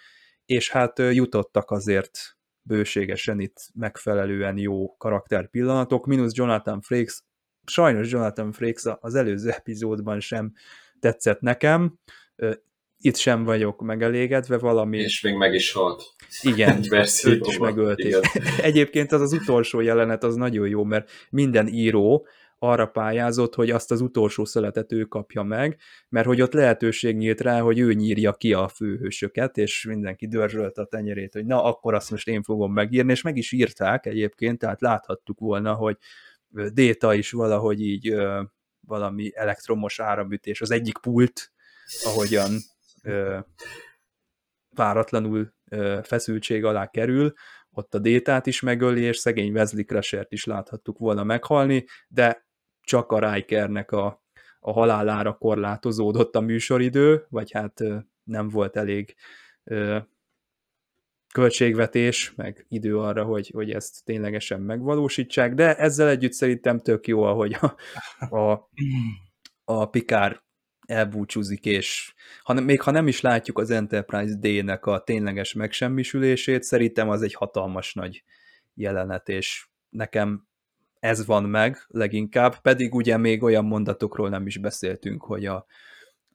és 0.44 0.70
hát 0.70 0.98
jutottak 0.98 1.70
azért 1.70 2.18
bőségesen 2.62 3.40
itt 3.40 3.56
megfelelően 3.74 4.59
jó 4.59 4.97
karakterpillanatok, 4.97 6.06
mínusz 6.06 6.35
Jonathan 6.35 6.81
Frakes, 6.81 7.22
sajnos 7.66 8.10
Jonathan 8.10 8.52
Frakes 8.52 8.85
az 9.01 9.14
előző 9.14 9.51
epizódban 9.51 10.20
sem 10.20 10.52
tetszett 11.01 11.40
nekem, 11.40 11.98
itt 13.01 13.16
sem 13.16 13.44
vagyok 13.44 13.81
megelégedve, 13.81 14.59
valami... 14.59 14.98
És 14.98 15.20
még 15.20 15.35
meg 15.35 15.55
is 15.55 15.72
halt. 15.72 16.02
Igen, 16.43 16.85
őt 17.24 17.47
is 17.47 17.59
megölték. 17.59 18.16
Egyébként 18.62 19.12
az 19.12 19.20
az 19.20 19.32
utolsó 19.32 19.81
jelenet 19.81 20.24
az 20.24 20.35
nagyon 20.35 20.68
jó, 20.68 20.85
mert 20.85 21.10
minden 21.31 21.66
író 21.66 22.27
arra 22.62 22.86
pályázott, 22.86 23.55
hogy 23.55 23.70
azt 23.70 23.90
az 23.90 24.01
utolsó 24.01 24.44
szeletet 24.44 24.93
ő 24.93 25.05
kapja 25.05 25.43
meg, 25.43 25.78
mert 26.09 26.27
hogy 26.27 26.40
ott 26.40 26.52
lehetőség 26.52 27.16
nyílt 27.16 27.40
rá, 27.40 27.60
hogy 27.60 27.78
ő 27.78 27.93
nyírja 27.93 28.32
ki 28.32 28.52
a 28.52 28.68
főhősöket, 28.68 29.56
és 29.56 29.85
mindenki 29.89 30.27
dörzsölt 30.27 30.78
a 30.78 30.85
tenyerét, 30.85 31.32
hogy 31.32 31.47
na, 31.47 31.64
akkor 31.64 31.94
azt 31.94 32.10
most 32.10 32.28
én 32.28 32.43
fogom 32.43 32.72
megírni, 32.72 33.10
és 33.10 33.22
meg 33.22 33.36
is 33.36 33.52
írták 33.52 34.06
egyébként, 34.06 34.59
tehát 34.59 34.81
láthattuk 34.81 35.39
volna, 35.39 35.74
hogy 35.74 35.97
Déta 36.72 37.14
is 37.14 37.31
valahogy 37.31 37.81
így 37.81 38.14
valami 38.81 39.31
elektromos 39.35 40.01
áramütés, 40.01 40.60
az 40.60 40.70
egyik 40.70 40.98
pult, 40.98 41.52
ahogyan 42.05 42.51
váratlanul 44.74 45.55
feszültség 46.02 46.64
alá 46.64 46.86
kerül, 46.86 47.32
ott 47.70 47.94
a 47.94 47.98
Détát 47.98 48.47
is 48.47 48.60
megöli, 48.60 49.02
és 49.02 49.16
szegény 49.16 49.52
Wesley 49.52 49.85
Crashert 49.85 50.32
is 50.32 50.44
láthattuk 50.44 50.98
volna 50.98 51.24
meghalni, 51.24 51.85
de 52.09 52.47
csak 52.81 53.12
a 53.12 53.32
Rikernek 53.32 53.93
a, 53.93 54.22
a 54.60 54.72
halálára 54.72 55.32
korlátozódott 55.32 56.36
a 56.36 56.40
műsoridő, 56.40 57.27
vagy 57.28 57.52
hát 57.52 57.82
nem 58.22 58.48
volt 58.48 58.77
elég 58.77 59.14
költségvetés, 61.32 62.35
meg 62.35 62.64
idő 62.68 62.98
arra, 62.98 63.24
hogy, 63.24 63.51
hogy 63.55 63.70
ezt 63.70 64.05
ténylegesen 64.05 64.60
megvalósítsák, 64.60 65.55
de 65.55 65.77
ezzel 65.77 66.09
együtt 66.09 66.32
szerintem 66.32 66.81
tök 66.81 67.06
jó, 67.06 67.22
ahogy 67.22 67.56
a, 67.60 67.77
a, 68.36 68.68
a 69.64 69.86
Pikár 69.86 70.43
elbúcsúzik, 70.90 71.64
és 71.64 72.14
ha, 72.42 72.52
még 72.52 72.80
ha 72.80 72.90
nem 72.90 73.06
is 73.06 73.20
látjuk 73.20 73.58
az 73.58 73.70
Enterprise 73.70 74.34
D-nek 74.34 74.86
a 74.86 75.00
tényleges 75.00 75.52
megsemmisülését, 75.52 76.62
szerintem 76.62 77.08
az 77.08 77.22
egy 77.22 77.34
hatalmas 77.34 77.94
nagy 77.94 78.24
jelenet, 78.74 79.28
és 79.28 79.68
nekem 79.88 80.48
ez 80.98 81.26
van 81.26 81.44
meg 81.44 81.84
leginkább, 81.88 82.60
pedig 82.60 82.94
ugye 82.94 83.16
még 83.16 83.42
olyan 83.42 83.64
mondatokról 83.64 84.28
nem 84.28 84.46
is 84.46 84.58
beszéltünk, 84.58 85.22
hogy 85.22 85.46
a, 85.46 85.66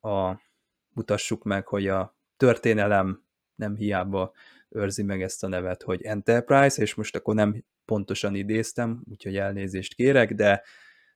a 0.01 0.41
mutassuk 0.89 1.43
meg, 1.43 1.67
hogy 1.67 1.87
a 1.87 2.17
történelem 2.37 3.23
nem 3.55 3.75
hiába 3.75 4.33
őrzi 4.69 5.03
meg 5.03 5.21
ezt 5.21 5.43
a 5.43 5.47
nevet, 5.47 5.83
hogy 5.83 6.01
Enterprise, 6.01 6.81
és 6.81 6.95
most 6.95 7.15
akkor 7.15 7.35
nem 7.35 7.63
pontosan 7.85 8.35
idéztem, 8.35 9.03
úgyhogy 9.09 9.37
elnézést 9.37 9.93
kérek, 9.93 10.33
de 10.33 10.63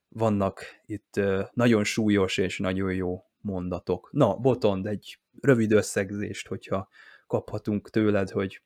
vannak 0.08 0.64
itt 0.86 1.20
nagyon 1.52 1.84
súlyos 1.84 2.36
és 2.36 2.58
nagyon 2.58 2.94
jó 2.94 3.29
mondatok. 3.42 4.08
Na, 4.12 4.36
Botond, 4.36 4.86
egy 4.86 5.18
rövid 5.40 5.72
összegzést, 5.72 6.48
hogyha 6.48 6.88
kaphatunk 7.26 7.90
tőled, 7.90 8.30
hogy, 8.30 8.62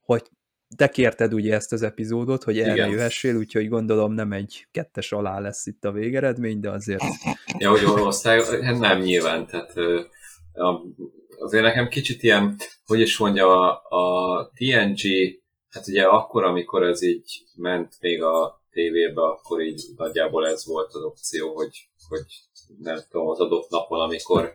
hogy 0.00 0.30
te 0.76 0.88
kérted 0.88 1.34
ugye 1.34 1.54
ezt 1.54 1.72
az 1.72 1.82
epizódot, 1.82 2.44
hogy 2.44 2.58
erre 2.58 2.72
Igen. 2.72 2.90
jöhessél, 2.90 3.36
úgyhogy 3.36 3.68
gondolom 3.68 4.12
nem 4.12 4.32
egy 4.32 4.66
kettes 4.70 5.12
alá 5.12 5.38
lesz 5.38 5.66
itt 5.66 5.84
a 5.84 5.92
végeredmény, 5.92 6.60
de 6.60 6.70
azért... 6.70 7.02
Ja, 7.58 7.70
hogy 7.70 7.84
osztály, 7.84 8.62
hát 8.62 8.78
nem 8.78 9.00
nyilván, 9.00 9.46
tehát 9.46 9.72
azért 11.38 11.62
nekem 11.62 11.88
kicsit 11.88 12.22
ilyen, 12.22 12.56
hogy 12.86 13.00
is 13.00 13.18
mondja, 13.18 13.46
a, 13.48 13.82
a 13.88 14.50
TNG, 14.54 15.00
hát 15.68 15.86
ugye 15.88 16.02
akkor, 16.02 16.44
amikor 16.44 16.82
ez 16.82 17.02
így 17.02 17.44
ment 17.56 17.96
még 18.00 18.22
a 18.22 18.62
tévébe, 18.70 19.22
akkor 19.22 19.60
így 19.60 19.82
nagyjából 19.96 20.46
ez 20.46 20.66
volt 20.66 20.94
az 20.94 21.02
opció, 21.02 21.54
hogy, 21.54 21.88
hogy 22.08 22.26
nem 22.78 22.98
tudom, 23.10 23.28
az 23.28 23.40
adott 23.40 23.70
napon, 23.70 24.00
amikor, 24.00 24.54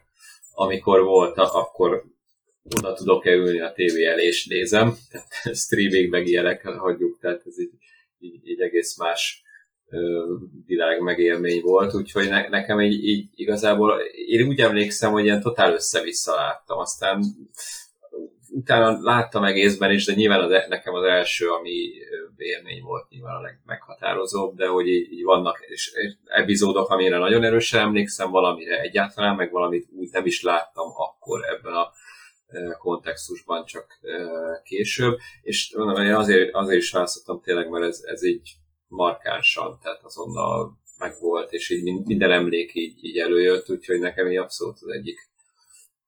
amikor 0.53 1.03
volt, 1.03 1.37
akkor 1.37 2.03
oda 2.77 2.93
tudok-e 2.93 3.31
ülni 3.31 3.59
a 3.59 3.71
tévé 3.71 4.05
elé, 4.05 4.25
és 4.25 4.45
nézem. 4.45 4.97
Tehát 5.09 5.27
streaming 5.65 6.09
meg 6.09 6.27
ilyenek 6.27 6.65
hagyjuk, 6.67 7.19
tehát 7.19 7.41
ez 7.45 7.59
így, 7.59 7.73
így, 8.19 8.47
így 8.47 8.61
egész 8.61 8.97
más 8.97 9.43
világ 10.65 11.01
megélmény 11.01 11.61
volt, 11.61 11.93
úgyhogy 11.93 12.27
ne, 12.29 12.49
nekem 12.49 12.81
így, 12.81 13.03
így 13.03 13.29
igazából 13.35 14.01
én 14.27 14.47
úgy 14.47 14.59
emlékszem, 14.59 15.11
hogy 15.11 15.23
ilyen 15.23 15.41
totál 15.41 15.73
össze-vissza 15.73 16.35
láttam, 16.35 16.77
aztán 16.77 17.23
utána 18.53 18.97
láttam 19.01 19.43
egészben 19.43 19.91
is, 19.91 20.05
de 20.05 20.13
nyilván 20.13 20.43
az, 20.43 20.51
e, 20.51 20.65
nekem 20.69 20.93
az 20.93 21.03
első, 21.03 21.49
ami 21.49 21.91
élmény 22.37 22.81
volt 22.81 23.09
nyilván 23.09 23.35
a 23.35 23.41
legmeghatározóbb, 23.41 24.55
de 24.55 24.67
hogy 24.67 24.87
így, 24.87 25.11
így 25.11 25.23
vannak 25.23 25.59
és 25.67 25.91
epizódok, 26.25 26.89
amire 26.89 27.17
nagyon 27.17 27.43
erősen 27.43 27.81
emlékszem, 27.81 28.31
valamire 28.31 28.81
egyáltalán, 28.81 29.35
meg 29.35 29.51
valamit 29.51 29.87
úgy 29.91 30.09
nem 30.11 30.25
is 30.25 30.41
láttam 30.41 30.87
akkor 30.95 31.39
ebben 31.45 31.73
a 31.73 31.91
kontextusban, 32.77 33.65
csak 33.65 33.99
később, 34.63 35.17
és 35.41 35.75
azért, 36.13 36.53
azért 36.53 36.81
is 36.81 36.91
választottam 36.91 37.41
tényleg, 37.41 37.69
mert 37.69 37.85
ez, 37.85 38.01
ez 38.05 38.23
így 38.23 38.51
markánsan, 38.87 39.79
tehát 39.81 40.03
azonnal 40.03 40.81
megvolt, 40.97 41.51
és 41.51 41.69
így 41.69 41.83
minden 42.05 42.31
emlék 42.31 42.75
így, 42.75 43.05
így 43.05 43.17
előjött, 43.17 43.69
úgyhogy 43.69 43.99
nekem 43.99 44.31
így 44.31 44.37
abszolút 44.37 44.77
az 44.81 44.89
egyik 44.89 45.31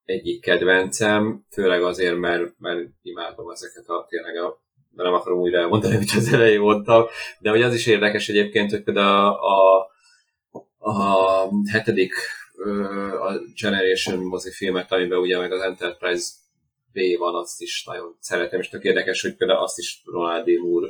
egyik 0.06 0.40
kedvencem, 0.40 1.46
főleg 1.50 1.82
azért, 1.82 2.16
mert, 2.16 2.54
mert 2.58 2.88
imádom 3.02 3.50
ezeket 3.50 3.86
a 3.86 4.06
tényleg 4.08 4.36
a 4.36 4.64
de 4.96 5.02
nem 5.02 5.12
akarom 5.12 5.38
újra 5.38 5.58
elmondani, 5.58 5.96
hogy 5.96 6.12
az 6.16 6.32
elején 6.32 6.60
mondtam, 6.60 7.04
de 7.38 7.50
hogy 7.50 7.62
az 7.62 7.74
is 7.74 7.86
érdekes 7.86 8.28
egyébként, 8.28 8.70
hogy 8.70 8.82
például 8.82 9.34
a, 9.34 9.80
a, 10.50 10.88
a 10.90 11.48
hetedik 11.70 12.14
a 13.20 13.32
Generation 13.62 14.18
mozifilmet, 14.18 14.92
amiben 14.92 15.18
ugye 15.18 15.38
meg 15.38 15.52
az 15.52 15.60
Enterprise 15.60 16.28
B 16.92 17.18
van, 17.18 17.34
azt 17.34 17.60
is 17.60 17.84
nagyon 17.84 18.16
szeretem, 18.20 18.60
és 18.60 18.68
tök 18.68 18.84
érdekes, 18.84 19.22
hogy 19.22 19.36
például 19.36 19.62
azt 19.62 19.78
is 19.78 20.02
Ronald 20.04 20.44
D. 20.44 20.60
Moore 20.60 20.88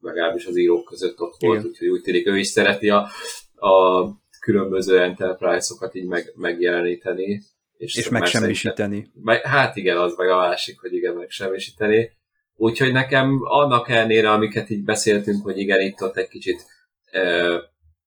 legalábbis 0.00 0.46
az 0.46 0.56
írók 0.56 0.84
között 0.84 1.20
ott 1.20 1.34
volt, 1.38 1.64
úgyhogy 1.64 1.88
úgy 1.88 2.02
tűnik, 2.02 2.26
ő 2.26 2.38
is 2.38 2.46
szereti 2.46 2.88
a, 2.88 3.08
a 3.54 4.04
különböző 4.40 5.00
Enterprise-okat 5.00 5.94
így 5.94 6.06
meg, 6.06 6.32
megjeleníteni. 6.34 7.42
És, 7.80 7.94
és 7.94 8.08
megsemmisíteni. 8.08 9.10
Meg, 9.14 9.44
hát 9.44 9.76
igen, 9.76 9.96
az 9.96 10.14
meg 10.16 10.28
a 10.28 10.36
másik, 10.36 10.80
hogy 10.80 10.92
igen, 10.92 11.14
megsemmisíteni. 11.14 12.10
Úgyhogy 12.54 12.92
nekem 12.92 13.38
annak 13.42 13.88
ellenére, 13.88 14.30
amiket 14.30 14.70
így 14.70 14.84
beszéltünk, 14.84 15.42
hogy 15.42 15.58
igen, 15.58 15.80
itt 15.80 16.02
ott 16.02 16.16
egy 16.16 16.28
kicsit 16.28 16.64
e, 17.10 17.22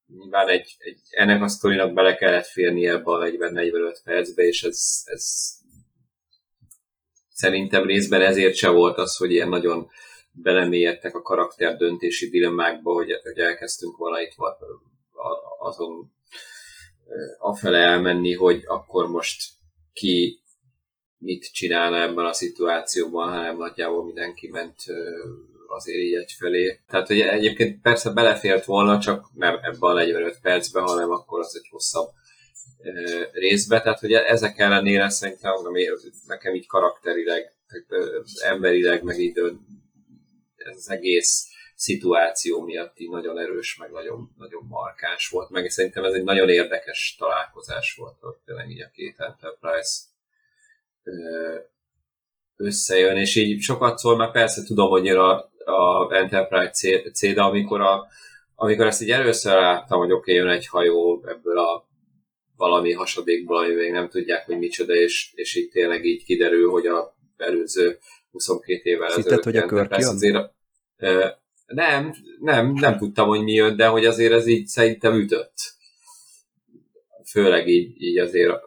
nyilván 0.08 0.50
egy, 0.50 0.76
egy, 0.78 1.00
ennek 1.10 1.42
a 1.42 1.48
sztorinak 1.48 1.94
bele 1.94 2.16
kellett 2.16 2.46
férni 2.46 2.88
ebbe 2.88 3.12
a 3.12 3.26
40-45 3.26 3.98
percbe, 4.04 4.44
és 4.44 4.64
ez, 4.64 5.02
ez 5.06 5.26
szerintem 7.30 7.86
részben 7.86 8.22
ezért 8.22 8.56
se 8.56 8.70
volt 8.70 8.98
az, 8.98 9.16
hogy 9.16 9.32
ilyen 9.32 9.50
nagyon 9.50 9.90
belemélyedtek 10.32 11.16
a 11.16 11.22
karakter 11.22 11.78
döntési 11.78 12.30
dilemmákba, 12.30 12.94
hogy, 12.94 13.12
hogy 13.24 13.38
elkezdtünk 13.38 13.98
volna 13.98 14.22
itt 14.22 14.36
azon 15.60 16.12
afele 17.40 17.78
elmenni, 17.78 18.34
hogy 18.34 18.64
akkor 18.66 19.08
most 19.08 19.62
ki 19.94 20.42
mit 21.18 21.52
csinálna 21.54 22.02
ebben 22.02 22.26
a 22.26 22.34
szituációban, 22.34 23.30
hanem 23.30 23.58
nagyjából 23.58 24.06
mindenki 24.06 24.48
ment 24.48 24.76
azért 25.68 25.98
így 25.98 26.14
egyfelé. 26.14 26.80
Tehát 26.88 27.10
ugye 27.10 27.32
egyébként 27.32 27.82
persze 27.82 28.10
belefért 28.10 28.66
volna, 28.66 29.00
csak 29.00 29.30
nem 29.34 29.54
ebben 29.62 29.90
a 29.90 29.94
45 29.94 30.40
percben, 30.42 30.84
hanem 30.84 31.12
akkor 31.12 31.40
az 31.40 31.56
egy 31.56 31.68
hosszabb 31.70 32.10
részbe. 33.32 33.82
Tehát 33.82 34.04
ugye 34.04 34.26
ezek 34.26 34.60
ellenére 34.60 35.10
szerintem 35.10 35.54
ami 35.66 35.88
nekem 36.28 36.56
így 36.56 36.68
karakterileg, 36.68 37.52
emberileg, 38.44 39.04
meg 39.04 39.20
így 39.20 39.38
ez 40.56 40.76
az 40.76 40.90
egész 40.90 41.48
szituáció 41.84 42.62
miatt 42.62 43.00
így 43.00 43.10
nagyon 43.10 43.40
erős, 43.40 43.78
meg 43.78 43.92
nagyon, 43.92 44.34
nagyon 44.38 44.66
markáns 44.70 45.30
volt, 45.30 45.50
meg 45.50 45.70
szerintem 45.70 46.04
ez 46.04 46.14
egy 46.14 46.24
nagyon 46.24 46.50
érdekes 46.50 47.16
találkozás 47.20 47.96
volt, 47.96 48.18
hogy 48.20 48.36
tényleg 48.46 48.70
így 48.70 48.82
a 48.82 48.90
két 48.94 49.20
Enterprise 49.20 50.00
összejön, 52.56 53.18
és 53.18 53.36
így 53.36 53.62
sokat 53.62 53.98
szól, 53.98 54.18
mert 54.18 54.32
persze 54.32 54.64
tudom, 54.64 54.90
hogy 54.90 55.06
jön 55.06 55.20
a, 55.20 55.52
a 55.66 56.14
Enterprise 56.16 56.72
C, 57.14 57.34
de 57.34 57.42
amikor, 57.42 57.82
a, 57.82 58.08
amikor 58.56 58.86
ezt 58.86 59.02
így 59.02 59.12
először 59.12 59.54
láttam, 59.54 60.00
hogy 60.00 60.12
oké, 60.12 60.32
okay, 60.32 60.34
jön 60.34 60.58
egy 60.58 60.68
hajó 60.68 61.24
ebből 61.28 61.60
a 61.60 61.88
valami 62.58 62.94
hasadékból, 62.94 63.58
ami 63.58 63.74
még 63.74 63.92
nem 63.92 64.10
tudják, 64.10 64.46
hogy 64.46 64.58
micsoda, 64.58 64.94
és, 64.94 65.32
és 65.36 65.56
így 65.56 65.70
tényleg 65.70 66.06
így 66.06 66.24
kiderül, 66.24 66.70
hogy 66.70 66.86
a 66.86 67.16
előző 67.38 68.00
22 68.32 68.82
évvel 68.84 69.08
ezelőtt 69.08 69.44
hogy 69.44 69.58
a 69.58 69.66
kör 69.66 69.88
azért 69.90 70.36
a, 70.36 70.54
nem, 71.74 72.14
nem, 72.40 72.74
nem 72.74 72.98
tudtam, 72.98 73.28
hogy 73.28 73.44
mi 73.44 73.52
jön, 73.52 73.76
de 73.76 73.88
hogy 73.88 74.06
azért 74.06 74.34
ez 74.34 74.48
így 74.48 74.68
szerintem 74.68 75.14
ütött. 75.14 75.56
Főleg 77.26 77.68
így, 77.68 78.02
így 78.02 78.18
azért 78.18 78.62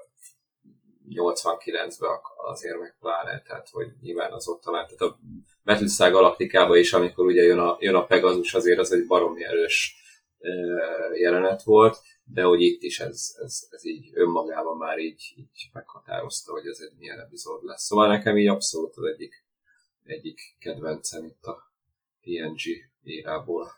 89-ben 1.10 2.20
azért 2.36 2.78
meg 2.78 2.96
pláne, 3.00 3.42
tehát 3.42 3.68
hogy 3.68 3.86
nyilván 4.00 4.32
az 4.32 4.48
ott 4.48 4.62
talán, 4.62 4.86
tehát 4.86 5.00
a 5.14 5.18
Battlestar 5.64 6.10
Galaktikában 6.10 6.78
is, 6.78 6.92
amikor 6.92 7.26
ugye 7.26 7.42
jön 7.42 7.58
a, 7.58 7.76
jön 7.80 7.94
a 7.94 8.06
Pegasus, 8.06 8.54
azért 8.54 8.78
az 8.78 8.92
egy 8.92 9.06
baromi 9.06 9.44
erős 9.44 9.96
jelenet 11.14 11.62
volt, 11.62 11.98
de 12.24 12.42
hogy 12.42 12.60
itt 12.60 12.82
is 12.82 13.00
ez, 13.00 13.36
ez, 13.42 13.66
ez 13.70 13.84
így 13.84 14.10
önmagában 14.14 14.76
már 14.76 14.98
így, 14.98 15.34
így 15.36 15.70
meghatározta, 15.72 16.52
hogy 16.52 16.66
ez 16.66 16.78
egy 16.80 16.98
milyen 16.98 17.20
epizód 17.20 17.64
lesz. 17.64 17.82
Szóval 17.82 18.08
nekem 18.08 18.38
így 18.38 18.48
abszolút 18.48 18.96
az 18.96 19.04
egyik, 19.04 19.44
egyik 20.04 20.40
kedvencem 20.58 21.24
itt 21.24 21.42
a 21.42 21.72
TNG 22.20 22.60
érából. 23.06 23.70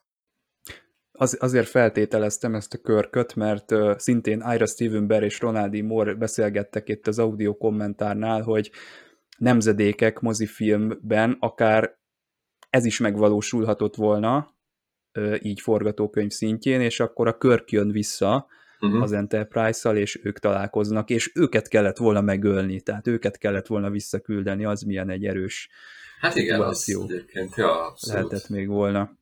Az, 1.12 1.36
azért 1.40 1.68
feltételeztem 1.68 2.54
ezt 2.54 2.74
a 2.74 2.78
körköt, 2.78 3.34
mert 3.34 3.70
uh, 3.70 3.96
szintén 3.96 4.44
Ira 4.54 4.66
Steven 4.66 5.06
Bear 5.06 5.22
és 5.22 5.40
Ronaldi 5.40 5.80
Moore 5.80 6.14
beszélgettek 6.14 6.88
itt 6.88 7.06
az 7.06 7.18
audio 7.18 7.56
kommentárnál, 7.56 8.42
hogy 8.42 8.70
nemzedékek 9.38 10.20
mozifilmben 10.20 11.36
akár 11.40 11.98
ez 12.70 12.84
is 12.84 12.98
megvalósulhatott 12.98 13.94
volna, 13.94 14.56
így 15.40 15.60
forgatókönyv 15.60 16.30
szintjén, 16.30 16.80
és 16.80 17.00
akkor 17.00 17.26
a 17.26 17.38
Körk 17.38 17.70
jön 17.70 17.90
vissza 17.90 18.46
uh-huh. 18.80 19.02
az 19.02 19.12
Enterprise-szal, 19.12 19.96
és 19.96 20.20
ők 20.22 20.38
találkoznak, 20.38 21.10
és 21.10 21.30
őket 21.34 21.68
kellett 21.68 21.96
volna 21.96 22.20
megölni, 22.20 22.80
tehát 22.80 23.06
őket 23.06 23.38
kellett 23.38 23.66
volna 23.66 23.90
visszaküldeni, 23.90 24.64
az 24.64 24.82
milyen 24.82 25.10
egy 25.10 25.24
erős 25.24 25.68
Hát 26.20 26.36
igen, 26.36 26.60
az 26.60 26.88
egyébként, 26.88 27.54
ja, 27.56 27.94
lehetett 28.06 28.48
még 28.48 28.68
volna. 28.68 29.16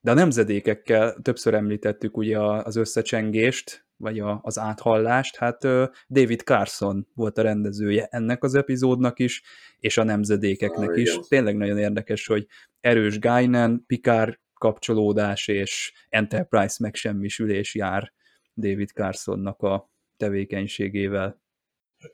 De 0.00 0.10
a 0.10 0.14
nemzedékekkel 0.14 1.16
többször 1.22 1.54
említettük 1.54 2.16
ugye 2.16 2.40
az 2.40 2.76
összecsengést, 2.76 3.86
vagy 3.96 4.18
a, 4.20 4.40
az 4.42 4.58
áthallást, 4.58 5.36
hát 5.36 5.62
David 6.08 6.40
Carson 6.40 7.06
volt 7.14 7.38
a 7.38 7.42
rendezője 7.42 8.06
ennek 8.10 8.44
az 8.44 8.54
epizódnak 8.54 9.18
is, 9.18 9.42
és 9.78 9.98
a 9.98 10.02
nemzedékeknek 10.02 10.88
ah, 10.88 10.98
is. 10.98 11.10
Igen. 11.10 11.24
Tényleg 11.28 11.56
nagyon 11.56 11.78
érdekes, 11.78 12.26
hogy 12.26 12.46
erős 12.80 13.18
Guinan, 13.18 13.84
Picard 13.86 14.38
kapcsolódás 14.54 15.48
és 15.48 15.92
Enterprise 16.08 16.76
megsemmisülés 16.80 17.74
jár 17.74 18.12
David 18.56 18.88
Carsonnak 18.88 19.62
a 19.62 19.90
tevékenységével. 20.16 21.42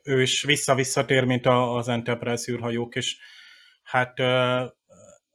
Ő 0.03 0.21
is 0.21 0.43
vissza-visszatér, 0.43 1.23
mint 1.23 1.45
az 1.45 1.87
Enterprise 1.87 2.51
űrhajók, 2.51 2.95
és 2.95 3.17
hát 3.83 4.19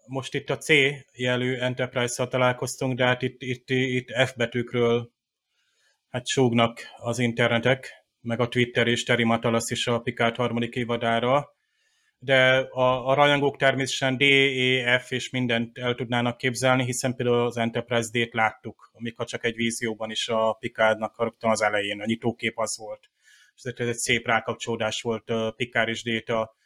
most 0.06 0.34
itt 0.34 0.50
a 0.50 0.56
C 0.56 0.68
jelű 1.12 1.54
Enterprise-szal 1.54 2.28
találkoztunk, 2.28 2.96
de 2.96 3.04
hát 3.04 3.22
itt, 3.22 3.42
itt, 3.42 3.70
itt 3.70 4.10
F 4.26 4.36
betűkről 4.36 5.10
hát 6.08 6.26
súgnak 6.26 6.80
az 6.96 7.18
internetek, 7.18 8.06
meg 8.20 8.40
a 8.40 8.48
Twitter 8.48 8.86
és 8.86 9.04
Terry 9.04 9.24
Matalas 9.24 9.70
is 9.70 9.86
a 9.86 10.00
Picard 10.00 10.36
harmadik 10.36 10.74
évadára, 10.74 11.57
de 12.18 12.56
a, 12.58 13.06
a 13.08 13.14
rajongók 13.14 13.56
természetesen 13.56 14.16
D, 14.16 14.22
E, 14.22 14.98
F 14.98 15.10
és 15.10 15.30
mindent 15.30 15.78
el 15.78 15.94
tudnának 15.94 16.36
képzelni, 16.36 16.84
hiszen 16.84 17.14
például 17.14 17.46
az 17.46 17.56
Enterprise 17.56 18.08
D-t 18.12 18.34
láttuk, 18.34 18.90
amikor 18.92 19.26
csak 19.26 19.44
egy 19.44 19.54
vízióban 19.54 20.10
is 20.10 20.28
a 20.28 20.52
Picardnak 20.52 21.22
rögtön 21.22 21.50
az 21.50 21.62
elején, 21.62 22.00
a 22.00 22.04
nyitókép 22.04 22.58
az 22.58 22.76
volt. 22.78 23.10
És 23.54 23.62
ez 23.76 23.88
egy 23.88 23.96
szép 23.96 24.26
rákapcsolódás 24.26 25.02
volt 25.02 25.30
a 25.30 25.52
Picard 25.56 25.88
és 25.88 26.02
D-t 26.02 26.28
a 26.28 26.56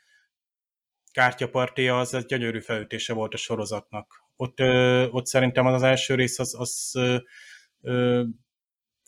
kártyapartia, 1.13 1.99
az 1.99 2.15
egy 2.15 2.25
gyönyörű 2.25 2.61
felütése 2.61 3.13
volt 3.13 3.35
a 3.35 3.37
sorozatnak. 3.37 4.25
Ott, 4.37 4.61
ö, 4.61 5.07
ott 5.11 5.27
szerintem 5.27 5.67
az, 5.67 5.75
az 5.75 5.83
első 5.83 6.15
rész 6.15 6.39
az, 6.39 6.55
az 6.59 6.91
ö, 6.95 7.17
ö, 7.81 8.25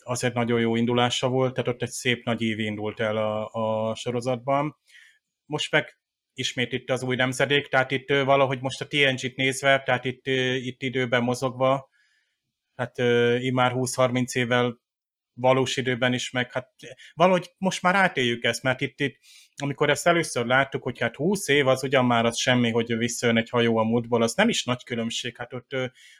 azért 0.03 0.33
nagyon 0.33 0.59
jó 0.59 0.75
indulása 0.75 1.27
volt, 1.27 1.53
tehát 1.53 1.69
ott 1.69 1.81
egy 1.81 1.89
szép 1.89 2.25
nagy 2.25 2.41
év 2.41 2.59
indult 2.59 2.99
el 2.99 3.17
a, 3.17 3.49
a 3.51 3.95
sorozatban. 3.95 4.77
Most 5.45 5.71
meg 5.71 5.99
ismét 6.37 6.71
itt 6.71 6.89
az 6.89 7.03
új 7.03 7.15
nemzedék, 7.15 7.67
tehát 7.67 7.91
itt 7.91 8.09
valahogy 8.09 8.61
most 8.61 8.81
a 8.81 8.87
TNG-t 8.87 9.35
nézve, 9.35 9.83
tehát 9.83 10.05
itt, 10.05 10.25
itt 10.65 10.81
időben 10.81 11.23
mozogva, 11.23 11.89
hát 12.75 12.97
immár 13.39 13.71
20-30 13.75 14.35
évvel 14.35 14.83
valós 15.35 15.77
időben 15.77 16.13
is, 16.13 16.31
meg 16.31 16.51
hát 16.51 16.69
valahogy 17.13 17.53
most 17.57 17.81
már 17.81 17.95
átéljük 17.95 18.43
ezt, 18.43 18.63
mert 18.63 18.81
itt, 18.81 18.99
itt 18.99 19.17
amikor 19.55 19.89
ezt 19.89 20.07
először 20.07 20.45
láttuk, 20.45 20.83
hogy 20.83 20.99
hát 20.99 21.15
20 21.15 21.47
év 21.47 21.67
az 21.67 21.83
ugyan 21.83 22.05
már 22.05 22.25
az 22.25 22.37
semmi, 22.37 22.71
hogy 22.71 22.97
visszajön 22.97 23.37
egy 23.37 23.49
hajó 23.49 23.77
a 23.77 23.83
múltból, 23.83 24.21
az 24.21 24.33
nem 24.33 24.49
is 24.49 24.63
nagy 24.63 24.83
különbség, 24.83 25.37
hát 25.37 25.53
ott 25.53 25.71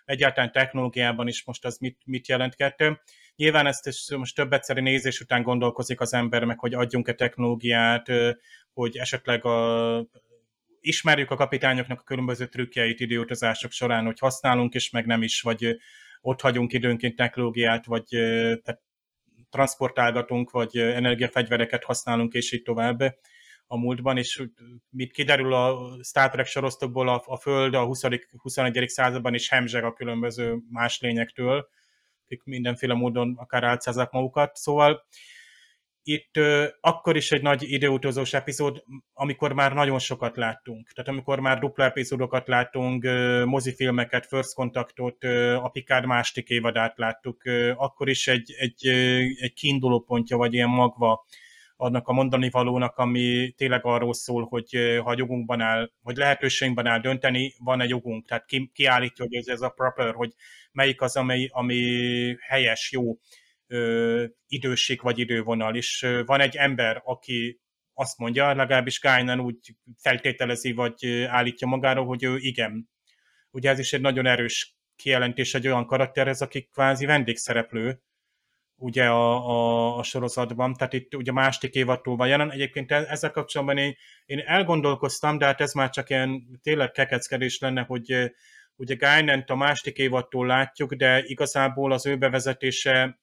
egyáltalán 0.06 0.52
technológiában 0.52 1.28
is 1.28 1.44
most 1.46 1.66
az 1.66 1.78
mit, 1.78 2.02
mit 2.06 2.28
jelentkettő. 2.28 3.00
Nyilván 3.36 3.68
ezt 3.68 3.88
is 3.88 4.12
most 4.18 4.36
több 4.36 4.54
egyszerű 4.54 4.82
nézés 4.82 5.20
után 5.20 5.44
gondolkozik 5.44 6.00
az 6.00 6.14
ember, 6.14 6.44
meg 6.44 6.60
hogy 6.60 6.74
adjunk-e 6.74 7.14
technológiát, 7.14 8.08
hogy 8.76 8.98
esetleg 8.98 9.46
a, 9.46 10.08
ismerjük 10.80 11.32
a 11.32 11.36
kapitányoknak 11.36 12.00
a 12.00 12.04
különböző 12.04 12.48
trükkjeit 12.48 13.00
időutazások 13.00 13.72
során, 13.72 14.06
hogy 14.06 14.20
használunk 14.20 14.74
is, 14.74 14.90
meg 14.90 15.06
nem 15.06 15.22
is, 15.22 15.42
vagy 15.42 15.78
ott 16.22 16.42
hagyunk 16.42 16.74
időnként 16.74 17.16
technológiát, 17.16 17.86
vagy 17.86 18.06
tehát 18.64 18.82
transportálgatunk, 19.50 20.52
vagy 20.52 20.78
energiafegyvereket 20.78 21.84
használunk, 21.84 22.34
és 22.34 22.52
így 22.52 22.62
tovább 22.62 23.02
a 23.68 23.78
múltban, 23.78 24.18
és 24.18 24.44
mit 24.90 25.12
kiderül 25.12 25.54
a 25.54 25.98
Star 26.04 26.30
Trek 26.30 26.46
sorosztokból, 26.46 27.10
a, 27.10 27.24
a 27.26 27.38
Föld 27.38 27.74
a 27.74 27.86
20. 27.86 28.02
21. 28.38 28.90
században 28.90 29.34
is 29.34 29.50
hemzseg 29.50 29.84
a 29.84 29.94
különböző 29.94 30.58
más 30.70 31.00
lényektől, 31.00 31.68
akik 32.24 32.44
mindenféle 32.44 32.94
módon 32.94 33.36
akár 33.38 33.64
álcázzák 33.64 34.12
magukat. 34.12 34.56
Szóval 34.56 35.06
itt 36.08 36.38
ö, 36.38 36.66
akkor 36.82 37.16
is 37.16 37.32
egy 37.32 37.42
nagy 37.42 37.64
időutazós 37.72 38.34
epizód, 38.34 38.84
amikor 39.14 39.54
már 39.54 39.74
nagyon 39.74 40.00
sokat 40.00 40.38
láttunk. 40.38 40.92
Tehát 40.92 41.10
amikor 41.10 41.40
már 41.40 41.60
dupla 41.60 41.84
epizódokat 41.84 42.48
láttunk, 42.48 43.04
ö, 43.04 43.46
mozifilmeket, 43.46 44.26
First 44.26 44.54
Contactot, 44.54 45.24
ö, 45.24 45.56
a 45.56 45.70
Picard 45.70 46.06
másik 46.06 46.50
évadát 46.50 46.98
láttuk, 46.98 47.46
ö, 47.46 47.72
akkor 47.76 48.10
is 48.10 48.28
egy, 48.28 48.54
egy, 48.58 48.88
ö, 48.88 49.20
egy 49.40 49.54
kiinduló 49.54 50.00
pontja, 50.00 50.38
vagy 50.38 50.54
ilyen 50.54 50.70
magva 50.70 51.26
annak 51.78 52.08
a 52.08 52.14
mondani 52.14 52.50
valónak, 52.50 52.98
ami 52.98 53.54
tényleg 53.58 53.86
arról 53.86 54.14
szól, 54.14 54.44
hogy 54.44 55.00
ha 55.04 55.14
jogunkban 55.18 55.62
áll, 55.62 55.92
hogy 56.04 56.16
lehetőségünkben 56.16 56.86
áll 56.86 57.00
dönteni, 57.00 57.54
van 57.58 57.82
egy 57.82 57.90
jogunk. 57.90 58.28
Tehát 58.28 58.46
ki, 58.46 58.72
kiállítja, 58.74 59.26
hogy 59.26 59.36
ez, 59.36 59.48
ez 59.48 59.62
a 59.62 59.70
proper, 59.70 60.14
hogy 60.14 60.34
melyik 60.72 61.02
az, 61.02 61.16
ami, 61.16 61.48
ami 61.52 61.82
helyes, 62.40 62.92
jó 62.92 63.18
ö, 63.68 64.26
időség 64.48 65.02
vagy 65.02 65.20
idővonal, 65.20 65.76
és 65.76 66.04
ö, 66.04 66.24
van 66.26 66.40
egy 66.40 66.56
ember, 66.56 67.02
aki 67.04 67.60
azt 67.94 68.18
mondja, 68.18 68.54
legalábbis 68.54 69.00
Gájnán 69.00 69.40
úgy 69.40 69.76
feltételezi, 69.98 70.72
vagy 70.72 71.26
állítja 71.28 71.68
magáról, 71.68 72.06
hogy 72.06 72.24
ő 72.24 72.38
igen. 72.38 72.90
Ugye 73.52 73.70
ez 73.70 73.80
is 73.80 73.94
egy 73.94 74.02
nagyon 74.02 74.26
erős 74.26 74.76
kijelentés 74.96 75.54
egy 75.54 75.68
olyan 75.68 75.86
karakterhez, 75.86 76.42
aki 76.42 76.70
kvázi 76.74 77.06
vendégszereplő, 77.06 78.02
ugye 78.76 79.06
a, 79.06 79.50
a, 79.50 79.98
a 79.98 80.04
sorozatban, 80.04 80.74
tehát 80.74 80.94
itt 80.94 81.16
ugye 81.16 81.32
másik 81.32 81.74
évadtól 81.74 82.16
van 82.16 82.28
jelen. 82.28 82.52
Egyébként 82.52 82.92
e, 82.92 82.96
ezzel 82.96 83.32
kapcsolatban 83.32 83.78
én, 83.78 83.96
én 84.26 84.40
elgondolkoztam, 84.40 85.38
de 85.38 85.46
hát 85.46 85.62
ez 85.62 85.74
már 85.74 85.90
csak 85.90 86.10
ilyen 86.10 86.60
tényleg 86.62 86.92
kekeckedés 86.92 87.60
lenne, 87.60 87.82
hogy 87.82 88.32
ugye 88.76 88.96
Guinant 88.96 89.50
a 89.50 89.56
másik 89.56 89.98
évadtól 89.98 90.48
látjuk, 90.48 90.94
de 90.94 91.24
igazából 91.24 91.92
az 91.92 92.06
ő 92.06 92.18
bevezetése 92.18 93.20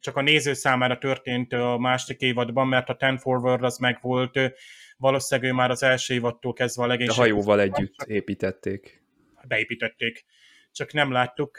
csak 0.00 0.16
a 0.16 0.20
néző 0.20 0.52
számára 0.52 0.98
történt 0.98 1.52
a 1.52 1.78
másik 1.78 2.20
évadban, 2.20 2.68
mert 2.68 2.88
a 2.88 2.96
Ten 2.96 3.18
Forward 3.18 3.64
az 3.64 3.78
megvolt, 3.78 4.38
valószínűleg 4.96 5.50
ő 5.50 5.54
már 5.54 5.70
az 5.70 5.82
első 5.82 6.14
évadtól 6.14 6.52
kezdve 6.52 6.82
a 6.82 6.86
legénység. 6.86 7.18
A 7.18 7.20
hajóval 7.20 7.60
együtt 7.60 8.02
építették. 8.02 9.04
Beépítették. 9.48 10.24
Csak 10.72 10.92
nem 10.92 11.12
láttuk, 11.12 11.58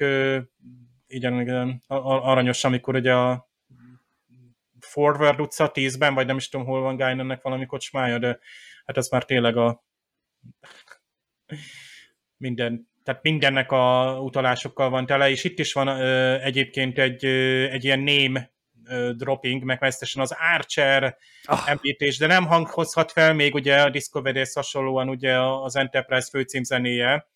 igen, 1.08 1.42
igen 1.42 1.84
aranyos, 1.88 2.64
amikor 2.64 2.96
ugye 2.96 3.14
a 3.14 3.50
Forward 4.80 5.40
utca 5.40 5.72
10-ben, 5.74 6.14
vagy 6.14 6.26
nem 6.26 6.38
is 6.38 6.50
tudom, 6.50 6.66
hol 6.66 6.82
van 6.82 6.96
Guinannek 6.96 7.42
valami 7.42 7.66
kocsmája, 7.66 8.18
de 8.20 8.40
hát 8.86 8.98
ez 8.98 9.10
már 9.10 9.26
tényleg 9.26 9.58
a 9.58 9.86
minden 12.38 12.90
tehát 13.08 13.24
mindennek 13.24 13.72
a 13.72 14.18
utalásokkal 14.22 14.90
van 14.90 15.06
tele, 15.06 15.30
és 15.30 15.44
itt 15.44 15.60
is 15.60 15.74
van 15.74 15.88
ö, 15.88 16.42
egyébként 16.42 17.00
egy, 17.00 17.26
ö, 17.26 17.70
egy 17.70 17.84
ilyen 17.84 18.52
ö, 18.86 19.12
dropping, 19.14 19.64
meg 19.64 19.84
az 19.84 20.36
Archer 20.56 21.18
ah. 21.44 21.70
említés, 21.70 22.18
de 22.18 22.28
nem 22.28 22.46
hanghozhat 22.46 23.12
fel 23.12 23.34
még 23.34 23.54
ugye 23.54 23.82
a 23.82 23.90
discovery 23.90 24.44
hasonlóan 24.54 25.10
ugye 25.10 25.40
az 25.40 25.76
Enterprise 25.76 26.28
főcímzenéje, 26.30 27.28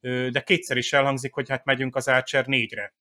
ö, 0.00 0.28
de 0.30 0.40
kétszer 0.40 0.76
is 0.76 0.92
elhangzik, 0.92 1.32
hogy 1.32 1.48
hát 1.48 1.64
megyünk 1.64 1.96
az 1.96 2.08
Archer 2.08 2.46
négyre. 2.46 2.94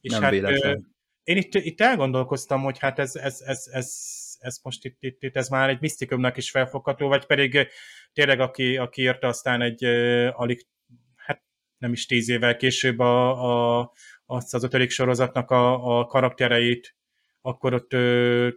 És 0.00 0.12
nem 0.12 0.22
hát, 0.22 0.30
véletlen. 0.30 0.72
Ö, 0.72 0.78
én 1.22 1.36
itt, 1.36 1.54
itt 1.54 1.80
elgondolkoztam, 1.80 2.62
hogy 2.62 2.78
hát 2.78 2.98
ez, 2.98 3.14
ez, 3.14 3.40
ez, 3.40 3.64
ez, 3.72 3.94
ez 4.38 4.58
most 4.62 4.84
itt, 4.84 4.96
itt, 5.00 5.22
itt 5.22 5.36
ez 5.36 5.48
már 5.48 5.68
egy 5.68 5.80
misztikumnak 5.80 6.36
is 6.36 6.50
felfogható, 6.50 7.08
vagy 7.08 7.26
pedig 7.26 7.68
tényleg 8.12 8.40
aki, 8.40 8.76
aki 8.76 9.02
írta 9.02 9.26
aztán 9.26 9.62
egy 9.62 9.84
uh, 9.84 10.40
alig 10.40 10.66
nem 11.82 11.92
is 11.92 12.06
tíz 12.06 12.28
évvel 12.28 12.56
később 12.56 12.98
a, 12.98 13.80
a, 13.80 13.92
azt 14.26 14.54
az 14.54 14.64
ötödik 14.64 14.90
sorozatnak 14.90 15.50
a, 15.50 15.98
a 15.98 16.06
karaktereit, 16.06 16.96
akkor 17.40 17.74
ott 17.74 17.92
ö, 17.92 18.48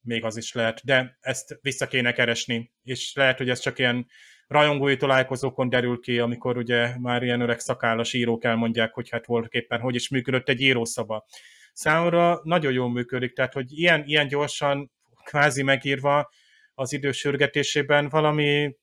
még 0.00 0.24
az 0.24 0.36
is 0.36 0.52
lehet, 0.52 0.80
de 0.84 1.18
ezt 1.20 1.58
vissza 1.60 1.86
kéne 1.86 2.12
keresni, 2.12 2.72
és 2.82 3.14
lehet, 3.14 3.38
hogy 3.38 3.50
ez 3.50 3.58
csak 3.58 3.78
ilyen 3.78 4.06
rajongói 4.46 4.96
találkozókon 4.96 5.68
derül 5.68 6.00
ki, 6.00 6.18
amikor 6.18 6.56
ugye 6.56 6.98
már 6.98 7.22
ilyen 7.22 7.40
öreg 7.40 7.58
szakállas 7.60 8.12
írók 8.12 8.44
elmondják, 8.44 8.94
hogy 8.94 9.10
hát 9.10 9.26
voltak 9.26 9.52
éppen 9.52 9.80
hogy 9.80 9.94
is 9.94 10.08
működött 10.08 10.48
egy 10.48 10.60
írószaba. 10.60 11.26
Számomra 11.72 12.40
nagyon 12.42 12.72
jól 12.72 12.90
működik, 12.90 13.32
tehát 13.32 13.52
hogy 13.52 13.78
ilyen, 13.78 14.02
ilyen 14.06 14.28
gyorsan, 14.28 14.90
kvázi 15.24 15.62
megírva 15.62 16.30
az 16.74 16.92
idősürgetésében 16.92 18.08
valami 18.08 18.76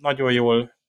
nagyon 0.00 0.32
jól 0.32 0.80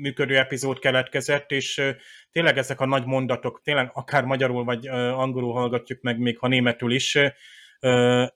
működő 0.00 0.38
epizód 0.38 0.78
keletkezett, 0.78 1.50
és 1.50 1.82
tényleg 2.30 2.58
ezek 2.58 2.80
a 2.80 2.86
nagy 2.86 3.04
mondatok, 3.04 3.60
tényleg 3.62 3.90
akár 3.92 4.24
magyarul 4.24 4.64
vagy 4.64 4.86
angolul 4.88 5.52
hallgatjuk 5.52 6.00
meg, 6.00 6.18
még 6.18 6.38
ha 6.38 6.48
németül 6.48 6.92
is, 6.92 7.18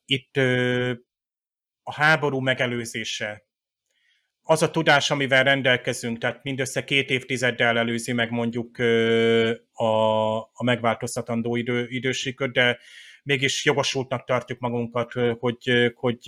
itt 0.04 0.36
a 1.82 1.92
háború 1.94 2.38
megelőzése, 2.38 3.46
az 4.48 4.62
a 4.62 4.70
tudás, 4.70 5.10
amivel 5.10 5.44
rendelkezünk, 5.44 6.18
tehát 6.18 6.42
mindössze 6.42 6.84
két 6.84 7.10
évtizeddel 7.10 7.78
előzi 7.78 8.12
meg 8.12 8.30
mondjuk 8.30 8.78
a, 9.72 10.36
a 10.38 10.64
megváltoztatandó 10.64 11.56
idő, 11.56 11.86
idősíköt, 11.88 12.52
de 12.52 12.78
mégis 13.26 13.64
jogosultnak 13.64 14.24
tartjuk 14.24 14.58
magunkat, 14.58 15.12
hogy, 15.38 15.92
hogy 15.94 16.18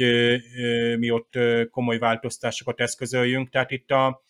mi 0.99 1.11
ott 1.11 1.39
komoly 1.70 1.99
változtásokat 1.99 2.81
eszközöljünk. 2.81 3.51
Tehát 3.51 3.70
itt 3.70 3.91
a, 3.91 4.25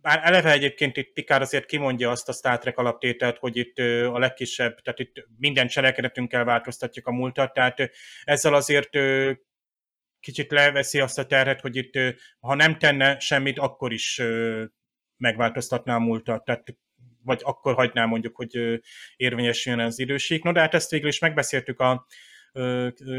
bár 0.00 0.20
eleve 0.22 0.50
egyébként 0.50 0.96
itt 0.96 1.12
Pikár 1.12 1.40
azért 1.40 1.66
kimondja 1.66 2.10
azt 2.10 2.28
a 2.28 2.32
Star 2.32 2.58
Trek 2.58 2.78
alaptételt, 2.78 3.38
hogy 3.38 3.56
itt 3.56 3.78
a 4.08 4.18
legkisebb, 4.18 4.80
tehát 4.80 4.98
itt 4.98 5.26
minden 5.38 5.66
cselekedetünkkel 5.66 6.44
változtatjuk 6.44 7.06
a 7.06 7.12
múltat, 7.12 7.52
tehát 7.52 7.90
ezzel 8.24 8.54
azért 8.54 8.90
kicsit 10.20 10.50
leveszi 10.50 11.00
azt 11.00 11.18
a 11.18 11.26
terhet, 11.26 11.60
hogy 11.60 11.76
itt 11.76 11.98
ha 12.40 12.54
nem 12.54 12.78
tenne 12.78 13.18
semmit, 13.18 13.58
akkor 13.58 13.92
is 13.92 14.22
megváltoztatná 15.16 15.94
a 15.94 15.98
múltat. 15.98 16.44
Tehát 16.44 16.76
vagy 17.24 17.40
akkor 17.44 17.74
hagyná 17.74 18.04
mondjuk, 18.04 18.36
hogy 18.36 18.80
érvényesüljön 19.16 19.80
az 19.80 19.98
időség. 19.98 20.42
No, 20.42 20.52
de 20.52 20.60
hát 20.60 20.74
ezt 20.74 20.90
végül 20.90 21.08
is 21.08 21.18
megbeszéltük 21.18 21.80
a 21.80 22.06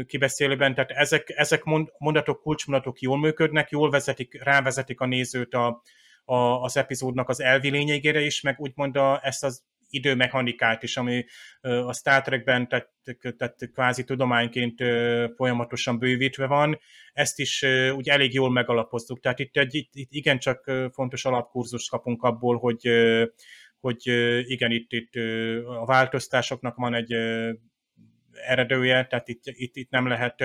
kibeszélőben, 0.06 0.74
tehát 0.74 0.90
ezek, 0.90 1.32
ezek 1.36 1.62
mondatok, 1.98 2.40
kulcsmondatok 2.40 3.00
jól 3.00 3.18
működnek, 3.18 3.70
jól 3.70 3.90
vezetik, 3.90 4.42
rávezetik 4.42 5.00
a 5.00 5.06
nézőt 5.06 5.54
a, 5.54 5.82
a, 6.24 6.34
az 6.36 6.76
epizódnak 6.76 7.28
az 7.28 7.40
elvi 7.40 7.70
lényegére 7.70 8.20
is, 8.20 8.40
meg 8.40 8.60
úgymond 8.60 8.96
a, 8.96 9.20
ezt 9.22 9.44
az 9.44 9.62
időmechanikát 9.94 10.82
is, 10.82 10.96
ami 10.96 11.24
a 11.60 11.92
Star 11.92 12.22
Trekben 12.22 12.68
tehát, 12.68 12.88
tehát 13.36 13.70
kvázi 13.72 14.04
tudományként 14.04 14.82
folyamatosan 15.36 15.98
bővítve 15.98 16.46
van, 16.46 16.78
ezt 17.12 17.38
is 17.38 17.62
úgy 17.96 18.08
elég 18.08 18.34
jól 18.34 18.50
megalapoztuk. 18.50 19.20
Tehát 19.20 19.38
itt 19.38 19.56
egy 19.56 19.74
itt 19.92 20.12
igencsak 20.12 20.70
fontos 20.92 21.24
alapkurzust 21.24 21.90
kapunk 21.90 22.22
abból, 22.22 22.58
hogy 22.58 22.88
hogy 23.84 24.06
igen, 24.50 24.70
itt, 24.70 24.92
itt 24.92 25.14
a 25.64 25.84
változtásoknak 25.84 26.76
van 26.76 26.94
egy 26.94 27.12
eredője, 28.46 29.06
tehát 29.06 29.28
itt, 29.28 29.42
itt, 29.44 29.76
itt 29.76 29.90
nem 29.90 30.06
lehet, 30.06 30.36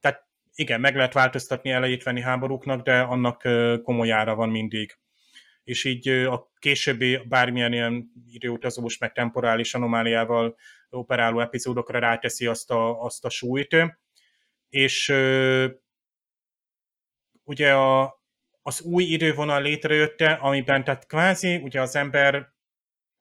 tehát 0.00 0.26
igen, 0.54 0.80
meg 0.80 0.96
lehet 0.96 1.12
változtatni 1.12 1.70
elejétveni 1.70 2.20
háborúknak, 2.20 2.82
de 2.82 3.00
annak 3.00 3.42
komoly 3.82 4.12
ára 4.12 4.34
van 4.34 4.48
mindig. 4.48 4.98
És 5.64 5.84
így 5.84 6.08
a 6.08 6.50
későbbi 6.58 7.16
bármilyen 7.28 7.72
ilyen 7.72 8.12
időutazós, 8.26 8.98
meg 8.98 9.12
temporális 9.12 9.74
anomáliával 9.74 10.56
operáló 10.90 11.40
epizódokra 11.40 11.98
ráteszi 11.98 12.46
azt 12.46 12.70
a, 12.70 13.02
azt 13.02 13.24
a 13.24 13.30
súlyt. 13.30 13.76
És 14.68 15.14
ugye 17.44 17.74
a, 17.74 18.17
az 18.68 18.80
új 18.80 19.04
idővonal 19.04 19.62
létrejötte, 19.62 20.32
amiben 20.32 20.84
tehát 20.84 21.06
kvázi 21.06 21.56
ugye 21.56 21.80
az 21.80 21.96
ember 21.96 22.48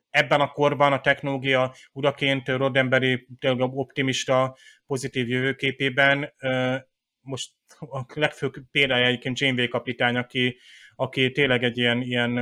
ebben 0.09 0.41
a 0.41 0.51
korban 0.51 0.93
a 0.93 1.01
technológia 1.01 1.75
uraként 1.91 2.47
Roddenberry 2.47 3.27
optimista, 3.57 4.57
pozitív 4.85 5.29
jövőképében 5.29 6.33
most 7.19 7.51
a 7.79 8.05
legfőbb 8.13 8.53
példája 8.71 9.05
egyébként 9.05 9.39
Janeway 9.39 9.67
kapitány, 9.67 10.15
aki, 10.15 10.57
aki 10.95 11.31
tényleg 11.31 11.63
egy 11.63 11.77
ilyen, 11.77 12.01
ilyen 12.01 12.33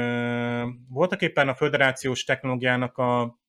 voltak 0.90 1.22
éppen 1.22 1.48
a 1.48 1.56
föderációs 1.56 2.24
technológiának 2.24 2.98
a 2.98 3.40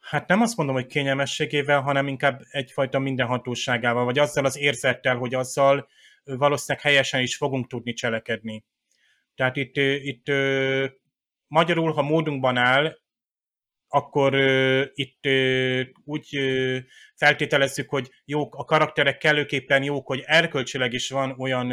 hát 0.00 0.28
nem 0.28 0.40
azt 0.40 0.56
mondom, 0.56 0.74
hogy 0.74 0.86
kényelmességével, 0.86 1.80
hanem 1.80 2.08
inkább 2.08 2.40
egyfajta 2.50 2.98
mindenhatóságával, 2.98 4.04
vagy 4.04 4.18
azzal 4.18 4.44
az 4.44 4.58
érzettel, 4.58 5.16
hogy 5.16 5.34
azzal 5.34 5.88
valószínűleg 6.24 6.86
helyesen 6.86 7.20
is 7.20 7.36
fogunk 7.36 7.66
tudni 7.66 7.92
cselekedni. 7.92 8.64
Tehát 9.34 9.56
itt, 9.56 9.76
itt 9.76 10.26
magyarul, 11.46 11.92
ha 11.92 12.02
módunkban 12.02 12.56
áll, 12.56 12.96
akkor 13.88 14.34
itt 14.94 15.26
úgy 16.04 16.38
feltételezzük, 17.14 17.88
hogy 17.88 18.10
jók, 18.24 18.54
a 18.54 18.64
karakterek 18.64 19.18
kellőképpen 19.18 19.82
jók, 19.82 20.06
hogy 20.06 20.22
erkölcsileg 20.26 20.92
is 20.92 21.10
van 21.10 21.34
olyan, 21.38 21.66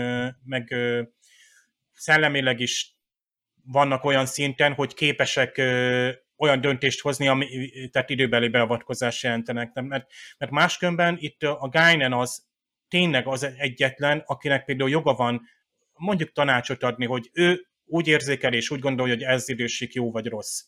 meg 0.43 0.75
szellemileg 1.93 2.59
is 2.59 2.93
vannak 3.63 4.03
olyan 4.03 4.25
szinten, 4.25 4.73
hogy 4.73 4.93
képesek 4.93 5.57
olyan 6.37 6.61
döntést 6.61 7.01
hozni, 7.01 7.27
ami 7.27 7.47
tehát 7.91 8.09
időbeli 8.09 8.47
beavatkozás 8.47 9.23
jelentenek. 9.23 9.73
Mert, 9.73 10.11
mert 10.37 10.51
máskönben 10.51 11.17
itt 11.19 11.43
a 11.43 11.69
Guinan 11.71 12.13
az 12.13 12.48
tényleg 12.89 13.27
az 13.27 13.43
egyetlen, 13.57 14.23
akinek 14.25 14.65
például 14.65 14.89
joga 14.89 15.13
van 15.13 15.41
mondjuk 15.93 16.31
tanácsot 16.31 16.83
adni, 16.83 17.05
hogy 17.05 17.29
ő 17.33 17.67
úgy 17.85 18.07
érzékel 18.07 18.53
és 18.53 18.69
úgy 18.69 18.79
gondolja, 18.79 19.13
hogy 19.13 19.23
ez 19.23 19.49
időség 19.49 19.93
jó 19.93 20.11
vagy 20.11 20.27
rossz. 20.27 20.61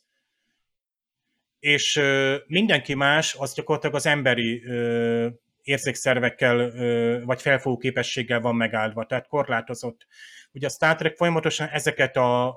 És 1.59 1.95
ö, 1.95 2.37
mindenki 2.47 2.93
más, 2.93 3.35
az 3.35 3.53
gyakorlatilag 3.53 3.95
az 3.95 4.05
emberi 4.05 4.63
ö, 4.65 5.27
érzékszervekkel 5.61 6.59
ö, 6.59 7.21
vagy 7.23 7.41
felfogó 7.41 7.77
képességgel 7.77 8.39
van 8.39 8.55
megáldva, 8.55 9.05
tehát 9.05 9.27
korlátozott. 9.27 10.07
Ugye 10.51 10.67
a 10.67 10.69
Star 10.69 10.95
Trek 10.95 11.15
folyamatosan 11.15 11.67
ezeket 11.67 12.15
a, 12.17 12.47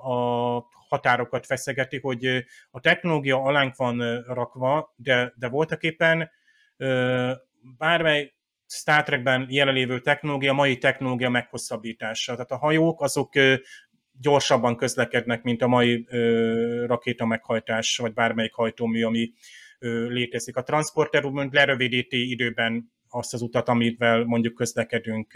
a 0.57 0.65
határokat 0.87 1.45
feszegeti, 1.45 1.99
hogy 1.99 2.45
a 2.71 2.79
technológia 2.79 3.41
alánk 3.41 3.75
van 3.75 4.23
rakva, 4.27 4.93
de, 4.95 5.33
de 5.35 5.47
voltak 5.47 5.83
éppen 5.83 6.31
bármely 7.77 8.34
Star 8.67 9.03
Trekben 9.03 9.47
jelenlévő 9.49 9.99
technológia, 9.99 10.53
mai 10.53 10.77
technológia 10.77 11.29
meghosszabbítása. 11.29 12.31
Tehát 12.31 12.51
a 12.51 12.57
hajók 12.57 13.01
azok 13.01 13.33
gyorsabban 14.21 14.75
közlekednek, 14.75 15.43
mint 15.43 15.61
a 15.61 15.67
mai 15.67 16.07
rakéta 16.85 17.25
meghajtás, 17.25 17.97
vagy 17.97 18.13
bármelyik 18.13 18.53
hajtómű, 18.53 19.03
ami 19.03 19.33
létezik. 20.07 20.55
A 20.55 20.63
transporter 20.63 21.25
úgymond 21.25 21.53
lerövidíti 21.53 22.29
időben 22.29 22.93
azt 23.09 23.33
az 23.33 23.41
utat, 23.41 23.67
amivel 23.67 24.23
mondjuk 24.23 24.53
közlekedünk. 24.53 25.33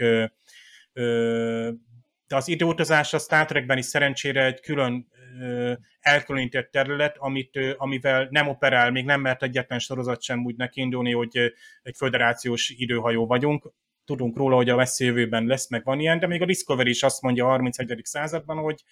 De 2.26 2.36
az 2.36 2.48
időutazás 2.48 3.14
a 3.14 3.18
Star 3.18 3.46
Trekben 3.46 3.78
is 3.78 3.84
szerencsére 3.84 4.44
egy 4.44 4.60
külön 4.60 5.08
elkülönített 6.00 6.70
terület, 6.70 7.16
amit, 7.18 7.58
amivel 7.76 8.28
nem 8.30 8.48
operál, 8.48 8.90
még 8.90 9.04
nem 9.04 9.20
mert 9.20 9.42
egyetlen 9.42 9.78
sorozat 9.78 10.22
sem 10.22 10.44
úgy 10.44 10.56
nekiindulni, 10.56 11.12
hogy 11.12 11.36
egy 11.82 11.96
föderációs 11.96 12.68
időhajó 12.68 13.26
vagyunk 13.26 13.72
tudunk 14.04 14.36
róla, 14.36 14.56
hogy 14.56 14.68
a 14.68 14.76
veszélyjövőben 14.76 15.44
lesz, 15.44 15.68
meg 15.68 15.84
van 15.84 16.00
ilyen, 16.00 16.18
de 16.18 16.26
még 16.26 16.42
a 16.42 16.46
Discovery 16.46 16.90
is 16.90 17.02
azt 17.02 17.22
mondja 17.22 17.44
a 17.44 17.48
31. 17.48 18.00
században, 18.02 18.56
hogy 18.56 18.82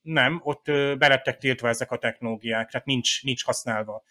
nem, 0.00 0.40
ott 0.42 0.64
belettek 0.98 1.38
tiltva 1.38 1.68
ezek 1.68 1.90
a 1.90 1.98
technológiák, 1.98 2.70
tehát 2.70 2.86
nincs, 2.86 3.22
nincs 3.22 3.44
használva. 3.44 4.02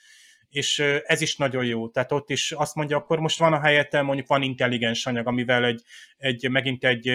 És 0.49 0.79
ez 1.05 1.21
is 1.21 1.35
nagyon 1.35 1.65
jó. 1.65 1.89
Tehát 1.89 2.11
ott 2.11 2.29
is 2.29 2.51
azt 2.51 2.75
mondja, 2.75 2.97
akkor 2.97 3.19
most 3.19 3.39
van 3.39 3.53
a 3.53 3.59
helyette, 3.59 4.01
mondjuk 4.01 4.27
van 4.27 4.41
intelligens 4.41 5.05
anyag, 5.05 5.27
amivel 5.27 5.65
egy, 5.65 5.81
egy 6.17 6.49
megint 6.49 6.83
egy 6.83 7.11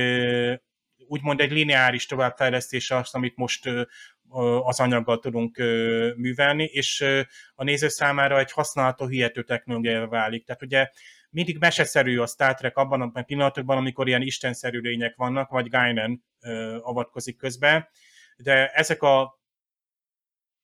úgymond 1.07 1.41
egy 1.41 1.53
lineáris 1.53 2.07
továbbfejlesztés 2.07 2.91
az, 2.91 3.15
amit 3.15 3.37
most 3.37 3.71
az 4.65 4.81
anyaggal 4.81 5.19
tudunk 5.19 5.57
művelni, 6.17 6.65
és 6.65 7.05
a 7.55 7.65
néző 7.65 7.89
számára 7.89 8.39
egy 8.39 8.53
használható 8.53 9.07
hihető 9.07 9.43
technológia 9.43 10.09
válik. 10.09 10.45
Tehát 10.45 10.63
ugye 10.63 10.89
mindig 11.31 11.59
meseszerű 11.59 12.19
a 12.19 12.27
Star 12.27 12.55
Trek 12.55 12.77
abban 12.77 13.01
a 13.01 13.23
pillanatokban, 13.23 13.77
amikor 13.77 14.09
ilyen 14.09 14.23
istenszerű 14.23 14.81
lények 14.81 15.17
vannak, 15.17 15.51
vagy 15.51 15.69
Guinan 15.69 16.25
avatkozik 16.81 17.37
közbe, 17.37 17.91
de 18.37 18.69
ezek 18.69 19.03
a 19.03 19.41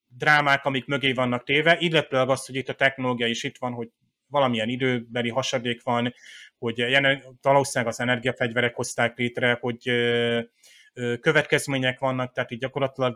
drámák, 0.07 0.65
amik 0.65 0.85
mögé 0.85 1.13
vannak 1.13 1.43
téve, 1.43 1.77
illetve 1.79 2.21
az, 2.21 2.45
hogy 2.45 2.55
itt 2.55 2.69
a 2.69 2.75
technológia 2.75 3.27
is 3.27 3.43
itt 3.43 3.57
van, 3.57 3.73
hogy 3.73 3.89
valamilyen 4.27 4.69
időbeli 4.69 5.29
hasadék 5.29 5.83
van, 5.83 6.13
hogy 6.57 6.81
valószínűleg 7.41 7.93
az 7.93 7.99
energiafegyverek 7.99 8.75
hozták 8.75 9.17
létre, 9.17 9.57
hogy 9.61 9.89
következmények 11.21 11.99
vannak, 11.99 12.31
tehát 12.31 12.51
így 12.51 12.59
gyakorlatilag 12.59 13.15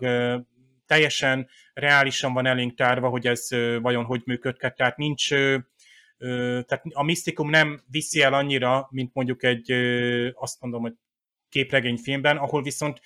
teljesen 0.85 1.49
reálisan 1.73 2.33
van 2.33 2.45
elénk 2.45 2.75
tárva, 2.75 3.09
hogy 3.09 3.27
ez 3.27 3.47
vajon 3.81 4.05
hogy 4.05 4.21
működhet, 4.25 4.75
tehát 4.75 4.97
nincs 4.97 5.27
tehát 6.65 6.81
a 6.89 7.03
misztikum 7.03 7.49
nem 7.49 7.83
viszi 7.91 8.21
el 8.21 8.33
annyira, 8.33 8.87
mint 8.91 9.13
mondjuk 9.13 9.43
egy, 9.43 9.71
azt 10.33 10.61
mondom, 10.61 10.81
hogy 10.81 10.93
képregényfilmben, 11.49 12.37
ahol 12.37 12.61
viszont 12.61 12.99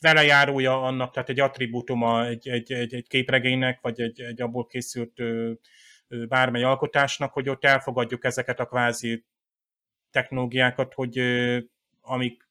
velejárója 0.00 0.82
annak, 0.82 1.12
tehát 1.12 1.28
egy 1.28 1.40
attribútuma 1.40 2.26
egy, 2.26 2.48
egy, 2.48 2.72
egy, 2.72 2.94
egy 2.94 3.06
képregénynek, 3.06 3.80
vagy 3.80 4.00
egy, 4.00 4.20
egy 4.20 4.40
abból 4.40 4.66
készült 4.66 5.22
bármely 6.28 6.62
alkotásnak, 6.62 7.32
hogy 7.32 7.48
ott 7.48 7.64
elfogadjuk 7.64 8.24
ezeket 8.24 8.60
a 8.60 8.66
kvázi 8.66 9.24
technológiákat, 10.10 10.94
hogy 10.94 11.18
amik 12.00 12.47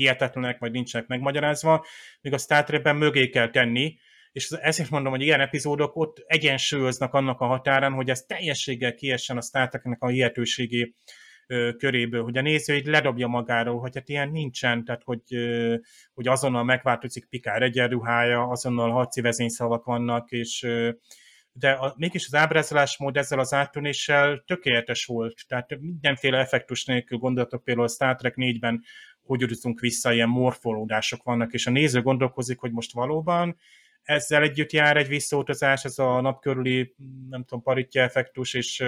hihetetlenek, 0.00 0.58
vagy 0.58 0.72
nincsenek 0.72 1.06
megmagyarázva, 1.06 1.86
míg 2.20 2.32
a 2.32 2.38
Star 2.38 2.64
Trekben 2.64 2.96
mögé 2.96 3.28
kell 3.28 3.50
tenni, 3.50 3.98
és 4.32 4.50
ezért 4.50 4.90
mondom, 4.90 5.12
hogy 5.12 5.22
ilyen 5.22 5.40
epizódok 5.40 5.96
ott 5.96 6.24
egyensúlyoznak 6.26 7.14
annak 7.14 7.40
a 7.40 7.46
határán, 7.46 7.92
hogy 7.92 8.10
ez 8.10 8.22
teljességgel 8.22 8.94
kiessen 8.94 9.36
a 9.36 9.42
Star 9.42 9.68
Treknek 9.68 10.02
a 10.02 10.08
hihetőségi 10.08 10.94
köréből, 11.76 12.22
hogy 12.22 12.36
a 12.36 12.42
néző 12.42 12.74
így 12.74 12.86
ledobja 12.86 13.26
magáról, 13.26 13.80
hogy 13.80 13.94
hát 13.94 14.08
ilyen 14.08 14.30
nincsen, 14.30 14.84
tehát 14.84 15.02
hogy, 15.04 15.22
hogy 16.14 16.28
azonnal 16.28 16.64
megváltozik 16.64 17.28
Pikár 17.28 17.62
egyenruhája, 17.62 18.42
azonnal 18.42 18.90
harci 18.90 19.20
vezényszavak 19.20 19.84
vannak, 19.84 20.30
és 20.30 20.66
de 21.52 21.70
a, 21.70 21.94
mégis 21.96 22.26
az 22.26 22.34
ábrázolásmód 22.34 23.16
ezzel 23.16 23.38
az 23.38 23.52
áttűnéssel 23.52 24.42
tökéletes 24.46 25.04
volt, 25.04 25.40
tehát 25.48 25.78
mindenféle 25.80 26.38
effektus 26.38 26.84
nélkül 26.84 27.18
gondolatok 27.18 27.64
például 27.64 27.86
a 27.86 27.90
Star 27.90 28.16
Trek 28.16 28.34
4-ben 28.36 28.82
hogy 29.38 29.50
jutunk 29.50 29.80
vissza, 29.80 30.12
ilyen 30.12 30.28
morfolódások 30.28 31.22
vannak, 31.22 31.52
és 31.52 31.66
a 31.66 31.70
néző 31.70 32.02
gondolkozik, 32.02 32.58
hogy 32.58 32.72
most 32.72 32.92
valóban 32.92 33.56
ezzel 34.02 34.42
együtt 34.42 34.72
jár 34.72 34.96
egy 34.96 35.08
visszautazás, 35.08 35.84
ez 35.84 35.98
a 35.98 36.20
nap 36.20 36.40
körüli, 36.40 36.94
nem 37.28 37.44
tudom, 37.44 37.62
paritja 37.62 38.02
effektus, 38.02 38.54
és 38.54 38.84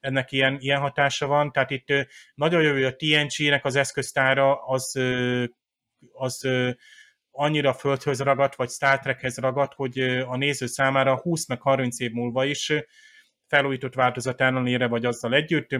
ennek 0.00 0.32
ilyen, 0.32 0.56
ilyen 0.60 0.80
hatása 0.80 1.26
van. 1.26 1.52
Tehát 1.52 1.70
itt 1.70 1.86
nagyon 2.34 2.72
hogy 2.72 2.84
a 2.84 2.96
TNG-nek 2.96 3.64
az 3.64 3.76
eszköztára 3.76 4.64
az, 4.64 5.00
az 6.12 6.48
annyira 7.30 7.72
földhöz 7.72 8.20
ragadt, 8.20 8.54
vagy 8.54 8.70
Star 8.70 8.98
Trekhez 8.98 9.36
ragadt, 9.36 9.74
hogy 9.74 9.98
a 10.26 10.36
néző 10.36 10.66
számára 10.66 11.20
20 11.20 11.48
meg 11.48 11.60
30 11.60 12.00
év 12.00 12.10
múlva 12.10 12.44
is 12.44 12.72
felújított 13.46 13.94
változat 13.94 14.40
ellenére, 14.40 14.86
vagy 14.86 15.04
azzal 15.04 15.34
együtt, 15.34 15.76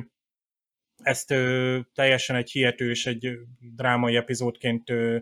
ezt 1.03 1.31
ö, 1.31 1.79
teljesen 1.95 2.37
egy 2.37 2.51
hihető 2.51 2.91
és 2.91 3.07
egy 3.07 3.39
drámai 3.59 4.17
epizódként 4.17 4.91
ö, 4.91 5.19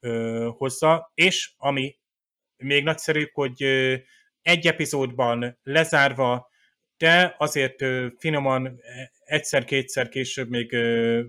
ö, 0.00 0.48
hozza, 0.56 1.10
és 1.14 1.52
ami 1.56 1.96
még 2.56 2.84
nagyszerűbb, 2.84 3.30
hogy 3.32 3.62
egy 4.42 4.66
epizódban 4.66 5.58
lezárva, 5.62 6.50
de 6.96 7.34
azért 7.38 7.84
finoman 8.18 8.80
egyszer-kétszer 9.24 10.08
később 10.08 10.48
még 10.48 10.76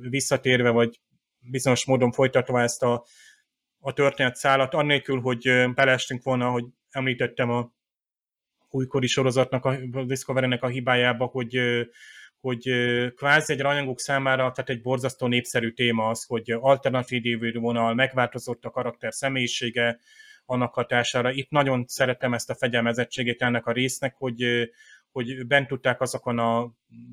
visszatérve, 0.10 0.70
vagy 0.70 1.00
bizonyos 1.40 1.86
módon 1.86 2.12
folytatva 2.12 2.62
ezt 2.62 2.84
a, 2.84 3.06
a 3.80 3.94
történet 3.94 4.36
szállat, 4.36 4.74
annélkül, 4.74 5.22
hogy 5.22 5.74
belestünk 5.74 6.24
volna, 6.24 6.50
hogy 6.50 6.66
említettem 6.90 7.50
a 7.50 7.72
újkori 8.70 9.08
sorozatnak, 9.08 9.66
a 9.66 10.04
Discovery-nek 10.06 10.64
a 10.64 10.68
hibájába, 10.68 11.26
hogy, 11.26 11.60
hogy 12.40 12.70
kvázi 13.16 13.54
egy 13.54 13.62
rajongók 13.62 14.00
számára, 14.00 14.52
tehát 14.52 14.70
egy 14.70 14.82
borzasztó 14.82 15.28
népszerű 15.28 15.72
téma 15.72 16.10
az, 16.10 16.26
hogy 16.26 16.52
alternatív 16.60 17.54
vonal, 17.54 17.94
megváltozott 17.94 18.66
a 18.66 18.70
karakter 18.70 19.14
személyisége, 19.14 20.00
annak 20.50 20.74
hatására. 20.74 21.32
Itt 21.32 21.50
nagyon 21.50 21.84
szeretem 21.88 22.34
ezt 22.34 22.50
a 22.50 22.56
fegyelmezettségét 22.56 23.42
ennek 23.42 23.66
a 23.66 23.72
résznek, 23.72 24.16
hogy, 24.18 24.70
hogy 25.12 25.48
bent 25.48 25.68
tudták 25.68 26.02
azokon 26.02 26.40
a 26.40 26.72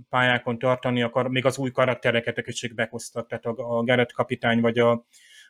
pályákon 0.08 0.58
tartani, 0.58 1.02
akar, 1.02 1.28
még 1.28 1.44
az 1.44 1.58
új 1.58 1.70
karaktereket 1.70 2.46
is 2.46 2.72
behoztak, 2.74 3.28
tehát 3.28 3.44
a, 3.44 3.78
a 3.78 3.82
Gerett 3.82 4.12
kapitány, 4.12 4.60
vagy 4.60 4.78
a, 4.78 5.06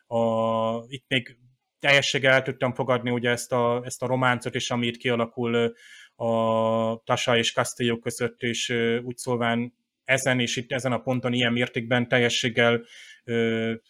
a, 0.07 0.83
itt 0.87 1.05
még 1.07 1.37
teljességgel 1.79 2.33
el 2.33 2.41
tudtam 2.41 2.73
fogadni 2.73 3.09
ugye 3.09 3.29
ezt 3.29 3.51
a, 3.51 3.81
ezt 3.85 4.03
a 4.03 4.07
románcot 4.07 4.55
is, 4.55 4.71
ami 4.71 4.87
itt 4.87 4.97
kialakul 4.97 5.75
a 6.15 7.01
Tasa 7.03 7.37
és 7.37 7.53
Castillo 7.53 7.99
között, 7.99 8.41
és 8.41 8.69
úgy 9.03 9.17
szólván 9.17 9.73
ezen 10.03 10.39
és 10.39 10.55
itt 10.55 10.71
ezen 10.71 10.91
a 10.91 10.99
ponton 10.99 11.33
ilyen 11.33 11.53
mértékben 11.53 12.07
teljességgel 12.07 12.85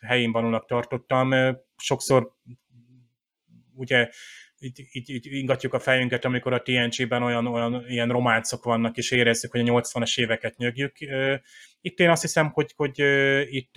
helyén 0.01 0.31
valónak 0.31 0.65
tartottam. 0.65 1.33
Sokszor 1.77 2.31
ugye 3.73 4.09
így, 4.59 4.87
így, 4.91 5.09
így 5.09 5.25
ingatjuk 5.25 5.73
a 5.73 5.79
fejünket, 5.79 6.25
amikor 6.25 6.53
a 6.53 6.61
TNG-ben 6.61 7.23
olyan, 7.23 7.47
olyan 7.47 7.85
ilyen 7.87 8.09
románcok 8.09 8.63
vannak, 8.63 8.97
és 8.97 9.11
érezzük, 9.11 9.51
hogy 9.51 9.69
a 9.69 9.81
80-as 9.81 10.19
éveket 10.19 10.57
nyögjük. 10.57 10.97
Itt 11.81 11.99
én 11.99 12.09
azt 12.09 12.21
hiszem, 12.21 12.49
hogy, 12.49 12.73
hogy 12.75 12.99
itt, 13.49 13.75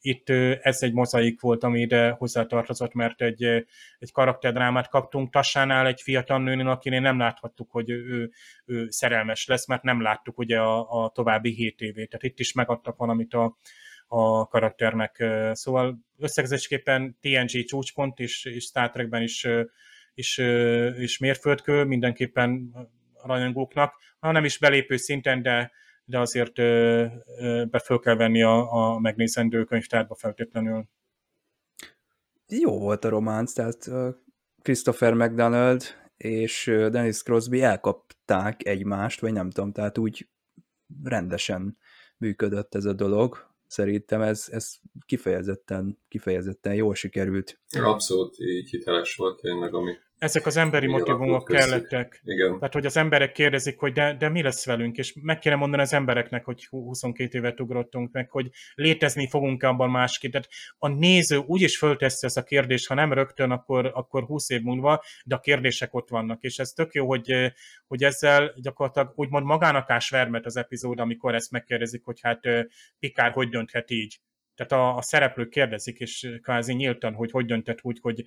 itt 0.00 0.28
ez 0.62 0.82
egy 0.82 0.92
mozaik 0.92 1.40
volt, 1.40 1.64
ami 1.64 1.80
ide 1.80 2.10
hozzátartozott, 2.10 2.92
mert 2.92 3.22
egy, 3.22 3.44
egy 3.98 4.12
karakterdrámát 4.12 4.88
kaptunk 4.88 5.30
Tassánál 5.30 5.86
egy 5.86 6.00
fiatal 6.00 6.38
nőnél, 6.38 6.68
akinél 6.68 7.00
nem 7.00 7.18
láthattuk, 7.18 7.70
hogy 7.70 7.90
ő, 7.90 8.30
ő 8.64 8.86
szerelmes 8.90 9.46
lesz, 9.46 9.66
mert 9.66 9.82
nem 9.82 10.02
láttuk 10.02 10.38
ugye 10.38 10.60
a, 10.60 11.04
a 11.04 11.08
további 11.08 11.50
7 11.50 11.80
évét. 11.80 12.08
Tehát 12.08 12.24
itt 12.24 12.38
is 12.38 12.52
megadtak 12.52 12.96
valamit 12.96 13.34
a, 13.34 13.56
a 14.06 14.46
karakternek. 14.46 15.24
Szóval 15.52 15.98
összegzésképpen 16.18 17.18
TNG 17.20 17.64
csúcspont, 17.64 18.18
és, 18.18 18.44
és 18.44 18.64
Star 18.64 18.90
Trekben 18.90 19.22
is, 19.22 19.46
is, 20.14 20.38
is 20.98 21.18
mérföldkő 21.18 21.84
mindenképpen 21.84 22.74
rajongóknak, 23.24 23.94
ha 24.18 24.32
nem 24.32 24.44
is 24.44 24.58
belépő 24.58 24.96
szinten, 24.96 25.42
de, 25.42 25.72
de 26.10 26.18
azért 26.18 26.54
be 27.70 27.78
föl 27.78 27.98
kell 27.98 28.16
venni 28.16 28.42
a, 28.42 28.72
a 28.72 28.98
megnézendő 28.98 29.64
könyvtárba 29.64 30.14
feltétlenül. 30.14 30.88
Jó 32.46 32.78
volt 32.78 33.04
a 33.04 33.08
románc, 33.08 33.52
tehát 33.52 33.90
Christopher 34.62 35.14
McDonald 35.14 35.82
és 36.16 36.64
Dennis 36.90 37.22
Crosby 37.22 37.62
elkapták 37.62 38.66
egymást, 38.66 39.20
vagy 39.20 39.32
nem 39.32 39.50
tudom, 39.50 39.72
tehát 39.72 39.98
úgy 39.98 40.28
rendesen 41.04 41.76
működött 42.16 42.74
ez 42.74 42.84
a 42.84 42.92
dolog 42.92 43.50
szerintem 43.70 44.20
ez, 44.20 44.46
ez 44.50 44.74
kifejezetten, 45.06 45.98
kifejezetten 46.08 46.74
jól 46.74 46.94
sikerült. 46.94 47.60
Abszolút 47.70 48.38
így 48.38 48.70
hiteles 48.70 49.16
volt 49.16 49.40
tényleg, 49.40 49.74
ami 49.74 49.92
ezek 50.20 50.46
az 50.46 50.56
emberi 50.56 50.86
motivumok 50.86 51.44
kellettek. 51.44 52.20
Igen. 52.24 52.54
Tehát, 52.54 52.72
hogy 52.72 52.86
az 52.86 52.96
emberek 52.96 53.32
kérdezik, 53.32 53.78
hogy 53.78 53.92
de, 53.92 54.14
de 54.14 54.28
mi 54.28 54.42
lesz 54.42 54.66
velünk, 54.66 54.96
és 54.96 55.14
meg 55.22 55.38
kéne 55.38 55.54
mondani 55.54 55.82
az 55.82 55.92
embereknek, 55.92 56.44
hogy 56.44 56.66
22 56.66 57.38
évet 57.38 57.60
ugrottunk 57.60 58.12
meg, 58.12 58.30
hogy 58.30 58.50
létezni 58.74 59.28
fogunk-e 59.28 59.68
abban 59.68 59.90
másképp. 59.90 60.30
Tehát 60.30 60.48
a 60.78 60.88
néző 60.88 61.36
úgy 61.36 61.60
is 61.60 61.78
fölteszi 61.78 62.26
ezt 62.26 62.36
a 62.36 62.42
kérdést, 62.42 62.86
ha 62.86 62.94
nem 62.94 63.12
rögtön, 63.12 63.50
akkor, 63.50 63.90
akkor 63.94 64.24
20 64.24 64.50
év 64.50 64.62
múlva, 64.62 65.02
de 65.24 65.34
a 65.34 65.40
kérdések 65.40 65.94
ott 65.94 66.08
vannak, 66.08 66.42
és 66.42 66.58
ez 66.58 66.70
tök 66.70 66.92
jó, 66.92 67.06
hogy, 67.06 67.52
hogy 67.86 68.04
ezzel 68.04 68.52
gyakorlatilag 68.56 69.12
úgymond 69.14 69.44
magának 69.44 69.90
ás 69.90 70.10
vermet 70.10 70.46
az 70.46 70.56
epizód, 70.56 71.00
amikor 71.00 71.34
ezt 71.34 71.50
megkérdezik, 71.50 72.04
hogy 72.04 72.20
hát 72.22 72.40
Pikár 72.98 73.32
hogy 73.32 73.48
dönthet 73.48 73.90
így. 73.90 74.20
Tehát 74.54 74.72
a, 74.72 74.96
a 74.96 75.02
szereplők 75.02 75.48
kérdezik, 75.48 75.98
és 75.98 76.38
kvázi 76.42 76.74
nyíltan, 76.74 77.14
hogy 77.14 77.30
hogy 77.30 77.46
dönthet 77.46 77.78
úgy, 77.82 77.98
hogy 78.00 78.24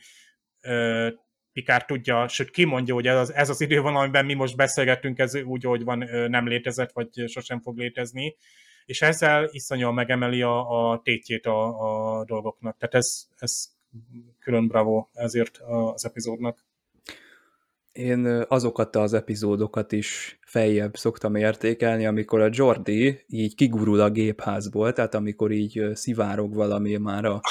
Pikár 1.53 1.85
tudja, 1.85 2.27
sőt 2.27 2.49
kimondja, 2.49 2.93
hogy 2.93 3.07
ez 3.07 3.17
az, 3.17 3.33
ez 3.33 3.49
az 3.49 3.61
idővonal, 3.61 4.01
amiben 4.01 4.25
mi 4.25 4.33
most 4.33 4.55
beszélgetünk, 4.55 5.19
ez 5.19 5.35
úgy, 5.35 5.63
hogy 5.63 5.83
van, 5.83 5.97
nem 6.29 6.47
létezett, 6.47 6.91
vagy 6.91 7.09
sosem 7.27 7.61
fog 7.61 7.77
létezni, 7.77 8.35
és 8.85 9.01
ezzel 9.01 9.49
iszonyúan 9.51 9.93
megemeli 9.93 10.41
a, 10.41 10.89
a 10.91 11.01
tétjét 11.03 11.45
a, 11.45 12.19
a 12.19 12.25
dolgoknak. 12.25 12.77
Tehát 12.77 12.95
ez, 12.95 13.27
ez 13.37 13.65
külön 14.39 14.67
bravo 14.67 15.07
ezért 15.13 15.57
az 15.57 16.05
epizódnak. 16.05 16.65
Én 17.91 18.25
azokat 18.47 18.95
az 18.95 19.13
epizódokat 19.13 19.91
is 19.91 20.39
feljebb 20.45 20.95
szoktam 20.95 21.35
értékelni, 21.35 22.05
amikor 22.05 22.41
a 22.41 22.49
Jordi 22.51 23.25
így 23.27 23.55
kigurul 23.55 23.99
a 23.99 24.09
gépházból, 24.09 24.93
tehát 24.93 25.13
amikor 25.13 25.51
így 25.51 25.81
szivárog 25.93 26.53
valami 26.53 26.97
már 26.97 27.25
a 27.25 27.41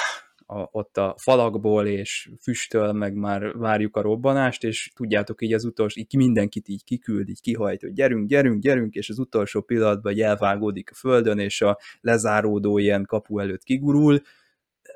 a, 0.52 0.68
ott 0.70 0.96
a 0.96 1.14
falakból, 1.18 1.86
és 1.86 2.30
füstöl, 2.40 2.92
meg 2.92 3.14
már 3.14 3.56
várjuk 3.56 3.96
a 3.96 4.00
robbanást, 4.00 4.64
és 4.64 4.92
tudjátok 4.94 5.42
így 5.42 5.52
az 5.52 5.64
utolsó, 5.64 6.00
így 6.00 6.14
mindenkit 6.14 6.68
így 6.68 6.84
kiküld, 6.84 7.28
így 7.28 7.40
kihajt, 7.40 7.80
hogy 7.80 7.92
gyerünk, 7.92 8.28
gyerünk, 8.28 8.62
gyerünk, 8.62 8.94
és 8.94 9.08
az 9.08 9.18
utolsó 9.18 9.60
pillanatban 9.60 10.20
elvágódik 10.20 10.90
a 10.90 10.94
földön, 10.94 11.38
és 11.38 11.60
a 11.60 11.78
lezáródó 12.00 12.78
ilyen 12.78 13.04
kapu 13.04 13.38
előtt 13.38 13.62
kigurul, 13.62 14.20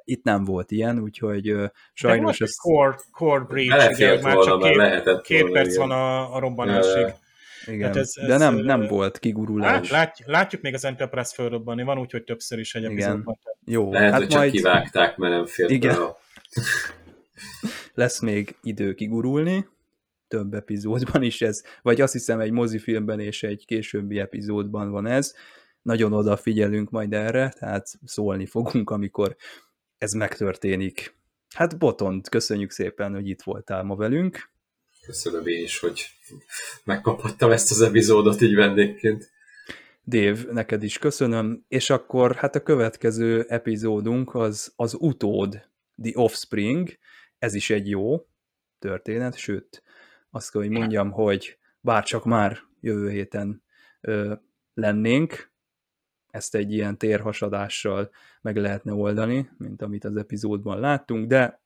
itt 0.05 0.25
nem 0.25 0.45
volt 0.45 0.71
ilyen, 0.71 0.99
úgyhogy 0.99 1.53
uh, 1.53 1.65
sajnos... 1.93 2.41
ez... 2.41 2.55
Core, 2.57 2.97
core 3.11 3.45
breach, 3.45 3.91
ugye, 3.91 4.23
már 4.23 4.39
csak 4.39 4.63
két, 4.63 5.21
két 5.21 5.53
perc 5.53 5.77
van 5.77 5.91
a, 5.91 6.35
a 6.35 6.39
robbanásig. 6.39 7.15
Igen, 7.67 7.87
hát 7.87 7.97
ez, 7.97 8.13
ez, 8.15 8.27
de 8.27 8.37
nem, 8.37 8.55
nem 8.55 8.87
volt 8.87 9.19
kigurulás. 9.19 9.91
Lát, 9.91 10.19
látjuk 10.27 10.63
még 10.63 10.75
az 10.75 10.85
Enterprise 10.85 11.35
fölrobbanni, 11.35 11.83
van 11.83 11.99
úgy, 11.99 12.11
hogy 12.11 12.25
többször 12.25 12.59
is 12.59 12.75
egy 12.75 12.85
epizódban. 12.85 13.39
Jó, 13.65 13.93
Lehet, 13.93 14.11
hát 14.11 14.21
hogy 14.21 14.29
csak 14.29 14.39
majd... 14.39 14.51
kivágták, 14.51 15.17
mert 15.17 15.33
nem 15.33 15.47
félt 15.47 15.71
Igen. 15.71 15.97
Lesz 17.95 18.21
még 18.21 18.57
idő 18.63 18.95
kigurulni, 18.95 19.69
több 20.29 20.55
epizódban 20.55 21.23
is 21.23 21.43
ez, 21.43 21.63
vagy 21.83 22.01
azt 22.01 22.13
hiszem 22.13 22.41
egy 22.41 22.51
mozifilmben 22.51 23.21
és 23.21 23.43
egy 23.43 23.65
későbbi 23.67 24.19
epizódban 24.19 24.91
van 24.91 25.07
ez. 25.07 25.35
Nagyon 25.83 26.13
odafigyelünk 26.13 26.91
majd 26.91 27.13
erre, 27.13 27.49
tehát 27.49 27.87
szólni 28.05 28.47
fogunk, 28.47 28.91
amikor 28.91 29.37
ez 29.99 30.13
megtörténik. 30.13 31.15
Hát 31.55 31.79
Botont, 31.79 32.29
köszönjük 32.29 32.71
szépen, 32.71 33.13
hogy 33.13 33.29
itt 33.29 33.43
voltál 33.43 33.83
ma 33.83 33.97
velünk. 33.97 34.51
Köszönöm 35.07 35.47
én 35.47 35.63
is, 35.63 35.79
hogy 35.79 36.11
megkaphattam 36.85 37.51
ezt 37.51 37.71
az 37.71 37.81
epizódot 37.81 38.41
így 38.41 38.55
vendégként. 38.55 39.31
Dév, 40.05 40.47
neked 40.47 40.83
is 40.83 40.99
köszönöm, 40.99 41.65
és 41.69 41.91
akkor 41.91 42.35
hát 42.35 42.55
a 42.55 42.63
következő 42.63 43.45
epizódunk 43.49 44.35
az 44.35 44.73
az 44.77 44.97
utód, 44.99 45.69
The 46.03 46.13
Offspring, 46.15 46.99
ez 47.39 47.55
is 47.55 47.71
egy 47.71 47.89
jó 47.89 48.27
történet, 48.79 49.37
sőt, 49.37 49.83
azt 50.31 50.51
kell, 50.51 50.63
hogy 50.63 50.71
mondjam, 50.71 51.11
hogy 51.11 51.59
bárcsak 51.81 52.25
már 52.25 52.59
jövő 52.81 53.11
héten 53.11 53.63
ö, 54.01 54.35
lennénk, 54.75 55.51
ezt 56.31 56.55
egy 56.55 56.73
ilyen 56.73 56.99
térhasadással 56.99 58.11
meg 58.41 58.57
lehetne 58.57 58.93
oldani, 58.93 59.51
mint 59.59 59.83
amit 59.83 60.05
az 60.05 60.17
epizódban 60.17 60.81
láttunk, 60.81 61.27
de 61.27 61.61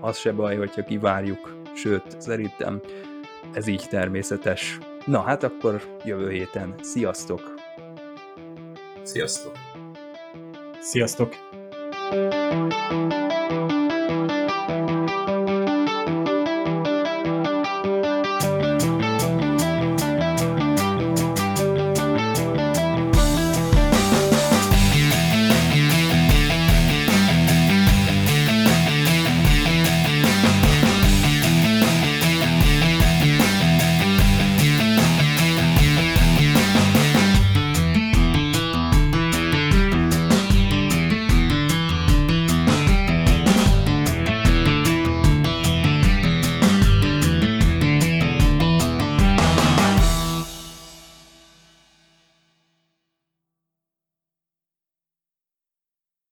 az 0.00 0.18
se 0.18 0.32
baj, 0.32 0.56
hogyha 0.56 0.84
kivárjuk, 0.84 1.65
sőt, 1.76 2.20
szerintem 2.20 2.80
ez 3.52 3.66
így 3.66 3.86
természetes. 3.88 4.78
Na 5.04 5.20
hát 5.20 5.42
akkor 5.42 5.82
jövő 6.04 6.30
héten. 6.30 6.74
Sziasztok! 6.80 7.54
Sziasztok! 9.02 9.52
Sziasztok! 10.80 11.34
thank 12.10 13.72
you 13.72 13.75